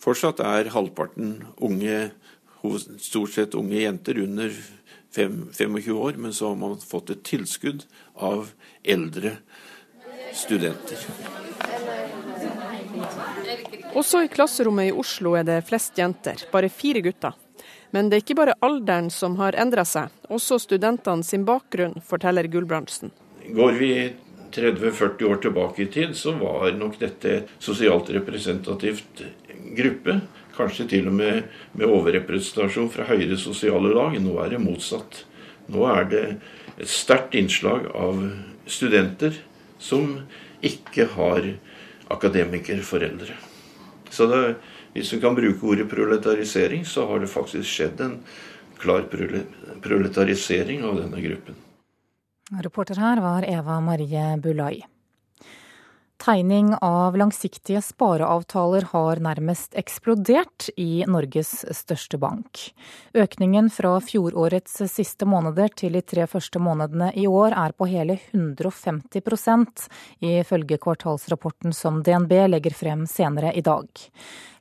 Fortsatt 0.00 0.40
er 0.44 0.70
halvparten 0.72 1.38
unge, 1.64 2.10
stort 3.00 3.34
sett 3.34 3.56
unge 3.58 3.80
jenter 3.80 4.20
under 4.22 4.52
25 5.14 5.92
år, 5.94 6.12
men 6.16 6.32
så 6.32 6.48
har 6.48 6.56
man 6.56 6.76
fått 6.80 7.10
et 7.10 7.22
tilskudd 7.24 7.84
av 8.14 8.52
eldre 8.84 9.36
studenter. 10.36 11.04
Også 13.96 14.22
i 14.22 14.28
klasserommet 14.30 14.90
i 14.90 14.94
Oslo 14.94 15.34
er 15.38 15.46
det 15.48 15.62
flest 15.68 15.98
jenter, 15.98 16.44
bare 16.52 16.68
fire 16.68 17.02
gutter. 17.04 17.36
Men 17.90 18.10
det 18.10 18.18
er 18.18 18.24
ikke 18.26 18.36
bare 18.42 18.56
alderen 18.64 19.08
som 19.10 19.38
har 19.40 19.56
endra 19.56 19.84
seg, 19.88 20.12
også 20.28 20.58
studentene 20.60 21.24
sin 21.24 21.46
bakgrunn, 21.48 21.96
forteller 22.04 22.50
Gulbrandsen. 22.52 23.14
Går 23.56 23.78
vi 23.80 23.92
30-40 24.52 25.24
år 25.24 25.40
tilbake 25.42 25.82
i 25.82 25.88
tid, 25.92 26.16
så 26.16 26.34
var 26.36 26.72
nok 26.76 26.98
dette 27.00 27.32
et 27.32 27.54
sosialt 27.64 28.10
representativt 28.12 29.24
gruppe. 29.76 30.20
Kanskje 30.58 30.88
til 30.90 31.08
og 31.10 31.14
med 31.14 31.44
med 31.78 31.86
overrepresentasjon 31.86 32.90
fra 32.90 33.06
høyere 33.06 33.38
sosiale 33.38 33.92
lag. 33.94 34.18
Nå 34.18 34.34
er 34.42 34.54
det 34.54 34.62
motsatt. 34.62 35.22
Nå 35.70 35.84
er 35.86 36.08
det 36.10 36.24
et 36.78 36.90
sterkt 36.90 37.36
innslag 37.38 37.86
av 37.94 38.20
studenter 38.66 39.38
som 39.78 40.18
ikke 40.64 41.06
har 41.14 41.46
akademikerforeldre. 42.10 43.36
Så 44.10 44.26
det, 44.26 44.42
hvis 44.94 45.12
vi 45.12 45.20
kan 45.22 45.36
bruke 45.36 45.66
ordet 45.68 45.88
proletarisering, 45.90 46.84
så 46.84 47.06
har 47.06 47.22
det 47.22 47.30
faktisk 47.30 47.68
skjedd 47.68 48.00
en 48.00 48.18
klar 48.78 49.06
proletarisering 49.84 50.84
av 50.86 51.02
denne 51.02 51.22
gruppen. 51.22 51.58
Reporter 52.64 52.96
her 52.96 53.20
var 53.20 53.44
Eva 53.44 53.80
Marie 53.84 54.30
Bulai. 54.40 54.78
Tegning 56.18 56.74
av 56.82 57.16
langsiktige 57.16 57.78
spareavtaler 57.82 58.88
har 58.90 59.20
nærmest 59.22 59.76
eksplodert 59.78 60.66
i 60.74 61.04
Norges 61.06 61.52
største 61.78 62.18
bank. 62.18 62.58
Økningen 63.14 63.70
fra 63.70 63.92
fjorårets 64.02 64.80
siste 64.90 65.28
måneder 65.30 65.70
til 65.78 65.94
de 65.94 66.02
tre 66.02 66.26
første 66.26 66.58
månedene 66.58 67.12
i 67.14 67.28
år 67.30 67.54
er 67.54 67.76
på 67.78 67.86
hele 67.86 68.18
150% 68.32 69.86
ifølge 70.26 70.80
kvartalsrapporten 70.82 71.72
som 71.72 72.02
DNB 72.02 72.34
legger 72.50 72.74
frem 72.74 73.06
senere 73.06 73.54
i 73.54 73.62
dag. 73.62 73.86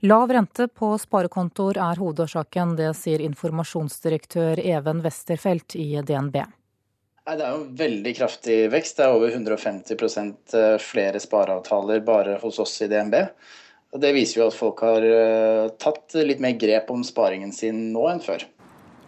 Lav 0.06 0.30
rente 0.30 0.70
på 0.70 0.92
sparekontoer 1.02 1.82
er 1.82 1.98
hovedårsaken, 1.98 2.78
det 2.78 2.94
sier 3.02 3.26
informasjonsdirektør 3.26 4.62
Even 4.62 5.02
Westerfelt 5.02 5.74
i 5.74 5.90
DNB. 6.06 6.38
Det 7.28 7.44
er 7.44 7.52
jo 7.52 7.64
en 7.66 7.72
veldig 7.76 8.12
kraftig 8.16 8.58
vekst. 8.72 9.00
Det 9.00 9.04
er 9.04 9.16
over 9.18 9.34
150 9.34 9.98
eh, 10.56 10.76
flere 10.80 11.20
spareavtaler 11.20 12.00
bare 12.08 12.38
hos 12.40 12.60
oss 12.64 12.78
i 12.86 12.88
DNB. 12.88 13.18
Og 13.92 14.00
det 14.00 14.14
viser 14.16 14.40
jo 14.40 14.46
at 14.48 14.56
folk 14.56 14.80
har 14.86 15.04
eh, 15.04 15.66
tatt 15.76 16.16
litt 16.24 16.40
mer 16.44 16.56
grep 16.56 16.88
om 16.94 17.04
sparingen 17.04 17.52
sin 17.52 17.90
nå 17.92 18.06
enn 18.14 18.24
før. 18.24 18.46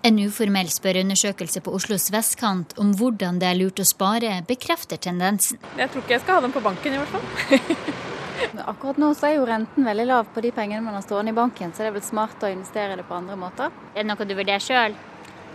En 0.04 0.20
uformell 0.20 0.68
spørreundersøkelse 0.72 1.64
på 1.64 1.72
Oslos 1.76 2.10
vestkant 2.12 2.76
om 2.80 2.92
hvordan 3.00 3.40
det 3.40 3.48
er 3.50 3.58
lurt 3.60 3.80
å 3.80 3.88
spare, 3.88 4.42
bekrefter 4.48 5.00
tendensen. 5.00 5.60
Jeg 5.80 5.92
tror 5.92 6.04
ikke 6.04 6.16
jeg 6.18 6.24
skal 6.24 6.40
ha 6.40 6.44
dem 6.44 6.56
på 6.56 6.64
banken, 6.64 6.96
i 6.96 7.00
hvert 7.00 7.16
fall. 7.16 8.00
Akkurat 8.72 9.00
nå 9.00 9.14
så 9.16 9.30
er 9.30 9.38
jo 9.38 9.48
renten 9.48 9.88
veldig 9.88 10.08
lav 10.08 10.32
på 10.36 10.44
de 10.44 10.52
pengene 10.56 10.84
man 10.84 10.96
har 10.96 11.04
stående 11.04 11.32
i 11.32 11.40
banken, 11.40 11.72
så 11.72 11.84
det 11.84 11.92
er 11.92 11.98
vel 12.00 12.08
smart 12.08 12.44
å 12.44 12.52
investere 12.52 13.00
det 13.00 13.08
på 13.08 13.16
andre 13.16 13.40
måter. 13.40 13.72
Er 13.94 14.04
det 14.04 14.08
noe 14.12 14.28
du 14.28 14.36
vurderer 14.36 14.64
sjøl? 14.64 14.96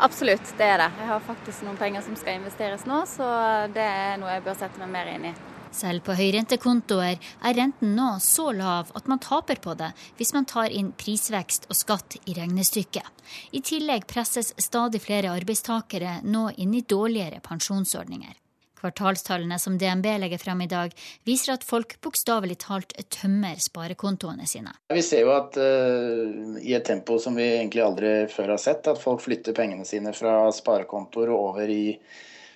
Absolutt, 0.02 0.54
det 0.58 0.66
er 0.66 0.78
det. 0.82 0.90
Jeg 0.98 1.08
har 1.08 1.20
faktisk 1.22 1.64
noen 1.64 1.78
penger 1.78 2.02
som 2.04 2.16
skal 2.18 2.40
investeres 2.40 2.82
nå, 2.88 3.04
så 3.06 3.26
det 3.72 3.84
er 3.84 4.16
noe 4.20 4.32
jeg 4.34 4.44
bør 4.46 4.56
sette 4.58 4.82
meg 4.82 4.90
mer 4.90 5.10
inn 5.14 5.28
i. 5.30 5.34
Selv 5.74 6.04
på 6.06 6.14
høyrentekontoer 6.14 7.16
er 7.18 7.56
renten 7.58 7.96
nå 7.96 8.12
så 8.22 8.52
lav 8.54 8.92
at 8.94 9.08
man 9.10 9.22
taper 9.22 9.58
på 9.62 9.74
det 9.78 9.90
hvis 10.18 10.30
man 10.36 10.46
tar 10.46 10.70
inn 10.70 10.92
prisvekst 10.94 11.66
og 11.66 11.78
skatt 11.78 12.18
i 12.30 12.36
regnestykket. 12.36 13.08
I 13.58 13.62
tillegg 13.64 14.06
presses 14.10 14.52
stadig 14.62 15.02
flere 15.02 15.34
arbeidstakere 15.34 16.20
nå 16.22 16.46
inn 16.62 16.78
i 16.78 16.84
dårligere 16.86 17.42
pensjonsordninger. 17.42 18.43
Kvartalstallene 18.84 19.58
som 19.58 19.78
DNB 19.80 20.06
legger 20.22 20.42
frem 20.42 20.60
i 20.62 20.70
dag, 20.70 20.92
viser 21.26 21.56
at 21.56 21.64
folk 21.66 21.96
bokstavelig 22.04 22.58
talt 22.66 22.92
tømmer 23.10 23.58
sparekontoene 23.64 24.46
sine. 24.46 24.74
Vi 24.92 25.02
ser 25.02 25.24
jo 25.24 25.32
at 25.34 25.56
uh, 25.56 26.60
i 26.60 26.76
et 26.76 26.84
tempo 26.86 27.16
som 27.22 27.34
vi 27.34 27.48
egentlig 27.56 27.82
aldri 27.84 28.12
før 28.32 28.54
har 28.54 28.60
sett, 28.60 28.86
at 28.90 29.00
folk 29.00 29.24
flytter 29.24 29.56
pengene 29.56 29.88
sine 29.88 30.12
fra 30.14 30.44
sparekontoer 30.52 31.32
og 31.32 31.48
over 31.54 31.72
i 31.72 31.96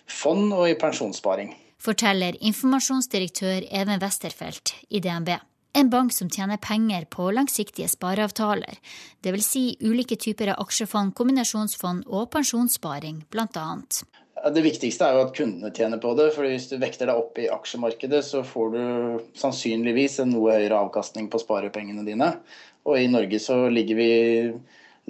fond 0.08 0.52
og 0.52 0.68
i 0.68 0.76
pensjonssparing 0.78 1.56
forteller 1.82 2.36
informasjonsdirektør 2.42 3.66
Even 3.70 4.00
Westerfelt 4.02 4.74
i 4.90 5.00
DNB. 5.00 5.30
En 5.78 5.90
bank 5.92 6.12
som 6.12 6.30
tjener 6.30 6.58
penger 6.58 7.04
på 7.12 7.28
langsiktige 7.30 7.88
spareavtaler, 7.92 8.80
dvs. 9.22 9.46
Si 9.46 9.64
ulike 9.84 10.16
typer 10.16 10.54
av 10.54 10.64
aksjefond, 10.64 11.14
kombinasjonsfond 11.14 12.08
og 12.08 12.30
pensjonssparing, 12.34 13.22
bl.a. 13.30 13.66
Det 14.54 14.62
viktigste 14.62 15.06
er 15.06 15.16
jo 15.16 15.24
at 15.26 15.34
kundene 15.36 15.70
tjener 15.74 16.00
på 16.02 16.12
det. 16.18 16.30
for 16.34 16.46
Hvis 16.46 16.68
du 16.70 16.76
vekter 16.80 17.10
deg 17.10 17.18
opp 17.18 17.38
i 17.40 17.48
aksjemarkedet, 17.52 18.22
så 18.24 18.42
får 18.46 18.74
du 18.74 18.82
sannsynligvis 19.38 20.20
en 20.22 20.34
noe 20.34 20.56
høyere 20.56 20.78
avkastning 20.86 21.30
på 21.32 21.40
sparepengene 21.42 22.06
dine. 22.06 22.32
Og 22.88 23.00
i 23.00 23.08
Norge 23.10 23.40
så 23.42 23.64
ligger 23.72 23.98
vi 23.98 24.10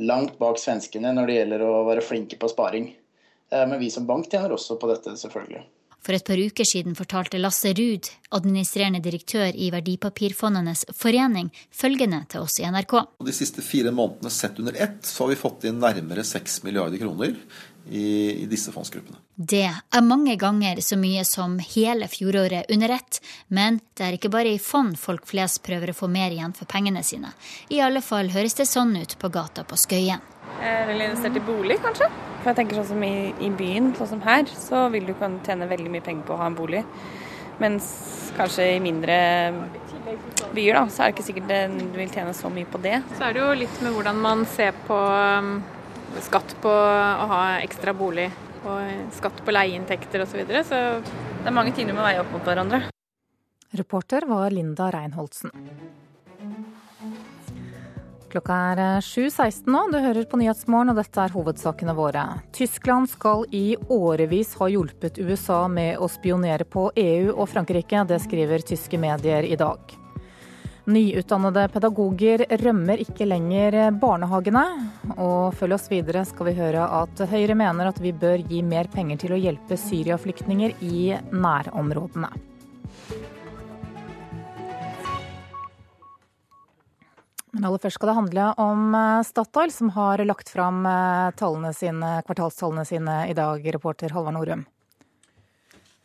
langt 0.09 0.39
bak 0.39 0.61
svenskene 0.61 1.13
når 1.15 1.27
det 1.27 1.41
gjelder 1.41 1.67
å 1.67 1.73
være 1.89 2.05
flinke 2.07 2.39
på 2.41 2.51
sparing. 2.53 2.93
Eh, 3.51 3.67
men 3.67 3.79
vi 3.81 3.91
som 3.91 4.07
bank 4.07 4.31
tjener 4.31 4.55
også 4.55 4.79
på 4.81 4.91
dette, 4.93 5.17
selvfølgelig. 5.19 5.65
For 5.99 6.15
et 6.15 6.25
par 6.25 6.39
uker 6.39 6.65
siden 6.65 6.95
fortalte 6.97 7.41
Lasse 7.41 7.73
Ruud, 7.75 8.07
administrerende 8.33 9.01
direktør 9.03 9.51
i 9.51 9.71
Verdipapirfondenes 9.75 10.87
forening, 10.97 11.51
følgende 11.75 12.23
til 12.31 12.47
oss 12.47 12.61
i 12.63 12.69
NRK. 12.71 12.95
De 13.27 13.35
siste 13.35 13.65
fire 13.67 13.91
månedene 13.93 14.31
sett 14.33 14.61
under 14.63 14.79
ett, 14.79 15.03
så 15.05 15.27
har 15.27 15.35
vi 15.35 15.41
fått 15.43 15.67
inn 15.69 15.83
nærmere 15.83 16.25
6 16.25 16.63
milliarder 16.65 17.03
kroner 17.03 17.35
i, 17.91 18.43
i 18.43 18.47
disse 18.51 18.73
fondsgruppene. 18.75 19.19
Det 19.35 19.67
er 19.69 20.05
mange 20.05 20.35
ganger 20.41 20.81
så 20.85 20.99
mye 20.99 21.25
som 21.27 21.59
hele 21.63 22.09
fjoråret 22.11 22.71
under 22.75 22.95
ett, 22.97 23.21
men 23.49 23.81
det 23.97 24.07
er 24.07 24.17
ikke 24.17 24.33
bare 24.35 24.55
i 24.55 24.63
fond 24.63 24.99
folk 24.99 25.29
flest 25.31 25.63
prøver 25.67 25.93
å 25.93 25.99
få 25.99 26.09
mer 26.13 26.35
igjen 26.35 26.55
for 26.57 26.71
pengene 26.71 27.05
sine. 27.07 27.33
I 27.71 27.81
alle 27.85 28.03
fall 28.05 28.33
høres 28.35 28.59
det 28.59 28.69
sånn 28.69 28.97
ut 28.99 29.17
på 29.19 29.31
gata 29.33 29.65
på 29.69 29.79
Skøyen. 29.79 30.25
Jeg 30.59 30.89
ville 30.89 31.07
investert 31.07 31.39
i 31.39 31.45
bolig, 31.47 31.79
kanskje. 31.85 32.09
For 32.39 32.51
jeg 32.51 32.59
tenker 32.61 32.79
sånn 32.81 32.91
som 32.93 33.03
i, 33.07 33.31
i, 33.45 33.51
byen, 33.55 33.93
sånn 33.99 34.13
som 34.15 34.23
her, 34.25 34.47
så 34.59 34.87
vil 34.93 35.07
du 35.09 35.15
kunne 35.19 35.43
tjene 35.47 35.69
veldig 35.71 35.93
mye 35.93 36.05
penger 36.05 36.27
på 36.27 36.35
å 36.35 36.41
ha 36.43 36.49
en 36.51 36.59
bolig. 36.59 36.83
Mens 37.59 37.89
kanskje 38.37 38.69
i 38.77 38.83
mindre 38.83 39.17
byer, 40.55 40.79
da, 40.79 40.85
så 40.91 41.03
er 41.03 41.11
det 41.11 41.17
ikke 41.17 41.27
sikkert 41.27 41.75
du 41.75 41.99
vil 41.99 42.13
tjene 42.13 42.35
så 42.37 42.51
mye 42.53 42.69
på 42.71 42.81
det. 42.83 43.01
Så 43.19 43.27
er 43.27 43.35
det 43.35 43.43
jo 43.43 43.57
litt 43.63 43.83
med 43.85 43.97
hvordan 43.97 44.23
man 44.23 44.45
ser 44.51 44.79
på 44.87 44.99
um, 44.99 45.59
skatt 46.25 46.57
på 46.63 46.71
å 46.73 47.29
ha 47.33 47.43
ekstra 47.63 47.95
bolig 47.97 48.29
og 48.67 49.13
skatt 49.15 49.43
på 49.45 49.55
leieinntekter 49.55 50.25
osv. 50.25 50.33
Så, 50.33 50.41
videre. 50.41 50.65
så 50.67 50.79
det 51.43 51.51
er 51.51 51.55
mange 51.55 51.75
ting 51.77 51.89
du 51.89 51.95
må 51.97 52.05
veie 52.05 52.21
opp 52.23 52.33
mot 52.35 52.45
hverandre. 52.45 52.83
Reporter 53.79 54.25
var 54.29 54.51
Linda 54.51 54.89
Reinholdsen. 54.93 55.53
Klokka 58.29 58.57
er 58.73 58.81
7.16 59.01 59.47
eh, 59.49 59.71
nå. 59.73 59.83
Du 59.93 59.99
hører 60.05 60.27
på 60.29 60.41
Nyhetsmorgen, 60.41 60.93
og 60.93 60.99
dette 61.01 61.23
er 61.23 61.33
hovedsakene 61.33 61.95
våre. 61.97 62.25
Tyskland 62.57 63.09
skal 63.09 63.47
i 63.57 63.73
årevis 63.89 64.53
ha 64.61 64.69
hjulpet 64.69 65.21
USA 65.21 65.63
med 65.73 65.97
å 65.97 66.11
spionere 66.13 66.69
på 66.69 66.91
EU 66.93 67.33
og 67.33 67.49
Frankrike. 67.49 68.05
Det 68.09 68.21
skriver 68.25 68.65
tyske 68.69 69.01
medier 69.01 69.49
i 69.49 69.57
dag. 69.57 69.97
Nyutdannede 70.89 71.67
pedagoger 71.69 72.47
rømmer 72.63 73.01
ikke 73.03 73.27
lenger 73.29 73.75
barnehagene. 74.01 74.63
Og 75.21 75.53
følg 75.59 75.77
oss 75.77 75.91
videre 75.93 76.23
skal 76.25 76.49
vi 76.49 76.55
høre 76.57 76.87
at 77.03 77.21
Høyre 77.29 77.57
mener 77.61 77.91
at 77.91 78.01
vi 78.01 78.15
bør 78.17 78.41
gi 78.49 78.63
mer 78.65 78.89
penger 78.89 79.21
til 79.21 79.35
å 79.37 79.41
hjelpe 79.43 79.77
Syria-flyktninger 79.77 80.79
i 80.89 81.11
nærområdene. 81.29 82.33
Men 87.53 87.69
aller 87.69 87.85
først 87.85 87.99
skal 87.99 88.13
det 88.13 88.17
handle 88.23 88.49
om 88.63 88.97
eh, 88.97 89.21
Statoil, 89.29 89.73
som 89.75 89.93
har 89.93 90.25
lagt 90.25 90.49
fram 90.53 90.89
eh, 90.89 91.29
kvartalstallene 91.37 92.85
sine 92.89 93.21
i 93.29 93.37
dag, 93.37 93.65
reporter 93.77 94.15
Halvard 94.15 94.39
Norum. 94.39 94.65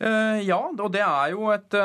Eh, 0.04 0.40
ja, 0.44 0.58
og 0.68 0.90
det 0.92 1.02
er 1.04 1.32
jo 1.32 1.48
et, 1.54 1.76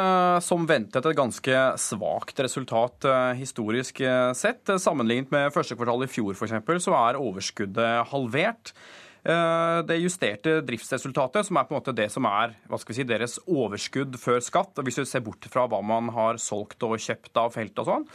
som 0.43 0.65
ventet 0.67 1.05
et 1.05 1.17
ganske 1.17 1.59
svakt 1.79 2.41
resultat 2.43 3.07
historisk 3.39 4.01
sett. 4.35 4.73
Sammenlignet 4.81 5.31
med 5.31 5.53
første 5.55 5.77
kvartal 5.79 6.03
i 6.03 6.09
fjor 6.11 6.35
f.eks., 6.35 6.57
så 6.83 6.97
er 6.99 7.21
overskuddet 7.21 8.09
halvert. 8.11 8.73
Det 9.19 9.97
justerte 9.99 10.61
driftsresultatet, 10.63 11.47
som 11.47 11.57
er 11.59 11.65
på 11.67 11.73
en 11.73 11.77
måte 11.81 11.93
det 11.95 12.07
som 12.11 12.27
er 12.29 12.53
si, 12.95 13.03
deres 13.03 13.35
overskudd 13.43 14.15
før 14.19 14.39
skatt, 14.43 14.79
og 14.79 14.87
hvis 14.87 15.01
du 15.01 15.03
ser 15.07 15.23
bort 15.25 15.47
fra 15.51 15.65
hva 15.67 15.81
man 15.83 16.07
har 16.15 16.39
solgt 16.39 16.83
og 16.87 16.95
kjøpt 16.99 17.39
av 17.39 17.51
felt 17.55 17.83
og 17.83 17.89
sånn, 17.89 18.07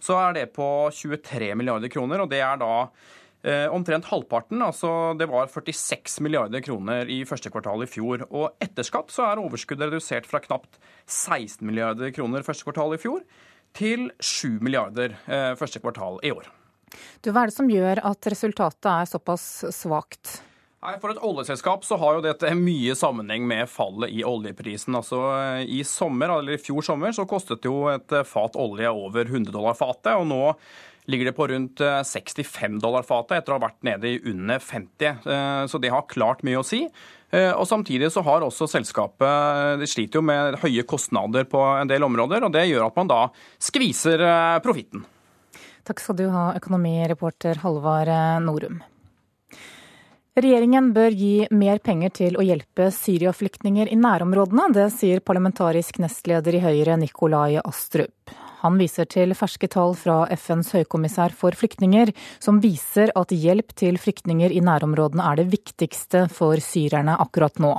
så 0.00 0.16
er 0.24 0.36
det 0.36 0.50
på 0.56 0.66
23 0.92 1.54
milliarder 1.58 1.92
kroner. 1.92 2.24
og 2.24 2.30
det 2.32 2.40
er 2.44 2.60
da 2.60 2.74
eh, 2.82 3.19
omtrent 3.72 4.04
halvparten. 4.10 4.60
altså 4.60 5.14
Det 5.16 5.24
var 5.30 5.48
46 5.48 6.20
milliarder 6.20 6.60
kroner 6.60 7.08
i 7.08 7.22
første 7.24 7.48
kvartal 7.48 7.86
i 7.86 7.88
fjor. 7.88 8.26
Og 8.28 8.52
etter 8.60 8.84
skatt 8.84 9.14
så 9.14 9.24
er 9.30 9.40
overskuddet 9.40 9.88
redusert 9.88 10.28
fra 10.28 10.42
knapt 10.44 10.76
16 11.06 11.64
milliarder 11.64 12.12
kroner 12.12 12.44
første 12.44 12.68
kvartal 12.68 12.92
i 12.98 13.00
fjor 13.00 13.24
til 13.76 14.10
7 14.20 14.60
milliarder 14.64 15.16
eh, 15.30 15.54
første 15.58 15.80
kvartal 15.82 16.20
i 16.26 16.32
år. 16.34 16.48
Du, 17.22 17.30
hva 17.30 17.44
er 17.44 17.50
det 17.50 17.56
som 17.56 17.70
gjør 17.70 18.02
at 18.10 18.30
resultatet 18.32 18.88
er 18.90 19.10
såpass 19.10 19.46
svakt? 19.74 20.40
Nei, 20.80 20.94
For 20.96 21.12
et 21.12 21.20
oljeselskap 21.20 21.84
så 21.84 21.98
har 22.00 22.16
jo 22.16 22.24
dette 22.24 22.50
mye 22.56 22.94
sammenheng 22.96 23.44
med 23.46 23.68
fallet 23.68 24.14
i 24.16 24.22
oljeprisen. 24.24 24.96
Altså 24.96 25.20
I 25.60 25.82
sommer, 25.84 26.32
eller 26.38 26.56
i 26.56 26.62
fjor 26.62 26.84
sommer 26.86 27.12
så 27.12 27.26
kostet 27.28 27.68
jo 27.68 27.84
et 27.92 28.14
fat 28.26 28.56
olje 28.58 28.88
over 28.88 29.28
100 29.28 29.52
dollar 29.52 29.76
fatet. 29.76 30.14
og 30.16 30.26
nå 30.30 30.40
ligger 31.10 31.30
det 31.30 31.36
på 31.36 31.46
rundt 31.50 31.80
65 32.06 32.78
dollar 32.82 33.06
fatet 33.06 33.40
etter 33.40 33.54
å 33.54 33.58
ha 33.58 33.66
vært 33.66 33.82
nede 33.86 34.10
i 34.10 34.20
under 34.30 34.60
50. 34.62 35.06
Eh, 35.26 35.64
så 35.70 35.80
det 35.82 35.92
har 35.92 36.08
klart 36.10 36.44
mye 36.46 36.60
å 36.60 36.66
si. 36.66 36.84
Eh, 37.30 37.52
og 37.52 37.66
Samtidig 37.68 38.10
så 38.14 38.24
har 38.26 38.44
også 38.46 38.68
selskapet 38.70 39.80
de 39.80 39.88
sliter 39.90 40.20
jo 40.20 40.26
med 40.26 40.58
høye 40.62 40.84
kostnader 40.88 41.46
på 41.50 41.62
en 41.78 41.90
del 41.90 42.06
områder, 42.06 42.46
og 42.46 42.54
det 42.54 42.68
gjør 42.68 42.88
at 42.88 43.00
man 43.00 43.10
da 43.10 43.24
skviser 43.62 44.22
eh, 44.26 44.60
profitten. 44.64 45.04
Takk 45.86 46.02
skal 46.02 46.18
du 46.18 46.26
ha, 46.30 46.50
økonomireporter 46.58 47.62
Halvard 47.62 48.10
Norum. 48.44 48.82
Regjeringen 50.40 50.92
bør 50.94 51.10
gi 51.10 51.48
mer 51.50 51.80
penger 51.82 52.12
til 52.14 52.36
å 52.38 52.44
hjelpe 52.46 52.86
Syria-flyktninger 52.94 53.90
i 53.90 53.98
nærområdene. 53.98 54.68
Det 54.76 54.86
sier 54.94 55.24
parlamentarisk 55.26 55.98
nestleder 56.00 56.56
i 56.56 56.62
Høyre 56.62 56.94
Nikolai 57.00 57.58
Astrup. 57.64 58.30
Han 58.62 58.76
viser 58.80 59.08
til 59.10 59.34
ferske 59.38 59.68
tall 59.72 59.94
fra 59.98 60.24
FNs 60.36 60.74
høykommissær 60.76 61.32
for 61.36 61.56
flyktninger, 61.56 62.12
som 62.42 62.60
viser 62.60 63.12
at 63.16 63.32
hjelp 63.32 63.72
til 63.78 64.00
flyktninger 64.00 64.52
i 64.52 64.60
nærområdene 64.64 65.24
er 65.30 65.40
det 65.40 65.48
viktigste 65.54 66.26
for 66.32 66.60
syrerne 66.64 67.16
akkurat 67.20 67.60
nå. 67.62 67.74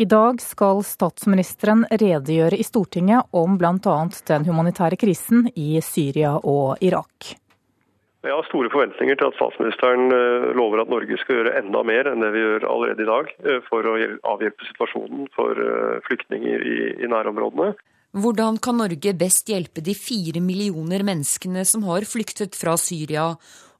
I 0.00 0.06
dag 0.08 0.40
skal 0.40 0.80
statsministeren 0.86 1.84
redegjøre 1.90 2.56
i 2.56 2.64
Stortinget 2.64 3.28
om 3.36 3.58
bl.a. 3.60 3.98
den 4.32 4.48
humanitære 4.48 4.96
krisen 5.00 5.46
i 5.54 5.76
Syria 5.84 6.38
og 6.40 6.80
Irak. 6.80 7.34
Jeg 8.20 8.36
har 8.36 8.44
store 8.50 8.68
forventninger 8.68 9.16
til 9.16 9.30
at 9.30 9.36
statsministeren 9.38 10.12
eh, 10.12 10.50
lover 10.56 10.82
at 10.82 10.90
Norge 10.92 11.16
skal 11.22 11.38
gjøre 11.38 11.54
enda 11.56 11.80
mer 11.88 12.08
enn 12.10 12.20
det 12.20 12.34
vi 12.34 12.42
gjør 12.42 12.66
allerede 12.68 13.04
i 13.06 13.08
dag 13.08 13.30
eh, 13.48 13.62
for 13.64 13.86
å 13.88 13.94
avhjelpe 14.34 14.66
situasjonen 14.68 15.30
for 15.36 15.56
eh, 15.56 16.02
flyktninger 16.04 16.66
i, 16.68 16.76
i 17.00 17.08
nærområdene. 17.08 17.72
Hvordan 18.10 18.56
kan 18.58 18.74
Norge 18.74 19.12
best 19.14 19.46
hjelpe 19.46 19.78
de 19.86 19.92
fire 19.94 20.40
millioner 20.42 21.04
menneskene 21.06 21.62
som 21.62 21.84
har 21.86 22.02
flyktet 22.10 22.56
fra 22.58 22.72
Syria, 22.74 23.36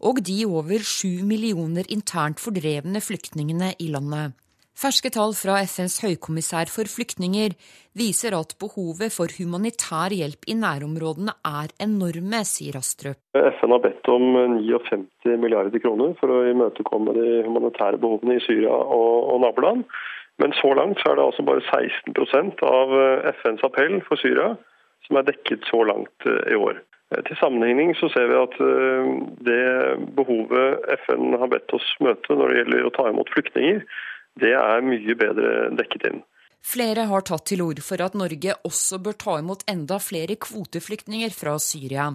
og 0.06 0.20
de 0.22 0.36
over 0.46 0.84
sju 0.86 1.24
millioner 1.26 1.88
internt 1.90 2.38
fordrevne 2.38 3.02
flyktningene 3.02 3.72
i 3.82 3.88
landet? 3.90 4.36
Ferske 4.78 5.10
tall 5.10 5.34
fra 5.34 5.58
FNs 5.66 5.98
høykommissær 6.04 6.70
for 6.70 6.86
flyktninger 6.86 7.56
viser 7.98 8.36
at 8.38 8.54
behovet 8.62 9.10
for 9.10 9.34
humanitær 9.34 10.14
hjelp 10.14 10.46
i 10.46 10.54
nærområdene 10.56 11.34
er 11.50 11.74
enorme, 11.82 12.44
sier 12.46 12.78
Astrup. 12.78 13.18
FN 13.34 13.74
har 13.74 13.82
bedt 13.82 14.12
om 14.14 14.30
59 14.62 15.34
milliarder 15.42 15.82
kroner 15.82 16.14
for 16.22 16.30
å 16.30 16.46
imøtekomme 16.54 17.18
de 17.18 17.42
humanitære 17.50 17.98
behovene 17.98 18.38
i 18.38 18.46
Syria 18.46 18.78
og, 18.78 19.34
og 19.34 19.42
naboland. 19.42 19.84
Men 20.40 20.56
så 20.56 20.72
langt 20.74 21.00
så 21.00 21.12
er 21.12 21.18
det 21.18 21.28
altså 21.28 21.44
bare 21.44 21.64
16% 21.68 22.64
av 22.64 22.94
FNs 23.40 23.64
appell 23.66 24.00
for 24.08 24.20
Syria 24.20 24.54
som 25.06 25.18
er 25.18 25.26
dekket 25.28 25.66
så 25.68 25.82
langt 25.86 26.26
eh, 26.28 26.52
i 26.52 26.58
år. 26.58 26.80
Eh, 27.10 27.22
til 27.26 27.38
sammenligning 27.40 27.94
så 27.98 28.10
ser 28.14 28.30
vi 28.30 28.38
at 28.38 28.56
eh, 28.62 29.10
det 29.48 29.64
behovet 30.16 30.86
FN 31.04 31.34
har 31.40 31.50
bedt 31.52 31.74
oss 31.76 31.88
møte 32.04 32.36
når 32.36 32.52
det 32.52 32.60
gjelder 32.60 32.88
å 32.88 32.94
ta 32.96 33.08
imot 33.10 33.32
flyktninger, 33.34 33.82
det 34.40 34.54
er 34.54 34.86
mye 34.86 35.16
bedre 35.18 35.54
dekket 35.78 36.06
inn. 36.10 36.20
Flere 36.60 37.06
har 37.08 37.24
tatt 37.24 37.46
til 37.48 37.62
orde 37.64 37.82
for 37.82 38.02
at 38.04 38.14
Norge 38.18 38.54
også 38.68 38.98
bør 39.02 39.16
ta 39.18 39.36
imot 39.40 39.62
enda 39.70 39.96
flere 40.02 40.36
kvoteflyktninger 40.36 41.32
fra 41.34 41.54
Syria. 41.62 42.10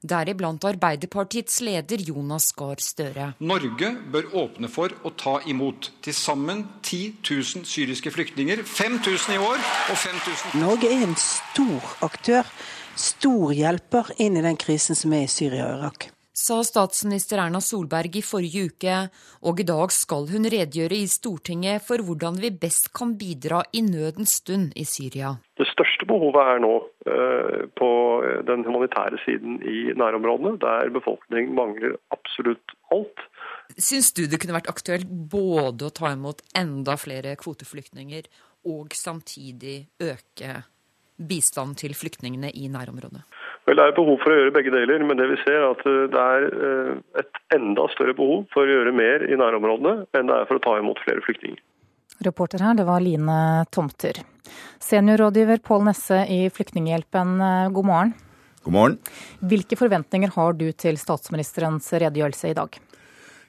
Deriblant 0.00 0.64
Arbeiderpartiets 0.64 1.60
leder 1.66 2.00
Jonas 2.08 2.48
Gahr 2.56 2.80
Støre. 2.80 3.32
Norge 3.44 3.92
bør 4.12 4.30
åpne 4.44 4.70
for 4.72 4.94
å 5.04 5.12
ta 5.20 5.36
imot 5.52 5.90
til 6.02 6.16
sammen 6.16 6.64
10 6.82 7.20
000 7.28 7.66
syriske 7.68 8.12
flyktninger. 8.14 8.64
5000 8.64 9.36
i 9.36 9.42
år 9.42 9.60
og 9.60 9.98
5000 9.98 10.56
Norge 10.64 10.88
er 10.88 11.04
en 11.04 11.18
stor 11.20 11.92
aktør, 12.08 12.48
stor 12.96 13.52
hjelper 13.54 14.14
inn 14.18 14.40
i 14.40 14.46
den 14.48 14.58
krisen 14.60 14.98
som 14.98 15.12
er 15.12 15.28
i 15.28 15.30
Syria 15.30 15.68
og 15.68 15.78
Irak 15.82 16.10
sa 16.40 16.60
statsminister 16.64 17.40
Erna 17.42 17.60
Solberg 17.60 18.16
i 18.16 18.22
forrige 18.24 18.70
uke, 18.70 18.96
og 19.44 19.60
i 19.60 19.66
dag 19.68 19.92
skal 19.92 20.28
hun 20.30 20.48
redegjøre 20.48 20.96
i 20.96 21.08
Stortinget 21.10 21.84
for 21.84 22.02
hvordan 22.04 22.40
vi 22.40 22.52
best 22.62 22.90
kan 22.96 23.12
bidra 23.20 23.60
i 23.76 23.82
nødens 23.84 24.38
stund 24.40 24.72
i 24.80 24.86
Syria. 24.88 25.34
Det 25.60 25.68
største 25.68 26.08
behovet 26.08 26.40
er 26.54 26.62
nå 26.64 26.72
uh, 26.80 27.60
på 27.76 27.90
den 28.48 28.64
humanitære 28.64 29.20
siden 29.26 29.60
i 29.60 29.92
nærområdene, 29.92 30.56
der 30.62 30.92
befolkningen 30.94 31.54
mangler 31.58 31.98
absolutt 32.14 32.76
alt. 32.94 33.26
Syns 33.76 34.12
du 34.16 34.24
det 34.26 34.40
kunne 34.40 34.56
vært 34.56 34.72
aktuelt 34.72 35.08
både 35.08 35.90
å 35.90 35.94
ta 35.94 36.14
imot 36.16 36.42
enda 36.56 36.96
flere 36.98 37.36
kvoteflyktninger 37.38 38.26
og 38.70 38.96
samtidig 38.96 39.82
øke 40.02 40.62
bistand 41.20 41.76
til 41.80 41.94
flyktningene 41.96 42.50
i 42.56 42.66
nærområdet? 42.72 43.22
Vel, 43.70 43.78
Det 43.78 43.84
er 43.86 43.92
behov 43.94 44.16
for 44.18 44.34
å 44.34 44.36
gjøre 44.36 44.50
begge 44.56 44.70
deler, 44.74 45.02
men 45.06 45.14
det 45.20 45.28
vi 45.30 45.36
ser 45.44 45.60
er 45.60 45.68
at 45.68 45.82
eh, 45.86 46.06
det 46.10 46.22
er 46.34 46.46
eh, 46.50 46.94
et 47.22 47.36
enda 47.54 47.84
større 47.92 48.16
behov 48.18 48.48
for 48.50 48.66
å 48.66 48.72
gjøre 48.72 48.90
mer 48.90 49.22
i 49.30 49.36
nærområdene 49.38 50.08
enn 50.18 50.26
det 50.26 50.38
er 50.40 50.48
for 50.48 50.58
å 50.58 50.62
ta 50.64 50.72
imot 50.80 50.98
flere 51.04 51.22
flyktninger. 51.22 51.60
Reporter 52.26 52.64
her, 52.66 52.74
det 52.74 52.88
var 52.88 52.98
Line 53.04 53.36
Tomter. 53.70 54.18
Seniorrådgiver 54.82 55.62
Pål 55.62 55.84
Nesse 55.86 56.18
i 56.34 56.40
Flyktninghjelpen, 56.50 57.36
eh, 57.46 57.68
god 57.76 57.86
morgen. 57.86 58.10
God 58.64 58.74
morgen. 58.74 58.96
Hvilke 59.52 59.78
forventninger 59.78 60.34
har 60.34 60.58
du 60.58 60.66
til 60.74 60.98
statsministerens 60.98 61.86
redegjørelse 61.94 62.50
i 62.50 62.56
dag? 62.58 62.74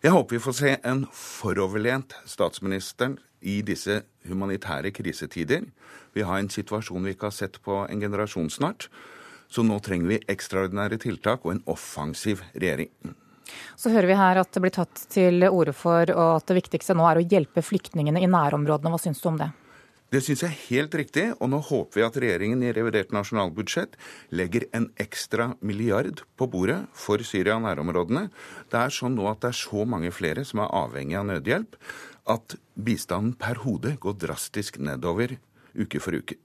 Jeg 0.05 0.13
håper 0.13 0.37
vi 0.37 0.43
får 0.43 0.57
se 0.59 0.75
en 0.91 1.01
foroverlent 1.17 2.13
statsminister 2.29 3.15
i 3.41 3.63
disse 3.65 4.03
humanitære 4.29 4.93
krisetider. 4.93 5.65
Vi 6.13 6.21
har 6.29 6.37
en 6.37 6.53
situasjon 6.53 7.09
vi 7.09 7.15
ikke 7.15 7.31
har 7.31 7.35
sett 7.39 7.57
på 7.65 7.79
en 7.87 8.05
generasjon 8.05 8.53
snart. 8.53 8.85
Så 9.51 9.65
nå 9.67 9.81
trenger 9.83 10.13
vi 10.13 10.21
ekstraordinære 10.31 11.01
tiltak 11.03 11.43
og 11.45 11.57
en 11.57 11.65
offensiv 11.71 12.43
regjering. 12.55 12.91
Så 13.75 13.91
hører 13.91 14.07
vi 14.07 14.15
her 14.15 14.39
at 14.39 14.51
det 14.55 14.61
blir 14.63 14.73
tatt 14.73 15.07
til 15.11 15.43
orde 15.49 15.73
for 15.75 16.07
at 16.07 16.45
det 16.47 16.55
viktigste 16.61 16.95
nå 16.95 17.07
er 17.09 17.19
å 17.19 17.25
hjelpe 17.25 17.63
flyktningene 17.65 18.21
i 18.23 18.29
nærområdene. 18.31 18.93
Hva 18.93 19.01
syns 19.01 19.19
du 19.19 19.27
om 19.31 19.41
det? 19.41 19.49
Det 20.11 20.19
syns 20.19 20.41
jeg 20.43 20.51
er 20.51 20.63
helt 20.67 20.95
riktig, 20.99 21.23
og 21.39 21.47
nå 21.53 21.61
håper 21.63 22.01
vi 22.01 22.03
at 22.03 22.17
regjeringen 22.19 22.63
i 22.67 22.73
revidert 22.75 23.13
nasjonalbudsjett 23.15 23.93
legger 24.35 24.65
en 24.75 24.89
ekstra 24.99 25.53
milliard 25.63 26.25
på 26.35 26.47
bordet 26.51 26.81
for 26.91 27.23
Syria 27.23 27.55
og 27.55 27.63
nærområdene. 27.63 28.25
Det 28.67 28.81
er 28.81 28.91
sånn 28.91 29.15
nå 29.15 29.29
at 29.31 29.39
det 29.45 29.53
er 29.53 29.59
så 29.61 29.85
mange 29.87 30.11
flere 30.11 30.43
som 30.47 30.65
er 30.65 30.75
avhengig 30.81 31.15
av 31.15 31.29
nødhjelp, 31.29 31.79
at 32.27 32.57
bistanden 32.75 33.37
per 33.39 33.63
hode 33.63 33.95
går 34.03 34.19
drastisk 34.19 34.81
nedover 34.83 35.37
uke 35.79 36.03
for 36.03 36.19
uke. 36.19 36.35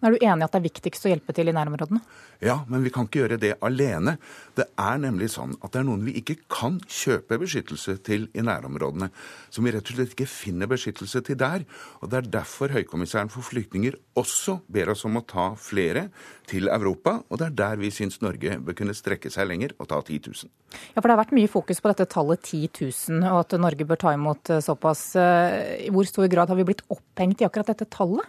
Men 0.00 0.08
Er 0.08 0.14
du 0.14 0.24
enig 0.24 0.42
i 0.42 0.46
at 0.46 0.54
det 0.54 0.60
er 0.60 0.68
viktigst 0.68 1.06
å 1.06 1.10
hjelpe 1.12 1.34
til 1.36 1.50
i 1.50 1.54
nærområdene? 1.56 2.00
Ja, 2.44 2.58
men 2.68 2.82
vi 2.84 2.90
kan 2.92 3.06
ikke 3.06 3.22
gjøre 3.22 3.38
det 3.40 3.54
alene. 3.64 4.16
Det 4.56 4.66
er 4.80 4.98
nemlig 5.00 5.30
sånn 5.32 5.54
at 5.60 5.72
det 5.72 5.80
er 5.80 5.86
noen 5.88 6.04
vi 6.04 6.16
ikke 6.20 6.36
kan 6.52 6.76
kjøpe 6.82 7.38
beskyttelse 7.40 7.96
til 8.04 8.26
i 8.36 8.44
nærområdene. 8.44 9.08
Som 9.54 9.64
vi 9.64 9.72
rett 9.74 9.88
og 9.88 9.96
slett 9.96 10.12
ikke 10.16 10.28
finner 10.28 10.68
beskyttelse 10.70 11.22
til 11.24 11.38
der. 11.40 11.64
Og 12.02 12.10
det 12.12 12.20
er 12.20 12.30
derfor 12.40 12.74
Høykommissæren 12.74 13.32
for 13.32 13.46
flyktninger 13.46 13.96
også 14.18 14.58
ber 14.72 14.92
oss 14.92 15.06
om 15.08 15.20
å 15.20 15.24
ta 15.24 15.50
flere 15.60 16.08
til 16.50 16.68
Europa. 16.68 17.20
Og 17.30 17.40
det 17.40 17.48
er 17.48 17.58
der 17.62 17.80
vi 17.80 17.92
syns 17.94 18.20
Norge 18.24 18.58
bør 18.64 18.78
kunne 18.82 18.96
strekke 18.96 19.32
seg 19.32 19.48
lenger 19.50 19.76
og 19.78 19.88
ta 19.92 20.02
10 20.02 20.20
000. 20.28 20.52
Ja, 20.94 21.00
for 21.00 21.08
det 21.08 21.16
har 21.16 21.22
vært 21.24 21.36
mye 21.36 21.50
fokus 21.50 21.80
på 21.80 21.90
dette 21.92 22.08
tallet 22.10 22.42
10 22.42 22.68
000, 22.76 23.24
og 23.30 23.44
at 23.44 23.56
Norge 23.60 23.86
bør 23.88 24.00
ta 24.04 24.14
imot 24.16 24.52
eh, 24.52 24.62
såpass. 24.64 25.12
Eh, 25.16 25.86
I 25.88 25.92
hvor 25.94 26.08
stor 26.08 26.28
grad 26.30 26.50
har 26.50 26.58
vi 26.58 26.66
blitt 26.66 26.84
opphengt 26.92 27.40
i 27.40 27.46
akkurat 27.48 27.72
dette 27.72 27.88
tallet? 27.92 28.26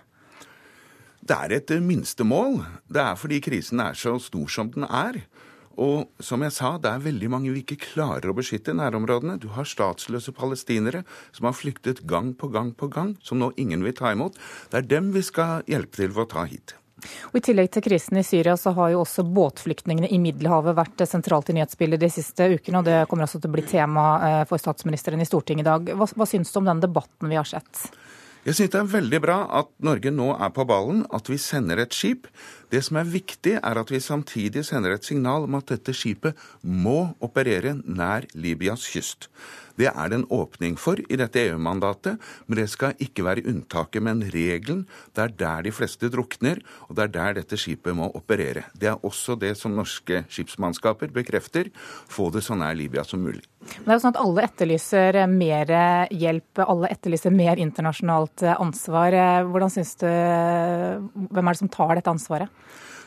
Det 1.26 1.34
er 1.34 1.56
et 1.56 1.72
minstemål. 1.82 2.60
Det 2.86 3.02
er 3.02 3.18
fordi 3.18 3.40
krisen 3.42 3.82
er 3.82 3.98
så 3.98 4.20
stor 4.22 4.52
som 4.52 4.70
den 4.70 4.86
er. 4.86 5.24
Og 5.82 6.06
som 6.24 6.44
jeg 6.46 6.54
sa, 6.56 6.76
det 6.80 6.92
er 6.92 7.04
veldig 7.04 7.30
mange 7.34 7.52
vi 7.52 7.64
ikke 7.66 7.82
klarer 7.82 8.30
å 8.32 8.38
beskytte 8.38 8.72
i 8.72 8.78
nærområdene. 8.78 9.40
Du 9.42 9.50
har 9.58 9.68
statsløse 9.68 10.32
palestinere 10.38 11.02
som 11.36 11.50
har 11.50 11.58
flyktet 11.58 12.06
gang 12.08 12.32
på 12.38 12.52
gang 12.54 12.72
på 12.78 12.88
gang, 12.94 13.16
som 13.26 13.42
nå 13.42 13.52
ingen 13.60 13.84
vil 13.84 13.98
ta 13.98 14.14
imot. 14.14 14.38
Det 14.72 14.84
er 14.84 14.90
dem 14.94 15.12
vi 15.16 15.26
skal 15.26 15.66
hjelpe 15.68 16.00
til 16.00 16.16
å 16.16 16.28
ta 16.30 16.46
hit. 16.48 16.78
Og 17.34 17.42
I 17.42 17.44
tillegg 17.44 17.74
til 17.74 17.84
krisen 17.86 18.22
i 18.22 18.24
Syria, 18.26 18.56
så 18.58 18.72
har 18.78 18.94
jo 18.94 19.02
også 19.02 19.26
båtflyktningene 19.36 20.08
i 20.14 20.22
Middelhavet 20.22 20.78
vært 20.78 21.04
sentralt 21.10 21.50
i 21.52 21.58
nyhetsbildet 21.58 22.06
de 22.06 22.10
siste 22.14 22.48
ukene. 22.54 22.80
og 22.80 22.88
Det 22.88 23.02
kommer 23.10 23.28
også 23.28 23.42
til 23.42 23.52
å 23.52 23.58
bli 23.58 23.66
tema 23.68 24.06
eh, 24.30 24.42
for 24.50 24.62
statsministeren 24.62 25.22
i 25.22 25.28
Stortinget 25.28 25.66
i 25.66 25.70
dag. 25.70 25.92
Hva, 25.98 26.08
hva 26.08 26.30
syns 26.30 26.54
du 26.54 26.62
om 26.62 26.70
den 26.70 26.86
debatten 26.86 27.34
vi 27.34 27.38
har 27.42 27.50
sett? 27.50 27.90
Jeg 28.46 28.54
syns 28.60 28.74
det 28.76 28.78
er 28.78 28.90
veldig 28.92 29.20
bra 29.24 29.36
at 29.58 29.72
Norge 29.82 30.12
nå 30.14 30.28
er 30.36 30.52
på 30.54 30.68
ballen, 30.70 31.02
at 31.10 31.32
vi 31.32 31.40
sender 31.42 31.80
et 31.82 31.96
skip. 31.98 32.28
Det 32.76 32.82
som 32.84 32.98
er 33.00 33.08
viktig, 33.08 33.54
er 33.64 33.78
at 33.80 33.92
vi 33.94 34.02
samtidig 34.04 34.66
sender 34.68 34.98
et 34.98 35.06
signal 35.08 35.46
om 35.48 35.54
at 35.56 35.70
dette 35.72 35.94
skipet 35.96 36.36
må 36.60 37.14
operere 37.24 37.72
nær 37.88 38.28
Libyas 38.36 38.84
kyst. 38.92 39.30
Det 39.80 39.88
er 39.88 40.12
det 40.12 40.18
en 40.22 40.28
åpning 40.32 40.76
for 40.80 41.00
i 41.00 41.18
dette 41.20 41.40
EU-mandatet, 41.42 42.20
men 42.48 42.60
det 42.60 42.68
skal 42.72 42.96
ikke 43.00 43.26
være 43.28 43.44
unntaket, 43.52 44.04
men 44.04 44.24
regelen. 44.32 44.86
Det 45.16 45.24
er 45.24 45.34
der 45.40 45.66
de 45.68 45.74
fleste 45.76 46.10
drukner, 46.12 46.62
og 46.88 46.96
det 46.96 47.06
er 47.06 47.14
der 47.16 47.38
dette 47.40 47.60
skipet 47.60 47.96
må 47.96 48.08
operere. 48.16 48.66
Det 48.76 48.92
er 48.92 49.04
også 49.08 49.36
det 49.40 49.54
som 49.60 49.76
norske 49.76 50.24
skipsmannskaper 50.32 51.12
bekrefter. 51.16 51.72
Få 52.12 52.30
det 52.32 52.44
så 52.44 52.56
nær 52.60 52.76
Libya 52.76 53.04
som 53.08 53.24
mulig. 53.24 53.44
Det 53.66 53.88
er 53.88 53.96
jo 53.96 54.04
sånn 54.04 54.16
at 54.16 54.22
Alle 54.22 54.46
etterlyser 54.46 55.20
mer 55.32 55.72
hjelp, 56.14 56.64
alle 56.64 56.92
etterlyser 56.92 57.34
mer 57.36 57.60
internasjonalt 57.60 58.46
ansvar. 58.56 59.16
Hvordan 59.50 59.74
synes 59.74 59.96
du, 60.00 60.08
Hvem 60.08 61.48
er 61.48 61.56
det 61.56 61.64
som 61.64 61.72
tar 61.72 61.96
dette 62.00 62.12
ansvaret? 62.12 62.65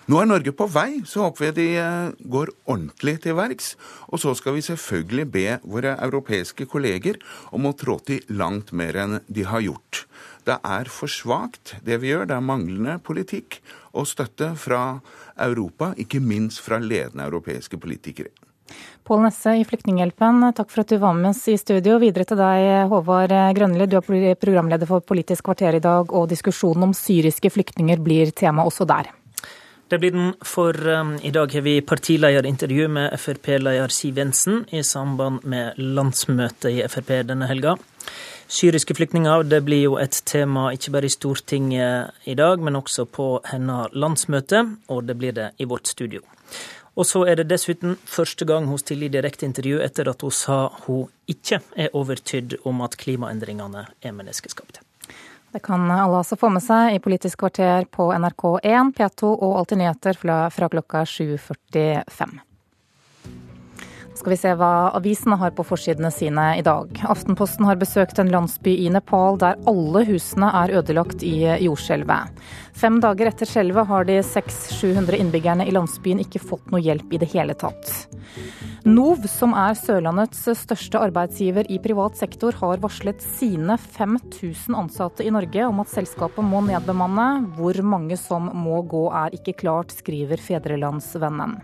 Nå 0.08 0.16
er 0.22 0.28
Norge 0.30 0.54
på 0.56 0.64
vei, 0.72 1.02
så 1.04 1.26
håper 1.26 1.42
vi 1.42 1.48
de 1.58 1.64
eh, 1.76 2.12
går 2.32 2.48
ordentlig 2.64 3.18
til 3.26 3.34
verks. 3.36 3.74
Og 4.08 4.22
så 4.22 4.32
skal 4.38 4.54
vi 4.56 4.62
selvfølgelig 4.64 5.26
be 5.34 5.42
våre 5.68 5.92
europeiske 6.06 6.64
kolleger 6.72 7.18
om 7.52 7.68
å 7.68 7.74
trå 7.76 7.98
til 8.08 8.24
langt 8.32 8.72
mer 8.72 8.96
enn 8.96 9.18
de 9.28 9.44
har 9.44 9.60
gjort. 9.66 10.06
Det 10.48 10.56
er 10.64 10.88
for 10.88 11.12
svakt 11.12 11.74
det 11.84 12.00
vi 12.00 12.14
gjør. 12.14 12.24
Det 12.30 12.38
er 12.38 12.48
manglende 12.54 12.96
politikk 13.04 13.58
og 13.92 14.08
støtte 14.08 14.54
fra 14.56 15.02
Europa, 15.44 15.92
ikke 16.00 16.24
minst 16.24 16.64
fra 16.64 16.80
ledende 16.80 17.28
europeiske 17.28 17.76
politikere. 17.76 18.32
Pål 19.04 19.26
Nesse 19.26 19.58
i 19.60 19.68
Flyktninghjelpen, 19.68 20.40
takk 20.56 20.72
for 20.72 20.86
at 20.86 20.96
du 20.96 20.96
var 21.04 21.20
med 21.20 21.34
oss 21.34 21.44
i 21.52 21.60
studio. 21.60 22.00
Videre 22.00 22.24
til 22.32 22.40
deg, 22.40 22.88
Håvard 22.88 23.36
Grønli. 23.60 23.84
Du 23.84 24.00
er 24.00 24.40
programleder 24.40 24.88
for 24.88 25.04
Politisk 25.04 25.52
kvarter 25.52 25.76
i 25.76 25.84
dag, 25.84 26.16
og 26.16 26.32
diskusjonen 26.32 26.88
om 26.88 26.96
syriske 26.96 27.52
flyktninger 27.52 28.00
blir 28.00 28.32
tema 28.32 28.64
også 28.64 28.88
der. 28.88 29.12
Det 29.88 29.96
blir 29.98 30.10
den, 30.12 30.32
for 30.44 30.76
um, 30.86 31.14
i 31.24 31.30
dag 31.32 31.52
har 31.52 31.62
vi 31.64 31.80
partilederintervju 31.80 32.88
med 32.92 33.14
Frp-leder 33.16 33.88
Siv 33.88 34.18
Jensen 34.20 34.66
i 34.68 34.82
samband 34.84 35.46
med 35.48 35.78
landsmøtet 35.80 36.74
i 36.74 36.82
Frp 36.92 37.08
denne 37.30 37.48
helga. 37.48 37.72
Syriske 38.48 38.92
flyktninger 38.94 39.46
det 39.48 39.62
blir 39.64 39.86
jo 39.86 39.94
et 39.96 40.18
tema 40.28 40.66
ikke 40.76 40.92
bare 40.92 41.08
i 41.08 41.12
Stortinget 41.12 42.28
i 42.28 42.36
dag, 42.36 42.60
men 42.60 42.76
også 42.76 43.06
på 43.08 43.30
hennes 43.48 43.94
landsmøte, 43.96 44.60
og 44.92 45.08
det 45.08 45.16
blir 45.16 45.32
det 45.32 45.48
i 45.56 45.68
vårt 45.68 45.88
studio. 45.88 46.20
Og 46.98 47.08
så 47.08 47.22
er 47.24 47.40
det 47.40 47.48
dessuten 47.48 47.96
første 48.04 48.44
gang 48.44 48.68
hun 48.68 48.80
stiller 48.82 49.08
i 49.08 49.14
direkteintervju 49.16 49.80
etter 49.84 50.12
at 50.12 50.20
hun 50.20 50.34
sa 50.34 50.66
hun 50.84 51.08
ikke 51.30 51.62
er 51.76 51.96
overtydd 51.96 52.58
om 52.68 52.84
at 52.84 52.98
klimaendringene 53.00 53.86
er 54.02 54.16
menneskeskapte. 54.20 54.84
Det 55.52 55.62
kan 55.64 55.90
alle 55.90 56.20
altså 56.20 56.36
få 56.36 56.50
med 56.52 56.62
seg 56.64 56.96
i 56.96 57.00
Politisk 57.00 57.40
kvarter 57.40 57.88
på 57.90 58.10
NRK1, 58.12 58.92
P2 58.98 59.30
og 59.32 59.62
Alltid 59.62 59.80
nyheter 59.80 60.20
fra 60.20 60.68
klokka 60.68 61.06
7.45 61.08 62.38
skal 64.18 64.32
vi 64.32 64.38
se 64.40 64.52
hva 64.58 64.90
avisene 64.98 65.38
har 65.38 65.52
på 65.54 65.64
forsidene 65.66 66.10
sine 66.10 66.44
i 66.58 66.62
dag. 66.66 66.90
Aftenposten 67.06 67.66
har 67.68 67.78
besøkt 67.78 68.18
en 68.18 68.32
landsby 68.32 68.74
i 68.74 68.88
Nepal 68.90 69.38
der 69.38 69.58
alle 69.70 70.02
husene 70.08 70.50
er 70.62 70.74
ødelagt 70.80 71.22
i 71.26 71.36
jordskjelvet. 71.62 72.40
Fem 72.78 72.98
dager 73.04 73.30
etter 73.30 73.48
skjelvet 73.48 73.86
har 73.90 74.08
de 74.08 74.18
600-700 74.26 75.20
innbyggerne 75.22 75.68
i 75.68 75.74
landsbyen 75.74 76.22
ikke 76.24 76.42
fått 76.42 76.66
noe 76.74 76.82
hjelp 76.82 77.14
i 77.14 77.22
det 77.22 77.30
hele 77.34 77.54
tatt. 77.58 77.94
NOV, 78.86 79.24
som 79.26 79.54
er 79.58 79.74
Sørlandets 79.74 80.44
største 80.60 81.00
arbeidsgiver 81.02 81.66
i 81.72 81.80
privat 81.82 82.18
sektor, 82.18 82.54
har 82.60 82.78
varslet 82.82 83.22
sine 83.22 83.74
5000 83.74 84.76
ansatte 84.78 85.26
i 85.26 85.32
Norge 85.34 85.64
om 85.66 85.82
at 85.82 85.90
selskapet 85.90 86.46
må 86.46 86.62
nedbemanne. 86.66 87.26
Hvor 87.58 87.80
mange 87.82 88.18
som 88.20 88.46
må 88.54 88.82
gå 88.86 89.08
er 89.10 89.34
ikke 89.34 89.56
klart, 89.64 89.94
skriver 89.98 90.38
Fedrelandsvennen. 90.42 91.58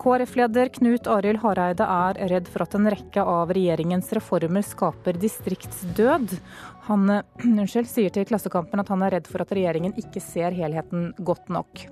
KrF-leder 0.00 0.70
Knut 0.78 1.08
Arild 1.12 1.42
Hareide 1.42 1.84
er 1.84 2.20
redd 2.30 2.46
for 2.48 2.64
at 2.64 2.76
en 2.78 2.88
rekke 2.88 3.20
av 3.20 3.50
regjeringens 3.52 4.08
reformer 4.16 4.64
skaper 4.64 5.18
distriktsdød. 5.20 6.38
Han 6.86 7.10
unnskyld, 7.44 7.90
sier 7.90 8.14
til 8.14 8.28
Klassekampen 8.30 8.80
at 8.80 8.94
han 8.94 9.04
er 9.04 9.18
redd 9.18 9.28
for 9.28 9.44
at 9.44 9.52
regjeringen 9.52 9.98
ikke 10.00 10.22
ser 10.24 10.56
helheten 10.56 11.10
godt 11.18 11.52
nok. 11.52 11.84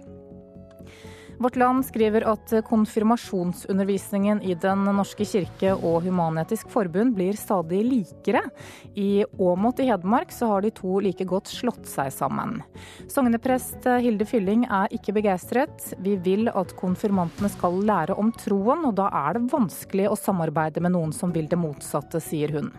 Vårt 1.38 1.56
Land 1.56 1.86
skriver 1.86 2.24
at 2.26 2.50
konfirmasjonsundervisningen 2.66 4.40
i 4.42 4.56
Den 4.58 4.82
norske 4.90 5.22
kirke 5.22 5.70
og 5.76 6.02
Human-Etisk 6.02 6.66
Forbund 6.72 7.14
blir 7.14 7.38
stadig 7.38 7.84
likere. 7.86 8.42
I 8.98 9.22
Åmot 9.38 9.78
i 9.78 9.86
Hedmark 9.86 10.34
så 10.34 10.50
har 10.50 10.66
de 10.66 10.72
to 10.74 10.98
like 11.04 11.22
godt 11.30 11.46
slått 11.52 11.86
seg 11.86 12.10
sammen. 12.16 12.58
Sogneprest 13.06 13.86
Hilde 14.02 14.26
Fylling 14.26 14.66
er 14.66 14.90
ikke 14.98 15.14
begeistret. 15.14 15.92
Vi 16.02 16.16
vil 16.26 16.50
at 16.50 16.74
konfirmantene 16.80 17.52
skal 17.54 17.78
lære 17.86 18.18
om 18.18 18.34
troen, 18.34 18.82
og 18.90 18.98
da 18.98 19.06
er 19.28 19.38
det 19.38 19.46
vanskelig 19.54 20.10
å 20.10 20.18
samarbeide 20.18 20.82
med 20.82 20.96
noen 20.98 21.14
som 21.14 21.30
vil 21.30 21.46
det 21.46 21.60
motsatte, 21.62 22.18
sier 22.18 22.58
hun. 22.58 22.74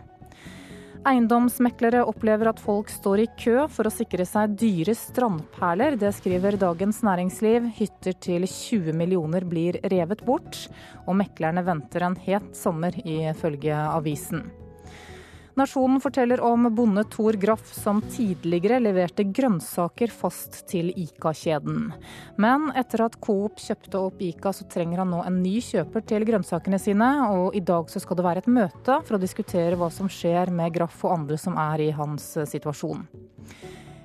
Eiendomsmeklere 1.08 2.02
opplever 2.04 2.50
at 2.50 2.58
folk 2.60 2.90
står 2.92 3.22
i 3.22 3.28
kø 3.40 3.62
for 3.72 3.88
å 3.88 3.92
sikre 3.94 4.26
seg 4.28 4.52
dyre 4.60 4.92
strandperler. 4.92 5.96
Det 5.96 6.10
skriver 6.12 6.58
Dagens 6.60 7.00
Næringsliv. 7.06 7.70
Hytter 7.78 8.18
til 8.20 8.44
20 8.44 8.92
millioner 9.00 9.46
blir 9.48 9.80
revet 9.88 10.20
bort, 10.28 10.66
og 11.06 11.16
meklerne 11.22 11.64
venter 11.64 12.04
en 12.04 12.18
het 12.28 12.52
sommer, 12.52 13.00
ifølge 13.00 13.80
avisen. 13.80 14.44
Nasjonen 15.58 16.00
forteller 16.00 16.40
om 16.40 16.68
bonde 16.74 17.02
Tor 17.10 17.32
Graff 17.32 17.72
som 17.74 18.02
tidligere 18.02 18.78
leverte 18.80 19.24
grønnsaker 19.26 20.12
fast 20.14 20.60
til 20.70 20.92
Ica-kjeden. 20.94 21.90
Men 22.40 22.68
etter 22.78 23.02
at 23.06 23.18
Coop 23.24 23.58
kjøpte 23.58 23.98
opp 23.98 24.22
Ica, 24.22 24.52
så 24.54 24.68
trenger 24.70 25.02
han 25.02 25.10
nå 25.10 25.24
en 25.26 25.40
ny 25.42 25.56
kjøper 25.64 26.06
til 26.06 26.26
grønnsakene 26.28 26.78
sine. 26.80 27.10
Og 27.34 27.58
i 27.58 27.64
dag 27.66 27.90
så 27.90 28.02
skal 28.02 28.20
det 28.20 28.26
være 28.28 28.44
et 28.44 28.52
møte 28.52 29.00
for 29.02 29.18
å 29.18 29.22
diskutere 29.22 29.78
hva 29.80 29.90
som 29.94 30.10
skjer 30.10 30.54
med 30.54 30.74
Graff 30.76 31.02
og 31.04 31.18
andre 31.18 31.40
som 31.40 31.58
er 31.58 31.88
i 31.88 31.92
hans 31.98 32.32
situasjon. 32.50 33.04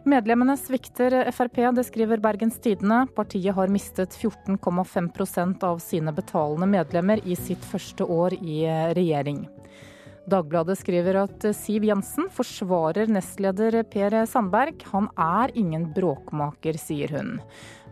Medlemmene 0.06 0.54
svikter 0.58 1.16
Frp, 1.34 1.64
det 1.74 1.86
skriver 1.88 2.22
Bergens 2.22 2.60
Tidende. 2.62 3.08
Partiet 3.18 3.56
har 3.58 3.74
mistet 3.74 4.14
14,5% 4.14 5.66
av 5.66 5.82
sine 5.82 6.14
betalende 6.14 6.70
medlemmer 6.70 7.24
i 7.26 7.38
sitt 7.38 7.66
første 7.66 8.06
år 8.06 8.38
i 8.38 8.62
regjering. 8.94 9.48
Dagbladet 10.26 10.80
skriver 10.80 11.20
at 11.22 11.46
Siv 11.54 11.84
Jensen 11.86 12.32
forsvarer 12.34 13.12
nestleder 13.14 13.84
Per 13.94 14.18
Sandberg. 14.26 14.82
Han 14.90 15.12
er 15.22 15.54
ingen 15.54 15.92
bråkmaker, 15.94 16.80
sier 16.82 17.14
hun. 17.14 17.36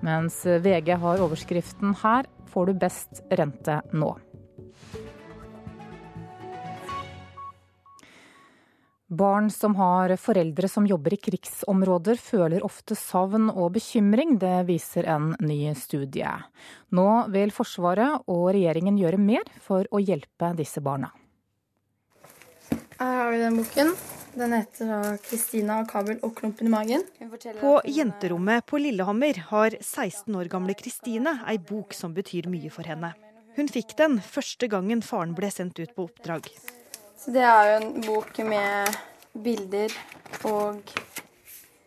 Mens 0.02 0.42
VG 0.42 0.96
har 0.98 1.22
overskriften 1.22 1.94
'Her 1.94 2.26
får 2.50 2.66
du 2.66 2.74
best 2.74 3.22
rente 3.30 3.82
nå'. 3.94 4.18
Barn 9.14 9.52
som 9.54 9.76
har 9.76 10.16
foreldre 10.18 10.68
som 10.68 10.88
jobber 10.90 11.14
i 11.14 11.22
krigsområder, 11.22 12.18
føler 12.18 12.66
ofte 12.66 12.96
savn 12.98 13.52
og 13.52 13.76
bekymring. 13.76 14.40
Det 14.42 14.66
viser 14.66 15.06
en 15.06 15.36
ny 15.40 15.70
studie. 15.78 16.34
Nå 16.90 17.10
vil 17.30 17.54
Forsvaret 17.54 18.26
og 18.26 18.48
regjeringen 18.56 18.98
gjøre 18.98 19.22
mer 19.22 19.46
for 19.62 19.86
å 19.94 20.02
hjelpe 20.02 20.56
disse 20.58 20.82
barna. 20.82 21.12
Her 23.00 23.16
har 23.18 23.32
vi 23.32 23.38
den 23.38 23.58
boken. 23.58 23.96
Den 24.34 24.54
heter 24.54 24.88
da 24.90 25.18
'Kristina 25.18 25.80
og 25.82 25.90
Kabel 25.90 26.20
og 26.24 26.36
klumpen 26.36 26.68
i 26.68 26.72
magen'. 26.74 27.04
På 27.60 27.82
jenterommet 27.86 28.66
på 28.66 28.78
Lillehammer 28.78 29.38
har 29.50 29.78
16 29.82 30.36
år 30.36 30.50
gamle 30.50 30.74
Kristine 30.74 31.40
ei 31.48 31.58
bok 31.58 31.94
som 31.94 32.14
betyr 32.14 32.50
mye 32.50 32.70
for 32.70 32.84
henne. 32.84 33.14
Hun 33.56 33.70
fikk 33.70 33.94
den 33.98 34.18
første 34.20 34.68
gangen 34.68 35.02
faren 35.02 35.36
ble 35.38 35.52
sendt 35.52 35.80
ut 35.80 35.94
på 35.96 36.08
oppdrag. 36.08 36.50
Så 37.18 37.32
Det 37.34 37.42
er 37.42 37.64
jo 37.70 37.86
en 37.86 38.02
bok 38.02 38.38
med 38.38 38.98
bilder 39.44 39.94
og 40.46 40.82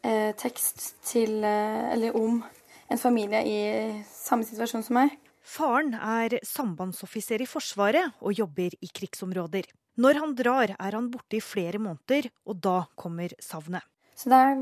eh, 0.04 0.32
tekst 0.34 0.94
til, 1.04 1.44
eh, 1.44 1.92
eller 1.92 2.16
om 2.16 2.44
en 2.90 2.98
familie 2.98 3.42
i 3.42 4.04
samme 4.06 4.44
situasjon 4.44 4.82
som 4.82 4.94
meg. 4.94 5.10
Faren 5.42 5.94
er 5.94 6.38
sambandsoffiser 6.42 7.42
i 7.42 7.46
Forsvaret 7.46 8.14
og 8.20 8.32
jobber 8.32 8.70
i 8.80 8.86
krigsområder. 8.86 9.66
Når 9.96 10.20
han 10.20 10.34
drar, 10.36 10.74
er 10.76 10.96
han 10.98 11.08
borte 11.12 11.38
i 11.38 11.44
flere 11.44 11.80
måneder, 11.80 12.28
og 12.44 12.58
da 12.60 12.82
kommer 12.98 13.32
savnet. 13.40 13.84
Så 14.16 14.28
det 14.32 14.40
er, 14.40 14.60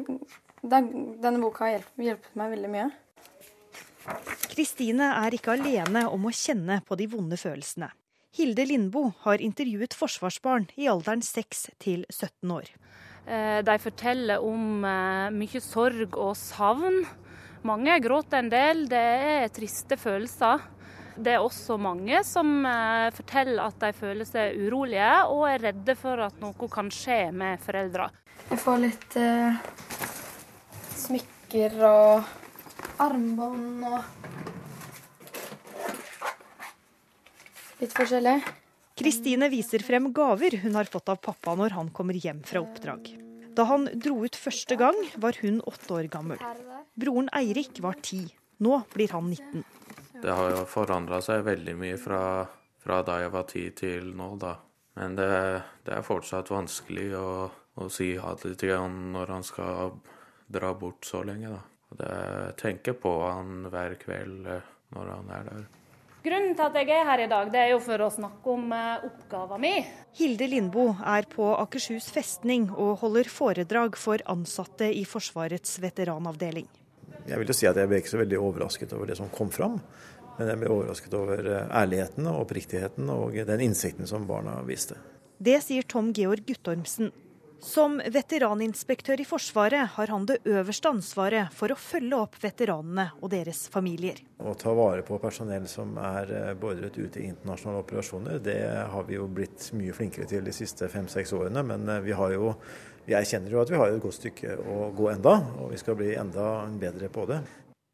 det 0.63 0.79
er, 0.79 0.87
denne 1.23 1.43
boka 1.43 1.67
har 1.67 1.77
hjulpet, 1.77 2.05
hjulpet 2.07 2.39
meg 2.39 2.55
veldig 2.55 2.71
mye. 2.71 2.87
Kristine 4.53 5.11
er 5.25 5.35
ikke 5.35 5.55
alene 5.57 6.05
om 6.13 6.27
å 6.29 6.35
kjenne 6.35 6.81
på 6.87 6.99
de 7.01 7.09
vonde 7.11 7.39
følelsene. 7.41 7.91
Hilde 8.35 8.67
Lindboe 8.67 9.13
har 9.23 9.43
intervjuet 9.43 9.95
forsvarsbarn 9.95 10.67
i 10.79 10.89
alderen 10.91 11.23
6 11.23 11.69
til 11.83 12.03
17 12.11 12.51
år. 12.51 12.71
Eh, 13.27 13.61
de 13.65 13.77
forteller 13.81 14.43
om 14.43 14.85
eh, 14.85 15.35
mye 15.35 15.63
sorg 15.63 16.19
og 16.19 16.35
savn. 16.39 17.05
Mange 17.65 17.95
gråter 18.05 18.43
en 18.43 18.51
del. 18.53 18.85
Det 18.91 19.05
er 19.31 19.55
triste 19.55 19.97
følelser. 19.97 20.67
Det 21.15 21.37
er 21.37 21.43
også 21.45 21.77
mange 21.79 22.19
som 22.27 22.65
eh, 22.67 23.09
forteller 23.15 23.63
at 23.69 23.77
de 23.83 23.93
føler 23.95 24.27
seg 24.27 24.57
urolige 24.59 25.11
og 25.31 25.45
er 25.47 25.63
redde 25.69 25.95
for 25.99 26.19
at 26.27 26.41
noe 26.43 26.69
kan 26.73 26.91
skje 26.91 27.29
med 27.31 27.63
foreldra. 27.63 28.09
Jeg 28.51 28.59
får 28.61 28.81
litt 28.83 29.17
eh, 29.21 29.61
smykker 31.05 31.79
og 31.87 33.05
armbånd 33.05 33.87
og 33.87 34.01
litt 37.79 37.95
forskjellig. 37.95 38.37
Kristine 38.99 39.51
viser 39.51 39.83
frem 39.87 40.11
gaver 40.15 40.59
hun 40.63 40.77
har 40.79 40.91
fått 40.91 41.11
av 41.11 41.23
pappa 41.23 41.55
når 41.59 41.79
han 41.79 41.95
kommer 41.95 42.19
hjem 42.19 42.43
fra 42.47 42.63
oppdrag. 42.63 43.15
Da 43.55 43.67
han 43.71 43.87
dro 43.95 44.21
ut 44.27 44.35
første 44.39 44.75
gang, 44.79 44.97
var 45.23 45.39
hun 45.43 45.61
åtte 45.63 45.95
år 45.95 46.11
gammel. 46.11 46.43
Broren 46.99 47.31
Eirik 47.35 47.79
var 47.83 47.99
ti. 48.03 48.25
Nå 48.63 48.81
blir 48.95 49.15
han 49.15 49.31
19. 49.31 49.63
Det 50.23 50.31
har 50.31 50.51
jo 50.55 50.65
forandra 50.71 51.21
seg 51.25 51.45
veldig 51.47 51.75
mye 51.79 51.99
fra, 51.99 52.23
fra, 52.83 53.03
da 53.07 53.19
jeg 53.25 53.33
var 53.35 53.47
ti 53.51 53.65
til 53.77 54.13
nå, 54.17 54.35
da. 54.41 54.55
Men 54.95 55.17
det, 55.19 55.29
det 55.87 55.97
er 55.97 56.07
fortsatt 56.07 56.53
vanskelig 56.55 57.09
å, 57.19 57.29
å 57.83 57.89
si 57.91 58.13
ha 58.21 58.37
det 58.39 58.55
til 58.63 58.77
han 58.77 58.99
når 59.15 59.33
han 59.35 59.47
skal 59.47 59.97
dra 60.47 60.71
bort 60.79 61.07
så 61.09 61.25
lenge, 61.27 61.51
da. 61.57 61.63
Det, 61.95 62.11
jeg 62.11 62.55
tenker 62.59 62.97
på 62.99 63.11
han 63.23 63.67
hver 63.71 63.95
kveld 64.01 64.47
eh, 64.51 64.71
når 64.95 65.11
han 65.13 65.33
er 65.35 65.49
der. 65.51 65.67
Grunnen 66.25 66.55
til 66.57 66.65
at 66.65 66.77
jeg 66.81 66.89
er 66.89 67.05
her 67.05 67.21
i 67.21 67.29
dag, 67.29 67.51
det 67.53 67.61
er 67.61 67.75
jo 67.75 67.81
for 67.85 68.01
å 68.01 68.09
snakke 68.11 68.55
om 68.55 68.71
eh, 68.73 69.03
oppgaven 69.11 69.61
min. 69.61 69.91
Hilde 70.17 70.49
Lindboe 70.49 70.95
er 71.15 71.29
på 71.31 71.51
Akershus 71.59 72.09
festning 72.15 72.71
og 72.73 73.03
holder 73.03 73.29
foredrag 73.29 73.99
for 74.01 74.25
ansatte 74.33 74.89
i 74.89 75.05
Forsvarets 75.07 75.77
veteranavdeling. 75.85 76.71
Jeg 77.29 77.41
vil 77.41 77.51
jo 77.51 77.57
si 77.57 77.69
at 77.69 77.79
jeg 77.81 77.91
ble 77.91 78.03
ikke 78.03 78.13
så 78.13 78.21
veldig 78.21 78.41
overrasket 78.41 78.93
over 78.97 79.09
det 79.09 79.19
som 79.21 79.33
kom 79.33 79.51
fram. 79.55 79.79
Men 80.39 80.51
jeg 80.51 80.61
ble 80.61 80.71
overrasket 80.75 81.15
over 81.17 81.45
eh, 81.47 81.67
ærligheten 81.83 82.31
og 82.31 82.45
oppriktigheten 82.45 83.11
og 83.15 83.37
den 83.51 83.67
innsikten 83.69 84.09
som 84.11 84.27
barna 84.29 84.59
viste. 84.67 84.99
Det 85.39 85.61
sier 85.65 85.87
Tom 85.87 86.13
Georg 86.15 86.47
Guttormsen. 86.47 87.13
Som 87.65 87.97
veteraninspektør 88.13 89.23
i 89.23 89.25
Forsvaret 89.25 89.95
har 89.95 90.11
han 90.13 90.27
det 90.29 90.37
øverste 90.45 90.91
ansvaret 90.91 91.53
for 91.57 91.73
å 91.73 91.79
følge 91.81 92.19
opp 92.19 92.35
veteranene 92.43 93.07
og 93.23 93.31
deres 93.33 93.63
familier. 93.73 94.19
Å 94.37 94.53
ta 94.61 94.75
vare 94.77 95.01
på 95.07 95.17
personell 95.23 95.65
som 95.71 95.95
er 95.97 96.33
eh, 96.35 96.51
beordret 96.61 96.99
ut 96.99 97.17
i 97.17 97.29
internasjonale 97.31 97.81
operasjoner, 97.87 98.43
det 98.45 98.59
har 98.93 99.09
vi 99.09 99.17
jo 99.17 99.31
blitt 99.33 99.71
mye 99.79 99.97
flinkere 99.97 100.29
til 100.29 100.45
de 100.45 100.53
siste 100.53 100.91
fem-seks 100.93 101.33
årene. 101.39 101.65
Men 101.65 101.89
eh, 101.89 102.03
vi 102.05 102.13
har 102.19 102.37
jo 102.37 102.53
vi 103.05 103.15
kjenner 103.29 103.53
jo 103.53 103.61
at 103.63 103.71
vi 103.73 103.79
har 103.81 103.93
et 103.93 104.03
godt 104.03 104.19
stykke 104.19 104.57
å 104.61 104.91
gå 104.97 105.11
enda, 105.13 105.37
og 105.61 105.73
vi 105.75 105.81
skal 105.81 105.99
bli 105.99 106.15
enda 106.19 106.65
bedre 106.81 107.11
på 107.13 107.27
det. 107.31 107.43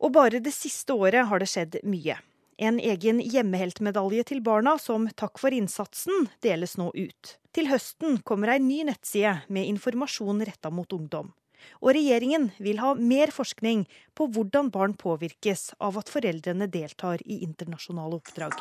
Og 0.00 0.12
bare 0.14 0.40
det 0.40 0.52
siste 0.54 0.94
året 0.96 1.28
har 1.28 1.42
det 1.42 1.50
skjedd 1.50 1.80
mye. 1.84 2.16
En 2.60 2.76
egen 2.76 3.22
hjemmeheltmedalje 3.24 4.26
til 4.28 4.42
barna 4.44 4.74
som 4.80 5.06
takk 5.16 5.40
for 5.40 5.54
innsatsen 5.56 6.28
deles 6.44 6.76
nå 6.76 6.90
ut. 6.92 7.36
Til 7.56 7.70
høsten 7.70 8.18
kommer 8.20 8.52
ei 8.52 8.60
ny 8.60 8.82
nettside 8.88 9.38
med 9.48 9.68
informasjon 9.72 10.44
retta 10.44 10.72
mot 10.72 10.92
ungdom. 10.92 11.32
Og 11.80 11.94
regjeringen 11.96 12.50
vil 12.60 12.80
ha 12.80 12.94
mer 12.96 13.32
forskning 13.32 13.86
på 14.16 14.28
hvordan 14.32 14.70
barn 14.72 14.96
påvirkes 14.96 15.70
av 15.80 15.98
at 16.00 16.12
foreldrene 16.12 16.68
deltar 16.68 17.24
i 17.24 17.40
internasjonale 17.44 18.20
oppdrag. 18.20 18.56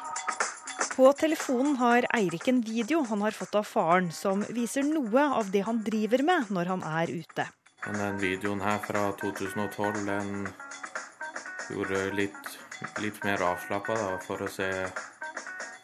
På 1.00 1.14
telefonen 1.16 1.78
har 1.80 2.04
Eirik 2.12 2.48
en 2.52 2.58
video 2.62 3.06
han 3.08 3.22
har 3.22 3.32
fått 3.32 3.54
av 3.56 3.64
faren, 3.64 4.10
som 4.12 4.42
viser 4.52 4.84
noe 4.84 5.22
av 5.32 5.48
det 5.54 5.62
han 5.64 5.78
driver 5.86 6.20
med 6.28 6.50
når 6.52 6.72
han 6.74 6.84
er 6.84 7.14
ute. 7.22 7.46
Den 7.86 8.18
videoen 8.20 8.60
her 8.60 8.82
fra 8.84 9.06
2012 9.22 10.02
den 10.10 10.34
gjorde 11.70 12.02
litt, 12.20 12.52
litt 13.00 13.24
mer 13.24 13.46
avslappa 13.48 13.96
for 14.26 14.44
å 14.44 14.52
se 14.52 14.68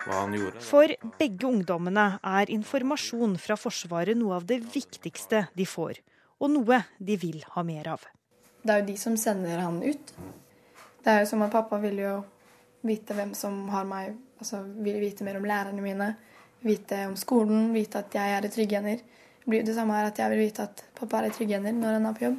hva 0.04 0.20
han 0.26 0.36
gjorde. 0.36 0.66
For 0.68 0.98
begge 1.16 1.48
ungdommene 1.48 2.06
er 2.20 2.52
informasjon 2.58 3.40
fra 3.40 3.56
Forsvaret 3.56 4.20
noe 4.20 4.42
av 4.42 4.52
det 4.52 4.60
viktigste 4.68 5.46
de 5.56 5.72
får, 5.78 6.04
og 6.44 6.56
noe 6.58 6.84
de 7.00 7.20
vil 7.24 7.40
ha 7.56 7.64
mer 7.64 7.94
av. 7.96 8.04
Det 8.68 8.68
er 8.68 8.84
jo 8.84 8.90
de 8.92 9.00
som 9.08 9.16
sender 9.16 9.64
han 9.64 9.80
ut. 9.80 10.16
Det 11.08 11.08
er 11.08 11.24
jo 11.24 11.32
som 11.32 11.48
at 11.48 11.56
pappa 11.56 11.80
vil 11.88 12.04
jo 12.04 12.16
vite 12.84 13.16
hvem 13.16 13.32
som 13.32 13.70
har 13.72 13.88
meg 13.88 14.25
altså, 14.40 14.64
vil 14.86 15.00
vite 15.02 15.26
mer 15.28 15.40
om 15.40 15.48
lærerne 15.48 15.84
mine, 15.84 16.10
vite 16.66 17.06
om 17.10 17.16
skolen, 17.20 17.72
vite 17.76 18.02
at 18.02 18.18
jeg 18.18 18.36
er 18.36 18.46
i 18.48 18.52
trygge 18.54 18.82
hender. 18.82 19.06
Det 19.46 19.76
samme 19.78 19.94
her 19.94 20.10
at 20.10 20.20
jeg 20.20 20.34
vil 20.34 20.42
vite 20.42 20.66
at 20.66 20.84
pappa 20.98 21.22
er 21.22 21.30
i 21.30 21.34
trygge 21.36 21.60
hender 21.60 21.76
når 21.78 22.00
han 22.00 22.06
er 22.10 22.18
på 22.18 22.26
jobb, 22.26 22.38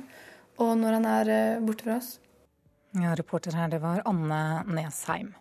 og 0.64 0.76
når 0.80 0.98
han 0.98 1.10
er 1.14 1.32
eh, 1.34 1.64
borte 1.64 1.86
fra 1.86 1.98
oss. 2.00 2.16
Ja, 2.96 3.12
reporter 3.18 3.54
her, 3.54 3.68
det 3.68 3.82
var 3.82 4.02
Anne 4.08 4.64
Nesheim. 4.72 5.34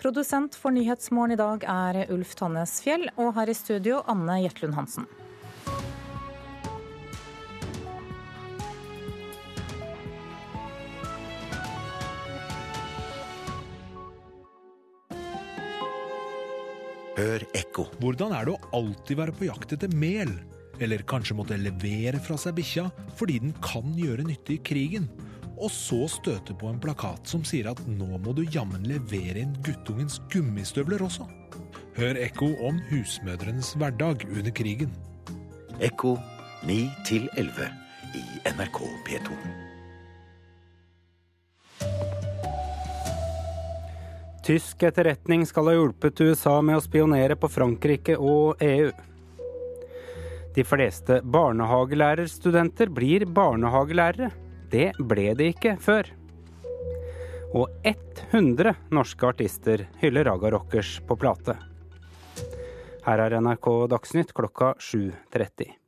Produsent 0.00 0.54
for 0.56 0.72
Nyhetsmorgen 0.72 1.34
i 1.34 1.40
dag 1.40 1.64
er 1.68 2.12
Ulf 2.14 2.36
Tannes 2.38 2.78
Fjell, 2.80 3.10
og 3.20 3.34
her 3.36 3.50
i 3.50 3.56
studio 3.58 4.00
Anne 4.08 4.38
Jetlund 4.40 4.78
Hansen. 4.78 5.08
Hør 17.40 17.56
ekko. 17.56 17.86
Hvordan 18.02 18.34
er 18.36 18.44
det 18.46 18.52
å 18.52 18.70
alltid 18.76 19.16
være 19.16 19.32
på 19.32 19.46
jakt 19.48 19.72
etter 19.72 19.92
mel? 19.96 20.32
Eller 20.80 21.00
kanskje 21.08 21.36
måtte 21.38 21.56
levere 21.56 22.20
fra 22.20 22.36
seg 22.40 22.58
bikkja 22.58 22.88
fordi 23.16 23.38
den 23.40 23.54
kan 23.64 23.94
gjøre 23.96 24.26
nytte 24.28 24.58
i 24.58 24.60
krigen? 24.60 25.08
Og 25.60 25.72
så 25.72 26.06
støte 26.08 26.56
på 26.56 26.68
en 26.68 26.80
plakat 26.80 27.28
som 27.28 27.44
sier 27.44 27.70
at 27.72 27.80
nå 27.88 28.20
må 28.20 28.34
du 28.36 28.44
jammen 28.52 28.84
levere 28.88 29.40
inn 29.40 29.56
guttungens 29.64 30.20
gummistøvler 30.32 31.04
også. 31.04 31.28
Hør 31.96 32.20
ekko 32.20 32.52
om 32.68 32.80
husmødrenes 32.92 33.72
hverdag 33.80 34.24
under 34.28 34.52
krigen. 34.52 34.92
Ekko 35.80 36.18
9 36.68 36.78
11 37.40 37.72
i 38.20 38.24
NRK 38.52 38.84
P2. 39.08 39.69
Tysk 44.50 44.82
etterretning 44.82 45.44
skal 45.46 45.68
ha 45.68 45.72
hjulpet 45.76 46.20
USA 46.26 46.56
med 46.58 46.74
å 46.74 46.82
spionere 46.82 47.36
på 47.38 47.46
Frankrike 47.46 48.16
og 48.18 48.58
EU. 48.66 48.88
De 50.56 50.64
fleste 50.66 51.20
barnehagelærerstudenter 51.22 52.90
blir 52.90 53.28
barnehagelærere. 53.30 54.32
Det 54.72 54.88
ble 54.98 55.28
de 55.38 55.52
ikke 55.52 55.76
før. 55.78 56.10
Og 57.54 57.70
100 57.86 58.74
norske 58.90 59.30
artister 59.30 59.86
hyller 60.02 60.26
Raga 60.26 60.50
Rockers 60.56 60.96
på 61.06 61.14
plate. 61.14 61.54
Her 63.06 63.22
er 63.28 63.38
NRK 63.38 63.70
Dagsnytt 63.94 64.34
klokka 64.34 64.74
7.30. 64.82 65.79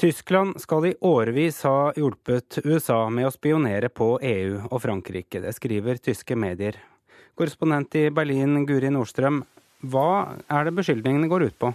Tyskland 0.00 0.60
skal 0.60 0.86
i 0.86 0.94
årevis 1.00 1.58
ha 1.68 1.90
hjulpet 1.92 2.62
USA 2.64 3.02
med 3.12 3.26
å 3.28 3.32
spionere 3.34 3.90
på 3.92 4.14
EU 4.24 4.54
og 4.70 4.78
Frankrike. 4.80 5.42
Det 5.44 5.52
skriver 5.52 6.00
tyske 6.00 6.38
medier. 6.40 6.78
Korrespondent 7.36 7.98
i 8.00 8.06
Berlin, 8.08 8.62
Guri 8.64 8.88
Nordstrøm. 8.88 9.42
Hva 9.92 10.38
er 10.48 10.64
det 10.64 10.72
beskyldningene 10.78 11.28
går 11.28 11.44
ut 11.50 11.58
på? 11.60 11.72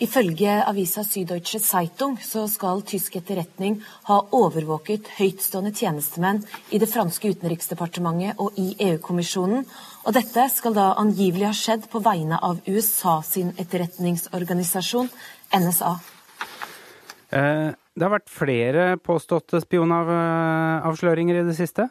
Ifølge 0.00 0.54
avisa 0.64 1.04
Süddeutsche 1.04 1.60
Zeitung 1.60 2.16
så 2.24 2.46
skal 2.48 2.80
tysk 2.88 3.20
etterretning 3.20 3.76
ha 4.08 4.18
overvåket 4.40 5.12
høytstående 5.18 5.74
tjenestemenn 5.76 6.40
i 6.72 6.80
det 6.80 6.88
franske 6.88 7.34
utenriksdepartementet 7.36 8.40
og 8.40 8.56
i 8.56 8.70
EU-kommisjonen. 8.88 9.68
Og 10.08 10.16
dette 10.16 10.48
skal 10.56 10.80
da 10.80 10.88
angivelig 11.04 11.50
ha 11.52 11.54
skjedd 11.60 11.86
på 11.92 12.00
vegne 12.08 12.40
av 12.40 12.64
USA 12.64 13.20
sin 13.28 13.52
etterretningsorganisasjon, 13.60 15.12
NSA. 15.52 15.94
Eh, 17.30 17.70
det 17.94 18.02
har 18.02 18.14
vært 18.16 18.32
flere 18.32 18.86
påståtte 18.98 19.60
spionavsløringer 19.62 21.40
i 21.40 21.46
det 21.46 21.56
siste? 21.58 21.88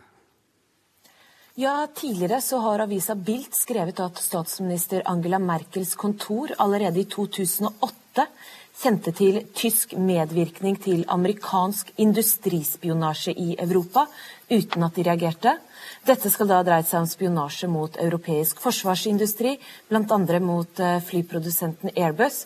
Ja, 1.56 1.86
Tidligere 1.94 2.42
så 2.42 2.58
har 2.64 2.82
avisa 2.82 3.14
Bilt 3.16 3.54
skrevet 3.54 4.00
at 4.02 4.18
statsminister 4.18 5.04
Angela 5.06 5.38
Merkels 5.40 5.94
kontor 5.96 6.56
allerede 6.58 7.04
i 7.04 7.06
2008 7.06 8.26
kjente 8.84 9.14
til 9.14 9.38
tysk 9.54 9.94
medvirkning 10.02 10.80
til 10.82 11.04
amerikansk 11.14 11.92
industrispionasje 12.02 13.36
i 13.38 13.54
Europa, 13.62 14.08
uten 14.50 14.84
at 14.84 14.98
de 14.98 15.06
reagerte. 15.06 15.54
Dette 16.08 16.32
skal 16.34 16.50
da 16.50 16.60
ha 16.60 16.66
dreid 16.66 16.90
seg 16.90 17.04
om 17.04 17.10
spionasje 17.10 17.70
mot 17.70 18.00
europeisk 18.02 18.60
forsvarsindustri, 18.64 19.56
bl.a. 19.92 20.40
mot 20.42 20.82
eh, 20.82 21.00
flyprodusenten 21.06 21.94
Airbus. 21.94 22.44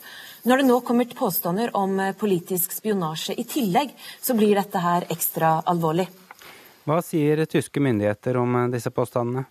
Når 0.47 0.61
det 0.61 0.67
nå 0.69 0.75
kommer 0.79 1.09
påstander 1.11 1.73
om 1.75 1.97
eh, 1.99 2.13
politisk 2.15 2.71
spionasje 2.71 3.33
i 3.35 3.43
tillegg, 3.43 3.89
så 4.23 4.31
blir 4.37 4.55
dette 4.55 4.79
her 4.79 5.03
ekstra 5.11 5.57
alvorlig. 5.67 6.05
Hva 6.87 7.01
sier 7.03 7.41
tyske 7.51 7.81
myndigheter 7.83 8.37
om 8.39 8.55
eh, 8.55 8.69
disse 8.71 8.93
påstandene? 8.95 9.43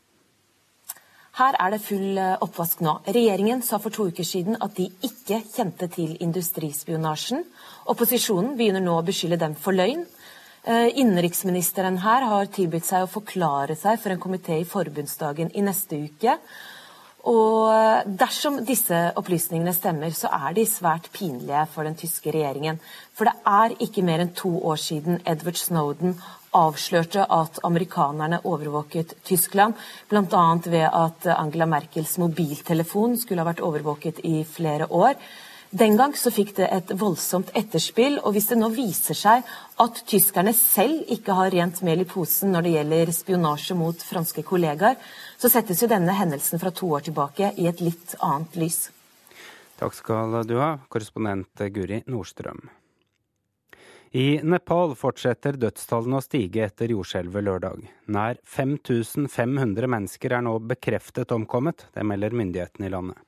Her 1.36 1.58
er 1.60 1.74
det 1.74 1.82
full 1.84 2.16
eh, 2.16 2.38
oppvask 2.40 2.80
nå. 2.86 2.94
Regjeringen 3.12 3.60
sa 3.66 3.76
for 3.82 3.92
to 3.92 4.06
uker 4.08 4.24
siden 4.24 4.56
at 4.56 4.72
de 4.78 4.86
ikke 5.04 5.42
kjente 5.50 5.90
til 5.92 6.14
industrispionasjen. 6.24 7.44
Opposisjonen 7.92 8.54
begynner 8.56 8.84
nå 8.86 8.96
å 8.96 9.04
beskylde 9.04 9.42
dem 9.42 9.58
for 9.60 9.76
løgn. 9.76 10.06
Innenriksministeren 10.66 12.00
her 12.02 12.24
har 12.26 12.48
tilbudt 12.50 12.88
seg 12.88 13.04
å 13.04 13.10
forklare 13.10 13.76
seg 13.78 14.00
for 14.02 14.10
en 14.10 14.18
komité 14.18 14.56
i 14.58 14.64
forbundsdagen 14.66 15.52
i 15.54 15.62
neste 15.62 16.00
uke. 16.08 16.32
Og 17.26 18.06
dersom 18.20 18.60
disse 18.66 18.98
opplysningene 19.18 19.74
stemmer, 19.74 20.12
så 20.14 20.30
er 20.30 20.54
de 20.54 20.62
svært 20.68 21.08
pinlige 21.14 21.64
for 21.72 21.82
den 21.88 21.96
tyske 21.98 22.30
regjeringen. 22.30 22.78
For 23.18 23.26
det 23.26 23.34
er 23.50 23.74
ikke 23.82 24.04
mer 24.06 24.22
enn 24.22 24.34
to 24.36 24.52
år 24.62 24.78
siden 24.78 25.18
Edward 25.26 25.58
Snowden 25.58 26.14
avslørte 26.56 27.26
at 27.32 27.58
amerikanerne 27.66 28.38
overvåket 28.46 29.16
Tyskland, 29.26 29.74
bl.a. 30.08 30.44
ved 30.70 30.86
at 30.86 31.26
Angela 31.34 31.66
Merkels 31.66 32.16
mobiltelefon 32.22 33.18
skulle 33.20 33.42
ha 33.42 33.50
vært 33.50 33.64
overvåket 33.66 34.22
i 34.24 34.38
flere 34.46 34.86
år. 34.86 35.18
Den 35.76 35.96
gang 35.98 36.14
så 36.16 36.30
fikk 36.30 36.54
det 36.56 36.68
et 36.72 36.92
voldsomt 36.96 37.50
etterspill, 37.58 38.20
og 38.22 38.36
hvis 38.36 38.52
det 38.52 38.58
nå 38.60 38.70
viser 38.72 39.18
seg 39.18 39.42
at 39.82 40.02
tyskerne 40.08 40.54
selv 40.56 41.02
ikke 41.12 41.34
har 41.36 41.50
rent 41.52 41.82
mel 41.84 42.04
i 42.04 42.08
posen 42.08 42.54
når 42.54 42.64
det 42.64 42.74
gjelder 42.76 43.12
spionasje 43.12 43.76
mot 43.76 44.06
franske 44.06 44.46
kollegaer, 44.46 44.94
så 45.36 45.50
settes 45.52 45.82
jo 45.82 45.90
denne 45.90 46.14
hendelsen 46.16 46.60
fra 46.62 46.72
to 46.74 46.90
år 46.96 47.06
tilbake 47.08 47.52
i 47.56 47.68
et 47.70 47.82
litt 47.84 48.16
annet 48.24 48.56
lys. 48.60 48.86
Takk 49.76 49.94
skal 49.94 50.40
du 50.48 50.56
ha, 50.60 50.76
korrespondent 50.88 51.66
Guri 51.72 52.00
Nordstrøm. 52.08 52.64
I 54.16 54.40
Nepal 54.46 54.94
fortsetter 54.96 55.58
dødstallene 55.60 56.20
å 56.20 56.24
stige 56.24 56.62
etter 56.64 56.92
jordskjelvet 56.94 57.44
lørdag. 57.44 57.82
Nær 58.14 58.38
5500 58.48 59.90
mennesker 59.92 60.32
er 60.38 60.46
nå 60.46 60.54
bekreftet 60.64 61.34
omkommet, 61.36 61.88
det 61.92 62.06
melder 62.06 62.32
myndighetene 62.32 62.88
i 62.88 62.94
landet. 62.94 63.20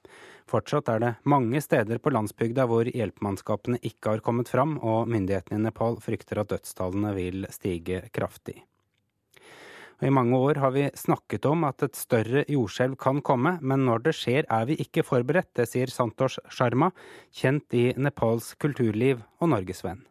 Fortsatt 0.48 0.88
er 0.88 1.02
det 1.02 1.12
mange 1.28 1.60
steder 1.60 2.00
på 2.00 2.14
landsbygda 2.14 2.64
hvor 2.70 2.88
hjelpemannskapene 2.88 3.82
ikke 3.84 4.14
har 4.14 4.24
kommet 4.24 4.48
fram, 4.48 4.78
og 4.80 5.10
myndighetene 5.12 5.60
i 5.60 5.66
Nepal 5.66 6.00
frykter 6.00 6.40
at 6.40 6.54
dødstallene 6.54 7.12
vil 7.18 7.44
stige 7.52 8.06
kraftig. 8.14 8.62
Og 9.98 10.06
I 10.06 10.14
mange 10.14 10.38
år 10.38 10.60
har 10.62 10.70
vi 10.74 10.84
snakket 10.94 11.46
om 11.50 11.64
at 11.66 11.82
et 11.82 11.96
større 11.98 12.44
jordskjelv 12.46 12.94
kan 13.02 13.18
komme, 13.26 13.56
men 13.60 13.82
når 13.88 14.04
det 14.06 14.14
skjer 14.14 14.46
er 14.46 14.68
vi 14.68 14.76
ikke 14.78 15.02
forberedt. 15.02 15.50
Det 15.58 15.66
sier 15.66 15.90
Santosh 15.90 16.38
Sharma, 16.54 16.92
kjent 17.34 17.74
i 17.74 17.88
Nepals 17.98 18.52
kulturliv 18.62 19.24
og 19.42 19.50
norgesvenn. 19.54 20.04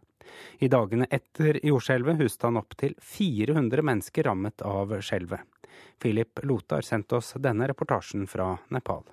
I 0.60 0.68
dagene 0.68 1.08
etter 1.10 1.62
jordskjelvet 1.64 2.20
huste 2.20 2.50
han 2.50 2.60
opptil 2.60 2.98
400 3.00 3.86
mennesker 3.90 4.28
rammet 4.28 4.62
av 4.66 4.92
skjelvet. 5.00 5.46
Philip 6.02 6.44
Lote 6.44 6.78
har 6.78 6.86
sendt 6.86 7.14
oss 7.16 7.34
denne 7.40 7.70
reportasjen 7.72 8.28
fra 8.28 8.58
Nepal. 8.76 9.06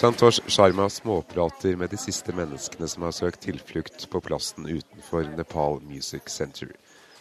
Santosh 0.00 0.40
Sharma 0.46 0.90
småprater 0.90 1.76
med 1.76 1.90
de 1.90 1.96
siste 1.96 2.32
menneskene 2.32 2.86
som 2.88 3.02
har 3.04 3.12
søkt 3.12 3.42
tilflukt 3.44 4.06
på 4.10 4.20
plassen 4.24 4.64
utenfor 4.64 5.26
Nepal 5.36 5.76
Music 5.84 6.30
Center. 6.32 6.70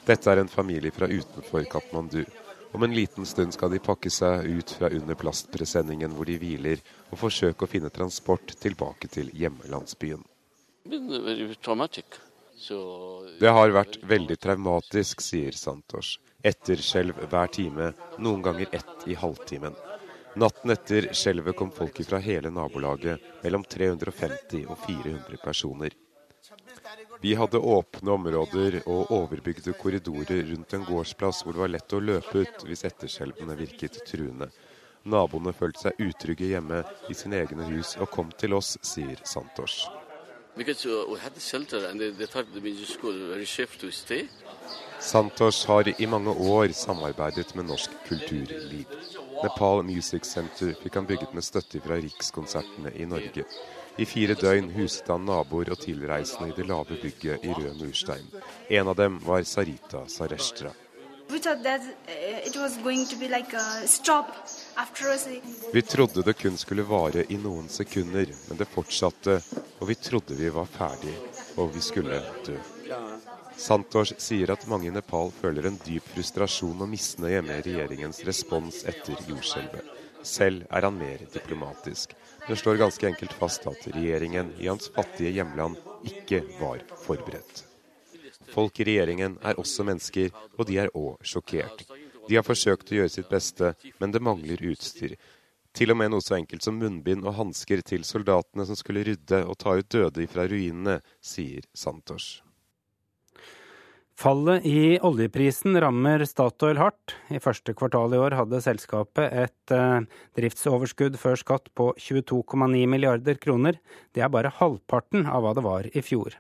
Dette 0.07 0.31
er 0.31 0.39
en 0.39 0.47
familie 0.47 0.93
fra 0.95 1.09
utenfor 1.11 1.67
Katmandu. 1.67 2.23
Om 2.71 2.87
en 2.87 2.95
liten 2.95 3.27
stund 3.27 3.51
skal 3.51 3.73
de 3.75 3.81
pakke 3.83 4.07
seg 4.07 4.47
ut 4.47 4.71
fra 4.79 4.87
under 4.95 5.19
plastpresenningen 5.19 6.15
hvor 6.15 6.31
de 6.31 6.39
hviler, 6.39 6.79
og 7.11 7.19
forsøke 7.25 7.67
å 7.67 7.71
finne 7.73 7.91
transport 7.91 8.55
tilbake 8.63 9.11
til 9.11 9.27
hjemlandsbyen. 9.35 10.23
Det 13.43 13.55
har 13.59 13.75
vært 13.81 13.99
veldig 14.15 14.39
traumatisk, 14.39 15.19
sier 15.19 15.51
Santosh. 15.51 16.15
Etterskjelv 16.47 17.27
hver 17.27 17.51
time, 17.51 17.91
noen 18.23 18.47
ganger 18.47 18.71
ett 18.71 19.09
i 19.11 19.19
halvtimen. 19.19 19.75
Natten 20.35 20.71
etter 20.71 21.09
skjelvet 21.13 21.55
kom 21.55 21.71
folk 21.71 22.03
fra 22.05 22.19
hele 22.21 22.51
nabolaget, 22.53 23.19
mellom 23.43 23.63
350 23.63 24.67
og 24.69 24.77
400 24.85 25.37
personer. 25.43 25.95
Vi 27.21 27.33
hadde 27.35 27.59
åpne 27.59 28.11
områder 28.11 28.79
og 28.85 29.11
overbygde 29.11 29.73
korridorer 29.73 30.45
rundt 30.51 30.73
en 30.73 30.85
gårdsplass 30.87 31.43
hvor 31.43 31.55
det 31.55 31.63
var 31.63 31.73
lett 31.73 31.93
å 31.93 31.99
løpe 31.99 32.43
ut 32.45 32.65
hvis 32.67 32.85
etterskjelvene 32.87 33.57
virket 33.59 33.99
truende. 34.07 34.47
Naboene 35.03 35.53
følte 35.55 35.87
seg 35.87 36.01
utrygge 36.03 36.51
hjemme 36.53 36.83
i 37.09 37.15
sine 37.17 37.41
egne 37.43 37.67
hus 37.71 37.95
og 37.99 38.09
kom 38.13 38.31
til 38.39 38.55
oss, 38.55 38.77
sier 38.83 39.19
Santos. 39.27 39.81
Santos 44.99 45.65
har 45.65 45.89
i 45.89 46.07
mange 46.07 46.35
år 46.55 46.75
samarbeidet 46.75 47.55
med 47.55 47.69
norsk 47.71 47.95
kulturliv. 48.07 48.87
Nepal 49.43 49.83
Music 49.83 50.25
Center 50.27 50.73
fikk 50.83 50.95
han 50.99 51.07
bygget 51.07 51.33
med 51.33 51.43
støtte 51.43 51.79
fra 51.83 51.95
Rikskonsertene 51.95 52.91
i 52.95 53.05
Norge. 53.07 53.45
I 53.99 54.05
fire 54.07 54.35
døgn 54.39 54.69
huset 54.75 55.07
han 55.11 55.25
naboer 55.27 55.71
og 55.73 55.79
tilreisende 55.79 56.51
i 56.51 56.55
det 56.55 56.67
lave 56.67 56.99
bygget 57.01 57.43
i 57.43 57.55
rød 57.55 57.81
murstein. 57.81 58.27
En 58.69 58.87
av 58.87 58.95
dem 58.99 59.19
var 59.25 59.43
Sarita 59.43 60.05
Sareshtra. 60.07 60.71
Vi 65.71 65.81
trodde 65.81 66.21
det 66.21 66.33
kun 66.33 66.57
skulle 66.57 66.83
vare 66.83 67.25
i 67.29 67.37
noen 67.37 67.69
sekunder, 67.69 68.33
men 68.47 68.57
det 68.57 68.67
fortsatte, 68.71 69.37
og 69.79 69.87
vi 69.87 69.95
trodde 69.95 70.39
vi 70.39 70.49
var 70.49 70.65
ferdig, 70.65 71.15
og 71.55 71.69
vi 71.75 71.85
skulle 71.85 72.23
dø. 72.47 72.57
Santosh 73.59 74.13
sier 74.23 74.51
at 74.53 74.65
mange 74.71 74.87
i 74.87 74.93
Nepal 74.93 75.33
føler 75.35 75.67
en 75.67 75.77
dyp 75.83 76.05
frustrasjon 76.13 76.79
og 76.79 76.87
misnøye 76.89 77.41
med 77.43 77.65
regjeringens 77.67 78.21
respons 78.27 78.85
etter 78.87 79.19
jordskjelvet. 79.27 79.83
Selv 80.23 80.65
er 80.71 80.87
han 80.87 80.97
mer 80.99 81.25
diplomatisk, 81.33 82.15
men 82.47 82.59
slår 82.59 82.79
ganske 82.79 83.07
enkelt 83.11 83.35
fast 83.39 83.67
at 83.71 83.87
regjeringen 83.91 84.53
i 84.59 84.67
hans 84.71 84.87
fattige 84.95 85.35
hjemland 85.35 85.77
ikke 86.07 86.41
var 86.59 86.83
forberedt. 87.03 87.65
Folk 88.49 88.79
i 88.79 88.87
regjeringen 88.87 89.37
er 89.43 89.59
også 89.61 89.85
mennesker, 89.87 90.31
og 90.57 90.65
de 90.67 90.79
er 90.81 90.91
òg 90.95 91.19
sjokkert. 91.27 91.83
De 92.29 92.39
har 92.39 92.47
forsøkt 92.47 92.91
å 92.91 92.99
gjøre 93.01 93.11
sitt 93.11 93.29
beste, 93.29 93.73
men 93.99 94.15
det 94.15 94.23
mangler 94.23 94.69
utstyr. 94.71 95.15
Til 95.75 95.93
og 95.93 95.99
med 95.99 96.13
noe 96.13 96.23
så 96.25 96.39
enkelt 96.39 96.65
som 96.65 96.79
munnbind 96.79 97.27
og 97.27 97.37
hansker 97.37 97.83
til 97.85 98.07
soldatene 98.07 98.65
som 98.65 98.79
skulle 98.79 99.05
rydde 99.05 99.43
og 99.45 99.59
ta 99.61 99.77
ut 99.77 99.91
døde 99.91 100.27
fra 100.31 100.47
ruinene, 100.49 100.99
sier 101.21 101.67
Santosh. 101.77 102.39
Fallet 104.19 104.65
i 104.65 104.99
oljeprisen 104.99 105.77
rammer 105.79 106.25
Statoil 106.27 106.75
hardt. 106.75 107.13
I 107.31 107.39
første 107.39 107.71
kvartal 107.71 108.11
i 108.11 108.17
år 108.19 108.33
hadde 108.35 108.59
selskapet 108.59 109.31
et 109.31 109.71
eh, 109.71 110.01
driftsoverskudd 110.35 111.15
før 111.21 111.39
skatt 111.39 111.71
på 111.71 111.93
22,9 111.95 112.81
milliarder 112.91 113.39
kroner. 113.39 113.79
Det 114.11 114.25
er 114.25 114.33
bare 114.33 114.51
halvparten 114.57 115.23
av 115.23 115.45
hva 115.45 115.55
det 115.55 115.63
var 115.63 115.87
i 115.93 116.03
fjor. 116.03 116.35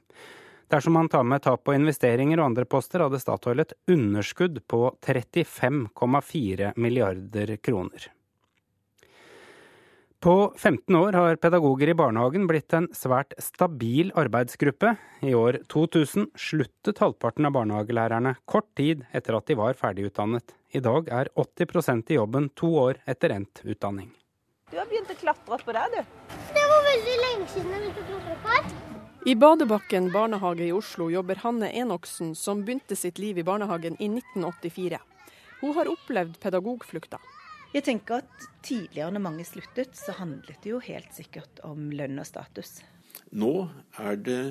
Dersom 0.67 0.99
man 0.99 1.07
tar 1.07 1.23
med 1.23 1.45
tap 1.47 1.63
på 1.63 1.77
investeringer 1.77 2.41
og 2.41 2.49
andre 2.49 2.67
poster, 2.67 2.99
hadde 2.99 3.23
Statoil 3.23 3.63
et 3.63 3.71
underskudd 3.87 4.59
på 4.67 4.83
35,4 4.99 6.75
milliarder 6.75 7.55
kroner. 7.63 8.11
På 10.19 10.53
15 10.57 10.95
år 10.95 11.13
har 11.13 11.35
pedagoger 11.35 11.89
i 11.89 11.93
barnehagen 11.95 12.43
blitt 12.47 12.73
en 12.75 12.89
svært 12.91 13.31
stabil 13.39 14.09
arbeidsgruppe. 14.19 14.89
I 15.23 15.31
år 15.31 15.61
2000 15.71 16.25
sluttet 16.35 16.99
halvparten 16.99 17.47
av 17.47 17.53
barnehagelærerne 17.55 18.33
kort 18.43 18.67
tid 18.75 19.05
etter 19.15 19.37
at 19.37 19.47
de 19.47 19.55
var 19.55 19.79
ferdigutdannet. 19.79 20.51
I 20.75 20.83
dag 20.83 21.07
er 21.21 21.31
80% 21.39 22.11
i 22.11 22.19
jobben 22.19 22.51
to 22.59 22.73
år 22.83 22.99
etter 23.07 23.31
endt 23.37 23.63
utdanning. 23.63 24.11
Du 24.67 24.75
har 24.81 24.91
begynt 24.91 25.15
å 25.15 25.17
klatre 25.23 25.61
på 25.63 25.77
der, 25.79 25.87
du. 25.95 26.35
Det 26.51 26.67
var 26.73 26.85
veldig 26.89 27.17
lenge 27.23 27.49
siden 27.55 27.71
jeg 27.77 27.87
begynte 27.87 28.03
å 28.03 28.21
klatre 28.27 28.39
på. 28.43 28.77
I 29.23 29.39
Badebakken 29.39 30.11
barnehage 30.11 30.67
i 30.67 30.75
Oslo 30.75 31.07
jobber 31.15 31.39
Hanne 31.45 31.71
Enoksen, 31.71 32.35
som 32.35 32.67
begynte 32.67 32.99
sitt 32.99 33.23
liv 33.23 33.39
i 33.39 33.47
barnehagen 33.47 33.95
i 34.03 34.11
1984. 34.11 34.99
Hun 35.63 35.77
har 35.79 35.95
opplevd 35.95 36.41
pedagogflukta. 36.43 37.23
Jeg 37.69 37.85
tenker 37.85 38.23
at 38.23 38.47
Tidligere 38.65 39.13
når 39.15 39.23
mange 39.23 39.45
sluttet, 39.47 39.93
så 39.95 40.13
handlet 40.17 40.57
det 40.63 40.73
jo 40.73 40.81
helt 40.83 41.13
sikkert 41.15 41.61
om 41.65 41.89
lønn 41.95 42.19
og 42.19 42.27
status. 42.27 42.81
Nå 43.31 43.69
er 44.01 44.17
det 44.19 44.41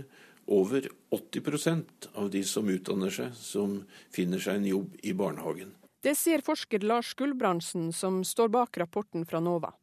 over 0.48 0.86
80% 1.12 2.08
av 2.16 2.30
de 2.32 2.40
som 2.48 2.70
utdanner 2.72 3.12
seg, 3.12 3.34
som 3.36 3.82
finner 4.14 4.40
seg 4.40 4.62
en 4.62 4.70
jobb 4.70 4.96
i 5.04 5.12
barnehagen. 5.12 5.74
Det 6.00 6.14
sier 6.16 6.40
forsker 6.46 6.86
Lars 6.86 7.12
Gulbrandsen, 7.18 7.90
som 7.92 8.22
står 8.24 8.48
bak 8.54 8.78
rapporten 8.80 9.26
fra 9.28 9.42
NOVA. 9.44 9.74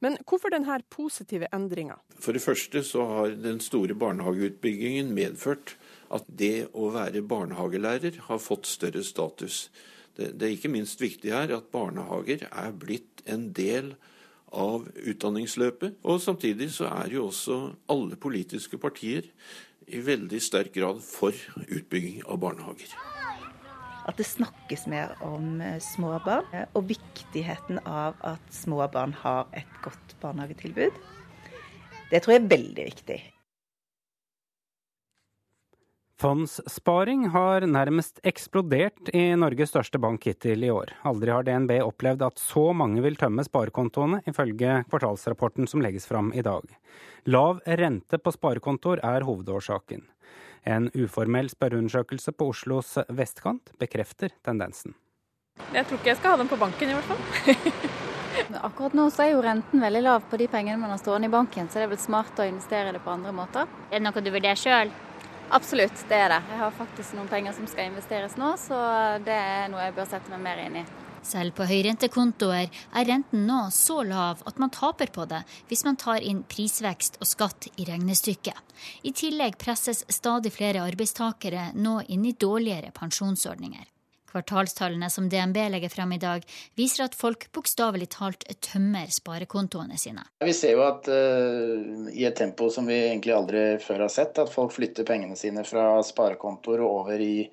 Men 0.00 0.16
hvorfor 0.24 0.52
denne 0.54 0.78
positive 0.92 1.48
endringa? 1.52 1.98
For 2.16 2.36
det 2.36 2.44
første 2.44 2.82
så 2.86 3.04
har 3.10 3.34
den 3.36 3.60
store 3.64 3.96
barnehageutbyggingen 3.98 5.12
medført 5.16 5.74
at 6.14 6.24
det 6.28 6.70
å 6.72 6.88
være 6.94 7.24
barnehagelærer 7.26 8.22
har 8.30 8.40
fått 8.40 8.70
større 8.70 9.04
status. 9.04 9.66
Det, 10.14 10.32
det 10.38 10.46
er 10.46 10.56
ikke 10.56 10.72
minst 10.72 11.00
viktig 11.02 11.32
her 11.34 11.56
at 11.56 11.70
barnehager 11.74 12.46
er 12.50 12.74
blitt 12.78 13.24
en 13.30 13.48
del 13.56 13.94
av 14.54 14.86
utdanningsløpet. 14.94 15.98
Og 16.06 16.20
samtidig 16.22 16.70
så 16.76 16.88
er 16.92 17.16
jo 17.16 17.26
også 17.28 17.58
alle 17.90 18.18
politiske 18.20 18.78
partier 18.78 19.26
i 19.90 20.00
veldig 20.00 20.40
sterk 20.40 20.72
grad 20.76 21.02
for 21.04 21.34
utbygging 21.66 22.22
av 22.28 22.40
barnehager. 22.44 22.94
At 24.04 24.18
det 24.20 24.26
snakkes 24.28 24.84
mer 24.92 25.14
om 25.24 25.60
eh, 25.64 25.78
små 25.80 26.18
barn, 26.24 26.44
eh, 26.52 26.66
og 26.76 26.90
viktigheten 26.90 27.80
av 27.88 28.18
at 28.24 28.52
små 28.52 28.84
barn 28.92 29.14
har 29.22 29.48
et 29.56 29.78
godt 29.84 30.16
barnehagetilbud. 30.20 30.98
Det 32.10 32.20
tror 32.20 32.34
jeg 32.34 32.42
er 32.42 32.50
veldig 32.52 32.84
viktig. 32.92 33.18
Fondssparing 36.24 37.26
har 37.28 37.66
nærmest 37.68 38.22
eksplodert 38.24 39.10
i 39.12 39.34
Norges 39.36 39.74
største 39.74 39.98
bank 40.00 40.24
hittil 40.24 40.62
i 40.64 40.70
år. 40.72 40.94
Aldri 41.04 41.34
har 41.34 41.44
DNB 41.44 41.74
opplevd 41.84 42.24
at 42.24 42.40
så 42.40 42.70
mange 42.72 43.04
vil 43.04 43.18
tømme 43.20 43.44
sparekontoene, 43.44 44.22
ifølge 44.24 44.78
kvartalsrapporten 44.88 45.68
som 45.68 45.84
legges 45.84 46.08
fram 46.08 46.32
i 46.32 46.40
dag. 46.40 46.64
Lav 47.28 47.60
rente 47.66 48.16
på 48.16 48.32
sparekontoer 48.38 49.04
er 49.04 49.28
hovedårsaken. 49.28 50.06
En 50.64 50.88
uformell 50.96 51.52
spørreundersøkelse 51.52 52.32
på 52.32 52.48
Oslos 52.54 52.96
vestkant 53.12 53.76
bekrefter 53.76 54.32
tendensen. 54.40 54.96
Jeg 55.76 55.84
tror 55.84 56.00
ikke 56.00 56.14
jeg 56.14 56.22
skal 56.24 56.38
ha 56.38 56.40
dem 56.40 56.48
på 56.48 56.62
banken, 56.64 56.88
i 56.88 56.96
hvert 56.96 57.12
fall. 57.12 57.88
Akkurat 58.72 58.96
nå 58.96 59.10
så 59.12 59.28
er 59.28 59.34
jo 59.36 59.44
renten 59.44 59.84
veldig 59.84 60.06
lav 60.08 60.24
på 60.30 60.40
de 60.40 60.48
pengene 60.48 60.80
man 60.80 60.96
har 60.96 61.04
stående 61.04 61.28
i 61.28 61.36
banken, 61.36 61.68
så 61.68 61.82
det 61.82 61.90
er 61.90 61.98
vel 61.98 62.06
smart 62.08 62.40
å 62.40 62.48
investere 62.48 62.96
det 62.96 63.04
på 63.04 63.12
andre 63.12 63.36
måter. 63.44 63.68
Er 63.90 64.00
det 64.00 64.06
noe 64.08 64.24
du 64.24 64.32
vurderer 64.32 64.56
sjøl? 64.56 65.00
Absolutt, 65.50 66.04
det 66.08 66.16
er 66.18 66.28
det. 66.32 66.42
Jeg 66.50 66.58
har 66.58 66.76
faktisk 66.78 67.14
noen 67.14 67.28
penger 67.30 67.54
som 67.56 67.66
skal 67.70 67.90
investeres 67.90 68.36
nå, 68.40 68.54
så 68.58 68.78
det 69.24 69.34
er 69.36 69.68
noe 69.72 69.84
jeg 69.84 69.96
bør 69.96 70.08
sette 70.10 70.32
meg 70.32 70.42
mer 70.46 70.62
inn 70.64 70.78
i. 70.82 70.84
Selv 71.24 71.54
på 71.56 71.64
høyrentekontoer 71.64 72.68
er 72.68 73.06
renten 73.08 73.46
nå 73.48 73.62
så 73.72 74.02
lav 74.04 74.42
at 74.44 74.58
man 74.60 74.72
taper 74.74 75.08
på 75.14 75.24
det 75.30 75.40
hvis 75.70 75.84
man 75.86 75.96
tar 76.00 76.20
inn 76.20 76.42
prisvekst 76.44 77.16
og 77.20 77.30
skatt 77.30 77.70
i 77.80 77.86
regnestykket. 77.88 78.58
I 79.08 79.14
tillegg 79.16 79.56
presses 79.60 80.04
stadig 80.12 80.52
flere 80.52 80.84
arbeidstakere 80.84 81.70
nå 81.80 82.02
inn 82.12 82.28
i 82.28 82.36
dårligere 82.36 82.92
pensjonsordninger. 82.92 83.93
Kvartalstallene 84.34 85.08
som 85.12 85.28
DNB 85.30 85.60
legger 85.76 85.92
frem 85.92 86.16
i 86.16 86.20
dag, 86.20 86.44
viser 86.76 87.06
at 87.06 87.14
folk 87.14 87.46
bokstavelig 87.54 88.10
talt 88.16 88.44
tømmer 88.66 89.12
sparekontoene 89.14 89.98
sine. 90.00 90.26
Vi 90.44 90.54
ser 90.56 90.74
jo 90.74 90.82
at 90.84 91.06
uh, 91.08 92.10
i 92.10 92.26
et 92.26 92.36
tempo 92.36 92.68
som 92.74 92.90
vi 92.90 92.98
egentlig 93.06 93.36
aldri 93.36 93.66
før 93.84 94.08
har 94.08 94.12
sett, 94.12 94.42
at 94.42 94.52
folk 94.52 94.74
flytter 94.74 95.06
pengene 95.06 95.38
sine 95.38 95.64
fra 95.68 96.02
sparekontoer 96.02 96.82
og 96.82 96.98
over 97.04 97.22
i 97.22 97.46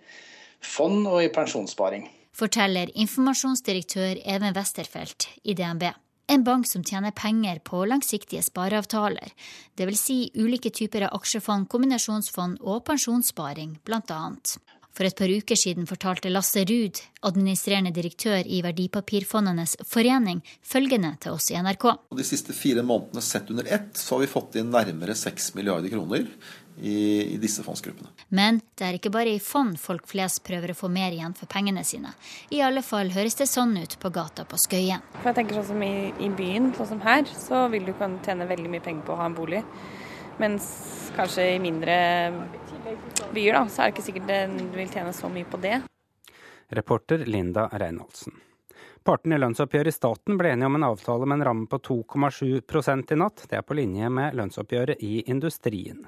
fond 0.62 1.06
og 1.06 1.22
i 1.24 1.32
pensjonssparing 1.34 2.10
forteller 2.42 2.92
informasjonsdirektør 2.98 4.22
Even 4.26 4.56
Westerfelt 4.56 5.28
i 5.44 5.56
DNB. 5.58 5.90
En 6.32 6.44
bank 6.48 6.68
som 6.68 6.84
tjener 6.84 7.12
penger 7.12 7.60
på 7.68 7.84
langsiktige 7.90 8.44
spareavtaler, 8.46 9.34
dvs. 9.76 10.00
Si 10.00 10.20
ulike 10.40 10.72
typer 10.72 11.08
av 11.08 11.18
aksjefond, 11.20 11.68
kombinasjonsfond 11.72 12.62
og 12.62 12.86
pensjonssparing, 12.88 13.76
bl.a. 13.86 14.22
For 14.92 15.08
et 15.08 15.16
par 15.16 15.32
uker 15.32 15.56
siden 15.56 15.88
fortalte 15.88 16.32
Lasse 16.32 16.66
Ruud, 16.68 17.00
administrerende 17.28 17.94
direktør 17.96 18.44
i 18.44 18.60
Verdipapirfondenes 18.66 19.78
forening, 19.88 20.42
følgende 20.68 21.14
til 21.24 21.38
oss 21.38 21.48
i 21.52 21.60
NRK. 21.60 21.86
De 22.18 22.26
siste 22.28 22.56
fire 22.56 22.84
månedene 22.84 23.24
sett 23.24 23.52
under 23.54 23.70
ett, 23.72 23.94
så 23.96 24.18
har 24.18 24.26
vi 24.26 24.34
fått 24.34 24.58
inn 24.60 24.74
nærmere 24.74 25.16
6 25.16 25.54
milliarder 25.56 25.94
kroner 25.94 26.28
i, 26.82 27.34
i, 27.34 27.38
disse 27.38 27.64
fondsgruppene. 27.64 28.12
Men 28.30 28.60
det 28.76 28.88
er 28.88 28.98
ikke 28.98 29.14
bare 29.14 29.36
i 29.36 29.42
fond 29.44 29.78
folk 29.80 30.08
flest 30.12 30.44
prøver 30.48 30.74
å 30.74 30.78
få 30.78 30.90
mer 30.92 31.14
igjen 31.16 31.36
for 31.38 31.52
pengene 31.52 31.84
sine. 31.88 32.14
I 32.52 32.64
alle 32.66 32.84
fall 32.86 33.14
høres 33.16 33.38
det 33.40 33.48
sånn 33.52 33.76
ut 33.78 33.98
på 34.02 34.12
gata 34.14 34.46
på 34.50 34.60
Skøyen. 34.60 35.04
For 35.22 35.32
jeg 35.32 35.40
tenker 35.40 35.60
sånn 35.60 35.70
som 35.74 35.84
i, 35.86 36.12
i 36.20 36.32
byen, 36.36 36.72
sånn 36.78 36.94
som 36.96 37.04
her, 37.06 37.24
så 37.48 37.66
vil 37.72 37.88
du 37.88 37.94
kunne 37.96 38.22
tjene 38.26 38.50
veldig 38.50 38.72
mye 38.76 38.84
penger 38.84 39.08
på 39.08 39.16
å 39.16 39.22
ha 39.22 39.30
en 39.30 39.38
bolig. 39.38 39.64
Mens 40.42 40.68
kanskje 41.16 41.52
i 41.54 41.62
mindre 41.62 41.96
byer, 43.34 43.54
da, 43.54 43.66
så 43.70 43.82
er 43.82 43.90
det 43.90 43.96
ikke 43.96 44.06
sikkert 44.06 44.32
du 44.60 44.78
vil 44.78 44.94
tjene 44.94 45.14
så 45.16 45.30
mye 45.32 45.48
på 45.50 45.60
det. 45.64 45.82
Reporter 46.72 47.26
Linda 47.28 47.68
Reinholdsen. 47.74 48.38
Partene 49.04 49.36
i 49.36 49.42
lønnsoppgjøret 49.42 49.90
i 49.90 49.96
staten 49.96 50.38
ble 50.38 50.52
enige 50.54 50.70
om 50.70 50.78
en 50.78 50.86
avtale 50.86 51.26
med 51.26 51.40
en 51.40 51.46
ramme 51.48 51.70
på 51.70 51.80
2,7% 51.88 53.14
i 53.16 53.18
natt. 53.18 53.46
Det 53.50 53.58
er 53.58 53.66
på 53.66 53.78
linje 53.78 54.10
med 54.14 54.38
lønnsoppgjøret 54.38 55.02
i 55.02 55.24
industrien. 55.32 56.06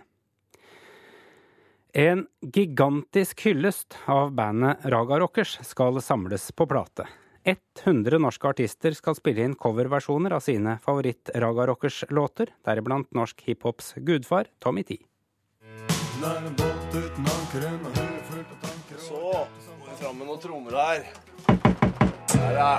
En 1.94 2.26
gigantisk 2.42 3.44
hyllest 3.46 3.98
av 4.10 4.32
bandet 4.34 4.86
Raga 4.90 5.20
Rockers 5.22 5.60
skal 5.66 6.02
samles 6.02 6.48
på 6.52 6.66
plate. 6.70 7.06
100 7.46 8.22
norske 8.24 8.48
artister 8.48 8.96
skal 8.98 9.18
spille 9.18 9.44
inn 9.44 9.58
coverversjoner 9.60 10.34
av 10.38 10.46
sine 10.46 10.78
favoritt-Raga 10.86 11.68
Rockers-låter, 11.70 12.54
deriblant 12.66 13.12
norsk 13.14 13.42
hiphops 13.46 13.94
gudfar 13.98 14.48
Tommy 14.64 14.86
T. 14.88 15.02
Så 16.24 16.30
må 19.76 19.90
vi 19.90 19.96
fram 20.00 20.16
med 20.16 20.28
noen 20.30 20.40
trommer 20.40 20.78
her. 20.78 21.02
Der, 22.32 22.54
ja. 22.56 22.76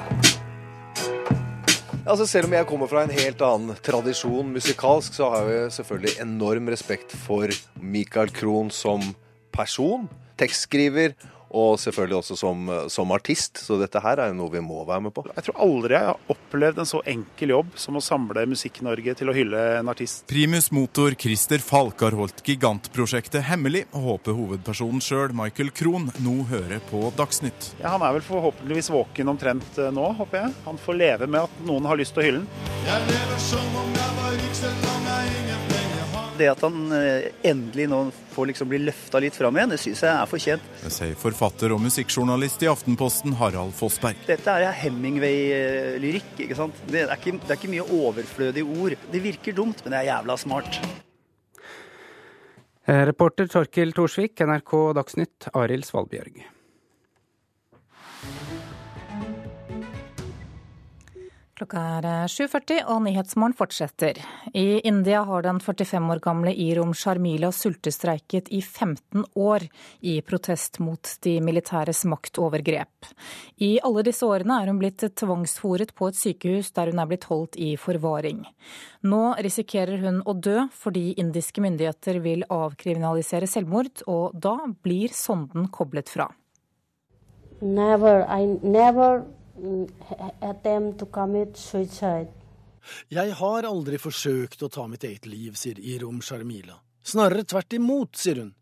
Altså 2.05 2.25
Selv 2.29 2.49
om 2.49 2.57
jeg 2.57 2.69
kommer 2.71 2.89
fra 2.89 3.03
en 3.05 3.13
helt 3.13 3.45
annen 3.45 3.77
tradisjon 3.85 4.49
musikalsk, 4.55 5.13
så 5.19 5.29
har 5.35 5.51
jeg 5.53 5.75
selvfølgelig 5.77 6.15
enorm 6.25 6.73
respekt 6.73 7.13
for 7.27 7.53
Michael 7.81 8.33
Krohn 8.33 8.73
som 8.73 9.05
person, 9.53 10.09
tekstskriver 10.41 11.13
og 11.55 11.79
selvfølgelig 11.81 12.19
også 12.21 12.37
som, 12.39 12.71
som, 12.91 13.13
artist. 13.15 13.61
Så 13.63 13.79
dette 13.81 14.03
her 14.03 14.21
er 14.21 14.33
jo 14.33 14.39
noe 14.41 14.53
vi 14.53 14.63
må 14.65 14.83
være 14.89 15.07
med 15.07 15.15
på. 15.15 15.25
Jeg 15.31 15.47
tror 15.47 15.61
aldri 15.67 15.97
jeg 15.97 16.09
har 16.11 16.33
opplevd 16.35 16.83
en 16.83 16.91
så 16.91 17.01
enkel 17.15 17.55
jobb 17.55 17.75
som 17.81 17.99
å 17.99 18.03
samle 18.05 18.47
Musikk-Norge 18.51 19.15
til 19.21 19.31
å 19.31 19.37
hylle 19.37 19.63
en 19.79 19.93
artist. 19.93 20.25
Primus 20.31 20.71
motor 20.75 21.15
Christer 21.21 21.63
Falk 21.63 22.03
har 22.05 22.17
holdt 22.19 22.43
gigantprosjektet 22.47 23.47
hemmelig, 23.49 23.85
og 23.95 24.09
håper 24.09 24.39
hovedpersonen 24.39 25.03
sjøl, 25.05 25.35
Michael 25.37 25.71
Krohn, 25.75 26.11
nå 26.25 26.37
hører 26.51 26.83
på 26.91 27.07
Dagsnytt. 27.19 27.75
Ja, 27.81 27.95
Han 27.95 28.03
er 28.07 28.19
vel 28.19 28.27
forhåpentligvis 28.27 28.91
våken 28.95 29.31
omtrent 29.31 29.79
eh, 29.79 29.93
nå, 29.95 30.11
håper 30.19 30.43
jeg. 30.43 30.57
Han 30.67 30.81
får 30.81 31.01
leve 31.01 31.31
med 31.31 31.47
at 31.47 31.63
noen 31.69 31.87
har 31.91 32.01
lyst 32.01 32.17
til 32.17 32.25
å 32.25 32.29
hylle 32.29 32.43
den. 32.43 32.75
Jeg 32.89 33.07
lever 33.13 33.47
som 33.51 33.81
om 33.85 33.95
jeg 34.01 34.19
var 34.19 34.37
rik, 34.41 34.59
selv 34.65 34.91
om 34.91 35.09
jeg 35.13 35.39
ingen 35.39 35.74
det 36.39 36.49
at 36.53 36.63
han 36.65 36.93
eh, 36.97 37.29
endelig 37.47 37.87
nå 37.91 38.01
får 38.35 38.51
liksom 38.51 38.71
bli 38.71 38.81
løfta 38.83 39.21
litt 39.23 39.37
fram 39.39 39.57
igjen, 39.59 39.75
det 39.75 39.81
syns 39.83 40.03
jeg 40.05 40.11
er 40.11 40.31
fortjent. 40.31 40.69
Det 40.83 40.93
sier 40.93 41.15
forfatter 41.19 41.75
og 41.75 41.83
musikkjournalist 41.85 42.65
i 42.67 42.71
Aftenposten 42.71 43.37
Harald 43.41 43.75
Fossberg. 43.79 44.19
Dette 44.27 44.57
er 44.59 44.75
Hemingway-lyrikk. 44.83 46.35
ikke 46.47 46.59
sant? 46.59 46.83
Det 46.91 47.07
er 47.07 47.15
ikke, 47.17 47.39
det 47.41 47.55
er 47.55 47.61
ikke 47.61 47.73
mye 47.77 47.89
overflødige 48.01 48.79
ord. 48.83 48.99
Det 49.13 49.23
virker 49.25 49.57
dumt, 49.57 49.85
men 49.85 49.95
det 49.95 50.03
er 50.03 50.11
jævla 50.13 50.39
smart. 50.41 50.81
Eh, 52.85 53.05
reporter 53.09 53.49
Torkil 53.49 53.95
Thorsvik, 53.97 54.43
NRK 54.45 54.75
Dagsnytt, 54.99 55.49
Arild 55.57 55.87
Svalbjørg. 55.89 56.43
Klokka 61.65 61.81
er 62.05 62.29
7.40 62.29 62.83
og 62.93 62.99
Nyhetsmorgen 63.07 63.55
fortsetter. 63.57 64.19
I 64.53 64.83
India 64.85 65.23
har 65.25 65.45
den 65.47 65.57
45 65.65 66.11
år 66.13 66.19
gamle 66.21 66.53
Irom 66.53 66.91
Sharmila 66.93 67.49
sultestreiket 67.57 68.51
i 68.53 68.59
15 68.61 69.23
år 69.41 69.63
i 70.05 70.19
protest 70.21 70.77
mot 70.85 71.09
de 71.25 71.39
militæres 71.41 72.03
maktovergrep. 72.05 73.09
I 73.65 73.79
alle 73.81 74.05
disse 74.05 74.29
årene 74.29 74.59
er 74.61 74.69
hun 74.69 74.81
blitt 74.83 75.07
tvangsfòret 75.17 75.95
på 75.97 76.11
et 76.11 76.19
sykehus 76.19 76.69
der 76.77 76.91
hun 76.93 77.01
er 77.01 77.09
blitt 77.09 77.25
holdt 77.31 77.57
i 77.57 77.71
forvaring. 77.81 78.43
Nå 79.09 79.23
risikerer 79.47 80.03
hun 80.05 80.19
å 80.21 80.35
dø 80.37 80.67
fordi 80.83 81.15
indiske 81.17 81.65
myndigheter 81.65 82.19
vil 82.21 82.45
avkriminalisere 82.45 83.49
selvmord, 83.49 84.05
og 84.05 84.37
da 84.37 84.59
blir 84.85 85.17
sonden 85.17 85.71
koblet 85.73 86.13
fra. 86.13 86.29
Never, 87.63 88.27
I 88.29 88.45
never 88.61 89.25
jeg 93.09 93.37
har 93.39 93.69
aldri 93.69 93.99
forsøkt 94.01 94.63
å 94.63 94.69
ta 94.73 94.87
mitt 94.91 95.05
eget 95.09 95.27
liv, 95.27 95.55
sier 95.57 95.79
Irom 95.81 96.21
Sharmila. 96.23 96.77
Snarere 97.05 97.45
tvert 97.49 97.77
imot, 97.77 98.17
sier 98.17 98.43
hun. 98.43 98.53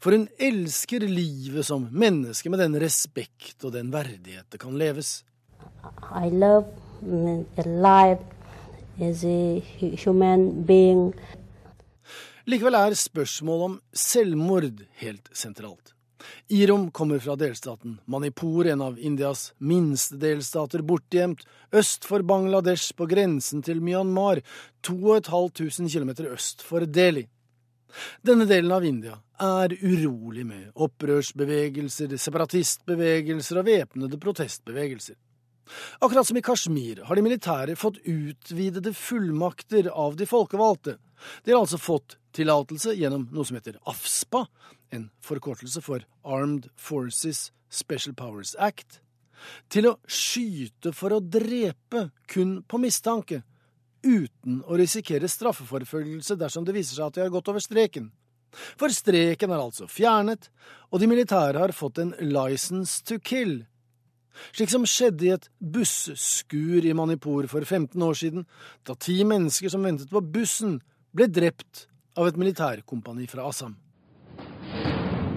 For 0.00 0.16
hun 0.16 0.28
elsker 0.40 1.04
livet 1.04 1.66
som 1.68 1.88
menneske 1.92 2.50
med 2.52 2.62
den 2.62 2.78
respekt 2.80 3.64
og 3.66 3.74
den 3.76 3.90
verdighet 3.92 4.48
det 4.52 4.60
kan 4.62 4.78
leves. 4.78 5.20
I 6.14 6.30
love 6.32 6.66
life 7.66 8.24
as 9.00 9.24
a 9.24 9.60
human 10.04 10.64
being. 10.64 11.12
Likevel 12.46 12.78
er 12.78 12.94
spørsmålet 12.94 13.64
om 13.66 13.76
selvmord 13.92 14.84
helt 15.02 15.28
sentralt. 15.34 15.95
Irom 16.48 16.90
kommer 16.90 17.18
fra 17.18 17.36
delstaten 17.36 17.98
Manipur, 18.04 18.66
en 18.66 18.82
av 18.82 18.98
Indias 18.98 19.52
minste 19.58 20.16
delstater, 20.16 20.82
bortgjemt 20.82 21.44
øst 21.72 22.04
for 22.08 22.22
Bangladesh 22.22 22.94
på 22.96 23.08
grensen 23.10 23.62
til 23.62 23.82
Myanmar, 23.84 24.40
2500 24.86 25.92
km 25.92 26.32
øst 26.32 26.64
for 26.64 26.86
Delhi. 26.86 27.26
Denne 28.22 28.46
delen 28.48 28.72
av 28.72 28.84
India 28.84 29.14
er 29.40 29.72
urolig 29.80 30.44
med 30.46 30.72
opprørsbevegelser, 30.74 32.16
separatistbevegelser 32.20 33.60
og 33.60 33.68
væpnede 33.68 34.20
protestbevegelser. 34.20 35.16
Akkurat 35.98 36.26
som 36.26 36.36
i 36.38 36.44
Kashmir 36.44 37.02
har 37.08 37.18
de 37.18 37.24
militære 37.26 37.74
fått 37.78 37.98
utvidede 38.06 38.92
fullmakter 38.94 39.88
av 39.90 40.16
de 40.16 40.28
folkevalgte. 40.28 40.96
De 41.44 41.52
har 41.52 41.64
altså 41.64 41.80
fått 41.80 42.18
tillatelse 42.36 42.94
gjennom 42.94 43.26
noe 43.32 43.48
som 43.48 43.58
heter 43.58 43.80
AFSPA, 43.88 44.44
en 44.94 45.08
forkortelse 45.24 45.82
for 45.84 46.04
Armed 46.24 46.68
Forces 46.76 47.50
Special 47.70 48.14
Powers 48.14 48.54
Act, 48.58 49.00
til 49.68 49.90
å 49.90 49.96
skyte 50.08 50.92
for 50.96 51.12
å 51.12 51.20
drepe 51.20 52.08
kun 52.30 52.60
på 52.64 52.80
mistanke, 52.80 53.42
uten 54.06 54.60
å 54.64 54.78
risikere 54.78 55.28
straffeforfølgelse 55.28 56.36
dersom 56.38 56.64
det 56.66 56.76
viser 56.76 56.98
seg 56.98 57.08
at 57.08 57.16
de 57.16 57.24
har 57.24 57.34
gått 57.34 57.50
over 57.50 57.62
streken. 57.62 58.10
For 58.78 58.92
streken 58.94 59.52
er 59.52 59.60
altså 59.60 59.88
fjernet, 59.90 60.48
og 60.90 61.02
de 61.02 61.08
militære 61.10 61.60
har 61.60 61.74
fått 61.76 62.00
en 62.00 62.14
license 62.22 63.02
to 63.04 63.18
kill. 63.20 63.58
Slik 64.52 64.70
som 64.72 64.84
skjedde 64.88 65.26
i 65.26 65.32
et 65.34 65.48
busskur 65.60 66.84
i 66.84 66.94
Manipur 66.96 67.48
for 67.50 67.64
15 67.64 68.02
år 68.04 68.16
siden, 68.16 68.46
da 68.84 68.96
ti 69.00 69.22
mennesker 69.24 69.72
som 69.72 69.84
ventet 69.84 70.12
på 70.12 70.22
bussen, 70.22 70.78
ble 71.16 71.28
drept 71.32 71.86
av 72.16 72.28
et 72.28 72.38
militærkompani 72.40 73.28
fra 73.28 73.48
Assam. 73.48 73.76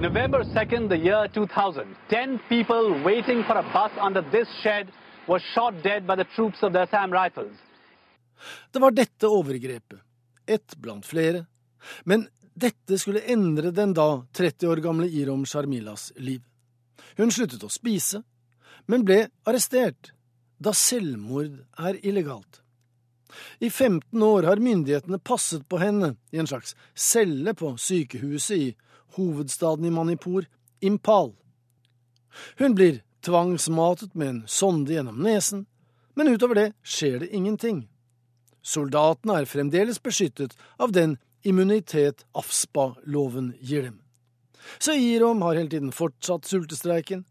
November 0.01 0.43
2nd, 0.43 0.87
the 0.89 0.97
year 0.97 1.27
2000, 1.27 1.95
10 2.09 2.39
people 2.47 3.03
waiting 3.03 3.43
for 3.43 3.57
a 3.57 3.63
bus 3.73 3.91
under 3.99 4.21
this 4.31 4.47
shed 4.63 4.87
were 5.27 5.41
shot 5.53 5.73
dead 5.83 6.07
by 6.07 6.15
the 6.15 6.23
troops 6.35 6.63
of 6.63 6.71
the 6.71 6.79
Assam 6.79 7.11
Rifles. 7.11 7.57
Det 8.71 8.79
var 8.79 8.91
dette 8.91 9.27
overgrepet, 9.27 9.99
ett 10.47 10.75
blant 10.77 11.05
flere, 11.05 11.45
men 12.03 12.27
dette 12.53 12.97
skulle 12.97 13.19
endre 13.19 13.71
den 13.71 13.93
da 13.93 14.23
30 14.31 14.67
år 14.67 14.75
gamle 14.75 15.07
Irom 15.07 15.45
Sharmilas 15.45 16.13
liv. 16.15 16.41
Hun 17.17 17.31
sluttet 17.31 17.63
å 17.63 17.69
spise, 17.69 18.23
men 18.87 19.03
ble 19.03 19.25
arrestert, 19.43 20.13
da 20.57 20.71
selvmord 20.71 21.59
er 21.75 21.99
illegalt. 22.07 22.61
I 23.59 23.69
15 23.69 24.23
år 24.23 24.47
har 24.47 24.63
myndighetene 24.63 25.19
passet 25.19 25.67
på 25.67 25.77
henne 25.83 26.15
i 26.31 26.39
en 26.39 26.47
slags 26.47 26.71
celle 26.95 27.51
på 27.53 27.75
sykehuset 27.75 28.57
i 28.57 28.69
hovedstaden 29.17 29.85
i 29.85 29.93
Manipur, 29.93 30.45
Impal. 30.79 31.33
Hun 32.57 32.75
blir 32.75 33.01
tvangsmatet 33.25 34.15
med 34.15 34.27
en 34.27 34.43
sonde 34.47 34.93
gjennom 34.93 35.23
nesen, 35.23 35.65
men 36.15 36.27
utover 36.27 36.55
det 36.55 36.67
skjer 36.83 37.19
det 37.23 37.33
ingenting. 37.35 37.87
Soldatene 38.61 39.39
er 39.39 39.49
fremdeles 39.49 40.01
beskyttet 40.03 40.55
av 40.77 40.91
den 40.91 41.17
immunitet 41.47 42.25
AFSPA-loven 42.35 43.53
gir 43.59 43.87
dem. 43.87 43.99
Så 44.77 44.93
Irom 44.93 45.41
har 45.41 45.55
hele 45.55 45.69
tiden 45.69 45.91
fortsatt 45.95 46.45
sultestreiken. 46.45 47.23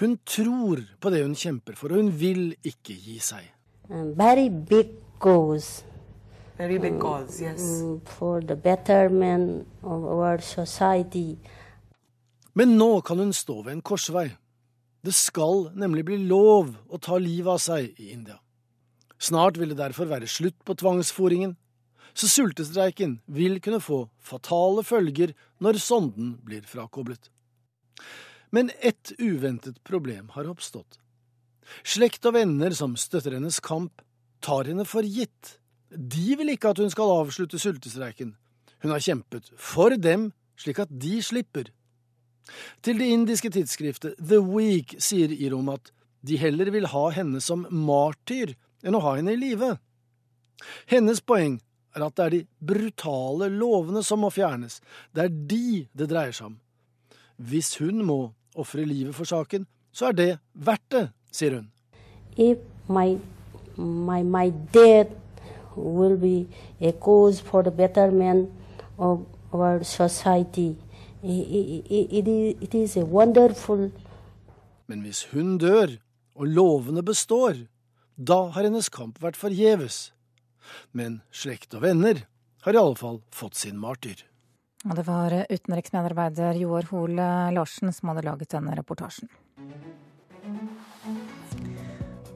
Hun 0.00 0.18
tror 0.28 0.84
på 1.00 1.10
det 1.10 1.22
hun 1.24 1.34
kjemper 1.34 1.78
for, 1.78 1.92
og 1.92 2.02
hun 2.02 2.12
vil 2.20 2.50
ikke 2.66 2.94
gi 2.94 3.18
seg. 3.24 3.46
Very 3.90 4.48
big 4.48 4.92
goals. 5.18 5.80
Very 6.60 6.76
big 6.78 6.98
goals, 7.00 7.40
yes. 7.40 7.62
Mm, 7.80 8.00
for 8.04 8.42
the 8.42 8.54
betterment 8.54 9.66
of 9.82 10.04
our 10.04 10.40
society. 10.44 11.38
Men 12.52 12.74
nå 12.76 13.00
kan 13.00 13.18
hun 13.18 13.32
stå 13.32 13.62
ved 13.62 13.78
en 13.78 13.80
korsvei. 13.80 14.26
Det 15.00 15.14
skal 15.16 15.70
nemlig 15.72 16.04
bli 16.04 16.18
lov 16.28 16.74
å 16.92 16.98
ta 17.00 17.16
livet 17.16 17.54
av 17.54 17.62
seg 17.64 17.96
i 17.96 18.10
India. 18.12 18.36
Snart 19.16 19.56
vil 19.56 19.72
det 19.72 19.78
derfor 19.78 20.10
være 20.10 20.28
slutt 20.28 20.58
på 20.68 20.76
tvangsfòringen, 20.82 21.54
så 22.12 22.28
sultestreiken 22.28 23.16
vil 23.24 23.56
kunne 23.64 23.80
få 23.80 24.02
fatale 24.20 24.84
følger 24.84 25.32
når 25.64 25.80
sonden 25.80 26.34
blir 26.44 26.68
frakoblet. 26.68 27.30
Men 28.52 28.68
ett 28.82 29.14
uventet 29.16 29.80
problem 29.88 30.28
har 30.36 30.52
oppstått. 30.52 31.00
Slekt 31.88 32.28
og 32.28 32.36
venner 32.36 32.76
som 32.76 33.00
støtter 33.00 33.38
hennes 33.38 33.62
kamp, 33.64 34.04
tar 34.44 34.68
henne 34.68 34.84
for 34.84 35.08
gitt. 35.08 35.56
De 35.90 36.36
vil 36.38 36.54
ikke 36.54 36.70
at 36.70 36.78
hun 36.78 36.90
skal 36.92 37.12
avslutte 37.20 37.58
sultestreiken. 37.58 38.34
Hun 38.82 38.94
har 38.94 39.02
kjempet 39.02 39.50
for 39.58 39.94
dem, 39.96 40.30
slik 40.60 40.80
at 40.82 40.92
de 40.92 41.20
slipper. 41.22 41.70
Til 42.82 42.98
det 42.98 43.08
indiske 43.12 43.50
tidsskriftet 43.52 44.18
The 44.18 44.40
Week 44.42 44.96
sier 45.02 45.32
Irom 45.32 45.70
at 45.74 45.92
de 46.26 46.38
heller 46.40 46.70
vil 46.72 46.88
ha 46.92 47.04
henne 47.14 47.40
som 47.44 47.66
martyr 47.70 48.54
enn 48.84 48.96
å 48.96 49.02
ha 49.04 49.16
henne 49.18 49.34
i 49.34 49.40
live. 49.40 49.74
Hennes 50.90 51.22
poeng 51.24 51.58
er 51.96 52.04
at 52.06 52.16
det 52.16 52.24
er 52.24 52.34
de 52.34 52.40
brutale 52.72 53.48
lovene 53.52 54.02
som 54.06 54.22
må 54.24 54.30
fjernes, 54.34 54.78
det 55.14 55.26
er 55.26 55.36
de 55.52 55.86
det 55.96 56.10
dreier 56.10 56.34
seg 56.36 56.52
om. 56.52 56.58
Hvis 57.40 57.74
hun 57.80 58.04
må 58.06 58.20
ofre 58.58 58.84
livet 58.84 59.16
for 59.16 59.28
saken, 59.28 59.66
så 59.92 60.10
er 60.10 60.18
det 60.18 60.30
verdt 60.54 60.86
det, 60.92 61.04
sier 61.34 61.56
hun. 61.58 61.70
If 62.36 62.60
my 62.88 63.16
my, 63.80 64.22
my 64.22 64.50
death 64.72 65.10
will 65.76 66.16
be 66.16 66.46
a 66.80 66.92
cause 66.92 67.40
for 67.40 67.62
the 67.62 67.70
betterment 67.70 68.50
of 68.98 69.26
our 69.52 69.82
society. 69.84 70.76
It, 71.22 72.08
it, 72.10 72.28
it 72.62 72.74
is 72.74 72.96
a 72.96 73.04
wonderful 73.04 73.90
Men 74.86 75.00
hvis 75.00 75.28
hun 75.30 75.58
dør, 75.58 75.86
og 76.34 76.46
lovene 76.46 77.02
består, 77.02 77.54
Da 78.20 78.50
har 78.52 78.66
hennes 78.66 78.90
kamp 78.92 79.16
vært 79.22 79.38
forgjeves. 79.40 80.10
Men 80.92 81.22
slekt 81.32 81.72
og 81.72 81.86
venner 81.86 82.26
har 82.66 82.76
i 82.76 82.80
alle 82.80 82.98
fall 83.00 83.22
fått 83.32 83.56
sin 83.56 83.78
martyr. 83.80 84.26
Og 84.84 84.92
det 84.96 85.06
var 85.06 85.32
utenriksmedarbeider 85.48 86.60
Joar 86.60 86.88
Hoel 86.90 87.16
Larsen 87.56 87.92
som 87.96 88.12
hadde 88.12 88.26
laget 88.28 88.52
denne 88.52 88.76
reportasjen. 88.76 89.32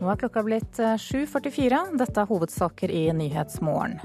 Nå 0.04 0.10
er 0.12 0.18
klokka 0.20 0.42
blitt 0.44 0.76
7.44. 0.76 1.78
Dette 1.96 2.20
er 2.20 2.26
hovedsaker 2.28 2.90
i 2.92 3.06
Nyhetsmorgen. 3.16 4.02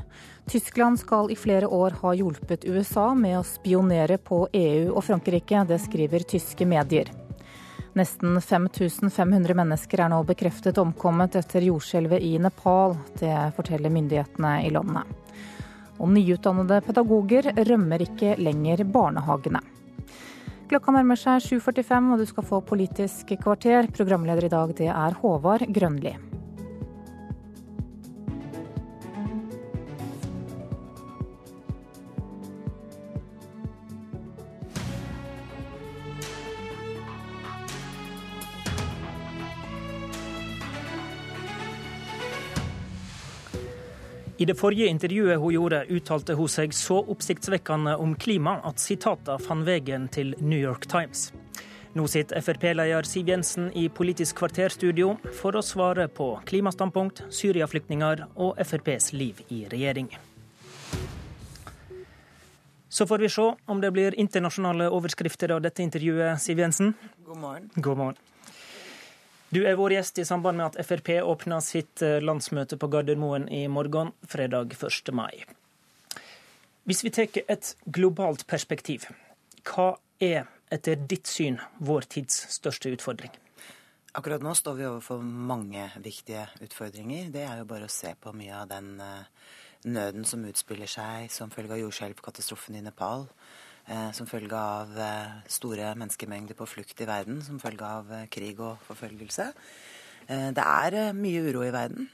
Tyskland 0.47 0.95
skal 1.01 1.27
i 1.27 1.35
flere 1.35 1.67
år 1.67 1.97
ha 1.99 2.13
hjulpet 2.15 2.63
USA 2.63 3.09
med 3.19 3.35
å 3.35 3.43
spionere 3.43 4.15
på 4.15 4.45
EU 4.55 4.93
og 4.93 5.03
Frankrike. 5.03 5.65
Det 5.67 5.75
skriver 5.83 6.23
tyske 6.23 6.63
medier. 6.63 7.11
Nesten 7.99 8.39
5500 8.39 9.57
mennesker 9.59 10.05
er 10.05 10.13
nå 10.13 10.21
bekreftet 10.29 10.79
omkommet 10.79 11.35
etter 11.35 11.67
jordskjelvet 11.67 12.23
i 12.23 12.37
Nepal. 12.39 12.95
Det 13.19 13.35
forteller 13.59 13.91
myndighetene 13.91 14.53
i 14.69 14.71
landet. 14.71 15.03
Og 15.99 16.15
nyutdannede 16.15 16.79
pedagoger 16.87 17.51
rømmer 17.73 18.07
ikke 18.07 18.37
lenger 18.39 18.85
barnehagene. 18.87 19.65
Klokka 20.69 20.93
nærmer 20.93 21.17
seg 21.17 21.41
7.45, 21.41 22.11
og 22.13 22.19
du 22.21 22.27
skal 22.29 22.45
få 22.45 22.59
Politisk 22.61 23.31
kvarter. 23.41 23.87
Programleder 23.89 24.45
i 24.45 24.51
dag, 24.53 24.73
det 24.77 24.91
er 24.93 25.15
Håvard 25.17 25.63
Grønli. 25.73 26.11
I 44.39 44.45
det 44.45 44.55
forrige 44.55 44.87
intervjuet 44.87 45.35
hun 45.35 45.51
gjorde, 45.51 45.81
uttalte 45.91 46.35
hun 46.39 46.47
seg 46.47 46.71
så 46.71 47.01
oppsiktsvekkende 47.11 47.97
om 47.99 48.13
klima 48.15 48.53
at 48.63 48.79
sitater 48.79 49.41
fant 49.43 49.67
veien 49.67 50.05
til 50.07 50.31
New 50.39 50.61
York 50.61 50.87
Times. 50.87 51.33
Nå 51.91 52.05
sitter 52.07 52.39
Frp-leder 52.39 53.03
Siv 53.03 53.27
Jensen 53.27 53.67
i 53.75 53.89
Politisk 53.91 54.39
kvarterstudio 54.39 55.17
for 55.41 55.59
å 55.59 55.65
svare 55.65 56.07
på 56.07 56.29
klimastandpunkt, 56.47 57.25
Syria-flyktninger 57.35 58.23
og 58.39 58.63
FrPs 58.63 59.11
liv 59.11 59.43
i 59.51 59.65
regjering. 59.67 60.07
Så 62.87 63.11
får 63.11 63.27
vi 63.27 63.35
se 63.35 63.51
om 63.67 63.83
det 63.83 63.91
blir 63.91 64.15
internasjonale 64.15 64.87
overskrifter 64.87 65.51
av 65.51 65.67
dette 65.67 65.83
intervjuet, 65.83 66.39
Siv 66.39 66.63
Jensen. 66.63 66.95
God 67.27 67.43
morgen. 67.43 67.71
God 67.75 68.05
morgen. 68.05 68.28
Du 69.49 69.63
er 69.65 69.79
vår 69.79 69.95
gjest 69.95 70.19
i 70.21 70.23
samband 70.29 70.59
med 70.59 70.67
at 70.67 70.85
Frp 70.85 71.07
åpner 71.25 71.63
sitt 71.65 72.03
eh, 72.05 72.19
landsmøte 72.21 72.77
på 72.77 72.85
Gardermoen 72.93 73.47
i 73.49 73.63
morgen, 73.65 74.11
fredag 74.29 74.75
1. 74.77 75.09
mai. 75.17 75.41
Hvis 76.85 77.01
vi 77.01 77.09
tar 77.09 77.39
et 77.49 77.71
globalt 77.89 78.45
perspektiv, 78.45 79.07
hva 79.65 79.95
er 80.21 80.45
etter 80.69 81.01
ditt 81.01 81.25
syn 81.25 81.57
vår 81.81 82.05
tids 82.13 82.43
største 82.53 82.93
utfordring? 82.93 83.33
Akkurat 84.13 84.45
nå 84.45 84.53
står 84.53 84.77
vi 84.77 84.85
overfor 84.85 85.25
mange 85.25 85.87
viktige 86.05 86.45
utfordringer. 86.61 87.33
Det 87.33 87.47
er 87.47 87.63
jo 87.63 87.65
bare 87.73 87.89
å 87.89 87.93
se 87.93 88.13
på 88.21 88.35
mye 88.37 88.53
av 88.53 88.69
den 88.69 88.99
eh, 89.01 89.49
nøden 89.89 90.29
som 90.29 90.45
utspiller 90.45 90.93
seg 90.93 91.33
som 91.33 91.49
følge 91.49 91.73
av 91.73 91.81
jordskjelvkatastrofen 91.87 92.77
i 92.77 92.85
Nepal. 92.85 93.25
Eh, 93.89 94.11
som 94.11 94.27
følge 94.29 94.53
av 94.53 94.91
eh, 95.01 95.37
store 95.49 95.93
menneskemengder 95.97 96.57
på 96.57 96.67
flukt 96.69 96.99
i 97.01 97.07
verden, 97.09 97.39
som 97.41 97.61
følge 97.61 97.87
av 97.87 98.11
eh, 98.13 98.27
krig 98.29 98.59
og 98.61 98.77
forfølgelse. 98.85 99.53
Det 100.29 100.61
er 100.61 101.15
mye 101.17 101.39
uro 101.41 101.63
i 101.65 101.71
verden. 101.73 102.05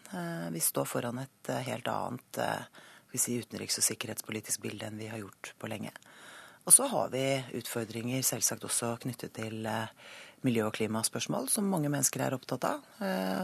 Vi 0.55 0.61
står 0.63 0.85
foran 0.87 1.17
et 1.19 1.49
helt 1.65 1.89
annet 1.91 2.37
si, 3.19 3.33
utenriks- 3.41 3.75
og 3.81 3.83
sikkerhetspolitisk 3.83 4.61
bilde 4.63 4.87
enn 4.87 5.01
vi 5.01 5.09
har 5.11 5.19
gjort 5.19 5.49
på 5.59 5.67
lenge. 5.67 5.91
Og 6.63 6.71
så 6.71 6.87
har 6.93 7.11
vi 7.11 7.25
utfordringer 7.59 8.23
selvsagt 8.23 8.63
også 8.63 8.93
knyttet 9.03 9.35
til 9.35 9.67
miljø- 10.47 10.69
og 10.69 10.77
klimaspørsmål, 10.79 11.51
som 11.51 11.67
mange 11.67 11.91
mennesker 11.91 12.23
er 12.23 12.39
opptatt 12.39 12.69
av, 12.71 12.87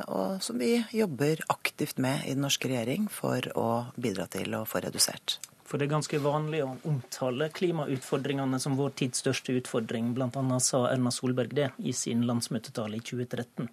og 0.07 0.39
som 0.39 0.63
vi 0.63 0.77
jobber 0.95 1.43
aktivt 1.51 1.99
med 1.99 2.23
i 2.23 2.31
den 2.31 2.47
norske 2.47 2.71
regjering 2.71 3.11
for 3.11 3.51
å 3.59 3.69
bidra 3.99 4.31
til 4.31 4.55
å 4.55 4.63
få 4.63 4.85
redusert. 4.87 5.41
For 5.71 5.79
det 5.79 5.87
er 5.87 5.93
ganske 5.93 6.19
vanlig 6.19 6.59
å 6.65 6.73
omtale 6.89 7.47
klimautfordringene 7.55 8.57
som 8.59 8.75
vår 8.75 8.91
tids 8.99 9.21
største 9.23 9.55
utfordring. 9.55 10.09
Blant 10.17 10.35
annet 10.35 10.65
sa 10.65 10.81
Erna 10.89 11.13
Solberg 11.15 11.53
det 11.55 11.69
i 11.79 11.93
sin 11.95 12.25
landsmøtetale 12.27 12.99
i 12.99 13.03
2013. 13.07 13.69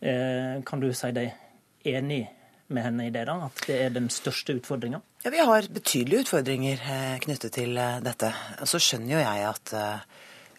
Eh, 0.00 0.54
kan 0.64 0.80
du 0.80 0.88
si 0.96 1.10
deg 1.12 1.34
enig 1.92 2.22
med 2.72 2.86
henne 2.86 3.10
i 3.10 3.12
det, 3.12 3.26
da? 3.28 3.36
At 3.50 3.60
det 3.68 3.76
er 3.84 3.92
den 3.92 4.08
største 4.08 4.56
utfordringa? 4.56 5.02
Ja, 5.26 5.34
vi 5.34 5.44
har 5.44 5.68
betydelige 5.68 6.24
utfordringer 6.24 6.80
eh, 6.88 7.14
knyttet 7.20 7.52
til 7.58 7.76
eh, 7.76 8.00
dette. 8.00 8.32
Så 8.64 8.80
skjønner 8.80 9.18
jo 9.18 9.20
jeg 9.20 9.46
at 9.50 9.74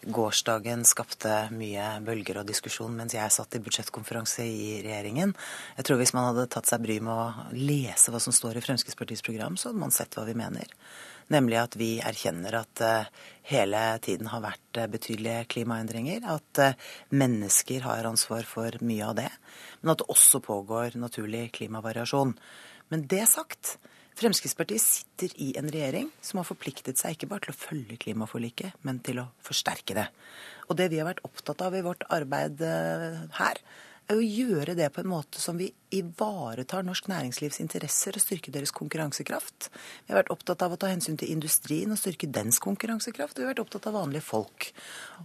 Gårsdagen 0.01 0.81
skapte 0.87 1.33
mye 1.53 1.85
bølger 2.01 2.39
og 2.41 2.47
diskusjon 2.49 2.95
mens 2.97 3.13
jeg 3.13 3.33
satt 3.33 3.53
i 3.57 3.61
budsjettkonferanse 3.61 4.45
i 4.47 4.79
regjeringen. 4.81 5.35
Jeg 5.77 5.85
tror 5.85 6.01
Hvis 6.01 6.13
man 6.17 6.31
hadde 6.31 6.47
tatt 6.49 6.69
seg 6.69 6.81
bry 6.81 6.97
med 7.03 7.13
å 7.13 7.53
lese 7.53 8.13
hva 8.13 8.21
som 8.23 8.33
står 8.33 8.57
i 8.57 8.63
Fremskrittspartiets 8.65 9.21
program, 9.25 9.57
så 9.57 9.69
hadde 9.69 9.83
man 9.83 9.93
sett 9.93 10.17
hva 10.17 10.25
vi 10.25 10.37
mener. 10.37 10.73
Nemlig 11.31 11.59
at 11.61 11.77
vi 11.79 11.91
erkjenner 12.03 12.57
at 12.59 12.81
uh, 12.83 13.27
hele 13.47 13.83
tiden 14.03 14.27
har 14.33 14.41
vært 14.43 14.81
uh, 14.81 14.89
betydelige 14.91 15.45
klimaendringer. 15.53 16.25
At 16.27 16.59
uh, 16.59 16.89
mennesker 17.13 17.85
har 17.85 18.09
ansvar 18.09 18.43
for 18.49 18.75
mye 18.83 19.05
av 19.07 19.15
det. 19.21 19.29
Men 19.79 19.93
at 19.93 20.01
det 20.01 20.09
også 20.11 20.41
pågår 20.43 20.97
naturlig 20.99 21.51
klimavariasjon. 21.55 22.33
Men 22.91 23.05
det 23.07 23.23
sagt, 23.31 23.77
Fremskrittspartiet 24.21 24.83
sitter 24.83 25.31
i 25.41 25.47
en 25.57 25.69
regjering 25.71 26.09
som 26.21 26.37
har 26.37 26.45
forpliktet 26.45 26.99
seg 26.99 27.15
ikke 27.15 27.29
bare 27.31 27.47
til 27.47 27.55
å 27.55 27.57
følge 27.57 27.97
klimaforliket, 28.03 28.75
men 28.85 28.99
til 29.01 29.23
å 29.23 29.29
forsterke 29.41 29.95
det. 29.97 30.07
Og 30.69 30.77
det 30.77 30.91
vi 30.91 30.99
har 31.01 31.07
vært 31.09 31.23
opptatt 31.25 31.63
av 31.65 31.73
i 31.73 31.81
vårt 31.85 32.05
arbeid 32.13 32.61
eh, 32.61 33.23
her, 33.39 33.61
er 34.05 34.19
å 34.19 34.21
gjøre 34.21 34.75
det 34.77 34.91
på 34.93 35.01
en 35.01 35.09
måte 35.09 35.41
som 35.41 35.57
vi 35.57 35.71
ivaretar 35.91 36.85
norsk 36.87 37.07
næringslivs 37.11 37.59
interesser 37.63 38.15
og 38.17 38.23
styrker 38.23 38.53
deres 38.55 38.73
konkurransekraft. 38.75 39.69
Vi 40.05 40.13
har 40.13 40.21
vært 40.21 40.33
opptatt 40.33 40.63
av 40.65 40.75
å 40.75 40.79
ta 40.79 40.91
hensyn 40.91 41.19
til 41.19 41.33
industrien 41.33 41.91
og 41.91 41.99
styrke 41.99 42.29
dens 42.31 42.61
konkurransekraft. 42.63 43.37
Og 43.37 43.43
vi 43.43 43.47
har 43.47 43.53
vært 43.53 43.63
opptatt 43.65 43.89
av 43.91 43.97
vanlige 43.99 44.25
folk. 44.25 44.71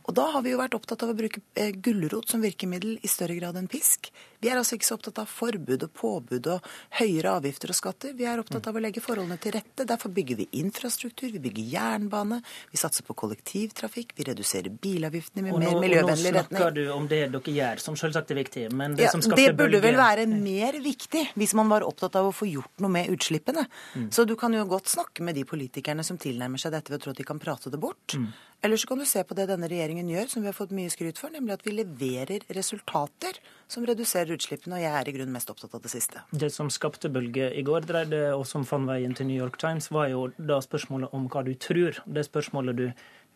Og 0.05 0.15
da 0.17 0.29
har 0.35 0.45
vi 0.45 0.53
jo 0.55 0.61
vært 0.61 0.77
opptatt 0.79 1.05
av 1.07 1.13
å 1.13 1.19
bruke 1.19 1.43
eh, 1.55 1.73
gulrot 1.73 2.33
som 2.33 2.43
virkemiddel 2.45 2.99
i 3.03 3.11
større 3.11 3.39
grad 3.39 3.59
enn 3.61 3.71
pisk. 3.71 4.11
Vi 4.43 4.51
er 4.51 4.61
altså 4.61 4.77
ikke 4.77 4.89
så 4.89 4.99
opptatt 4.99 5.21
av 5.23 5.31
forbud 5.31 5.87
og 5.87 5.93
påbud 5.97 6.51
og 6.53 6.67
høyere 6.99 7.37
avgifter 7.39 7.73
og 7.73 7.79
skatter. 7.79 8.13
Vi 8.19 8.27
er 8.29 8.43
opptatt 8.43 8.69
av 8.69 8.77
å 8.77 8.83
legge 8.83 9.03
forholdene 9.05 9.39
til 9.43 9.57
rette. 9.57 9.87
Derfor 9.89 10.13
bygger 10.15 10.41
vi 10.43 10.49
infrastruktur, 10.61 11.31
vi 11.33 11.43
bygger 11.43 11.71
jernbane, 11.77 12.43
vi 12.71 12.81
satser 12.81 13.07
på 13.07 13.17
kollektivtrafikk, 13.17 14.13
vi 14.19 14.29
reduserer 14.29 14.71
bilavgiftene 14.71 15.47
med 15.47 15.59
mer 15.63 15.81
miljøvennlig 15.81 16.35
retning. 16.37 16.45
Og 16.45 16.53
nå 16.53 16.61
snakker 16.61 16.77
du 16.77 16.93
om 16.95 17.09
det 17.11 17.23
dere 17.33 17.57
gjør, 17.57 17.83
som 17.87 17.99
selvsagt 17.99 18.35
er 18.35 18.41
viktig. 18.43 18.67
Men 18.77 18.99
det 18.99 19.09
ja, 19.09 19.15
som 19.15 19.25
skapte 19.25 19.43
Det 19.43 19.57
burde 19.59 19.81
vel 19.85 19.99
være 19.99 20.27
mer 20.31 20.56
viktig 20.83 21.23
hvis 21.39 21.55
man 21.59 21.71
var 21.71 21.85
opptatt 21.87 22.17
av 22.19 22.31
å 22.31 22.35
få 22.35 22.49
gjort 22.49 22.83
noe 22.83 22.93
med 22.93 23.11
utslippene. 23.13 23.67
Mm. 23.95 24.11
Så 24.15 24.25
du 24.29 24.35
kan 24.39 24.55
jo 24.55 24.65
godt 24.69 24.91
snakke 24.93 25.25
med 25.27 25.37
de 25.39 25.45
politikerne 25.49 26.05
som 26.07 26.19
tilnærmer 26.21 26.61
seg 26.61 26.75
dette 26.75 26.93
ved 26.93 27.01
å 27.01 27.05
tro 27.05 27.15
at 27.15 27.21
de 27.21 27.27
kan 27.29 27.41
prate 27.43 27.73
det 27.73 27.81
bort. 27.83 28.17
Mm. 28.17 28.31
Eller 28.65 28.81
så 28.81 28.89
kan 28.89 28.99
du 28.99 29.07
se 29.07 29.23
på 29.25 29.37
det 29.37 29.47
denne 29.51 29.69
regjeringen 29.71 30.09
gjør, 30.11 30.31
som 30.33 30.43
vi 30.43 30.51
har 30.51 30.57
fått 30.57 30.73
mye 30.75 30.91
skryt 30.93 31.21
for, 31.21 31.31
nemlig 31.35 31.55
at 31.59 31.67
vi 31.67 31.77
leverer 31.77 32.47
resultater 32.57 33.39
som 33.71 33.85
reduserer 33.87 34.33
utslippene, 34.37 34.79
og 34.79 34.85
jeg 34.85 34.95
er 34.97 35.11
i 35.11 35.15
grunnen 35.15 35.37
mest 35.37 35.53
opptatt 35.53 35.77
av 35.77 35.85
det 35.85 35.93
siste. 35.93 36.25
Det 36.33 36.51
som 36.55 36.73
skapte 36.73 37.11
bølge 37.13 37.51
i 37.53 37.65
går, 37.67 37.87
dreide, 37.87 38.23
og 38.35 38.47
som 38.49 38.65
fant 38.67 38.89
veien 38.89 39.15
til 39.17 39.29
New 39.29 39.39
York 39.39 39.61
Times, 39.63 39.91
var 39.95 40.09
jo 40.13 40.29
da 40.39 40.59
spørsmålet 40.65 41.15
om 41.17 41.29
hva 41.31 41.45
du 41.47 41.53
tror. 41.61 42.01
Det 42.07 42.27
spørsmålet 42.27 42.81
du 42.81 42.87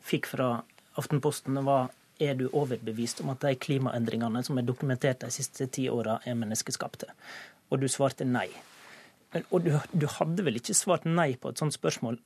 fikk 0.06 0.30
fra 0.32 0.52
Aftenposten, 0.98 1.60
var 1.66 1.92
er 2.20 2.36
du 2.38 2.48
overbevist 2.48 3.22
om 3.24 3.32
at 3.32 3.44
de 3.44 3.54
klimaendringene 3.58 4.42
som 4.46 4.58
er 4.60 4.66
dokumentert 4.68 5.24
de 5.24 5.30
siste 5.34 5.66
ti 5.72 5.88
åra, 5.90 6.18
er 6.24 6.38
menneskeskapte? 6.38 7.10
Og 7.70 7.80
du 7.80 7.88
svarte 7.90 8.26
nei. 8.28 8.48
Og 9.50 9.62
du, 9.62 9.72
du, 9.94 10.06
hadde 10.18 10.44
vel 10.46 10.58
ikke 10.58 10.74
svart 10.74 11.06
nei 11.06 11.32
på 11.38 11.52
et 11.52 11.60
sånt 11.60 11.76
spørsmål 11.76 12.18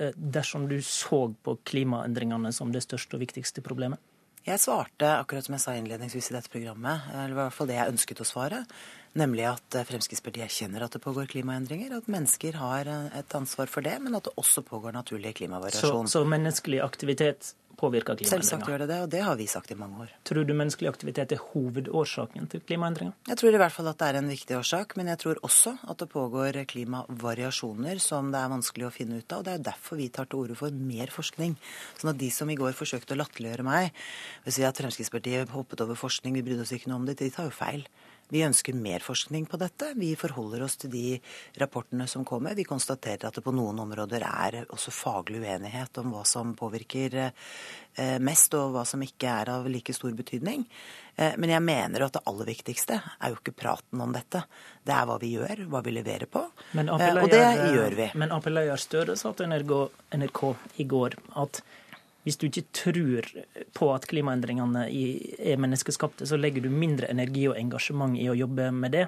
eh, 0.00 0.14
dersom 0.16 0.68
du 0.70 0.78
så 0.84 1.26
på 1.44 1.58
klimaendringene 1.68 2.52
som 2.56 2.72
det 2.72 2.84
største 2.86 3.18
og 3.18 3.26
viktigste 3.26 3.64
problemet? 3.64 4.00
Jeg 4.46 4.62
svarte 4.62 5.08
akkurat 5.18 5.42
som 5.42 5.56
jeg 5.56 5.62
sa 5.64 5.72
innledningsvis 5.74 6.30
i 6.30 6.36
dette 6.36 6.50
programmet, 6.52 7.08
eller 7.10 7.34
i 7.34 7.38
hvert 7.40 7.54
fall 7.54 7.66
det 7.66 7.80
jeg 7.80 7.92
ønsket 7.96 8.22
å 8.22 8.26
svare. 8.28 8.60
Nemlig 9.18 9.46
at 9.50 9.76
eh, 9.76 9.86
Fremskrittspartiet 9.88 10.46
erkjenner 10.46 10.86
at 10.86 10.96
det 10.96 11.02
pågår 11.02 11.28
klimaendringer, 11.32 11.96
at 11.98 12.08
mennesker 12.12 12.58
har 12.60 12.88
eh, 12.88 13.08
et 13.20 13.36
ansvar 13.36 13.70
for 13.72 13.84
det, 13.84 13.96
men 14.04 14.16
at 14.16 14.28
det 14.28 14.36
også 14.38 14.62
pågår 14.64 14.94
naturlig 14.96 15.34
klimavariasjon. 15.40 16.06
Så, 16.06 16.20
så 16.20 16.30
menneskelig 16.30 16.80
aktivitet 16.84 17.52
påvirker 17.78 18.16
klimaendringer. 18.18 18.32
Selvsagt 18.32 18.70
gjør 18.70 18.84
det 18.84 18.88
det, 18.90 18.98
og 19.04 19.10
det 19.12 19.22
har 19.26 19.36
vi 19.38 19.46
sagt 19.50 19.70
i 19.72 19.78
mange 19.78 20.06
år. 20.06 20.14
Tror 20.26 20.46
du 20.46 20.52
menneskelig 20.56 20.90
aktivitet 20.90 21.34
er 21.36 21.42
hovedårsaken 21.52 22.48
til 22.52 22.62
klimaendringer? 22.66 23.14
Jeg 23.28 23.40
tror 23.40 23.56
i 23.56 23.60
hvert 23.62 23.74
fall 23.74 23.90
at 23.92 24.00
det 24.00 24.08
er 24.08 24.20
en 24.20 24.32
viktig 24.32 24.58
årsak, 24.58 24.96
men 24.98 25.12
jeg 25.12 25.22
tror 25.22 25.42
også 25.46 25.76
at 25.86 26.02
det 26.02 26.08
pågår 26.12 26.60
klimavariasjoner 26.72 28.02
som 28.02 28.32
det 28.34 28.42
er 28.42 28.52
vanskelig 28.52 28.88
å 28.88 28.92
finne 28.94 29.20
ut 29.20 29.36
av. 29.36 29.44
og 29.44 29.48
Det 29.48 29.54
er 29.54 29.68
derfor 29.70 30.00
vi 30.00 30.08
tar 30.08 30.30
til 30.30 30.42
orde 30.42 30.58
for 30.58 30.82
mer 30.92 31.12
forskning. 31.14 31.56
Sånn 32.00 32.12
at 32.12 32.20
de 32.20 32.32
som 32.34 32.50
i 32.50 32.58
går 32.58 32.76
forsøkte 32.78 33.16
å 33.16 33.20
latterliggjøre 33.22 33.66
meg 33.66 33.92
ved 34.44 34.52
å 34.52 34.56
si 34.56 34.66
at 34.66 34.82
Fremskrittspartiet 34.82 35.54
hoppet 35.54 35.84
over 35.84 35.98
forskning, 35.98 36.36
vi 36.36 36.44
brydde 36.46 36.66
oss 36.66 36.74
ikke 36.76 36.92
noe 36.92 37.02
om 37.02 37.08
det, 37.08 37.18
de 37.20 37.32
tar 37.32 37.50
jo 37.50 37.56
feil. 37.56 37.86
Vi 38.28 38.42
ønsker 38.42 38.74
mer 38.74 39.04
forskning 39.04 39.46
på 39.46 39.58
dette. 39.60 39.92
Vi 39.94 40.10
forholder 40.18 40.64
oss 40.66 40.76
til 40.82 40.90
de 40.90 41.20
rapportene 41.60 42.08
som 42.10 42.24
kommer. 42.26 42.56
Vi 42.58 42.66
konstaterer 42.66 43.28
at 43.28 43.38
det 43.38 43.44
på 43.44 43.54
noen 43.54 43.78
områder 43.84 44.24
er 44.26 44.58
også 44.66 44.94
faglig 44.94 45.44
uenighet 45.44 46.00
om 46.02 46.10
hva 46.14 46.24
som 46.26 46.56
påvirker 46.58 47.18
eh, 47.22 48.18
mest, 48.18 48.54
og 48.58 48.74
hva 48.74 48.82
som 48.88 49.02
ikke 49.06 49.30
er 49.30 49.52
av 49.54 49.70
like 49.70 49.94
stor 49.94 50.10
betydning. 50.18 50.66
Eh, 51.14 51.38
men 51.38 51.54
jeg 51.54 51.62
mener 51.62 52.06
at 52.06 52.18
det 52.18 52.24
aller 52.26 52.50
viktigste 52.50 52.98
er 52.98 53.32
jo 53.32 53.38
ikke 53.38 53.54
praten 53.62 54.02
om 54.02 54.12
dette. 54.14 54.42
Det 54.82 54.94
er 54.96 55.06
hva 55.06 55.20
vi 55.22 55.32
gjør, 55.36 55.66
hva 55.70 55.84
vi 55.86 55.94
leverer 55.94 56.26
på. 56.26 56.42
Eh, 56.74 56.90
og 56.90 57.30
det 57.30 57.46
gjør 57.78 58.00
vi. 58.02 58.10
Men 58.18 58.34
Ap-leder 58.34 58.82
Støre 58.82 59.16
sa 59.18 59.32
til 59.38 59.54
NRK 59.54 60.42
i 60.82 60.90
går 60.90 61.20
at 61.46 61.62
hvis 62.26 62.40
du 62.42 62.48
ikke 62.48 62.66
tror 62.74 63.28
på 63.76 63.88
at 63.94 64.08
klimaendringene 64.10 64.88
er 64.90 65.60
menneskeskapte, 65.62 66.26
så 66.26 66.38
legger 66.40 66.64
du 66.64 66.72
mindre 66.74 67.06
energi 67.12 67.44
og 67.46 67.54
engasjement 67.60 68.18
i 68.18 68.26
å 68.32 68.34
jobbe 68.34 68.72
med 68.74 68.96
det. 68.96 69.06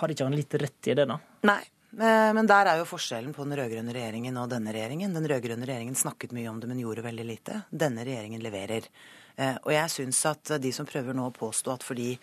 Har 0.00 0.12
ikke 0.12 0.24
han 0.24 0.36
litt 0.36 0.56
rett 0.56 0.88
i 0.88 0.96
det, 0.96 1.04
da? 1.10 1.18
Nei. 1.48 1.60
Eh, 1.92 2.30
men 2.32 2.48
der 2.48 2.70
er 2.70 2.78
jo 2.80 2.88
forskjellen 2.88 3.34
på 3.36 3.44
den 3.44 3.58
rød-grønne 3.58 3.92
regjeringen 3.92 4.38
og 4.40 4.48
denne 4.48 4.72
regjeringen. 4.72 5.12
Den 5.12 5.28
rød-grønne 5.28 5.68
regjeringen 5.68 5.98
snakket 5.98 6.32
mye 6.32 6.48
om 6.48 6.62
det, 6.62 6.70
men 6.70 6.80
gjorde 6.80 7.04
veldig 7.04 7.28
lite. 7.28 7.58
Denne 7.68 8.06
regjeringen 8.08 8.40
leverer. 8.40 8.88
Eh, 9.36 9.58
og 9.60 9.72
jeg 9.76 9.92
syns 9.92 10.24
at 10.32 10.56
de 10.64 10.72
som 10.72 10.88
prøver 10.88 11.16
nå 11.16 11.28
å 11.28 11.36
påstå 11.36 11.76
at 11.76 11.84
fordi 11.84 12.14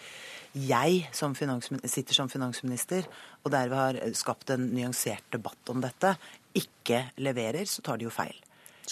jeg 0.58 1.06
som 1.14 1.38
sitter 1.38 2.18
som 2.18 2.30
finansminister 2.30 3.06
og 3.44 3.54
derved 3.54 3.78
har 3.78 4.02
skapt 4.18 4.50
en 4.54 4.72
nyansert 4.74 5.30
debatt 5.38 5.70
om 5.70 5.86
dette, 5.86 6.16
ikke 6.58 7.12
leverer, 7.22 7.70
så 7.70 7.86
tar 7.86 8.02
de 8.02 8.10
jo 8.10 8.14
feil. 8.14 8.34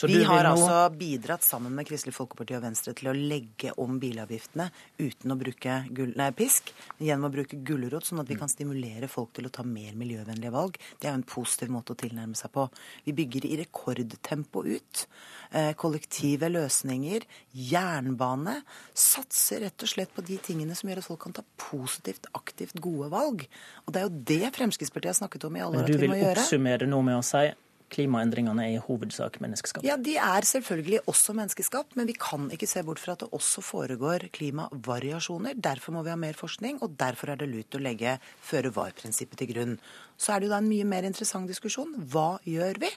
Vi 0.06 0.24
har 0.24 0.44
nå... 0.44 0.52
altså 0.52 0.98
bidratt 0.98 1.46
sammen 1.46 1.74
med 1.74 1.88
Kristelig 1.88 2.14
Folkeparti 2.14 2.54
og 2.58 2.62
Venstre 2.68 2.94
til 2.98 3.10
å 3.10 3.16
legge 3.18 3.72
om 3.82 3.98
bilavgiftene 4.02 4.68
uten 5.00 5.34
å 5.34 5.38
bruke 5.40 5.80
gull... 5.96 6.14
Nei, 6.20 6.30
pisk, 6.38 6.70
gjennom 7.02 7.32
å 7.32 7.34
bruke 7.34 7.58
gulrot, 7.66 8.06
sånn 8.06 8.22
at 8.22 8.30
vi 8.30 8.38
kan 8.38 8.52
stimulere 8.52 9.10
folk 9.10 9.34
til 9.38 9.50
å 9.50 9.54
ta 9.54 9.66
mer 9.66 9.98
miljøvennlige 9.98 10.54
valg. 10.54 10.78
Det 11.00 11.10
er 11.10 11.16
jo 11.16 11.22
en 11.22 11.28
positiv 11.28 11.74
måte 11.74 11.96
å 11.96 12.00
tilnærme 12.00 12.38
seg 12.38 12.54
på. 12.54 12.68
Vi 13.08 13.16
bygger 13.18 13.50
i 13.50 13.58
rekordtempo 13.64 14.66
ut. 14.68 15.04
Eh, 15.50 15.74
kollektive 15.80 16.52
løsninger, 16.52 17.26
jernbane. 17.72 18.60
Satser 18.94 19.66
rett 19.66 19.88
og 19.88 19.94
slett 19.96 20.14
på 20.14 20.26
de 20.28 20.38
tingene 20.44 20.78
som 20.78 20.92
gjør 20.92 21.02
at 21.02 21.10
folk 21.10 21.24
kan 21.26 21.38
ta 21.38 21.46
positivt, 21.58 22.30
aktivt 22.38 22.78
gode 22.84 23.10
valg. 23.14 23.48
Og 23.86 23.96
det 23.96 24.04
er 24.04 24.10
jo 24.10 24.26
det 24.34 24.58
Fremskrittspartiet 24.58 25.16
har 25.16 25.22
snakket 25.24 25.48
om 25.48 25.58
i 25.58 25.64
alle 25.64 25.82
år 25.82 25.88
at 25.88 25.96
vi 25.96 26.12
må 26.12 26.20
gjøre. 26.20 26.20
Men 26.20 26.20
du 26.20 26.36
vil 26.36 26.44
oppsummere 26.44 26.92
noe 26.92 27.08
med 27.08 27.22
å 27.22 27.26
si 27.26 27.48
klimaendringene 27.94 28.66
er 28.66 28.76
i 28.76 28.82
hovedsak 28.84 29.40
menneskeskapt? 29.44 29.86
Ja, 29.88 29.96
de 29.98 30.18
er 30.20 30.48
selvfølgelig 30.48 31.00
også 31.08 31.36
menneskeskapt, 31.38 31.96
men 32.00 32.10
vi 32.10 32.18
kan 32.20 32.50
ikke 32.54 32.70
se 32.70 32.84
bort 32.88 33.02
fra 33.04 33.16
at 33.16 33.24
det 33.24 33.32
også 33.36 33.64
foregår 33.66 34.28
klimavariasjoner. 34.36 35.56
Derfor 35.56 35.96
må 35.96 36.04
vi 36.06 36.14
ha 36.14 36.20
mer 36.20 36.38
forskning, 36.38 36.82
og 36.84 36.98
derfor 37.00 37.34
er 37.34 37.42
det 37.42 37.50
lurt 37.52 37.78
å 37.78 37.84
legge 37.84 38.18
føre-var-prinsippet 38.50 39.44
til 39.44 39.52
grunn. 39.54 39.76
Så 40.20 40.34
er 40.34 40.42
det 40.42 40.50
jo 40.50 40.56
da 40.56 40.62
en 40.62 40.70
mye 40.72 40.88
mer 40.88 41.08
interessant 41.08 41.50
diskusjon. 41.50 41.96
Hva 42.12 42.38
gjør 42.48 42.84
vi? 42.84 42.92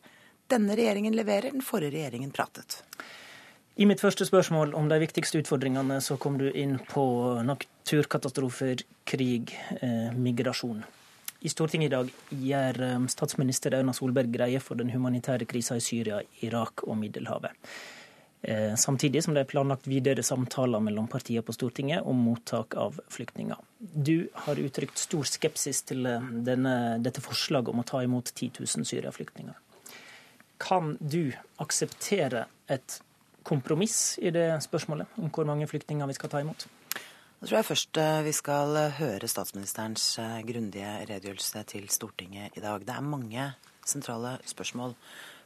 Denne 0.51 0.75
regjeringen 0.79 1.15
leverer, 1.15 1.53
den 1.55 1.65
forrige 1.65 1.95
regjeringen 1.95 2.35
pratet. 2.35 2.81
I 3.81 3.87
mitt 3.89 4.03
første 4.03 4.27
spørsmål 4.27 4.75
om 4.77 4.89
de 4.91 4.99
viktigste 5.01 5.41
utfordringene, 5.41 6.01
så 6.05 6.19
kom 6.21 6.37
du 6.41 6.51
inn 6.51 6.77
på 6.91 7.05
naturkatastrofer, 7.47 8.83
krig, 9.09 9.55
eh, 9.81 10.11
migrasjon. 10.13 10.83
I 11.41 11.49
Stortinget 11.49 11.89
i 11.89 11.95
dag 11.95 12.11
gjør 12.29 12.83
um, 12.97 13.07
statsminister 13.09 13.73
Erna 13.79 13.95
Solberg 13.97 14.29
greie 14.35 14.61
for 14.61 14.77
den 14.77 14.91
humanitære 14.93 15.47
krisa 15.49 15.79
i 15.79 15.85
Syria, 15.85 16.21
Irak 16.45 16.85
og 16.85 16.99
Middelhavet. 17.01 17.57
Eh, 18.43 18.75
samtidig 18.77 19.23
som 19.25 19.35
det 19.35 19.43
er 19.45 19.49
planlagt 19.49 19.89
videre 19.89 20.23
samtaler 20.25 20.81
mellom 20.81 21.09
partiene 21.13 21.45
på 21.45 21.53
Stortinget 21.53 22.07
om 22.09 22.23
mottak 22.25 22.77
av 22.77 22.97
flyktninger. 23.13 23.57
Du 23.79 24.31
har 24.47 24.61
uttrykt 24.61 25.01
stor 25.01 25.29
skepsis 25.29 25.83
til 25.89 26.09
eh, 26.09 26.31
denne, 26.47 26.75
dette 27.05 27.21
forslaget 27.25 27.73
om 27.73 27.83
å 27.83 27.89
ta 27.89 28.01
imot 28.05 28.33
10 28.33 28.63
000 28.63 28.89
Syria-flyktninger. 28.89 29.57
Kan 30.61 30.97
du 31.01 31.33
akseptere 31.61 32.47
et 32.69 33.01
kompromiss 33.45 34.19
i 34.21 34.33
det 34.33 34.49
spørsmålet 34.65 35.21
om 35.21 35.29
hvor 35.33 35.49
mange 35.49 35.69
flyktninger 35.69 36.09
vi 36.09 36.17
skal 36.17 36.33
ta 36.33 36.41
imot? 36.45 36.69
Da 37.41 37.49
tror 37.49 37.57
jeg 37.57 37.69
først 37.71 37.97
eh, 37.97 38.19
vi 38.27 38.33
skal 38.37 38.75
eh, 38.77 38.97
høre 38.99 39.29
statsministerens 39.33 40.03
eh, 40.21 40.41
grundige 40.45 40.91
redegjørelse 41.09 41.63
til 41.71 41.87
Stortinget 41.89 42.59
i 42.59 42.61
dag. 42.61 42.83
Det 42.85 42.93
er 42.93 43.07
mange 43.07 43.47
sentrale 43.81 44.35
spørsmål. 44.45 44.93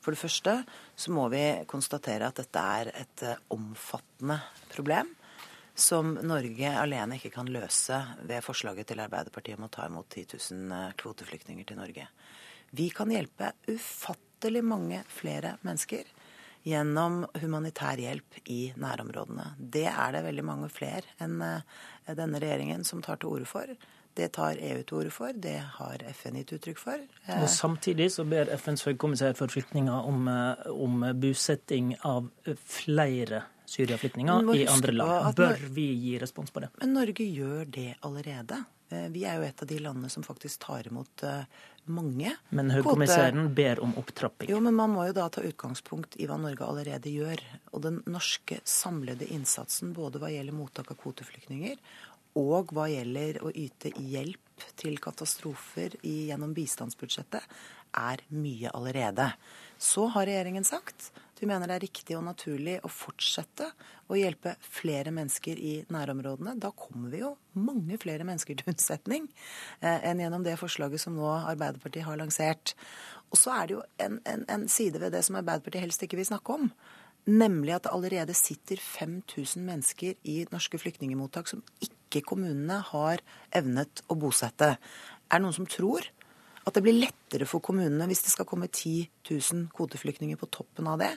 For 0.03 0.11
det 0.11 0.19
første 0.19 0.57
så 0.99 1.15
må 1.15 1.29
vi 1.31 1.45
konstatere 1.71 2.27
at 2.27 2.41
dette 2.41 2.65
er 2.81 2.91
et 2.99 3.23
omfattende 3.55 4.41
problem 4.75 5.13
som 5.79 6.17
Norge 6.27 6.75
alene 6.83 7.21
ikke 7.21 7.31
kan 7.37 7.55
løse 7.55 8.01
ved 8.27 8.43
forslaget 8.43 8.91
til 8.91 9.05
Arbeiderpartiet 9.07 9.63
om 9.63 9.69
å 9.69 9.73
ta 9.79 9.87
imot 9.87 10.11
10 10.19 10.27
000 10.35 10.99
kvoteflyktninger 10.99 11.71
til 11.71 11.79
Norge. 11.79 12.11
Vi 12.75 12.91
kan 12.91 13.15
hjelpe 13.15 13.55
ufattelig 13.71 14.67
mange 14.67 15.05
flere 15.15 15.61
mennesker 15.63 16.11
gjennom 16.65 17.25
humanitær 17.43 18.01
hjelp 18.01 18.39
i 18.51 18.73
nærområdene. 18.81 19.51
Det 19.59 19.87
er 19.91 20.15
det 20.17 20.23
veldig 20.25 20.45
mange 20.49 20.71
flere 20.73 21.05
enn 21.23 21.43
eh, 21.45 21.83
denne 22.17 22.41
regjeringen 22.41 22.85
som 22.89 23.03
tar 23.05 23.21
til 23.21 23.35
orde 23.37 23.49
for. 23.49 23.75
Det 24.15 24.31
tar 24.37 24.61
EU 24.63 24.83
til 24.87 25.01
orde 25.01 25.11
for, 25.13 25.35
det 25.35 25.57
har 25.79 26.05
FN 26.15 26.39
gitt 26.39 26.55
uttrykk 26.57 26.81
for. 26.81 27.03
Eh, 27.27 27.43
Og 27.43 27.51
Samtidig 27.53 28.11
så 28.15 28.25
ber 28.29 28.53
FNs 28.57 28.87
høykommissær 28.89 29.37
for 29.37 29.53
flyktninger 29.53 30.09
om, 30.09 30.29
eh, 30.29 30.71
om 30.73 31.05
bosetting 31.21 31.97
av 32.05 32.31
flere 32.65 33.45
Syria-flyktninger 33.67 34.55
i 34.55 34.67
andre 34.69 34.93
land. 34.93 35.37
Bør 35.37 35.61
vi 35.73 35.87
gi 35.97 36.19
respons 36.21 36.53
på 36.53 36.61
det? 36.61 36.69
Men 36.81 36.93
Norge 36.95 37.25
gjør 37.25 37.71
det 37.73 37.95
allerede. 38.05 38.65
Vi 39.11 39.25
er 39.25 39.41
jo 39.41 39.47
et 39.49 39.63
av 39.65 39.67
de 39.67 39.79
landene 39.81 40.11
som 40.13 40.23
faktisk 40.23 40.61
tar 40.67 40.87
imot 40.87 41.25
mange. 41.91 42.33
Men 42.55 42.73
høykommissæren 42.73 43.51
ber 43.57 43.83
om 43.85 43.95
opptrapping. 44.01 44.51
Jo, 44.53 44.61
men 44.65 44.77
man 44.79 44.93
må 44.95 45.07
jo 45.09 45.17
da 45.17 45.29
ta 45.33 45.45
utgangspunkt 45.45 46.19
i 46.21 46.29
hva 46.31 46.39
Norge 46.41 46.67
allerede 46.67 47.13
gjør. 47.13 47.43
Og 47.73 47.85
den 47.85 48.01
norske 48.11 48.61
samlede 48.69 49.29
innsatsen 49.35 49.95
både 49.97 50.23
hva 50.23 50.33
gjelder 50.33 50.57
mottak 50.57 50.93
av 50.95 51.01
kvoteflyktninger 51.03 51.79
og 52.41 52.73
hva 52.75 52.89
gjelder 52.91 53.39
å 53.47 53.53
yte 53.55 53.93
hjelp 53.95 54.65
til 54.79 54.99
katastrofer 55.03 55.95
gjennom 56.03 56.55
bistandsbudsjettet, 56.55 57.43
er 57.95 58.23
mye 58.35 58.73
allerede. 58.75 59.29
Så 59.79 60.09
har 60.11 60.27
regjeringen 60.27 60.67
sagt 60.67 61.13
vi 61.45 61.51
mener 61.51 61.69
det 61.69 61.77
er 61.77 61.85
riktig 61.85 62.17
og 62.17 62.25
naturlig 62.25 62.79
å 62.81 62.91
fortsette 62.91 63.69
å 64.09 64.17
hjelpe 64.17 64.55
flere 64.65 65.13
mennesker 65.13 65.61
i 65.61 65.75
nærområdene. 65.93 66.57
Da 66.61 66.71
kommer 66.73 67.13
vi 67.13 67.21
jo 67.21 67.35
mange 67.59 67.99
flere 68.01 68.25
mennesker 68.25 68.57
til 68.57 68.73
unnsetning 68.73 69.29
eh, 69.85 70.01
enn 70.09 70.23
gjennom 70.25 70.45
det 70.47 70.57
forslaget 70.61 71.03
som 71.05 71.17
nå 71.19 71.29
Arbeiderpartiet 71.37 72.07
har 72.09 72.21
lansert. 72.21 72.73
Og 73.29 73.41
så 73.41 73.53
er 73.59 73.69
det 73.69 73.77
jo 73.77 73.83
en, 74.01 74.19
en, 74.31 74.45
en 74.57 74.69
side 74.73 75.01
ved 75.03 75.13
det 75.13 75.25
som 75.27 75.37
Arbeiderpartiet 75.41 75.85
helst 75.85 76.07
ikke 76.07 76.21
vil 76.21 76.31
snakke 76.33 76.57
om. 76.57 76.71
Nemlig 77.29 77.77
at 77.77 77.87
det 77.87 77.93
allerede 77.93 78.37
sitter 78.37 78.81
5000 78.81 79.65
mennesker 79.65 80.17
i 80.29 80.43
norske 80.53 80.81
flyktningmottak 80.81 81.49
som 81.53 81.65
ikke 81.85 82.25
kommunene 82.25 82.81
har 82.93 83.25
evnet 83.53 84.05
å 84.09 84.17
bosette. 84.17 84.77
Er 85.29 85.41
det 85.41 85.45
noen 85.45 85.57
som 85.57 85.69
tror 85.69 86.09
at 86.65 86.75
det 86.75 86.83
blir 86.85 86.97
lettere 86.97 87.47
for 87.49 87.65
kommunene 87.65 88.09
hvis 88.09 88.25
det 88.27 88.33
skal 88.33 88.49
komme 88.49 88.71
10 88.71 89.09
000 89.31 89.67
kvoteflyktninger 89.75 90.41
på 90.41 90.51
toppen 90.53 90.89
av 90.91 91.01
det. 91.03 91.13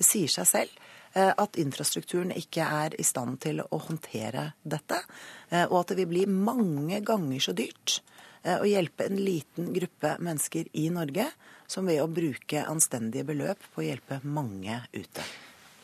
Det 0.00 0.06
sier 0.06 0.32
seg 0.32 0.48
selv 0.48 0.76
eh, 1.16 1.32
at 1.32 1.58
infrastrukturen 1.60 2.32
ikke 2.36 2.64
er 2.64 2.96
i 3.00 3.06
stand 3.06 3.40
til 3.44 3.62
å 3.64 3.80
håndtere 3.88 4.50
dette. 4.62 5.02
Eh, 5.50 5.66
og 5.66 5.82
at 5.82 5.92
det 5.92 6.00
vil 6.02 6.12
bli 6.14 6.24
mange 6.30 7.02
ganger 7.04 7.44
så 7.44 7.56
dyrt 7.56 8.00
eh, 8.42 8.56
å 8.56 8.68
hjelpe 8.68 9.08
en 9.08 9.20
liten 9.20 9.72
gruppe 9.76 10.16
mennesker 10.20 10.70
i 10.80 10.88
Norge 10.92 11.28
som 11.70 11.88
ved 11.88 12.02
å 12.02 12.10
bruke 12.10 12.64
anstendige 12.68 13.28
beløp 13.28 13.68
på 13.72 13.82
å 13.82 13.88
hjelpe 13.88 14.20
mange 14.24 14.82
ute. 14.92 15.24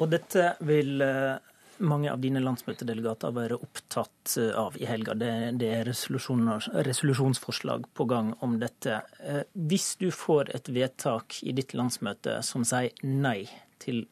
Og 0.02 0.10
dette 0.12 0.50
vil 0.68 1.00
mange 1.78 2.10
av 2.12 2.20
dine 2.22 2.40
landsmøtedelegater 2.42 3.34
være 3.34 3.58
opptatt 3.60 4.36
eh, 4.40 4.52
av 4.56 4.76
i 4.80 4.86
helga. 4.88 5.14
Det, 5.18 5.30
det 5.60 5.70
er 5.78 5.88
resolusjonsforslag 5.88 7.86
på 7.96 8.06
gang 8.10 8.32
om 8.44 8.58
dette. 8.62 9.00
Eh, 9.20 9.42
hvis 9.68 9.94
du 10.00 10.08
får 10.14 10.52
et 10.56 10.70
vedtak 10.72 11.40
i 11.42 11.54
ditt 11.56 11.74
landsmøte 11.76 12.38
som 12.46 12.64
sier 12.66 12.94
nei 13.06 13.44
til 13.82 14.04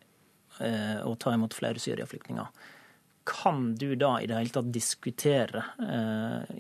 eh, 0.61 1.01
å 1.05 1.15
ta 1.21 1.35
imot 1.35 1.57
flere 1.57 1.83
Syria-flyktninger, 1.83 2.71
kan 3.25 3.71
du 3.81 3.95
da 3.97 4.19
i 4.21 4.27
det 4.29 4.37
hele 4.37 4.53
tatt 4.53 4.67
diskutere 4.69 5.63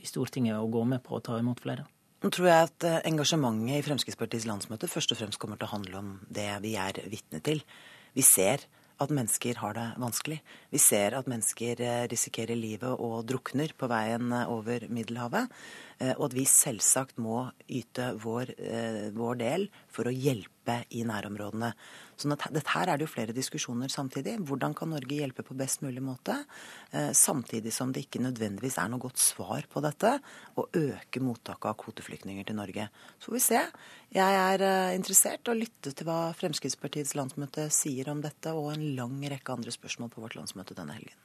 i 0.01 0.07
Stortinget 0.09 0.57
å 0.57 0.71
gå 0.73 0.81
med 0.89 1.03
på 1.05 1.19
å 1.19 1.21
ta 1.21 1.37
imot 1.37 1.61
flere? 1.61 1.85
Nå 2.25 2.31
tror 2.33 2.49
jeg 2.49 2.69
at 2.71 2.87
engasjementet 3.05 3.75
i 3.77 3.85
Fremskrittspartiets 3.85 4.47
landsmøte 4.49 4.89
først 4.89 5.13
og 5.13 5.19
fremst 5.21 5.37
kommer 5.43 5.61
til 5.61 5.69
å 5.69 5.75
handle 5.75 6.01
om 6.01 6.15
det 6.25 6.49
vi 6.65 6.73
er 6.81 7.03
vitne 7.13 7.43
til. 7.45 7.61
Vi 8.17 8.25
ser 8.25 8.65
at 9.03 9.13
mennesker 9.15 9.59
har 9.63 9.75
det 9.77 9.87
vanskelig. 10.03 10.39
Vi 10.71 10.81
ser 10.83 11.17
at 11.19 11.29
mennesker 11.31 11.81
eh, 11.83 12.05
risikerer 12.11 12.59
livet 12.59 12.95
og 12.95 13.25
drukner 13.29 13.75
på 13.79 13.89
veien 13.91 14.33
eh, 14.33 14.51
over 14.51 14.87
Middelhavet. 14.89 15.51
Og 16.19 16.25
at 16.27 16.35
vi 16.35 16.43
selvsagt 16.51 17.21
må 17.23 17.45
yte 17.71 18.09
vår, 18.19 18.51
vår 19.15 19.37
del 19.39 19.69
for 19.95 20.11
å 20.11 20.13
hjelpe 20.13 20.81
i 20.91 21.05
nærområdene. 21.07 21.69
Sånn 22.21 22.35
at 22.37 22.45
her 22.71 22.91
er 22.91 22.99
det 22.99 23.07
jo 23.07 23.11
flere 23.11 23.35
diskusjoner 23.35 23.91
samtidig. 23.93 24.37
Hvordan 24.47 24.75
kan 24.77 24.93
Norge 24.95 25.17
hjelpe 25.19 25.45
på 25.47 25.57
best 25.59 25.83
mulig 25.83 26.03
måte? 26.05 26.37
Eh, 26.93 27.11
samtidig 27.17 27.73
som 27.75 27.93
det 27.93 28.05
ikke 28.07 28.23
nødvendigvis 28.23 28.79
er 28.79 28.91
noe 28.93 29.03
godt 29.03 29.19
svar 29.19 29.67
på 29.71 29.83
dette, 29.85 30.15
å 30.55 30.67
øke 30.69 31.23
mottaket 31.25 31.71
av 31.73 31.79
kvoteflyktninger 31.83 32.47
til 32.47 32.59
Norge. 32.59 32.89
Så 33.19 33.31
får 33.31 33.37
vi 33.39 33.45
se. 33.49 33.63
Jeg 34.15 34.39
er 34.45 34.67
eh, 34.67 34.95
interessert 34.99 35.51
og 35.51 35.59
lytter 35.59 35.97
til 35.97 36.09
hva 36.09 36.21
Fremskrittspartiets 36.39 37.17
landsmøte 37.19 37.67
sier 37.75 38.13
om 38.13 38.23
dette, 38.25 38.55
og 38.55 38.73
en 38.75 38.87
lang 38.99 39.19
rekke 39.35 39.59
andre 39.59 39.75
spørsmål 39.75 40.13
på 40.15 40.23
vårt 40.23 40.39
landsmøte 40.39 40.79
denne 40.79 40.95
helgen. 40.95 41.19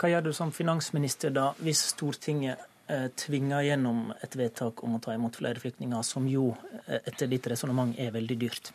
Hva 0.00 0.10
gjør 0.12 0.26
du 0.26 0.32
som 0.36 0.52
finansminister 0.52 1.32
da, 1.32 1.50
hvis 1.64 1.86
Stortinget 1.92 2.60
eh, 2.92 3.08
tvinger 3.16 3.64
gjennom 3.68 4.10
et 4.24 4.36
vedtak 4.36 4.82
om 4.84 4.96
å 4.96 5.02
ta 5.04 5.12
imot 5.16 5.36
flere 5.40 5.60
flyktninger, 5.60 6.04
som 6.04 6.28
jo 6.28 6.50
etter 6.86 7.28
ditt 7.28 7.48
resonnement 7.52 7.96
er 8.00 8.16
veldig 8.16 8.40
dyrt? 8.40 8.72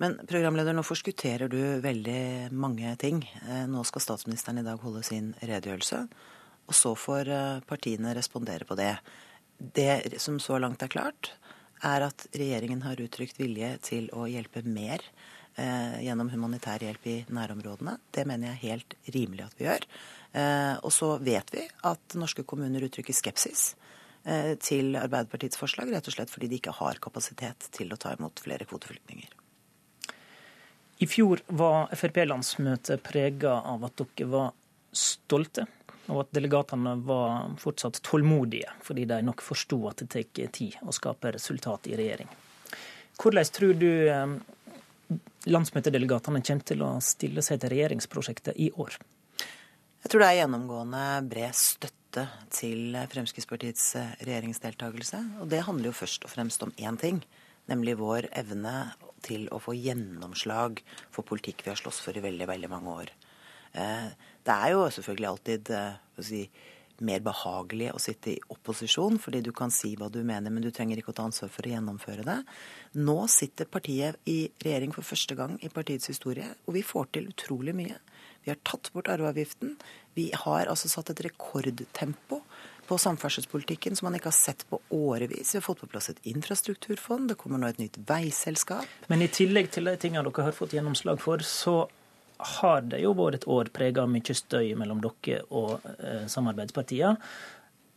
Men 0.00 0.16
programleder, 0.26 0.74
nå 0.74 0.82
forskutterer 0.82 1.50
du 1.50 1.60
veldig 1.84 2.50
mange 2.50 2.96
ting. 2.98 3.22
Eh, 3.46 3.66
nå 3.70 3.84
skal 3.86 4.02
statsministeren 4.02 4.58
i 4.58 4.66
dag 4.66 4.82
holde 4.82 5.04
sin 5.06 5.30
redegjørelse, 5.38 6.00
og 6.66 6.74
så 6.74 6.94
får 6.98 7.30
eh, 7.30 7.60
partiene 7.68 8.14
respondere 8.16 8.66
på 8.66 8.74
det. 8.78 8.96
Det 9.54 10.18
som 10.22 10.40
så 10.42 10.58
langt 10.58 10.82
er 10.82 10.90
klart, 10.90 11.30
er 11.84 12.08
at 12.08 12.26
regjeringen 12.34 12.82
har 12.84 13.00
uttrykt 13.00 13.38
vilje 13.38 13.70
til 13.86 14.10
å 14.16 14.26
hjelpe 14.30 14.64
mer 14.66 15.02
eh, 15.60 16.00
gjennom 16.04 16.30
humanitær 16.32 16.82
hjelp 16.84 17.06
i 17.10 17.16
nærområdene. 17.34 17.96
Det 18.10 18.26
mener 18.28 18.50
jeg 18.50 18.56
er 18.56 18.74
helt 18.74 18.98
rimelig 19.14 19.46
at 19.46 19.56
vi 19.58 19.68
gjør. 19.68 19.86
Eh, 20.34 20.74
og 20.80 20.90
så 20.94 21.14
vet 21.22 21.54
vi 21.54 21.64
at 21.90 22.18
norske 22.18 22.46
kommuner 22.48 22.88
uttrykker 22.88 23.16
skepsis 23.16 23.68
eh, 24.24 24.54
til 24.58 24.98
Arbeiderpartiets 24.98 25.60
forslag, 25.60 25.92
rett 25.94 26.10
og 26.10 26.18
slett 26.18 26.34
fordi 26.34 26.50
de 26.50 26.60
ikke 26.62 26.74
har 26.80 27.02
kapasitet 27.04 27.70
til 27.74 27.94
å 27.94 28.00
ta 28.00 28.16
imot 28.16 28.42
flere 28.42 28.66
kvoteflyktninger. 28.68 29.43
I 31.02 31.06
fjor 31.10 31.40
var 31.48 31.90
Frp-landsmøtet 31.96 33.02
prega 33.02 33.56
av 33.66 33.86
at 33.88 33.98
dere 33.98 34.28
var 34.30 34.52
stolte, 34.94 35.66
og 36.06 36.20
at 36.22 36.34
delegatene 36.36 36.94
var 37.06 37.54
fortsatt 37.58 37.98
tålmodige, 38.04 38.70
fordi 38.84 39.06
de 39.10 39.22
nok 39.24 39.42
forsto 39.42 39.80
at 39.90 40.04
det 40.04 40.10
tar 40.12 40.52
tid 40.54 40.76
å 40.84 40.94
skape 40.94 41.32
resultat 41.34 41.88
i 41.90 41.96
regjering. 41.98 42.28
Hvordan 43.18 43.50
tror 43.54 43.74
du 43.78 43.90
eh, 44.10 44.36
landsmøtedelegatene 45.50 46.42
kommer 46.44 46.68
til 46.70 46.84
å 46.84 46.92
stille 47.04 47.42
seg 47.46 47.62
til 47.62 47.74
regjeringsprosjektet 47.74 48.58
i 48.60 48.70
år? 48.70 48.98
Jeg 50.04 50.12
tror 50.12 50.20
det 50.20 50.30
er 50.30 50.40
gjennomgående 50.42 51.04
bred 51.30 51.56
støtte 51.56 52.26
til 52.52 52.94
Fremskrittspartiets 53.10 53.86
regjeringsdeltakelse. 54.20 55.22
Og 55.40 55.48
det 55.50 55.62
handler 55.64 55.88
jo 55.90 55.96
først 55.96 56.26
og 56.26 56.30
fremst 56.34 56.62
om 56.66 56.74
én 56.76 56.98
ting, 57.00 57.22
nemlig 57.70 57.96
vår 57.98 58.28
evne 58.36 58.74
til 59.24 59.48
å 59.52 59.60
få 59.62 59.74
gjennomslag 59.76 60.82
for 61.14 61.26
politikk 61.26 61.64
vi 61.64 61.72
har 61.72 61.80
slåss 61.80 62.02
for 62.04 62.16
i 62.16 62.22
veldig, 62.24 62.48
veldig 62.50 62.70
mange 62.72 62.94
år. 63.02 63.12
Eh, 63.74 64.08
det 64.44 64.54
er 64.54 64.74
jo 64.74 64.86
selvfølgelig 64.92 65.30
alltid 65.30 65.70
eh, 65.74 66.00
si, 66.22 66.44
mer 67.02 67.22
behagelig 67.26 67.90
å 67.94 68.00
sitte 68.02 68.34
i 68.34 68.40
opposisjon, 68.54 69.18
fordi 69.22 69.40
du 69.42 69.50
kan 69.56 69.72
si 69.74 69.94
hva 69.98 70.10
du 70.12 70.20
mener, 70.22 70.52
men 70.52 70.62
du 70.62 70.70
trenger 70.74 71.00
ikke 71.00 71.10
å 71.14 71.18
ta 71.18 71.26
ansvar 71.26 71.50
for 71.52 71.66
å 71.66 71.72
gjennomføre 71.72 72.26
det. 72.26 72.38
Nå 73.00 73.16
sitter 73.32 73.70
partiet 73.70 74.20
i 74.30 74.44
regjering 74.62 74.94
for 74.94 75.06
første 75.06 75.36
gang 75.38 75.56
i 75.64 75.72
partiets 75.72 76.12
historie, 76.12 76.46
og 76.68 76.76
vi 76.76 76.84
får 76.86 77.10
til 77.16 77.32
utrolig 77.32 77.74
mye. 77.76 77.98
Vi 78.44 78.52
har 78.52 78.60
tatt 78.66 78.92
bort 78.92 79.08
arveavgiften. 79.08 79.74
Vi 80.14 80.28
har 80.36 80.68
altså 80.68 80.90
satt 80.92 81.10
et 81.14 81.24
rekordtempo 81.24 82.42
på 82.86 82.98
samferdselspolitikken 83.00 83.96
som 83.96 84.06
man 84.08 84.18
ikke 84.18 84.30
har 84.30 84.36
sett 84.36 84.64
på 84.70 84.80
årevis. 84.94 85.54
Vi 85.54 85.58
har 85.60 85.66
fått 85.66 85.82
på 85.82 85.90
plass 85.90 86.10
et 86.12 86.22
infrastrukturfond, 86.30 87.28
det 87.30 87.38
kommer 87.40 87.60
nå 87.60 87.72
et 87.72 87.82
nytt 87.82 87.98
veiselskap. 88.08 88.88
Men 89.12 89.24
i 89.24 89.30
tillegg 89.32 89.70
til 89.74 89.90
de 89.90 89.96
tingene 90.00 90.24
dere 90.28 90.48
har 90.48 90.56
fått 90.56 90.76
gjennomslag 90.76 91.20
for, 91.22 91.44
så 91.44 91.84
har 92.60 92.82
det 92.90 93.00
jo 93.04 93.14
vært 93.16 93.42
et 93.42 93.48
år 93.50 93.70
prega 93.74 94.04
av 94.04 94.10
mye 94.12 94.36
støy 94.36 94.74
mellom 94.78 95.02
dere 95.04 95.44
og 95.50 95.84
eh, 95.98 96.24
samarbeidspartiene. 96.30 97.16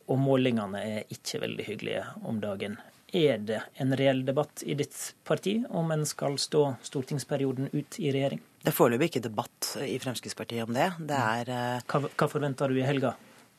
Og 0.07 0.19
målingene 0.23 0.79
er 0.79 1.09
ikke 1.11 1.41
veldig 1.43 1.65
hyggelige 1.67 2.03
om 2.29 2.37
dagen. 2.39 2.77
Er 3.15 3.39
det 3.43 3.61
en 3.79 3.95
reell 3.95 4.25
debatt 4.27 4.63
i 4.67 4.75
ditt 4.75 4.95
parti 5.27 5.61
om 5.69 5.91
en 5.91 6.05
skal 6.07 6.35
stå 6.39 6.63
stortingsperioden 6.83 7.69
ut 7.71 7.99
i 7.99 8.11
regjering? 8.11 8.41
Det 8.63 8.71
er 8.71 8.75
foreløpig 8.75 9.11
ikke 9.11 9.23
debatt 9.27 9.69
i 9.83 9.95
Fremskrittspartiet 10.03 10.67
om 10.67 10.75
det. 10.75 10.89
det 10.99 11.19
er, 11.19 11.51
eh... 11.55 11.85
hva, 11.87 12.01
hva 12.07 12.27
forventer 12.31 12.71
du 12.71 12.79
i 12.79 12.87
helga? 12.87 13.13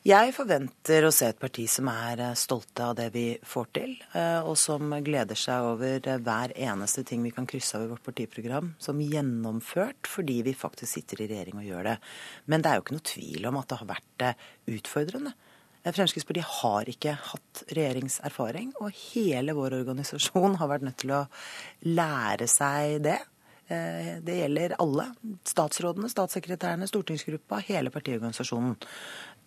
Jeg 0.08 0.30
forventer 0.32 1.04
å 1.04 1.10
se 1.12 1.26
et 1.28 1.36
parti 1.36 1.66
som 1.68 1.88
er 1.90 2.20
eh, 2.22 2.36
stolte 2.38 2.86
av 2.86 2.94
det 2.96 3.10
vi 3.12 3.26
får 3.44 3.66
til, 3.76 3.90
eh, 4.16 4.38
og 4.40 4.54
som 4.56 4.94
gleder 5.04 5.36
seg 5.36 5.66
over 5.74 5.98
eh, 5.98 6.20
hver 6.24 6.54
eneste 6.54 7.04
ting 7.04 7.20
vi 7.26 7.32
kan 7.34 7.48
krysse 7.50 7.76
av 7.76 7.84
i 7.84 7.90
vårt 7.90 8.06
partiprogram 8.06 8.70
som 8.80 9.02
gjennomført, 9.04 10.08
fordi 10.08 10.38
vi 10.46 10.56
faktisk 10.56 10.94
sitter 10.94 11.20
i 11.20 11.28
regjering 11.34 11.60
og 11.60 11.68
gjør 11.68 11.90
det. 11.90 11.96
Men 12.48 12.64
det 12.64 12.70
er 12.70 12.78
jo 12.78 12.86
ikke 12.86 12.96
noe 12.96 13.08
tvil 13.10 13.50
om 13.50 13.60
at 13.60 13.68
det 13.68 13.80
har 13.82 13.92
vært 13.92 14.26
utfordrende. 14.78 15.36
Fremskrittspartiet 15.84 16.56
har 16.62 16.88
ikke 16.94 17.18
hatt 17.28 17.64
regjeringserfaring, 17.68 18.76
og 18.80 18.96
hele 19.12 19.60
vår 19.60 19.82
organisasjon 19.82 20.56
har 20.62 20.72
vært 20.72 20.88
nødt 20.88 21.02
til 21.04 21.18
å 21.18 21.24
lære 21.84 22.48
seg 22.48 23.02
det. 23.04 23.20
Det 23.68 24.34
gjelder 24.38 24.78
alle. 24.80 25.10
Statsrådene, 25.44 26.08
statssekretærene, 26.08 26.88
stortingsgruppa, 26.88 27.60
hele 27.68 27.92
partiorganisasjonen. 27.92 28.78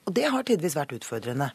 Og 0.07 0.15
det 0.17 0.29
har 0.33 0.45
tidvis 0.47 0.77
vært 0.77 0.95
utfordrende. 0.97 1.51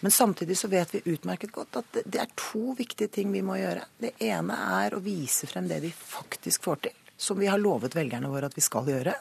Men 0.00 0.14
samtidig 0.14 0.54
så 0.58 0.68
vet 0.70 0.92
vi 0.94 1.02
utmerket 1.12 1.52
godt 1.52 1.80
at 1.80 1.96
det 2.04 2.20
er 2.22 2.34
to 2.38 2.74
viktige 2.78 3.10
ting 3.10 3.32
vi 3.34 3.42
må 3.42 3.56
gjøre. 3.58 3.82
Det 3.98 4.12
ene 4.22 4.58
er 4.78 4.94
å 4.94 5.02
vise 5.02 5.48
frem 5.50 5.66
det 5.70 5.80
vi 5.82 5.90
faktisk 5.90 6.68
får 6.68 6.84
til, 6.86 7.00
som 7.18 7.40
vi 7.40 7.50
har 7.50 7.58
lovet 7.58 7.96
velgerne 7.98 8.30
våre 8.30 8.46
at 8.46 8.54
vi 8.54 8.62
skal 8.62 8.86
gjøre. 8.86 9.16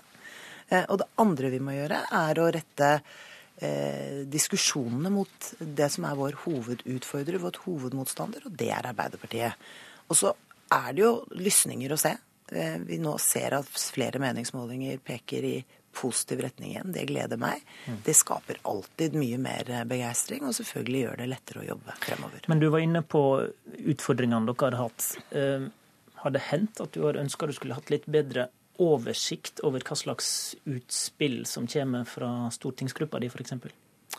Eh, 0.70 0.86
og 0.86 1.00
det 1.02 1.10
andre 1.24 1.50
vi 1.54 1.64
må 1.64 1.74
gjøre, 1.74 2.04
er 2.20 2.42
å 2.44 2.50
rette 2.54 2.92
eh, 2.94 4.22
diskusjonene 4.30 5.12
mot 5.14 5.50
det 5.58 5.90
som 5.94 6.06
er 6.06 6.20
vår 6.20 6.38
hovedutfordrer, 6.44 7.42
vårt 7.42 7.62
hovedmotstander, 7.66 8.46
og 8.46 8.58
det 8.60 8.70
er 8.76 8.92
Arbeiderpartiet. 8.92 9.68
Og 10.12 10.20
så 10.20 10.36
er 10.78 10.92
det 10.94 11.06
jo 11.08 11.14
lysninger 11.40 11.94
å 11.94 12.00
se. 12.02 12.14
Eh, 12.52 12.78
vi 12.86 13.02
nå 13.02 13.16
ser 13.24 13.58
at 13.58 13.82
flere 13.82 14.22
meningsmålinger 14.22 15.02
peker 15.04 15.50
i 15.50 15.58
positiv 15.98 16.44
retning 16.46 16.76
igjen. 16.76 16.94
Det 16.96 17.08
gleder 17.10 17.42
meg. 17.42 17.64
Mm. 17.88 17.98
Det 18.06 18.16
skaper 18.18 18.62
alltid 18.70 19.18
mye 19.18 19.40
mer 19.42 19.74
begeistring, 19.90 20.46
og 20.48 20.56
selvfølgelig 20.58 21.04
gjør 21.04 21.20
det 21.22 21.32
lettere 21.34 21.64
å 21.64 21.68
jobbe 21.72 21.98
fremover. 22.04 22.46
Men 22.52 22.62
du 22.62 22.70
var 22.74 22.86
inne 22.86 23.04
på 23.04 23.24
utfordringene 23.96 24.48
dere 24.52 24.68
hadde 24.68 24.84
hatt. 24.84 25.10
Eh, 25.32 25.68
har 26.22 26.34
det 26.34 26.46
hendt 26.52 26.82
at 26.84 26.94
du 26.96 27.04
har 27.06 27.20
ønska 27.22 27.50
du 27.50 27.56
skulle 27.58 27.78
hatt 27.78 27.92
litt 27.94 28.08
bedre 28.10 28.50
oversikt 28.82 29.62
over 29.66 29.82
hva 29.86 29.98
slags 29.98 30.30
utspill 30.70 31.44
som 31.50 31.68
kommer 31.70 32.06
fra 32.10 32.30
stortingsgruppa 32.54 33.22
di, 33.22 33.30
f.eks.? 33.34 33.56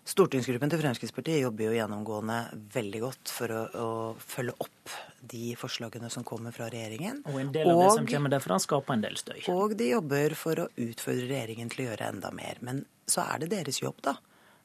Stortingsgruppen 0.09 0.71
til 0.73 0.81
Fremskrittspartiet 0.81 1.43
jobber 1.43 1.67
jo 1.67 1.75
gjennomgående 1.77 2.39
veldig 2.73 3.01
godt 3.03 3.33
for 3.33 3.53
å, 3.53 3.59
å, 3.69 3.89
følge 4.23 4.55
opp 4.65 4.95
de 5.29 5.53
forslagene 5.59 6.09
som 6.13 6.25
kommer 6.25 6.55
fra 6.57 6.71
regjeringen. 6.73 7.21
Og 7.29 7.37
en 7.43 7.51
del 7.53 7.69
av 7.69 7.77
og, 7.77 7.83
det 7.83 7.91
som 7.99 8.09
kommer 8.09 8.33
derfra, 8.33 8.57
skaper 8.65 8.97
en 8.97 9.05
del 9.05 9.19
støy. 9.21 9.43
Og 9.53 9.77
de 9.77 9.91
jobber 9.91 10.33
for 10.39 10.65
å 10.65 10.71
utfordre 10.81 11.29
regjeringen 11.29 11.69
til 11.75 11.85
å 11.85 11.91
gjøre 11.91 12.09
enda 12.15 12.33
mer. 12.33 12.63
Men 12.65 12.87
så 13.09 13.27
er 13.27 13.45
det 13.45 13.53
deres 13.53 13.83
jobb, 13.83 14.01
da. 14.07 14.17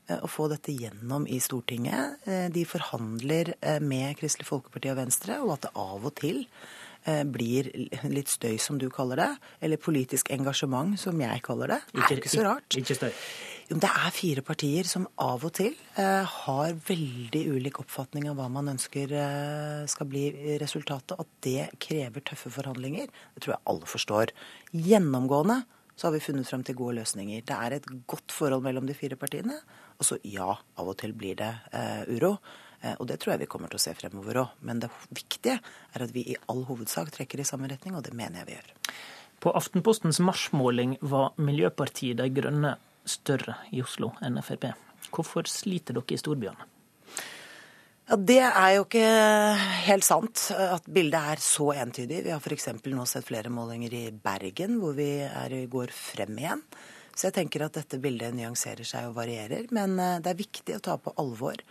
Eh, 0.07 0.19
å 0.19 0.31
få 0.31 0.47
dette 0.51 0.75
gjennom 0.75 1.27
i 1.27 1.41
Stortinget. 1.43 2.23
Eh, 2.27 2.47
de 2.51 2.63
forhandler 2.67 3.53
eh, 3.59 3.79
med 3.83 4.17
Kristelig 4.19 4.47
Folkeparti 4.47 4.91
og 4.91 4.99
Venstre, 4.99 5.41
og 5.43 5.57
at 5.57 5.67
det 5.67 5.73
av 5.79 6.07
og 6.07 6.15
til 6.19 6.43
blir 7.35 7.67
litt 8.07 8.31
støy, 8.31 8.57
som 8.61 8.77
du 8.79 8.85
kaller 8.93 9.19
det, 9.19 9.31
eller 9.65 9.81
politisk 9.81 10.29
engasjement, 10.31 10.95
som 10.99 11.19
jeg 11.19 11.41
kaller 11.43 11.75
det, 11.75 11.81
Det 11.93 12.03
er 12.05 12.15
jo 12.15 12.21
ikke 12.23 12.31
så 12.31 12.45
rart. 12.45 12.77
Ikke 12.79 12.95
støy. 12.95 13.11
Det 13.71 13.87
er 13.87 14.11
fire 14.11 14.41
partier 14.43 14.87
som 14.87 15.05
av 15.23 15.43
og 15.47 15.53
til 15.55 15.71
eh, 15.99 16.27
har 16.27 16.73
veldig 16.87 17.43
ulik 17.55 17.79
oppfatning 17.79 18.27
av 18.27 18.35
hva 18.37 18.49
man 18.51 18.73
ønsker 18.73 19.13
eh, 19.15 19.85
skal 19.89 20.09
bli 20.11 20.25
resultatet. 20.61 21.15
At 21.15 21.29
det 21.45 21.69
krever 21.81 22.25
tøffe 22.27 22.51
forhandlinger, 22.51 23.07
det 23.07 23.45
tror 23.45 23.55
jeg 23.55 23.65
alle 23.71 23.89
forstår. 23.89 24.33
Gjennomgående 24.75 25.61
så 25.95 26.07
har 26.07 26.15
vi 26.17 26.23
funnet 26.25 26.49
frem 26.49 26.65
til 26.67 26.75
gode 26.75 26.97
løsninger. 26.99 27.45
Det 27.47 27.55
er 27.55 27.77
et 27.77 27.87
godt 28.09 28.35
forhold 28.35 28.65
mellom 28.65 28.89
de 28.89 28.97
fire 28.97 29.15
partiene. 29.19 29.55
Og 29.97 30.09
så 30.09 30.19
ja, 30.27 30.51
av 30.51 30.89
og 30.89 30.97
til 30.99 31.15
blir 31.15 31.39
det 31.39 31.53
eh, 31.71 32.03
uro. 32.11 32.35
Eh, 32.83 32.95
og 32.99 33.07
det 33.09 33.19
tror 33.21 33.33
jeg 33.33 33.45
vi 33.45 33.49
kommer 33.51 33.71
til 33.71 33.79
å 33.79 33.83
se 33.85 33.95
fremover 33.97 34.43
òg. 34.43 34.55
Men 34.67 34.83
det 34.83 34.91
viktige 35.09 35.57
er 35.59 36.05
at 36.05 36.13
vi 36.15 36.25
i 36.33 36.39
all 36.51 36.65
hovedsak 36.67 37.13
trekker 37.15 37.41
i 37.41 37.47
samme 37.47 37.71
retning, 37.71 37.95
og 37.95 38.05
det 38.05 38.15
mener 38.17 38.43
jeg 38.43 38.49
vi 38.49 38.57
gjør. 38.57 38.73
På 39.43 39.55
Aftenpostens 39.59 40.21
marsmåling 40.23 40.97
var 41.01 41.33
Miljøpartiet 41.41 42.19
De 42.19 42.29
Grønne 42.31 42.77
større 43.03 43.57
i 43.75 43.81
Oslo 43.83 44.13
enn 44.23 44.39
Frp. 44.43 44.69
Hvorfor 45.13 45.49
sliter 45.51 45.97
dere 45.97 46.15
i 46.15 46.21
storbyene? 46.21 46.69
Ja, 48.09 48.17
Det 48.19 48.39
er 48.39 48.69
jo 48.75 48.83
ikke 48.83 49.09
helt 49.87 50.03
sant 50.03 50.49
at 50.51 50.87
bildet 50.91 51.29
er 51.33 51.43
så 51.43 51.69
entydig. 51.75 52.23
Vi 52.25 52.33
har 52.33 52.43
f.eks. 52.43 52.67
nå 52.91 53.05
sett 53.07 53.27
flere 53.27 53.51
målinger 53.51 53.95
i 53.95 54.03
Bergen, 54.11 54.79
hvor 54.81 54.95
vi 54.97 55.23
er, 55.23 55.55
går 55.71 55.91
frem 55.95 56.35
igjen. 56.39 56.63
Så 57.15 57.29
jeg 57.29 57.37
tenker 57.37 57.63
at 57.63 57.77
dette 57.77 57.99
bildet 58.01 58.35
nyanserer 58.35 58.87
seg 58.87 59.07
og 59.07 59.17
varierer. 59.19 59.67
Men 59.75 59.95
eh, 60.01 60.19
det 60.23 60.31
er 60.31 60.39
viktig 60.39 60.77
å 60.77 60.83
ta 60.83 60.97
på 60.97 61.13
alvor 61.21 61.61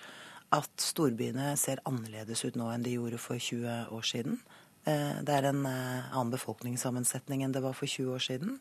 at 0.52 0.84
storbyene 0.84 1.54
ser 1.60 1.80
annerledes 1.88 2.44
ut 2.44 2.58
nå 2.60 2.68
enn 2.72 2.84
de 2.84 2.96
gjorde 2.98 3.20
for 3.22 3.40
20 3.40 3.94
år 3.96 4.04
siden. 4.06 4.40
Eh, 4.82 5.18
det 5.22 5.30
er 5.30 5.46
en 5.46 5.62
eh, 5.68 6.10
annen 6.10 6.32
befolkningssammensetning 6.32 7.44
enn 7.44 7.52
det 7.54 7.62
var 7.62 7.76
for 7.78 7.86
20 7.86 8.16
år 8.16 8.24
siden. 8.24 8.56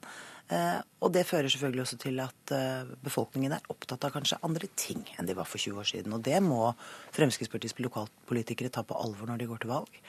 Eh, 0.54 0.78
og 1.02 1.14
det 1.16 1.26
fører 1.26 1.50
selvfølgelig 1.50 1.82
også 1.82 1.98
til 2.04 2.22
at 2.22 2.54
befolkningen 3.02 3.56
er 3.56 3.72
opptatt 3.74 4.06
av 4.06 4.14
kanskje 4.14 4.38
andre 4.46 4.70
ting 4.78 5.02
enn 5.18 5.26
de 5.26 5.36
var 5.38 5.50
for 5.50 5.62
20 5.62 5.82
år 5.82 5.90
siden. 5.90 6.14
Og 6.14 6.22
det 6.26 6.38
må 6.46 6.62
Fremskrittspartiets 7.16 7.80
lokalpolitikere 7.82 8.70
ta 8.74 8.86
på 8.86 8.98
alvor 9.02 9.32
når 9.32 9.42
de 9.42 9.50
går 9.50 9.64
til 9.64 9.74
valg. 9.74 10.02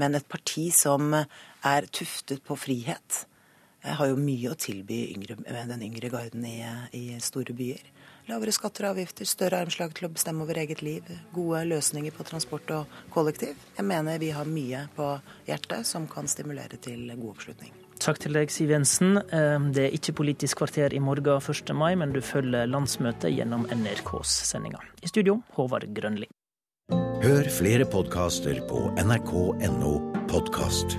Men 0.00 0.18
et 0.18 0.26
parti 0.28 0.70
som 0.74 1.14
er 1.14 1.90
tuftet 1.94 2.42
på 2.46 2.58
frihet, 2.58 3.26
har 3.80 4.10
jo 4.10 4.16
mye 4.20 4.50
å 4.50 4.58
tilby 4.60 5.06
yngre, 5.14 5.38
den 5.40 5.84
yngre 5.86 6.10
garden 6.12 6.42
i, 6.44 6.58
i 6.92 7.04
store 7.24 7.54
byer. 7.56 7.86
Lavere 8.28 8.52
skatter 8.54 8.86
og 8.86 8.96
avgifter, 8.96 9.28
større 9.28 9.62
armslag 9.64 9.94
til 9.96 10.08
å 10.08 10.12
bestemme 10.12 10.44
over 10.44 10.60
eget 10.60 10.82
liv, 10.84 11.06
gode 11.34 11.62
løsninger 11.70 12.14
på 12.14 12.26
transport 12.28 12.72
og 12.76 12.98
kollektiv. 13.14 13.56
Jeg 13.76 13.86
mener 13.88 14.20
vi 14.20 14.32
har 14.36 14.48
mye 14.48 14.86
på 14.96 15.12
hjertet 15.48 15.88
som 15.88 16.08
kan 16.10 16.28
stimulere 16.30 16.80
til 16.82 17.08
god 17.14 17.30
oppslutning. 17.34 17.72
Takk 18.00 18.20
til 18.22 18.32
deg, 18.36 18.52
Siv 18.52 18.72
Jensen. 18.72 19.18
Eh, 19.20 19.66
det 19.76 19.86
er 19.86 19.96
ikke 19.96 20.16
Politisk 20.22 20.62
kvarter 20.62 20.94
i 20.96 21.02
morgen 21.04 21.40
1. 21.40 21.74
mai, 21.76 21.92
men 22.00 22.14
du 22.16 22.20
følger 22.24 22.68
landsmøtet 22.70 23.34
gjennom 23.34 23.68
NRKs 23.68 24.40
sendinger. 24.48 24.84
I 25.04 25.12
studio, 25.12 25.40
Håvard 25.56 25.88
Grønli. 25.96 26.30
Hør 27.20 27.52
flere 27.52 27.84
podkaster 27.84 28.62
på 28.70 28.88
nrk.no 29.04 29.94
podkast. 30.32 30.96